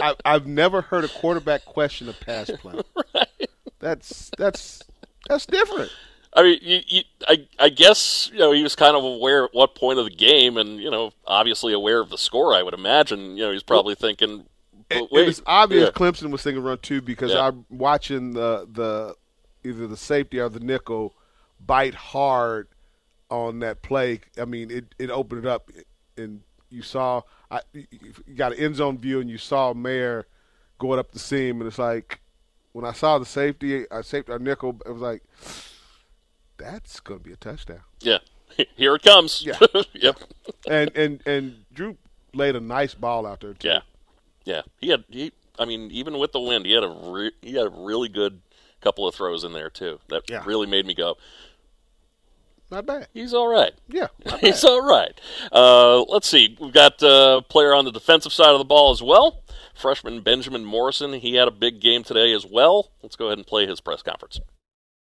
I, 0.00 0.14
I've 0.24 0.46
never 0.46 0.80
heard 0.80 1.04
a 1.04 1.08
quarterback 1.08 1.64
question 1.64 2.08
a 2.08 2.12
pass 2.12 2.50
play. 2.50 2.80
That's 3.80 4.30
that's 4.38 4.82
that's 5.28 5.46
different. 5.46 5.90
I 6.32 6.42
mean, 6.44 6.58
you, 6.62 6.80
you, 6.86 7.02
I, 7.26 7.46
I 7.58 7.68
guess 7.70 8.30
you 8.32 8.38
know 8.38 8.52
he 8.52 8.62
was 8.62 8.76
kind 8.76 8.96
of 8.96 9.02
aware 9.02 9.44
at 9.44 9.50
what 9.52 9.74
point 9.74 9.98
of 9.98 10.04
the 10.04 10.14
game, 10.14 10.56
and 10.56 10.78
you 10.78 10.90
know, 10.90 11.12
obviously 11.26 11.72
aware 11.72 11.98
of 12.00 12.10
the 12.10 12.18
score. 12.18 12.54
I 12.54 12.62
would 12.62 12.74
imagine. 12.74 13.36
You 13.36 13.46
know, 13.46 13.52
he's 13.52 13.64
probably 13.64 13.94
thinking. 13.96 14.44
It, 14.90 15.10
wait, 15.10 15.22
it 15.22 15.26
was 15.26 15.42
obvious 15.46 15.84
yeah. 15.86 15.90
Clemson 15.90 16.30
was 16.30 16.42
thinking 16.42 16.62
run 16.62 16.78
two 16.78 17.00
because 17.00 17.32
Yeah. 17.32 17.48
I'm 17.48 17.64
watching 17.68 18.32
the 18.32 18.68
the 18.70 19.14
either 19.64 19.86
the 19.86 19.96
safety 19.96 20.38
or 20.38 20.48
the 20.48 20.60
nickel 20.60 21.14
bite 21.64 21.94
hard 21.94 22.68
on 23.30 23.60
that 23.60 23.82
play. 23.82 24.20
I 24.40 24.44
mean, 24.44 24.70
it 24.70 24.94
it 24.98 25.10
opened 25.10 25.44
it 25.44 25.48
up, 25.48 25.70
and 26.16 26.42
you 26.70 26.82
saw 26.82 27.22
I 27.50 27.60
you 27.72 27.86
you 28.26 28.34
got 28.34 28.52
an 28.52 28.58
end 28.58 28.76
zone 28.76 28.98
view, 28.98 29.20
and 29.20 29.30
you 29.30 29.38
saw 29.38 29.72
Mayer 29.74 30.26
going 30.78 30.98
up 30.98 31.10
the 31.12 31.18
seam, 31.18 31.60
and 31.60 31.68
it's 31.68 31.78
like 31.78 32.19
when 32.72 32.84
I 32.84 32.92
saw 32.92 33.18
the 33.18 33.26
safety, 33.26 33.84
I 33.90 34.02
saved 34.02 34.30
our 34.30 34.38
nickel, 34.38 34.80
it 34.86 34.90
was 34.92 35.02
like 35.02 35.22
that's 36.56 37.00
going 37.00 37.20
to 37.20 37.24
be 37.24 37.32
a 37.32 37.36
touchdown. 37.36 37.80
Yeah, 38.00 38.18
here 38.76 38.94
it 38.94 39.02
comes. 39.02 39.42
Yeah. 39.44 39.58
yep. 39.94 40.18
and 40.68 40.90
and 40.96 41.20
and 41.26 41.64
Drew 41.72 41.96
laid 42.34 42.56
a 42.56 42.60
nice 42.60 42.94
ball 42.94 43.26
out 43.26 43.40
there 43.40 43.54
too. 43.54 43.68
Yeah, 43.68 43.80
yeah. 44.44 44.62
He 44.78 44.88
had 44.88 45.04
he. 45.08 45.32
I 45.58 45.64
mean, 45.66 45.90
even 45.90 46.18
with 46.18 46.32
the 46.32 46.40
wind, 46.40 46.64
he 46.66 46.72
had 46.72 46.84
a 46.84 46.88
re- 46.88 47.32
he 47.42 47.54
had 47.54 47.66
a 47.66 47.70
really 47.70 48.08
good 48.08 48.40
couple 48.80 49.06
of 49.06 49.14
throws 49.14 49.44
in 49.44 49.52
there 49.52 49.68
too. 49.70 49.98
That 50.08 50.22
Yeah. 50.30 50.42
really 50.46 50.66
made 50.66 50.86
me 50.86 50.94
go. 50.94 51.16
Not 52.70 52.86
bad. 52.86 53.08
He's 53.12 53.34
all 53.34 53.48
right. 53.48 53.72
Yeah, 53.88 54.06
he's 54.40 54.62
all 54.62 54.80
right. 54.88 55.20
Uh, 55.50 56.02
let's 56.02 56.28
see. 56.28 56.56
We've 56.60 56.72
got 56.72 57.02
uh, 57.02 57.38
a 57.40 57.42
player 57.42 57.74
on 57.74 57.84
the 57.84 57.90
defensive 57.90 58.32
side 58.32 58.50
of 58.52 58.58
the 58.58 58.64
ball 58.64 58.92
as 58.92 59.02
well. 59.02 59.39
Freshman 59.74 60.22
Benjamin 60.22 60.64
Morrison. 60.64 61.14
He 61.14 61.34
had 61.34 61.48
a 61.48 61.52
big 61.52 61.80
game 61.80 62.02
today 62.02 62.32
as 62.32 62.46
well. 62.46 62.92
Let's 63.02 63.16
go 63.16 63.26
ahead 63.26 63.38
and 63.38 63.46
play 63.46 63.66
his 63.66 63.80
press 63.80 64.02
conference. 64.02 64.40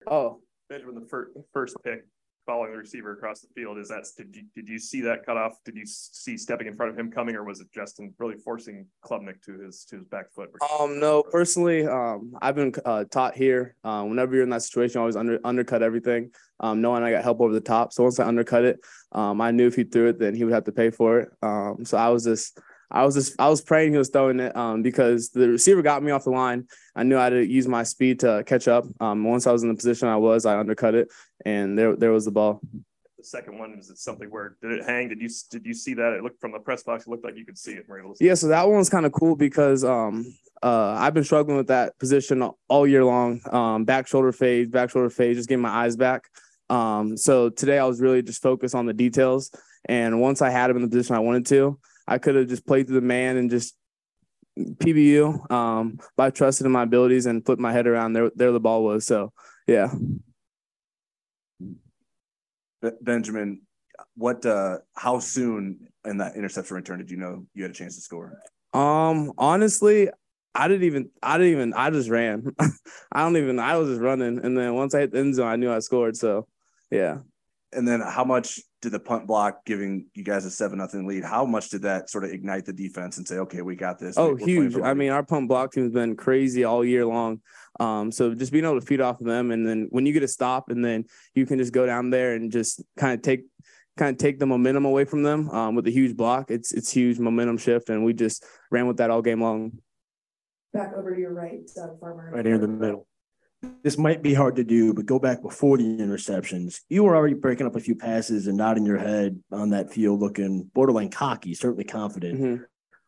Oh, 0.08 0.40
Benjamin, 0.70 0.96
the 0.96 1.08
first, 1.08 1.32
first 1.54 1.76
pick 1.84 2.06
following 2.48 2.72
the 2.72 2.78
receiver 2.78 3.14
across 3.14 3.42
the 3.42 3.48
field, 3.56 3.78
is 3.78 3.90
that, 3.90 4.04
did 4.18 4.36
you, 4.36 4.44
did 4.56 4.68
you 4.68 4.80
see 4.80 5.02
that 5.02 5.24
cutoff? 5.26 5.54
Did 5.64 5.76
you 5.76 5.84
see 5.86 6.38
stepping 6.38 6.66
in 6.66 6.76
front 6.76 6.92
of 6.92 6.98
him 6.98 7.12
coming 7.12 7.36
or 7.36 7.44
was 7.44 7.62
it 7.62 7.68
Justin 7.72 8.14
really 8.18 8.36
forcing 8.36 8.88
Klubnik 9.06 9.42
to 9.44 9.60
his, 9.60 9.86
to 9.86 9.98
his 9.98 10.08
back 10.08 10.32
foot? 10.34 10.50
Um, 10.80 11.00
no, 11.00 11.22
personally, 11.22 11.86
um, 11.86 12.34
I've 12.42 12.56
been 12.56 12.74
uh, 12.84 13.06
taught 13.06 13.36
here. 13.36 13.76
Um, 13.84 14.10
whenever 14.10 14.34
you're 14.34 14.44
in 14.44 14.50
that 14.50 14.64
situation, 14.64 15.00
always 15.00 15.16
under 15.16 15.40
undercut 15.44 15.84
everything. 15.84 16.32
Um, 16.60 16.82
knowing 16.82 17.04
I 17.04 17.12
got 17.12 17.24
help 17.24 17.42
over 17.42 17.54
the 17.54 17.62
top, 17.62 17.94
so 17.94 18.04
once 18.04 18.20
I 18.20 18.28
undercut 18.28 18.66
it, 18.66 18.80
um, 19.12 19.40
I 19.40 19.52
knew 19.52 19.68
if 19.68 19.76
he 19.76 19.84
threw 19.84 20.10
it, 20.10 20.20
then 20.20 20.36
he 20.36 20.44
would 20.44 20.54
have 20.54 20.66
to 20.66 20.72
pay 20.72 20.90
for 20.90 21.20
it. 21.20 21.30
Um, 21.44 21.86
so 21.86 21.98
I 21.98 22.10
was 22.10 22.24
just, 22.24 22.60
I 22.92 23.06
was 23.06 23.16
just, 23.16 23.40
I 23.40 23.50
was 23.50 23.62
praying 23.62 23.94
he 23.94 23.98
was 23.98 24.10
throwing 24.10 24.40
it, 24.40 24.56
um, 24.56 24.82
because 24.82 25.30
the 25.30 25.48
receiver 25.50 25.82
got 25.82 26.04
me 26.04 26.12
off 26.12 26.26
the 26.26 26.32
line. 26.32 26.68
I 26.96 27.04
knew 27.04 27.18
I 27.18 27.26
had 27.26 27.30
to 27.32 27.46
use 27.46 27.68
my 27.68 27.84
speed 27.84 28.20
to 28.20 28.44
catch 28.46 28.68
up. 28.68 28.86
Um, 29.00 29.24
once 29.24 29.48
I 29.48 29.52
was 29.52 29.64
in 29.64 29.70
the 29.70 29.76
position 29.76 30.08
I 30.08 30.18
was, 30.18 30.46
I 30.46 30.60
undercut 30.60 30.96
it, 30.96 31.08
and 31.46 31.78
there, 31.78 31.96
there 31.96 32.12
was 32.12 32.26
the 32.26 32.32
ball. 32.32 32.62
The 33.18 33.24
second 33.24 33.60
one, 33.60 33.78
was 33.78 33.90
it 33.90 33.98
something 33.98 34.30
where, 34.30 34.58
did 34.62 34.72
it 34.72 34.84
hang? 34.86 35.08
Did 35.10 35.22
you, 35.22 35.30
did 35.52 35.66
you 35.66 35.74
see 35.74 35.94
that? 35.94 36.14
It 36.14 36.24
looked 36.24 36.42
from 36.42 36.52
the 36.52 36.60
press 36.60 36.84
box, 36.84 37.06
it 37.06 37.10
looked 37.10 37.24
like 37.24 37.38
you 37.38 37.46
could 37.46 37.58
see 37.58 37.74
it. 37.74 37.88
Were 37.88 37.98
you 37.98 38.04
able 38.04 38.14
to 38.14 38.18
see 38.18 38.26
Yeah, 38.26 38.34
so 38.34 38.48
that 38.48 38.68
one's 38.68 38.90
kind 38.90 39.06
of 39.06 39.12
cool 39.12 39.36
because 39.36 39.84
um 39.84 40.26
uh 40.64 40.96
I've 40.98 41.14
been 41.14 41.24
struggling 41.24 41.58
with 41.58 41.68
that 41.68 41.98
position 42.00 42.48
all 42.68 42.88
year 42.88 43.06
long. 43.06 43.40
Um 43.52 43.86
back 43.86 44.08
shoulder 44.08 44.32
fade, 44.32 44.72
back 44.72 44.90
shoulder 44.90 45.10
fade, 45.10 45.36
just 45.36 45.48
getting 45.48 45.62
my 45.62 45.70
eyes 45.70 45.96
back. 45.96 46.30
Um 46.70 47.16
so 47.16 47.50
today 47.50 47.78
I 47.78 47.86
was 47.86 48.02
really 48.02 48.24
just 48.24 48.42
focused 48.42 48.74
on 48.74 48.88
the 48.88 48.94
details 48.94 49.52
and 49.86 50.20
once 50.20 50.42
I 50.42 50.50
had 50.50 50.70
him 50.70 50.78
in 50.78 50.82
the 50.82 50.90
position 50.90 51.16
I 51.16 51.20
wanted 51.20 51.46
to, 51.48 51.80
I 52.12 52.18
could 52.18 52.36
have 52.36 52.48
just 52.48 52.66
played 52.66 52.88
through 52.88 53.00
the 53.00 53.06
man 53.06 53.38
and 53.38 53.50
just 53.50 53.76
PBU. 54.60 55.50
Um 55.52 56.00
but 56.18 56.24
I 56.24 56.30
trusted 56.30 56.66
in 56.66 56.72
my 56.72 56.84
abilities 56.84 57.26
and 57.26 57.46
put 57.46 57.60
my 57.60 57.72
head 57.72 57.88
around 57.88 58.14
there 58.14 58.32
there 58.36 58.52
the 58.52 58.60
ball 58.60 58.84
was. 58.84 59.06
So 59.06 59.32
yeah. 59.68 59.94
Benjamin, 63.02 63.62
what, 64.16 64.46
uh, 64.46 64.80
how 64.96 65.20
soon 65.20 65.88
in 66.06 66.18
that 66.18 66.36
interception 66.36 66.76
return 66.76 67.00
did 67.00 67.12
you 67.12 67.18
know 67.18 67.46
you 67.54 67.64
had 67.64 67.72
a 67.72 67.76
chance 67.76 67.96
to 67.96 68.02
score? 68.02 68.42
Um, 68.74 69.34
honestly, 69.38 70.10
I 70.56 70.68
didn't 70.68 70.84
even, 70.84 71.10
I 71.22 71.38
didn't 71.38 71.54
even, 71.54 71.74
I 71.74 71.90
just 71.92 72.10
ran. 72.10 72.56
I 73.12 73.22
don't 73.22 73.38
even, 73.38 73.60
I 73.60 73.78
was 73.78 73.90
just 73.90 74.02
running. 74.02 74.44
And 74.44 74.58
then 74.58 74.74
once 74.76 74.96
I 74.96 75.02
hit 75.02 75.12
the 75.12 75.20
end 75.20 75.36
zone, 75.36 75.48
I 75.48 75.56
knew 75.56 75.72
I 75.72 75.80
scored. 75.80 76.18
So, 76.18 76.48
yeah. 76.90 77.20
And 77.72 77.88
then 77.88 78.02
how 78.02 78.26
much 78.26 78.60
did 78.82 78.92
the 78.92 79.00
punt 79.00 79.28
block 79.28 79.64
giving 79.66 80.08
you 80.16 80.24
guys 80.24 80.44
a 80.46 80.52
seven 80.52 80.80
nothing 80.80 81.06
lead? 81.06 81.24
How 81.24 81.46
much 81.46 81.70
did 81.70 81.84
that 81.84 82.10
sort 82.10 82.24
of 82.24 82.32
ignite 82.32 82.66
the 82.66 82.74
defense 82.74 83.18
and 83.18 83.28
say, 83.28 83.38
okay, 83.38 83.62
we 83.62 83.76
got 83.76 84.00
this? 84.00 84.18
Oh, 84.18 84.36
huge. 84.36 84.76
I 84.78 84.96
mean, 84.96 85.12
our 85.12 85.24
punt 85.24 85.48
block 85.48 85.72
team 85.72 85.84
has 85.84 85.94
been 85.94 86.16
crazy 86.16 86.64
all 86.64 86.84
year 86.84 87.06
long. 87.06 87.42
Um, 87.80 88.12
so 88.12 88.34
just 88.34 88.52
being 88.52 88.66
able 88.66 88.80
to 88.80 88.86
feed 88.86 89.00
off 89.00 89.22
of 89.22 89.28
them. 89.28 89.52
And 89.52 89.68
then 89.68 89.88
when 89.92 90.06
you 90.08 90.14
get 90.14 90.24
a 90.24 90.28
stop 90.28 90.70
and 90.70 90.84
then 90.84 91.06
you 91.36 91.46
can 91.46 91.60
just 91.60 91.74
go 91.74 91.86
down 91.86 92.10
there 92.10 92.34
and 92.34 92.52
just 92.52 92.82
kind 92.98 93.14
of 93.14 93.22
take, 93.22 93.42
kind 93.98 94.16
of 94.16 94.18
take 94.18 94.40
the 94.40 94.48
momentum 94.48 94.86
away 94.86 95.06
from 95.06 95.22
them 95.22 95.50
um, 95.52 95.76
with 95.76 95.86
a 95.86 95.92
huge 95.92 96.18
block. 96.18 96.50
It's, 96.50 96.72
it's 96.72 96.92
huge 96.92 97.20
momentum 97.20 97.60
shift. 97.60 97.90
And 97.90 98.04
we 98.04 98.14
just 98.14 98.44
ran 98.72 98.88
with 98.88 98.98
that 98.98 99.12
all 99.12 99.22
game 99.22 99.42
long. 99.42 99.80
Back 100.74 100.94
over 100.98 101.14
to 101.14 101.20
your 101.20 101.34
right, 101.34 101.60
Doug 101.76 102.00
Farmer. 102.00 102.32
right 102.34 102.46
here 102.46 102.56
in 102.56 102.62
the 102.62 102.68
middle. 102.68 103.08
This 103.84 103.98
might 103.98 104.22
be 104.22 104.34
hard 104.34 104.56
to 104.56 104.64
do, 104.64 104.94
but 104.94 105.06
go 105.06 105.20
back 105.20 105.42
before 105.42 105.78
the 105.78 105.84
interceptions. 105.84 106.82
You 106.90 107.04
were 107.04 107.16
already 107.16 107.36
breaking 107.36 107.68
up 107.68 107.76
a 107.76 107.80
few 107.80 107.96
passes 107.96 108.48
and 108.48 108.58
nodding 108.58 108.86
your 108.86 108.98
head 108.98 109.40
on 109.52 109.70
that 109.70 109.92
field, 109.92 110.20
looking 110.20 110.70
borderline 110.74 111.10
cocky, 111.10 111.54
certainly 111.54 111.84
confident. 111.84 112.68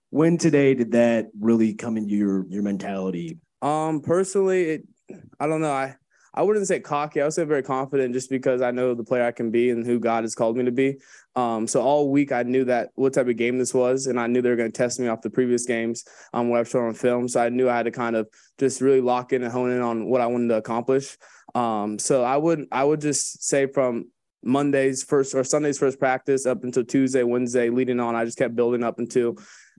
When 0.10 0.38
today 0.38 0.76
did 0.76 0.92
that 0.92 1.30
really 1.40 1.74
come 1.74 1.98
into 1.98 2.14
your 2.14 2.46
your 2.50 2.62
mentality? 2.62 3.40
Um, 3.62 4.02
personally, 4.02 4.64
it 4.70 4.84
I 5.40 5.48
don't 5.48 5.62
know. 5.62 5.72
I 5.72 5.96
I 6.34 6.42
wouldn't 6.42 6.68
say 6.68 6.80
cocky. 6.80 7.22
I 7.22 7.26
would 7.26 7.34
say 7.34 7.44
very 7.44 7.62
confident, 7.62 8.14
just 8.14 8.30
because 8.30 8.62
I 8.62 8.72
know 8.72 8.96
the 8.96 9.04
player 9.04 9.24
I 9.24 9.32
can 9.32 9.52
be 9.52 9.70
and 9.70 9.86
who 9.86 10.00
God 10.00 10.24
has 10.24 10.34
called 10.34 10.58
me 10.58 10.66
to 10.66 10.72
be. 10.72 10.98
Um, 11.36 11.68
so 11.68 11.82
all 11.82 12.10
week 12.10 12.32
I 12.32 12.44
knew 12.44 12.66
that 12.66 12.90
what 12.96 13.14
type 13.14 13.28
of 13.28 13.38
game 13.38 13.60
this 13.60 13.74
was, 13.74 14.08
and 14.08 14.20
I 14.20 14.28
knew 14.28 14.42
they 14.42 14.50
were 14.50 14.56
going 14.56 14.72
to 14.72 14.78
test 14.78 15.00
me 15.00 15.08
off 15.08 15.22
the 15.22 15.30
previous 15.30 15.66
games, 15.66 16.06
um, 16.34 16.50
what 16.50 16.60
I've 16.60 16.70
shown 16.70 16.88
on 16.88 16.94
film. 16.94 17.28
So 17.28 17.42
I 17.42 17.50
knew 17.50 17.70
I 17.70 17.78
had 17.78 17.86
to 17.86 17.92
kind 17.92 18.16
of 18.16 18.28
just 18.58 18.82
really 18.82 19.02
lock 19.02 19.34
in 19.34 19.44
and 19.44 19.52
hone 19.52 19.72
in 19.72 19.82
on 19.82 20.06
what 20.06 20.22
I 20.22 20.28
wanted 20.28 20.48
to 20.50 20.56
accomplish. 20.56 21.18
Um, 21.56 22.00
so 22.00 22.24
I 22.24 22.38
would 22.38 22.66
I 22.72 22.84
would 22.84 23.02
just 23.02 23.44
say 23.44 23.68
from 23.68 24.10
Monday's 24.44 25.04
first 25.04 25.36
or 25.36 25.44
Sunday's 25.44 25.78
first 25.78 26.00
practice 26.00 26.46
up 26.46 26.64
until 26.64 26.84
Tuesday, 26.84 27.24
Wednesday, 27.24 27.70
leading 27.70 28.00
on, 28.00 28.16
I 28.16 28.26
just 28.26 28.38
kept 28.38 28.56
building 28.56 28.84
up 28.84 29.00
into 29.00 29.38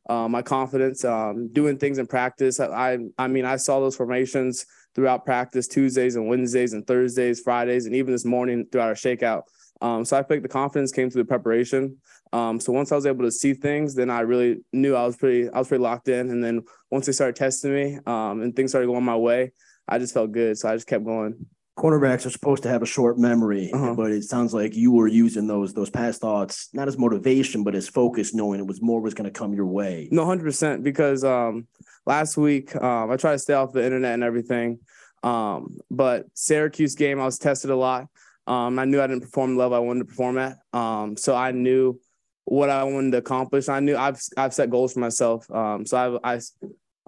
uh, 0.09 0.29
my 0.29 0.43
confidence, 0.43 1.05
um, 1.05 1.49
doing 1.53 1.79
things 1.79 1.99
in 1.99 2.07
practice. 2.07 2.61
I, 2.61 2.99
I 3.19 3.29
mean, 3.29 3.45
I 3.45 3.57
saw 3.57 3.81
those 3.81 3.97
formations 3.97 4.67
throughout 4.95 5.25
practice 5.25 5.69
Tuesdays 5.69 6.17
and 6.17 6.29
Wednesdays 6.29 6.73
and 6.73 6.87
Thursdays, 6.87 7.41
Fridays, 7.41 7.87
and 7.87 7.95
even 7.95 8.13
this 8.13 8.25
morning 8.25 8.67
throughout 8.71 8.89
our 8.89 8.95
shakeout. 8.95 9.43
Um, 9.81 10.05
so 10.05 10.17
I 10.17 10.23
think 10.23 10.43
the 10.43 10.49
confidence 10.49 10.93
came 10.93 11.11
through 11.11 11.23
the 11.23 11.29
preparation. 11.29 11.99
Um, 12.33 12.59
so 12.59 12.73
once 12.73 12.91
I 12.91 12.97
was 12.97 13.07
able 13.07 13.25
to 13.25 13.31
see 13.31 13.55
things, 13.55 13.95
then 13.95 14.11
I 14.11 14.21
really 14.21 14.61
knew 14.73 14.95
I 14.95 15.05
was 15.05 15.17
pretty, 15.17 15.51
I 15.51 15.59
was 15.59 15.69
pretty 15.69 15.83
locked 15.83 16.09
in. 16.09 16.31
And 16.31 16.43
then 16.43 16.63
once 16.91 17.07
they 17.07 17.13
started 17.13 17.37
testing 17.37 17.75
me 17.75 17.99
um, 18.07 18.43
and 18.43 18.55
things 18.55 18.71
started 18.71 18.87
going 18.87 19.05
my 19.05 19.17
way, 19.17 19.53
I 19.87 19.99
just 19.99 20.15
felt 20.15 20.33
good. 20.33 20.59
So 20.59 20.69
I 20.69 20.75
just 20.75 20.87
kept 20.87 21.05
going. 21.05 21.47
Cornerbacks 21.77 22.25
are 22.25 22.31
supposed 22.31 22.63
to 22.63 22.69
have 22.69 22.83
a 22.83 22.87
short 22.87 23.19
memory, 23.19 23.71
Uh-huh. 23.73 23.95
but 23.95 24.11
it 24.13 24.25
sounds 24.25 24.55
like 24.55 24.75
you 24.77 24.93
were 24.93 25.09
using 25.09 25.47
those 25.47 25.75
those 25.75 25.91
past 25.91 26.21
thoughts 26.21 26.69
not 26.73 26.89
as 26.89 26.97
motivation, 26.99 27.65
but 27.65 27.75
as 27.75 27.89
focus, 27.89 28.33
knowing 28.35 28.61
it 28.61 28.67
was 28.67 28.81
more 28.81 29.01
was 29.01 29.15
going 29.15 29.25
to 29.33 29.39
come 29.39 29.53
your 29.55 29.67
way. 29.67 30.09
No, 30.11 30.25
hundred 30.25 30.45
percent. 30.45 30.85
Because 30.85 31.25
um, 31.25 31.67
last 32.07 32.37
week 32.37 32.75
um, 32.77 33.11
I 33.11 33.17
tried 33.17 33.33
to 33.33 33.39
stay 33.39 33.55
off 33.55 33.73
the 33.73 33.85
internet 33.85 34.15
and 34.15 34.23
everything. 34.25 34.79
Um, 35.23 35.79
but 35.91 36.27
Syracuse 36.35 36.95
game, 36.95 37.19
I 37.21 37.25
was 37.25 37.39
tested 37.39 37.71
a 37.71 37.77
lot. 37.77 38.07
Um, 38.47 38.79
I 38.79 38.85
knew 38.85 39.01
I 39.01 39.07
didn't 39.07 39.23
perform 39.23 39.55
the 39.55 39.61
level 39.61 39.77
I 39.77 39.81
wanted 39.81 40.01
to 40.01 40.05
perform 40.07 40.37
at. 40.39 40.59
Um, 40.75 41.17
so 41.17 41.35
I 41.35 41.51
knew 41.53 41.99
what 42.45 42.69
I 42.69 42.85
wanted 42.85 43.13
to 43.13 43.19
accomplish. 43.19 43.69
I 43.71 43.81
knew 43.81 43.97
I've 43.97 44.21
I've 44.37 44.53
set 44.55 44.69
goals 44.71 44.93
for 44.93 45.01
myself. 45.01 45.51
Um, 45.51 45.87
so 45.87 45.97
I've 45.97 46.19
I 46.23 46.41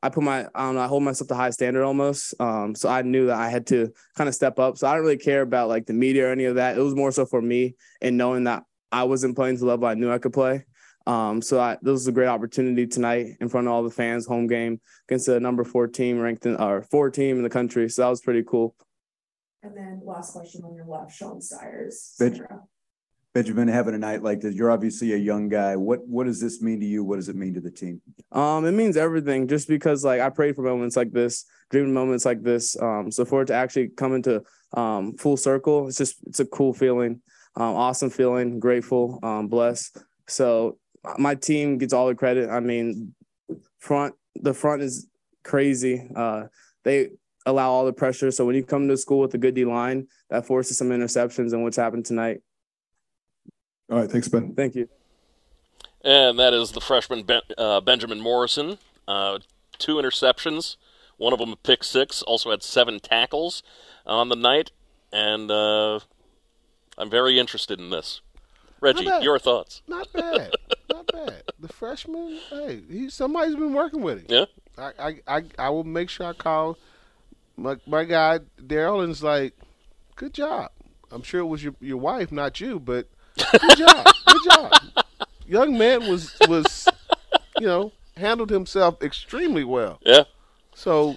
I 0.02 0.08
put 0.08 0.22
my 0.22 0.46
I 0.54 0.64
don't 0.64 0.74
know 0.74 0.80
I 0.80 0.86
hold 0.86 1.02
myself 1.02 1.28
to 1.28 1.34
high 1.34 1.50
standard 1.50 1.84
almost. 1.84 2.34
Um, 2.40 2.74
so 2.74 2.88
I 2.88 3.02
knew 3.02 3.26
that 3.26 3.38
I 3.38 3.48
had 3.48 3.66
to 3.68 3.92
kind 4.14 4.28
of 4.28 4.34
step 4.34 4.58
up. 4.58 4.78
So 4.78 4.86
I 4.86 4.94
don't 4.94 5.02
really 5.02 5.16
care 5.16 5.42
about 5.42 5.68
like 5.68 5.86
the 5.86 5.94
media 5.94 6.28
or 6.28 6.32
any 6.32 6.44
of 6.44 6.56
that. 6.56 6.76
It 6.76 6.82
was 6.82 6.94
more 6.94 7.12
so 7.12 7.24
for 7.24 7.40
me 7.40 7.76
and 8.02 8.16
knowing 8.16 8.44
that 8.44 8.64
I 8.92 9.04
wasn't 9.04 9.36
playing 9.36 9.56
to 9.56 9.60
the 9.60 9.66
level 9.66 9.86
I 9.86 9.94
knew 9.94 10.12
I 10.12 10.18
could 10.18 10.32
play. 10.32 10.64
Um, 11.06 11.40
so 11.40 11.60
I, 11.60 11.76
this 11.82 11.92
was 11.92 12.06
a 12.08 12.12
great 12.12 12.26
opportunity 12.26 12.86
tonight 12.86 13.36
in 13.40 13.48
front 13.48 13.68
of 13.68 13.72
all 13.72 13.84
the 13.84 13.90
fans, 13.90 14.26
home 14.26 14.48
game 14.48 14.80
against 15.08 15.26
the 15.26 15.38
number 15.38 15.62
four 15.62 15.86
team 15.86 16.18
ranked 16.18 16.46
in 16.46 16.56
or 16.56 16.82
four 16.82 17.10
team 17.10 17.36
in 17.36 17.42
the 17.42 17.50
country. 17.50 17.88
So 17.88 18.02
that 18.02 18.08
was 18.08 18.20
pretty 18.20 18.42
cool. 18.42 18.74
And 19.62 19.76
then 19.76 20.00
last 20.04 20.32
question 20.32 20.62
on 20.64 20.74
your 20.74 20.86
left, 20.86 21.14
Sean 21.14 21.40
Sires. 21.40 22.14
Ben- 22.18 22.46
Benjamin, 23.36 23.68
having 23.68 23.94
a 23.94 23.98
night 23.98 24.22
like 24.22 24.40
this, 24.40 24.54
you're 24.54 24.70
obviously 24.70 25.12
a 25.12 25.18
young 25.18 25.50
guy. 25.50 25.76
What 25.76 26.00
what 26.08 26.24
does 26.24 26.40
this 26.40 26.62
mean 26.62 26.80
to 26.80 26.86
you? 26.86 27.04
What 27.04 27.16
does 27.16 27.28
it 27.28 27.36
mean 27.36 27.52
to 27.52 27.60
the 27.60 27.70
team? 27.70 28.00
Um, 28.32 28.64
it 28.64 28.72
means 28.72 28.96
everything 28.96 29.46
just 29.46 29.68
because 29.68 30.06
like 30.06 30.22
I 30.22 30.30
prayed 30.30 30.56
for 30.56 30.62
moments 30.62 30.96
like 30.96 31.12
this, 31.12 31.44
dreamed 31.68 31.92
moments 31.92 32.24
like 32.24 32.42
this. 32.42 32.80
Um, 32.80 33.10
so 33.10 33.26
for 33.26 33.42
it 33.42 33.46
to 33.48 33.54
actually 33.54 33.88
come 33.88 34.14
into 34.14 34.42
um 34.72 35.18
full 35.18 35.36
circle, 35.36 35.86
it's 35.86 35.98
just 35.98 36.16
it's 36.26 36.40
a 36.40 36.46
cool 36.46 36.72
feeling, 36.72 37.20
um, 37.56 37.74
awesome 37.74 38.08
feeling, 38.08 38.58
grateful, 38.58 39.20
um, 39.22 39.48
blessed. 39.48 39.98
So 40.28 40.78
my 41.18 41.34
team 41.34 41.76
gets 41.76 41.92
all 41.92 42.06
the 42.06 42.14
credit. 42.14 42.48
I 42.48 42.60
mean, 42.60 43.14
front 43.80 44.14
the 44.36 44.54
front 44.54 44.80
is 44.80 45.08
crazy. 45.44 46.08
Uh, 46.16 46.44
they 46.84 47.10
allow 47.44 47.70
all 47.70 47.84
the 47.84 47.92
pressure. 47.92 48.30
So 48.30 48.46
when 48.46 48.56
you 48.56 48.64
come 48.64 48.88
to 48.88 48.96
school 48.96 49.20
with 49.20 49.34
a 49.34 49.38
good 49.38 49.54
D 49.54 49.66
line, 49.66 50.06
that 50.30 50.46
forces 50.46 50.78
some 50.78 50.88
interceptions, 50.88 51.52
and 51.52 51.62
what's 51.62 51.76
happened 51.76 52.06
tonight. 52.06 52.40
All 53.90 53.98
right, 53.98 54.10
thanks, 54.10 54.28
Ben. 54.28 54.54
Thank 54.54 54.74
you. 54.74 54.88
And 56.02 56.38
that 56.38 56.52
is 56.52 56.72
the 56.72 56.80
freshman 56.80 57.22
ben, 57.22 57.42
uh, 57.56 57.80
Benjamin 57.80 58.20
Morrison. 58.20 58.78
Uh, 59.06 59.38
two 59.78 59.96
interceptions, 59.96 60.76
one 61.16 61.32
of 61.32 61.38
them 61.38 61.52
a 61.52 61.56
pick 61.56 61.84
six. 61.84 62.22
Also 62.22 62.50
had 62.50 62.62
seven 62.62 62.98
tackles 63.00 63.62
on 64.04 64.28
the 64.28 64.36
night, 64.36 64.72
and 65.12 65.50
uh, 65.50 66.00
I'm 66.98 67.10
very 67.10 67.38
interested 67.38 67.78
in 67.78 67.90
this. 67.90 68.20
Reggie, 68.80 69.08
your 69.22 69.38
thoughts? 69.38 69.82
Not 69.88 70.12
bad. 70.12 70.52
Not 70.90 71.06
bad. 71.12 71.42
The 71.58 71.68
freshman, 71.68 72.38
hey, 72.50 72.82
he 72.90 73.08
somebody's 73.08 73.54
been 73.54 73.72
working 73.72 74.02
with 74.02 74.18
him. 74.18 74.26
Yeah. 74.28 74.44
I 74.76 74.92
I, 74.98 75.36
I, 75.36 75.42
I 75.58 75.70
will 75.70 75.84
make 75.84 76.10
sure 76.10 76.26
I 76.26 76.32
call 76.34 76.76
my 77.56 77.76
my 77.86 78.04
guy 78.04 78.40
Daryl 78.60 79.02
and 79.02 79.10
it's 79.10 79.22
like, 79.22 79.54
good 80.14 80.34
job. 80.34 80.70
I'm 81.10 81.22
sure 81.22 81.40
it 81.40 81.46
was 81.46 81.64
your 81.64 81.74
your 81.80 81.96
wife, 81.96 82.30
not 82.30 82.60
you, 82.60 82.78
but 82.78 83.08
good 83.52 83.76
job. 83.78 84.06
Good 84.26 84.42
job. 84.50 84.72
Young 85.46 85.78
man 85.78 86.08
was 86.10 86.34
was 86.48 86.88
you 87.60 87.66
know, 87.66 87.92
handled 88.16 88.50
himself 88.50 89.02
extremely 89.02 89.64
well. 89.64 89.98
Yeah. 90.04 90.24
So 90.74 91.16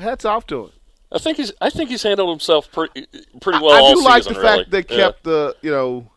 hats 0.00 0.24
off 0.24 0.46
to 0.48 0.64
him. 0.64 0.70
I 1.12 1.18
think 1.18 1.36
he's. 1.36 1.52
I 1.60 1.70
think 1.70 1.90
he's 1.90 2.02
handled 2.02 2.30
himself 2.30 2.70
pretty 2.72 3.06
pretty 3.40 3.60
well 3.60 3.70
I 3.72 3.78
all 3.80 3.94
do 3.94 4.02
like 4.02 4.24
season. 4.24 4.34
the 4.34 4.40
really. 4.40 4.58
fact 4.64 4.70
they 4.70 4.78
Yeah. 4.96 5.04
kept 5.04 5.24
the 5.24 5.56
you 5.62 5.70
know 5.70 6.10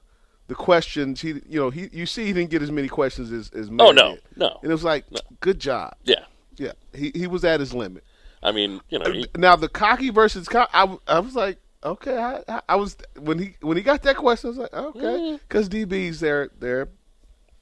the 0.48 0.56
questions. 0.56 1.22
He 1.22 1.30
you 1.48 1.60
know 1.60 1.70
he 1.70 1.90
you 1.94 2.06
see 2.08 2.26
he 2.26 2.34
didn't 2.34 2.50
get 2.50 2.62
as 2.64 2.72
many 2.72 2.88
questions 2.88 3.32
as 3.32 3.50
as 3.52 3.70
Oh, 3.80 3.92
no, 3.92 4.16
did. 4.16 4.22
no. 4.36 4.60
and 4.64 4.72
it 4.72 4.74
was 4.74 4.84
like 4.84 5.06
good 5.40 5.60
job. 5.60 5.96
Yeah. 6.04 6.24
yeah. 6.58 6.72
He 6.96 7.12
he 7.14 7.28
was 7.28 7.44
at 7.46 7.60
his 7.60 7.74
limit. 7.74 8.04
I 8.42 8.52
mean, 8.52 8.82
you 8.90 9.00
know, 9.00 9.12
he, 9.12 9.28
Now 9.36 9.56
the 9.56 9.68
cocky 9.70 10.10
versus 10.10 10.48
co- 10.48 10.68
I 10.74 11.20
was 11.20 11.36
like 11.36 11.58
okay 11.92 12.18
I, 12.18 12.44
I- 12.48 12.62
I 12.70 12.76
was 12.76 12.98
when 13.20 13.40
he 13.40 13.56
when 13.62 13.78
he 13.78 13.84
got 13.84 14.04
that 14.04 14.16
question 14.18 14.48
I 14.48 14.50
was 14.50 14.58
like 14.58 14.74
okay 14.74 15.40
because 15.48 15.70
DBs 15.70 16.20
they're 16.20 16.50
they're 16.60 16.90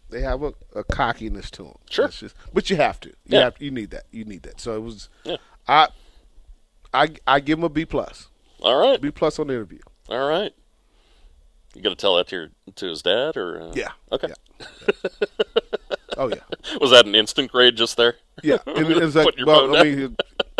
they 0.09 0.21
have 0.21 0.43
a, 0.43 0.53
a 0.75 0.83
cockiness 0.83 1.49
to 1.51 1.63
them. 1.63 1.73
Sure. 1.89 2.07
Just, 2.09 2.35
but 2.53 2.69
you 2.69 2.75
have 2.75 2.99
to. 3.01 3.09
You 3.09 3.15
Yeah. 3.25 3.39
have 3.45 3.55
you 3.59 3.71
need 3.71 3.89
that. 3.89 4.03
You 4.11 4.23
need 4.23 4.43
that. 4.43 4.61
So 4.61 4.75
it 4.75 4.81
was. 4.83 5.09
Yeah. 5.23 5.37
I 5.67 5.87
I 6.93 7.09
I 7.25 7.39
give 7.39 7.57
him 7.57 7.63
a 7.65 7.69
B 7.69 7.85
plus. 7.85 8.27
All 8.61 8.79
right. 8.79 9.01
B 9.01 9.09
plus 9.09 9.39
on 9.39 9.47
the 9.47 9.55
interview. 9.55 9.79
all 10.09 10.27
right. 10.27 10.53
You 11.73 11.81
gonna 11.81 11.95
tell 11.95 12.15
that 12.17 12.27
to 12.27 12.35
your 12.35 12.49
to 12.75 12.85
his 12.87 13.01
dad 13.01 13.35
or? 13.35 13.61
Uh... 13.61 13.71
Yeah. 13.75 13.91
Okay. 14.11 14.29
Oh 16.17 16.29
yeah. 16.29 16.77
Was 16.79 16.91
that 16.91 17.05
an 17.05 17.15
instant 17.15 17.51
grade 17.51 17.75
just 17.75 17.97
there? 17.97 18.15
Yeah, 18.41 18.57
and 18.65 18.87
like, 19.15 19.35
well, 19.45 19.75
I 19.75 19.83
mean, 19.83 20.15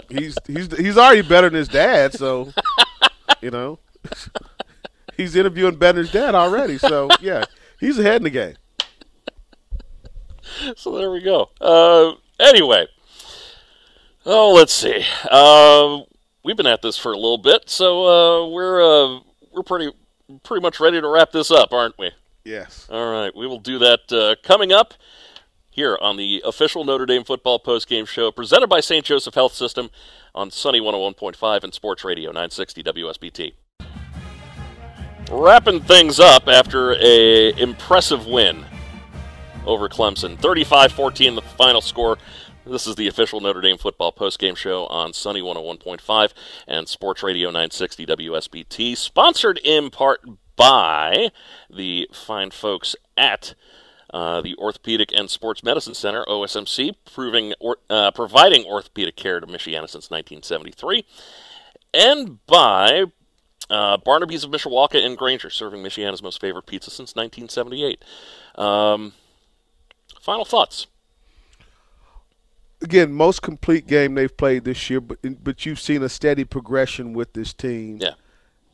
he's 0.09 0.35
he's 0.47 0.75
he's 0.77 0.97
already 0.97 1.21
better 1.21 1.49
than 1.49 1.57
his 1.59 1.67
dad, 1.67 2.13
so 2.13 2.51
you 3.41 3.52
know, 3.52 3.80
he's 5.18 5.35
interviewing 5.35 5.80
his 5.80 6.11
dad 6.11 6.35
already. 6.35 6.77
So 6.77 7.10
yeah, 7.22 7.45
he's 7.80 7.99
ahead 7.99 8.18
in 8.18 8.23
the 8.23 8.30
game. 8.30 8.56
so 10.76 10.95
there 10.97 11.11
we 11.11 11.22
go. 11.22 11.49
Uh, 11.60 12.14
anyway, 12.39 12.88
oh, 14.26 14.53
let's 14.53 14.73
see. 14.73 15.03
Uh, 15.30 15.99
we've 16.43 16.57
been 16.57 16.68
at 16.68 16.81
this 16.81 16.97
for 16.97 17.11
a 17.11 17.18
little 17.18 17.38
bit, 17.38 17.69
so 17.69 18.06
uh, 18.06 18.49
we're 18.49 18.81
uh, 18.81 19.19
we're 19.52 19.64
pretty 19.64 19.91
pretty 20.43 20.61
much 20.61 20.80
ready 20.80 20.99
to 20.99 21.07
wrap 21.07 21.31
this 21.31 21.52
up, 21.52 21.73
aren't 21.73 21.97
we? 21.97 22.11
Yes. 22.43 22.88
All 22.91 23.11
right, 23.11 23.35
we 23.35 23.47
will 23.47 23.60
do 23.60 23.80
that 23.80 24.11
uh, 24.11 24.35
coming 24.43 24.72
up 24.72 24.93
here 25.72 25.97
on 25.99 26.15
the 26.15 26.41
official 26.45 26.85
Notre 26.85 27.06
Dame 27.06 27.23
football 27.23 27.60
postgame 27.60 28.07
show 28.07 28.31
presented 28.31 28.68
by 28.68 28.80
St. 28.80 29.03
Joseph 29.03 29.34
Health 29.34 29.53
System 29.53 29.89
on 30.35 30.51
Sunny 30.51 30.79
101.5 30.79 31.63
and 31.63 31.73
Sports 31.73 32.03
Radio 32.03 32.29
960 32.29 32.83
WSBT. 32.83 33.53
Wrapping 35.31 35.81
things 35.81 36.19
up 36.19 36.47
after 36.47 36.93
a 36.93 37.51
impressive 37.59 38.27
win 38.27 38.63
over 39.65 39.89
Clemson. 39.89 40.37
35-14 40.37 41.35
the 41.35 41.41
final 41.41 41.81
score. 41.81 42.17
This 42.65 42.85
is 42.85 42.95
the 42.95 43.07
official 43.07 43.39
Notre 43.41 43.61
Dame 43.61 43.77
football 43.77 44.11
postgame 44.11 44.55
show 44.57 44.85
on 44.87 45.13
Sunny 45.13 45.41
101.5 45.41 46.31
and 46.67 46.87
Sports 46.87 47.23
Radio 47.23 47.49
960 47.49 48.05
WSBT, 48.05 48.97
sponsored 48.97 49.59
in 49.63 49.89
part 49.89 50.21
by 50.55 51.31
the 51.69 52.09
fine 52.11 52.51
folks 52.51 52.95
at 53.17 53.55
uh, 54.15 54.39
the 54.39 54.55
Orthopedic 54.55 55.11
and 55.13 55.29
Sports 55.29 55.61
Medicine 55.61 55.93
Center, 55.93 56.23
OSMC, 56.29 56.95
proving 57.13 57.53
or, 57.59 57.79
uh, 57.89 58.11
providing 58.11 58.63
orthopedic 58.63 59.17
care 59.17 59.41
to 59.41 59.45
Michiana 59.45 59.89
since 59.89 60.09
1973, 60.09 61.05
and 61.93 62.39
by 62.47 63.03
uh, 63.69 63.97
Barnaby's 63.97 64.45
of 64.45 64.51
Mishawaka 64.51 65.05
and 65.05 65.17
Granger, 65.17 65.49
serving 65.49 65.83
Michiana's 65.83 66.23
most 66.23 66.39
favorite 66.39 66.65
pizza 66.65 66.89
since 66.91 67.13
1978. 67.13 68.05
Um, 68.57 69.11
final 70.21 70.45
thoughts. 70.45 70.87
Again, 72.81 73.11
most 73.11 73.41
complete 73.41 73.85
game 73.85 74.15
they've 74.15 74.37
played 74.37 74.63
this 74.63 74.89
year, 74.89 75.01
but 75.01 75.17
but 75.43 75.65
you've 75.65 75.79
seen 75.81 76.01
a 76.01 76.09
steady 76.09 76.45
progression 76.45 77.11
with 77.11 77.33
this 77.33 77.51
team. 77.51 77.97
Yeah. 77.99 78.11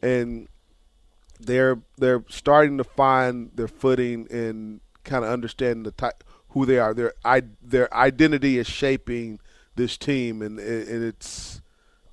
and 0.03 0.47
they're 1.39 1.79
they're 1.97 2.23
starting 2.29 2.77
to 2.77 2.83
find 2.83 3.49
their 3.55 3.67
footing 3.67 4.27
and 4.29 4.81
kind 5.03 5.25
of 5.25 5.31
understanding 5.31 5.83
the 5.83 5.91
type 5.91 6.23
who 6.49 6.65
they 6.65 6.79
are. 6.79 6.93
Their 6.93 7.13
i 7.23 7.43
their 7.61 7.93
identity 7.93 8.57
is 8.57 8.67
shaping 8.67 9.39
this 9.75 9.97
team, 9.97 10.41
and 10.41 10.59
and 10.59 11.03
it's 11.03 11.61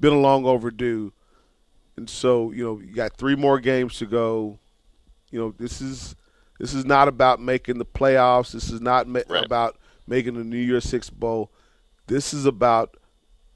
been 0.01 0.13
a 0.13 0.21
long 0.21 0.45
overdue. 0.45 1.13
And 1.97 2.09
so 2.09 2.53
you 2.53 2.65
know 2.65 2.79
you 2.79 2.95
got 2.95 3.17
three 3.17 3.37
more 3.37 3.61
games 3.61 3.99
to 3.99 4.07
go. 4.07 4.59
You 5.31 5.41
know 5.41 5.55
this 5.59 5.81
is 5.81 6.15
this 6.59 6.75
is 6.75 6.85
not 6.85 7.09
about 7.09 7.41
making 7.41 7.79
the 7.79 7.87
playoffs. 7.87 8.53
This 8.53 8.71
is 8.71 8.81
not 8.81 9.07
ma- 9.07 9.21
about 9.29 9.77
making 10.07 10.35
the 10.35 10.45
New 10.45 10.59
Year's 10.59 10.85
Six 10.85 11.11
bowl. 11.11 11.51
This 12.07 12.33
is 12.33 12.47
about 12.47 12.97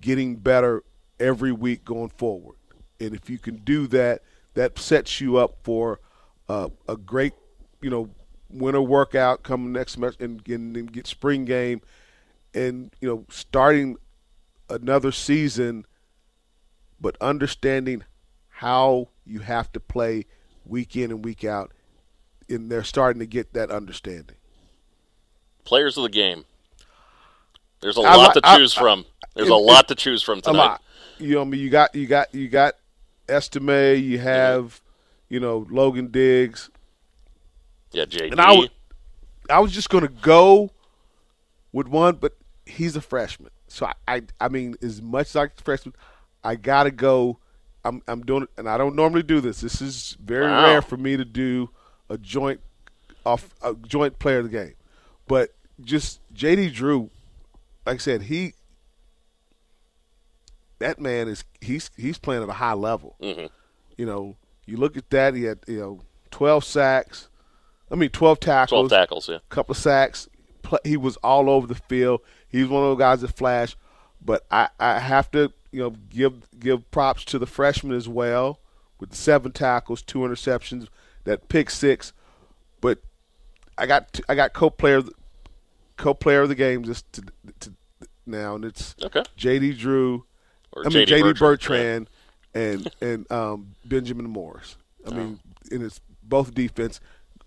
getting 0.00 0.36
better 0.36 0.84
every 1.18 1.52
week 1.52 1.84
going 1.84 2.10
forward. 2.10 2.56
And 3.00 3.14
if 3.14 3.30
you 3.30 3.38
can 3.38 3.56
do 3.58 3.86
that, 3.88 4.22
that 4.54 4.78
sets 4.78 5.20
you 5.20 5.38
up 5.38 5.56
for 5.62 6.00
uh, 6.48 6.68
a 6.88 6.96
great, 6.96 7.32
you 7.80 7.90
know, 7.90 8.10
winter 8.52 8.82
workout 8.82 9.42
coming 9.42 9.72
next 9.72 9.96
month 9.96 10.20
and, 10.20 10.46
and, 10.48 10.76
and 10.76 10.92
get 10.92 11.06
spring 11.06 11.44
game, 11.44 11.80
and 12.54 12.92
you 13.00 13.08
know, 13.08 13.24
starting 13.30 13.96
another 14.68 15.10
season, 15.12 15.84
but 17.00 17.16
understanding 17.20 18.04
how 18.48 19.08
you 19.26 19.40
have 19.40 19.72
to 19.72 19.80
play 19.80 20.26
week 20.64 20.94
in 20.96 21.10
and 21.10 21.24
week 21.24 21.44
out, 21.44 21.72
and 22.48 22.70
they're 22.70 22.84
starting 22.84 23.20
to 23.20 23.26
get 23.26 23.52
that 23.54 23.70
understanding. 23.70 24.36
Players 25.64 25.96
of 25.96 26.02
the 26.04 26.08
game. 26.08 26.44
There's 27.80 27.96
a 27.96 28.00
I 28.02 28.14
lot 28.16 28.34
to 28.34 28.40
I- 28.44 28.58
choose 28.58 28.76
I- 28.76 28.80
from. 28.80 29.04
There's 29.34 29.48
it- 29.48 29.52
a 29.52 29.56
lot 29.56 29.84
it- 29.84 29.88
to 29.88 29.94
choose 29.94 30.22
from 30.22 30.38
A 30.38 30.42
tonight. 30.42 30.56
lot. 30.58 30.82
You 31.18 31.36
know, 31.36 31.42
I 31.42 31.44
mean, 31.44 31.60
you 31.60 31.70
got 31.70 31.94
you 31.94 32.06
got 32.06 32.34
you 32.34 32.48
got 32.48 32.74
Estime, 33.28 34.02
you 34.02 34.18
have, 34.18 34.80
you 35.28 35.38
know, 35.40 35.66
Logan 35.70 36.08
Diggs. 36.08 36.68
Yeah, 37.92 38.04
JD. 38.04 38.32
And 38.32 38.40
I, 38.40 38.48
w- 38.48 38.68
I 39.50 39.60
was 39.60 39.72
just 39.72 39.90
going 39.90 40.02
to 40.06 40.12
go 40.12 40.70
with 41.72 41.86
one, 41.88 42.16
but 42.16 42.36
he's 42.66 42.96
a 42.96 43.00
freshman. 43.00 43.50
So 43.68 43.86
I, 43.86 43.92
I, 44.08 44.22
I 44.40 44.48
mean, 44.48 44.76
as 44.82 45.00
much 45.02 45.28
as 45.28 45.36
I 45.36 45.40
like 45.40 45.56
the 45.56 45.62
freshman, 45.62 45.94
I 46.44 46.56
got 46.56 46.84
to 46.84 46.90
go. 46.90 47.38
I'm, 47.84 48.00
I'm 48.06 48.22
doing 48.22 48.44
it, 48.44 48.48
and 48.56 48.68
I 48.68 48.78
don't 48.78 48.94
normally 48.94 49.22
do 49.24 49.40
this. 49.40 49.60
This 49.60 49.80
is 49.82 50.16
very 50.22 50.46
Wow. 50.46 50.64
rare 50.64 50.82
for 50.82 50.96
me 50.96 51.16
to 51.16 51.24
do 51.24 51.70
a 52.08 52.16
joint 52.16 52.60
off 53.26 53.50
a 53.62 53.74
joint 53.74 54.18
player 54.18 54.38
of 54.38 54.44
the 54.44 54.50
game. 54.50 54.74
But 55.26 55.52
just 55.80 56.20
JD 56.34 56.72
Drew, 56.74 57.10
like 57.86 57.96
I 57.96 57.98
said, 57.98 58.22
he 58.22 58.54
that 60.78 61.00
man 61.00 61.28
is 61.28 61.44
he's 61.60 61.90
he's 61.96 62.18
playing 62.18 62.42
at 62.42 62.48
a 62.48 62.52
high 62.54 62.72
level. 62.74 63.16
Mhm. 63.20 63.48
You 63.96 64.06
know, 64.06 64.36
you 64.66 64.76
look 64.76 64.96
at 64.96 65.10
that. 65.10 65.34
He 65.34 65.44
had 65.44 65.58
you 65.66 65.78
know 65.80 66.00
twelve 66.30 66.64
sacks. 66.64 67.28
I 67.92 67.96
mean 67.96 68.10
twelve 68.10 68.40
tackles. 68.40 68.88
12 68.88 68.90
tackles, 68.90 69.28
yeah. 69.28 69.38
couple 69.50 69.72
of 69.72 69.78
sacks. 69.78 70.28
He 70.84 70.96
was 70.96 71.16
all 71.18 71.50
over 71.50 71.66
the 71.66 71.74
field. 71.74 72.22
He's 72.48 72.66
one 72.66 72.82
of 72.82 72.90
those 72.90 72.98
guys 72.98 73.20
that 73.20 73.36
flash. 73.36 73.76
But 74.24 74.46
I, 74.50 74.68
I 74.80 74.98
have 74.98 75.30
to 75.32 75.52
you 75.70 75.80
know 75.80 75.90
give 76.10 76.48
give 76.58 76.90
props 76.90 77.24
to 77.26 77.38
the 77.38 77.46
freshman 77.46 77.96
as 77.96 78.08
well 78.08 78.60
with 79.00 79.14
seven 79.14 79.52
tackles, 79.52 80.00
two 80.00 80.20
interceptions, 80.20 80.88
that 81.24 81.48
pick 81.48 81.70
six. 81.70 82.12
But 82.80 83.00
I 83.76 83.86
got 83.86 84.20
I 84.28 84.34
got 84.34 84.52
co-player 84.52 85.02
co-player 85.96 86.42
of 86.42 86.48
the 86.48 86.54
game 86.54 86.84
just 86.84 87.12
to, 87.14 87.22
to 87.60 87.72
now, 88.26 88.54
and 88.54 88.64
it's 88.64 88.94
Okay. 89.02 89.22
J.D. 89.36 89.74
Drew, 89.74 90.24
Or 90.72 90.86
I 90.86 90.88
mean 90.88 91.06
J.D. 91.06 91.32
Bertrand, 91.34 91.38
Bertrand, 91.38 92.08
and 92.54 92.94
and 93.00 93.32
um, 93.32 93.74
Benjamin 93.84 94.28
Morris. 94.30 94.76
I 95.06 95.10
mean, 95.10 95.40
and 95.70 95.82
it's 95.82 96.00
both 96.22 96.54
defense. 96.54 97.00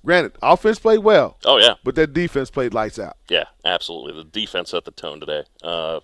Granted, 0.06 0.38
offense 0.41 0.80
played 0.80 0.99
well. 0.99 1.38
Oh, 1.45 1.57
yeah. 1.57 1.73
but 1.84 1.95
that 1.95 2.14
defense 2.14 2.49
played 2.49 2.73
lights 2.73 2.99
out. 2.99 3.18
Yeah, 3.27 3.45
absolutely. 3.65 4.14
The 4.14 4.30
defense 4.30 4.69
set 4.69 4.86
the 4.86 4.91
tone 4.91 5.19
today. 5.19 5.44
Uh, 5.64 5.99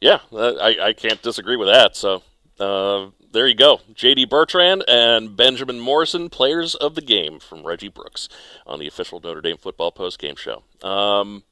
yeah, 0.00 0.18
uh, 0.32 0.54
I, 0.54 0.88
I 0.88 0.92
can't 0.92 1.22
disagree 1.22 1.56
with 1.56 1.68
that. 1.68 1.96
So 1.96 2.22
uh, 2.58 3.10
there 3.32 3.46
you 3.46 3.54
go. 3.54 3.80
J.D. 3.94 4.26
Bertrand 4.26 4.84
and 4.88 5.36
Benjamin 5.36 5.78
Morrison, 5.80 6.28
players 6.28 6.74
of 6.74 6.94
the 6.94 7.00
game 7.00 7.38
from 7.38 7.66
Reggie 7.66 7.88
Brooks 7.88 8.28
on 8.66 8.78
the 8.78 8.86
official 8.86 9.20
Notre 9.20 9.40
Dame 9.40 9.56
football 9.56 9.92
post 9.92 10.18
game 10.18 10.36
show. 10.36 10.64
Um, 10.86 11.44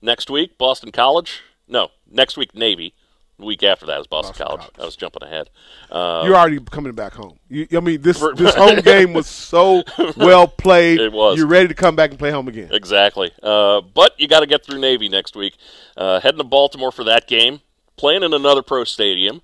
next 0.00 0.30
week, 0.30 0.56
Boston 0.58 0.92
College. 0.92 1.42
No, 1.68 1.88
next 2.10 2.36
week, 2.36 2.54
Navy. 2.54 2.94
Week 3.40 3.62
after 3.62 3.86
that 3.86 4.00
is 4.00 4.06
Boston, 4.06 4.34
College. 4.46 4.62
I 4.78 4.84
was 4.84 4.96
jumping 4.96 5.22
ahead. 5.22 5.50
Uh, 5.90 6.22
You're 6.24 6.36
already 6.36 6.60
coming 6.60 6.92
back 6.92 7.14
home. 7.14 7.38
You, 7.48 7.66
I 7.72 7.80
mean, 7.80 8.02
this 8.02 8.20
this 8.36 8.54
home 8.54 8.80
game 8.80 9.12
was 9.12 9.26
so 9.26 9.82
well 10.16 10.46
played. 10.46 11.00
It 11.00 11.12
was. 11.12 11.38
You're 11.38 11.46
ready 11.46 11.68
to 11.68 11.74
come 11.74 11.96
back 11.96 12.10
and 12.10 12.18
play 12.18 12.30
home 12.30 12.48
again. 12.48 12.68
Exactly. 12.72 13.30
Uh, 13.42 13.80
but 13.80 14.18
you 14.18 14.28
got 14.28 14.40
to 14.40 14.46
get 14.46 14.64
through 14.64 14.78
Navy 14.78 15.08
next 15.08 15.34
week. 15.34 15.56
Uh, 15.96 16.20
heading 16.20 16.38
to 16.38 16.44
Baltimore 16.44 16.92
for 16.92 17.04
that 17.04 17.26
game. 17.26 17.60
Playing 17.96 18.22
in 18.22 18.32
another 18.32 18.62
pro 18.62 18.84
stadium. 18.84 19.42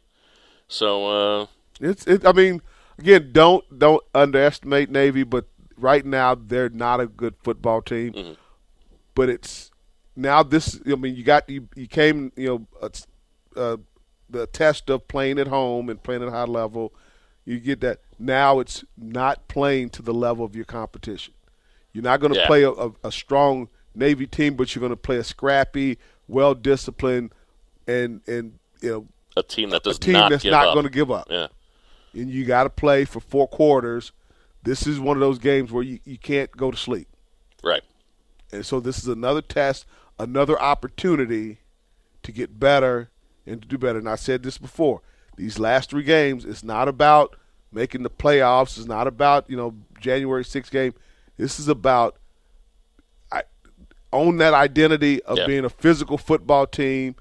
So 0.68 1.40
uh, 1.43 1.47
It's. 1.81 2.06
It, 2.06 2.27
I 2.27 2.32
mean, 2.32 2.62
again, 2.98 3.31
don't 3.32 3.78
don't 3.78 4.02
underestimate 4.14 4.90
Navy, 4.90 5.23
but 5.23 5.47
right 5.77 6.05
now 6.05 6.35
they're 6.35 6.68
not 6.68 7.01
a 7.01 7.06
good 7.06 7.35
football 7.43 7.82
team. 7.82 8.12
Mm-hmm. 8.12 8.32
But 9.14 9.28
it's 9.28 9.70
now 10.14 10.43
this. 10.43 10.81
I 10.86 10.94
mean, 10.94 11.14
you 11.14 11.24
got 11.24 11.48
you 11.48 11.68
you 11.74 11.86
came. 11.86 12.32
You 12.36 12.66
know, 12.82 12.90
uh, 13.57 13.77
the 14.28 14.47
test 14.47 14.91
of 14.91 15.07
playing 15.09 15.39
at 15.39 15.47
home 15.49 15.89
and 15.89 16.03
playing 16.03 16.23
at 16.23 16.28
a 16.28 16.33
high 16.33 16.45
level. 16.45 16.93
You 17.45 17.61
get 17.61 17.81
that. 17.81 18.01
Now 18.19 18.59
it's 18.59 18.85
not 18.97 19.47
playing 19.49 19.91
to 19.91 20.03
the 20.03 20.15
level 20.15 20.45
of 20.45 20.57
your 20.57 20.65
competition. 20.65 21.35
You're 21.93 22.05
not 22.05 22.20
going 22.20 22.33
to 22.33 22.41
Yeah. 22.41 22.47
play 22.47 22.62
a, 22.65 22.70
a, 22.70 22.93
a 23.05 23.12
strong 23.12 23.69
Navy 23.95 24.27
team, 24.27 24.55
but 24.55 24.74
you're 24.74 24.81
going 24.81 24.91
to 24.91 24.97
play 24.97 25.16
a 25.16 25.24
scrappy, 25.24 25.99
well 26.28 26.55
disciplined, 26.55 27.33
and 27.87 28.20
and 28.27 28.59
you 28.81 28.91
know 28.91 29.07
a 29.37 29.43
team 29.43 29.70
that 29.70 29.83
does 29.83 29.97
a 29.97 30.01
team 30.01 30.15
not 30.15 30.31
that's 30.31 30.45
not 30.45 30.74
going 30.74 30.85
to 30.85 30.91
give 30.91 31.11
up. 31.11 31.28
Yeah. 31.31 31.49
And 32.15 32.31
you 32.31 32.45
got 32.45 32.65
to 32.65 32.70
play 32.70 33.05
for 33.05 33.20
four 33.20 33.47
quarters. 33.47 34.12
This 34.62 34.87
is 34.87 34.99
one 34.99 35.16
of 35.16 35.20
those 35.20 35.39
games 35.39 35.70
where 35.70 35.83
you, 35.85 36.01
you 36.05 36.19
can't 36.19 36.51
go 36.51 36.70
to 36.70 36.77
sleep. 36.77 37.09
Right. 37.62 37.83
And 38.53 38.65
so 38.66 38.81
this 38.81 38.99
is 38.99 39.07
another 39.07 39.43
test, 39.43 39.87
another 40.19 40.61
opportunity 40.61 41.59
to 42.23 42.33
get 42.33 42.59
better 42.59 43.11
and 43.47 43.62
to 43.62 43.68
do 43.68 43.78
better. 43.78 43.98
And 43.98 44.09
I 44.09 44.16
said 44.16 44.43
this 44.43 44.59
before. 44.59 45.02
These 45.36 45.59
last 45.59 45.90
three 45.90 46.02
games, 46.02 46.44
it's 46.44 46.64
not 46.64 46.89
about 46.89 47.36
making 47.73 48.02
the 48.02 48.10
playoffs. 48.10 48.78
It's 48.78 48.86
not 48.86 49.06
about, 49.06 49.48
you 49.51 49.56
know, 49.56 49.74
January 50.01 50.44
6th 50.44 50.70
game. 50.70 50.94
This 51.36 51.60
is 51.60 51.68
about 51.68 52.16
I, 53.31 53.43
own 54.12 54.39
that 54.39 54.55
identity 54.55 55.23
of 55.24 55.36
Yeah. 55.39 55.47
being 55.47 55.64
a 55.64 55.68
physical 55.70 56.16
football 56.16 56.66
team 56.66 57.16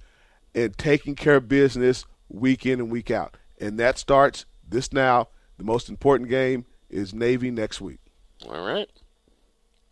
and 0.53 0.77
taking 0.77 1.15
care 1.15 1.35
of 1.35 1.47
business 1.49 2.06
week 2.30 2.65
in 2.65 2.80
and 2.80 2.89
week 2.89 3.11
out. 3.11 3.35
And 3.60 3.77
that 3.80 3.97
starts 3.97 4.45
this 4.68 4.93
now. 4.93 5.27
The 5.57 5.64
most 5.64 5.89
important 5.89 6.30
game 6.30 6.65
is 6.89 7.14
Navy 7.14 7.52
next 7.52 7.81
week. 7.81 7.99
All 8.47 8.65
right. 8.65 8.89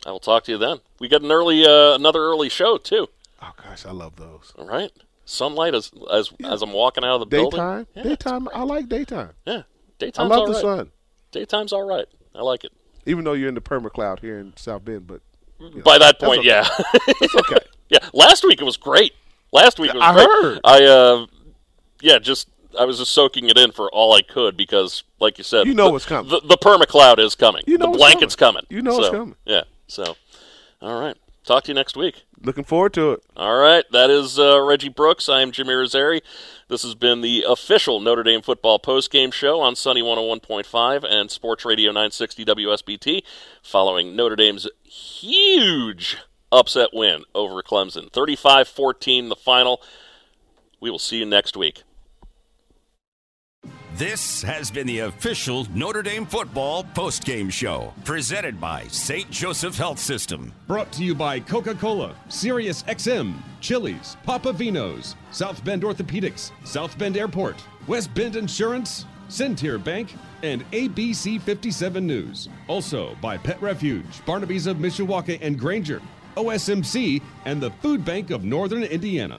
I 0.06 0.10
will 0.10 0.20
talk 0.20 0.44
to 0.44 0.52
you 0.52 0.58
then. 0.58 0.80
We 0.98 1.08
got 1.08 1.22
an 1.22 1.32
early, 1.32 1.64
uh, 1.66 1.94
another 1.94 2.20
early 2.20 2.48
show 2.48 2.76
too. 2.78 3.08
Oh 3.42 3.52
gosh, 3.62 3.84
I 3.84 3.90
love 3.90 4.16
those. 4.16 4.52
All 4.58 4.66
right. 4.66 4.90
Sunlight 5.24 5.74
as 5.74 5.90
as 6.12 6.32
as 6.44 6.62
I'm 6.62 6.72
walking 6.72 7.04
out 7.04 7.14
of 7.14 7.20
the 7.20 7.26
building. 7.26 7.58
Daytime, 7.58 7.86
Yeah, 7.94 8.02
daytime. 8.02 8.48
I 8.54 8.62
like 8.62 8.88
daytime. 8.88 9.30
Yeah, 9.46 9.62
daytime. 9.98 10.26
I 10.26 10.28
love 10.28 10.40
all 10.40 10.46
the 10.48 10.52
right. 10.54 10.62
sun, 10.62 10.90
Daytime's 11.32 11.72
all 11.72 11.86
right. 11.86 12.06
I 12.34 12.42
like 12.42 12.64
it. 12.64 12.72
even 13.06 13.24
though 13.24 13.32
you're 13.32 13.48
in 13.48 13.54
the 13.54 13.60
perma 13.60 13.90
cloud 13.90 14.20
here 14.20 14.38
in 14.38 14.54
South 14.56 14.84
Bend. 14.84 15.06
But 15.06 15.20
you 15.58 15.70
know, 15.76 15.82
By 15.82 15.98
that 15.98 16.18
point, 16.20 16.40
okay. 16.40 16.48
yeah, 16.48 16.68
it's 17.20 17.34
okay. 17.36 17.58
yeah. 17.88 17.98
Last 18.12 18.44
week 18.44 18.60
it 18.60 18.64
was 18.64 18.76
great. 18.76 19.14
Last 19.52 19.78
week 19.78 19.90
it 19.90 19.96
was 19.96 20.02
I 20.04 20.12
great. 20.12 20.26
heard. 20.26 20.60
I 20.64 20.84
uh, 20.84 21.26
yeah, 22.02 22.18
just 22.18 22.48
I 22.78 22.84
was 22.84 22.98
just 22.98 23.12
soaking 23.12 23.48
it 23.48 23.56
in 23.56 23.70
for 23.72 23.88
all 23.92 24.12
I 24.14 24.20
could 24.22 24.56
because, 24.56 25.04
like 25.20 25.38
you 25.38 25.44
said, 25.44 25.66
You 25.66 25.74
know 25.74 25.86
the, 25.86 25.92
what's 25.92 26.06
coming. 26.06 26.28
The, 26.30 26.40
the 26.40 26.58
perma 26.58 26.86
cloud 26.86 27.18
is 27.20 27.34
coming. 27.34 27.62
You 27.66 27.78
know 27.78 27.92
the 27.92 27.98
blanket's 27.98 28.36
coming. 28.36 28.64
You 28.68 28.82
know 28.82 28.94
what's 28.94 29.06
So, 29.06 29.12
coming. 29.12 29.36
Yeah. 29.46 29.62
So, 29.86 30.16
all 30.82 31.00
right. 31.00 31.16
Talk 31.44 31.64
to 31.64 31.70
you 31.70 31.74
next 31.74 31.96
week. 31.96 32.24
Looking 32.44 32.64
forward 32.64 32.92
to 32.92 33.12
it. 33.12 33.22
All 33.38 33.56
right, 33.56 33.84
that 33.92 34.10
is 34.10 34.38
uh, 34.38 34.60
Reggie 34.60 34.90
Brooks. 34.90 35.30
I 35.30 35.40
am 35.40 35.50
Jimmy 35.50 35.72
Rosari. 35.72 36.20
This 36.68 36.82
has 36.82 36.94
been 36.94 37.22
the 37.22 37.42
official 37.48 38.00
Notre 38.00 38.22
Dame 38.22 38.42
football 38.42 38.78
postgame 38.78 39.32
show 39.32 39.62
on 39.62 39.74
Sunny 39.74 40.02
101.5 40.02 41.04
and 41.10 41.30
Sports 41.30 41.64
Radio 41.64 41.90
960 41.90 42.44
WSBT, 42.44 43.22
following 43.62 44.14
Notre 44.14 44.36
Dame's 44.36 44.68
huge 44.84 46.18
upset 46.52 46.90
win 46.92 47.24
over 47.34 47.62
Clemson. 47.62 48.12
35 48.12 48.68
14 48.68 49.30
the 49.30 49.36
final. 49.36 49.80
We 50.80 50.90
will 50.90 50.98
see 50.98 51.16
you 51.16 51.24
next 51.24 51.56
week. 51.56 51.82
This 53.96 54.42
has 54.42 54.72
been 54.72 54.88
the 54.88 54.98
official 55.00 55.68
Notre 55.72 56.02
Dame 56.02 56.26
football 56.26 56.82
postgame 56.82 57.48
show, 57.48 57.94
presented 58.02 58.60
by 58.60 58.88
St. 58.88 59.30
Joseph 59.30 59.76
Health 59.78 60.00
System. 60.00 60.52
Brought 60.66 60.90
to 60.94 61.04
you 61.04 61.14
by 61.14 61.38
Coca 61.38 61.76
Cola, 61.76 62.16
Sirius 62.28 62.82
XM, 62.82 63.34
Chili's, 63.60 64.16
Papa 64.24 64.52
Vino's, 64.52 65.14
South 65.30 65.64
Bend 65.64 65.84
Orthopedics, 65.84 66.50
South 66.64 66.98
Bend 66.98 67.16
Airport, 67.16 67.54
West 67.86 68.12
Bend 68.14 68.34
Insurance, 68.34 69.06
Centier 69.28 69.78
Bank, 69.78 70.16
and 70.42 70.68
ABC 70.72 71.40
57 71.40 72.04
News. 72.04 72.48
Also 72.66 73.14
by 73.22 73.36
Pet 73.36 73.62
Refuge, 73.62 74.26
Barnaby's 74.26 74.66
of 74.66 74.78
Mishawaka 74.78 75.38
and 75.40 75.56
Granger, 75.56 76.02
OSMC, 76.36 77.22
and 77.44 77.60
the 77.60 77.70
Food 77.70 78.04
Bank 78.04 78.30
of 78.30 78.42
Northern 78.42 78.82
Indiana. 78.82 79.38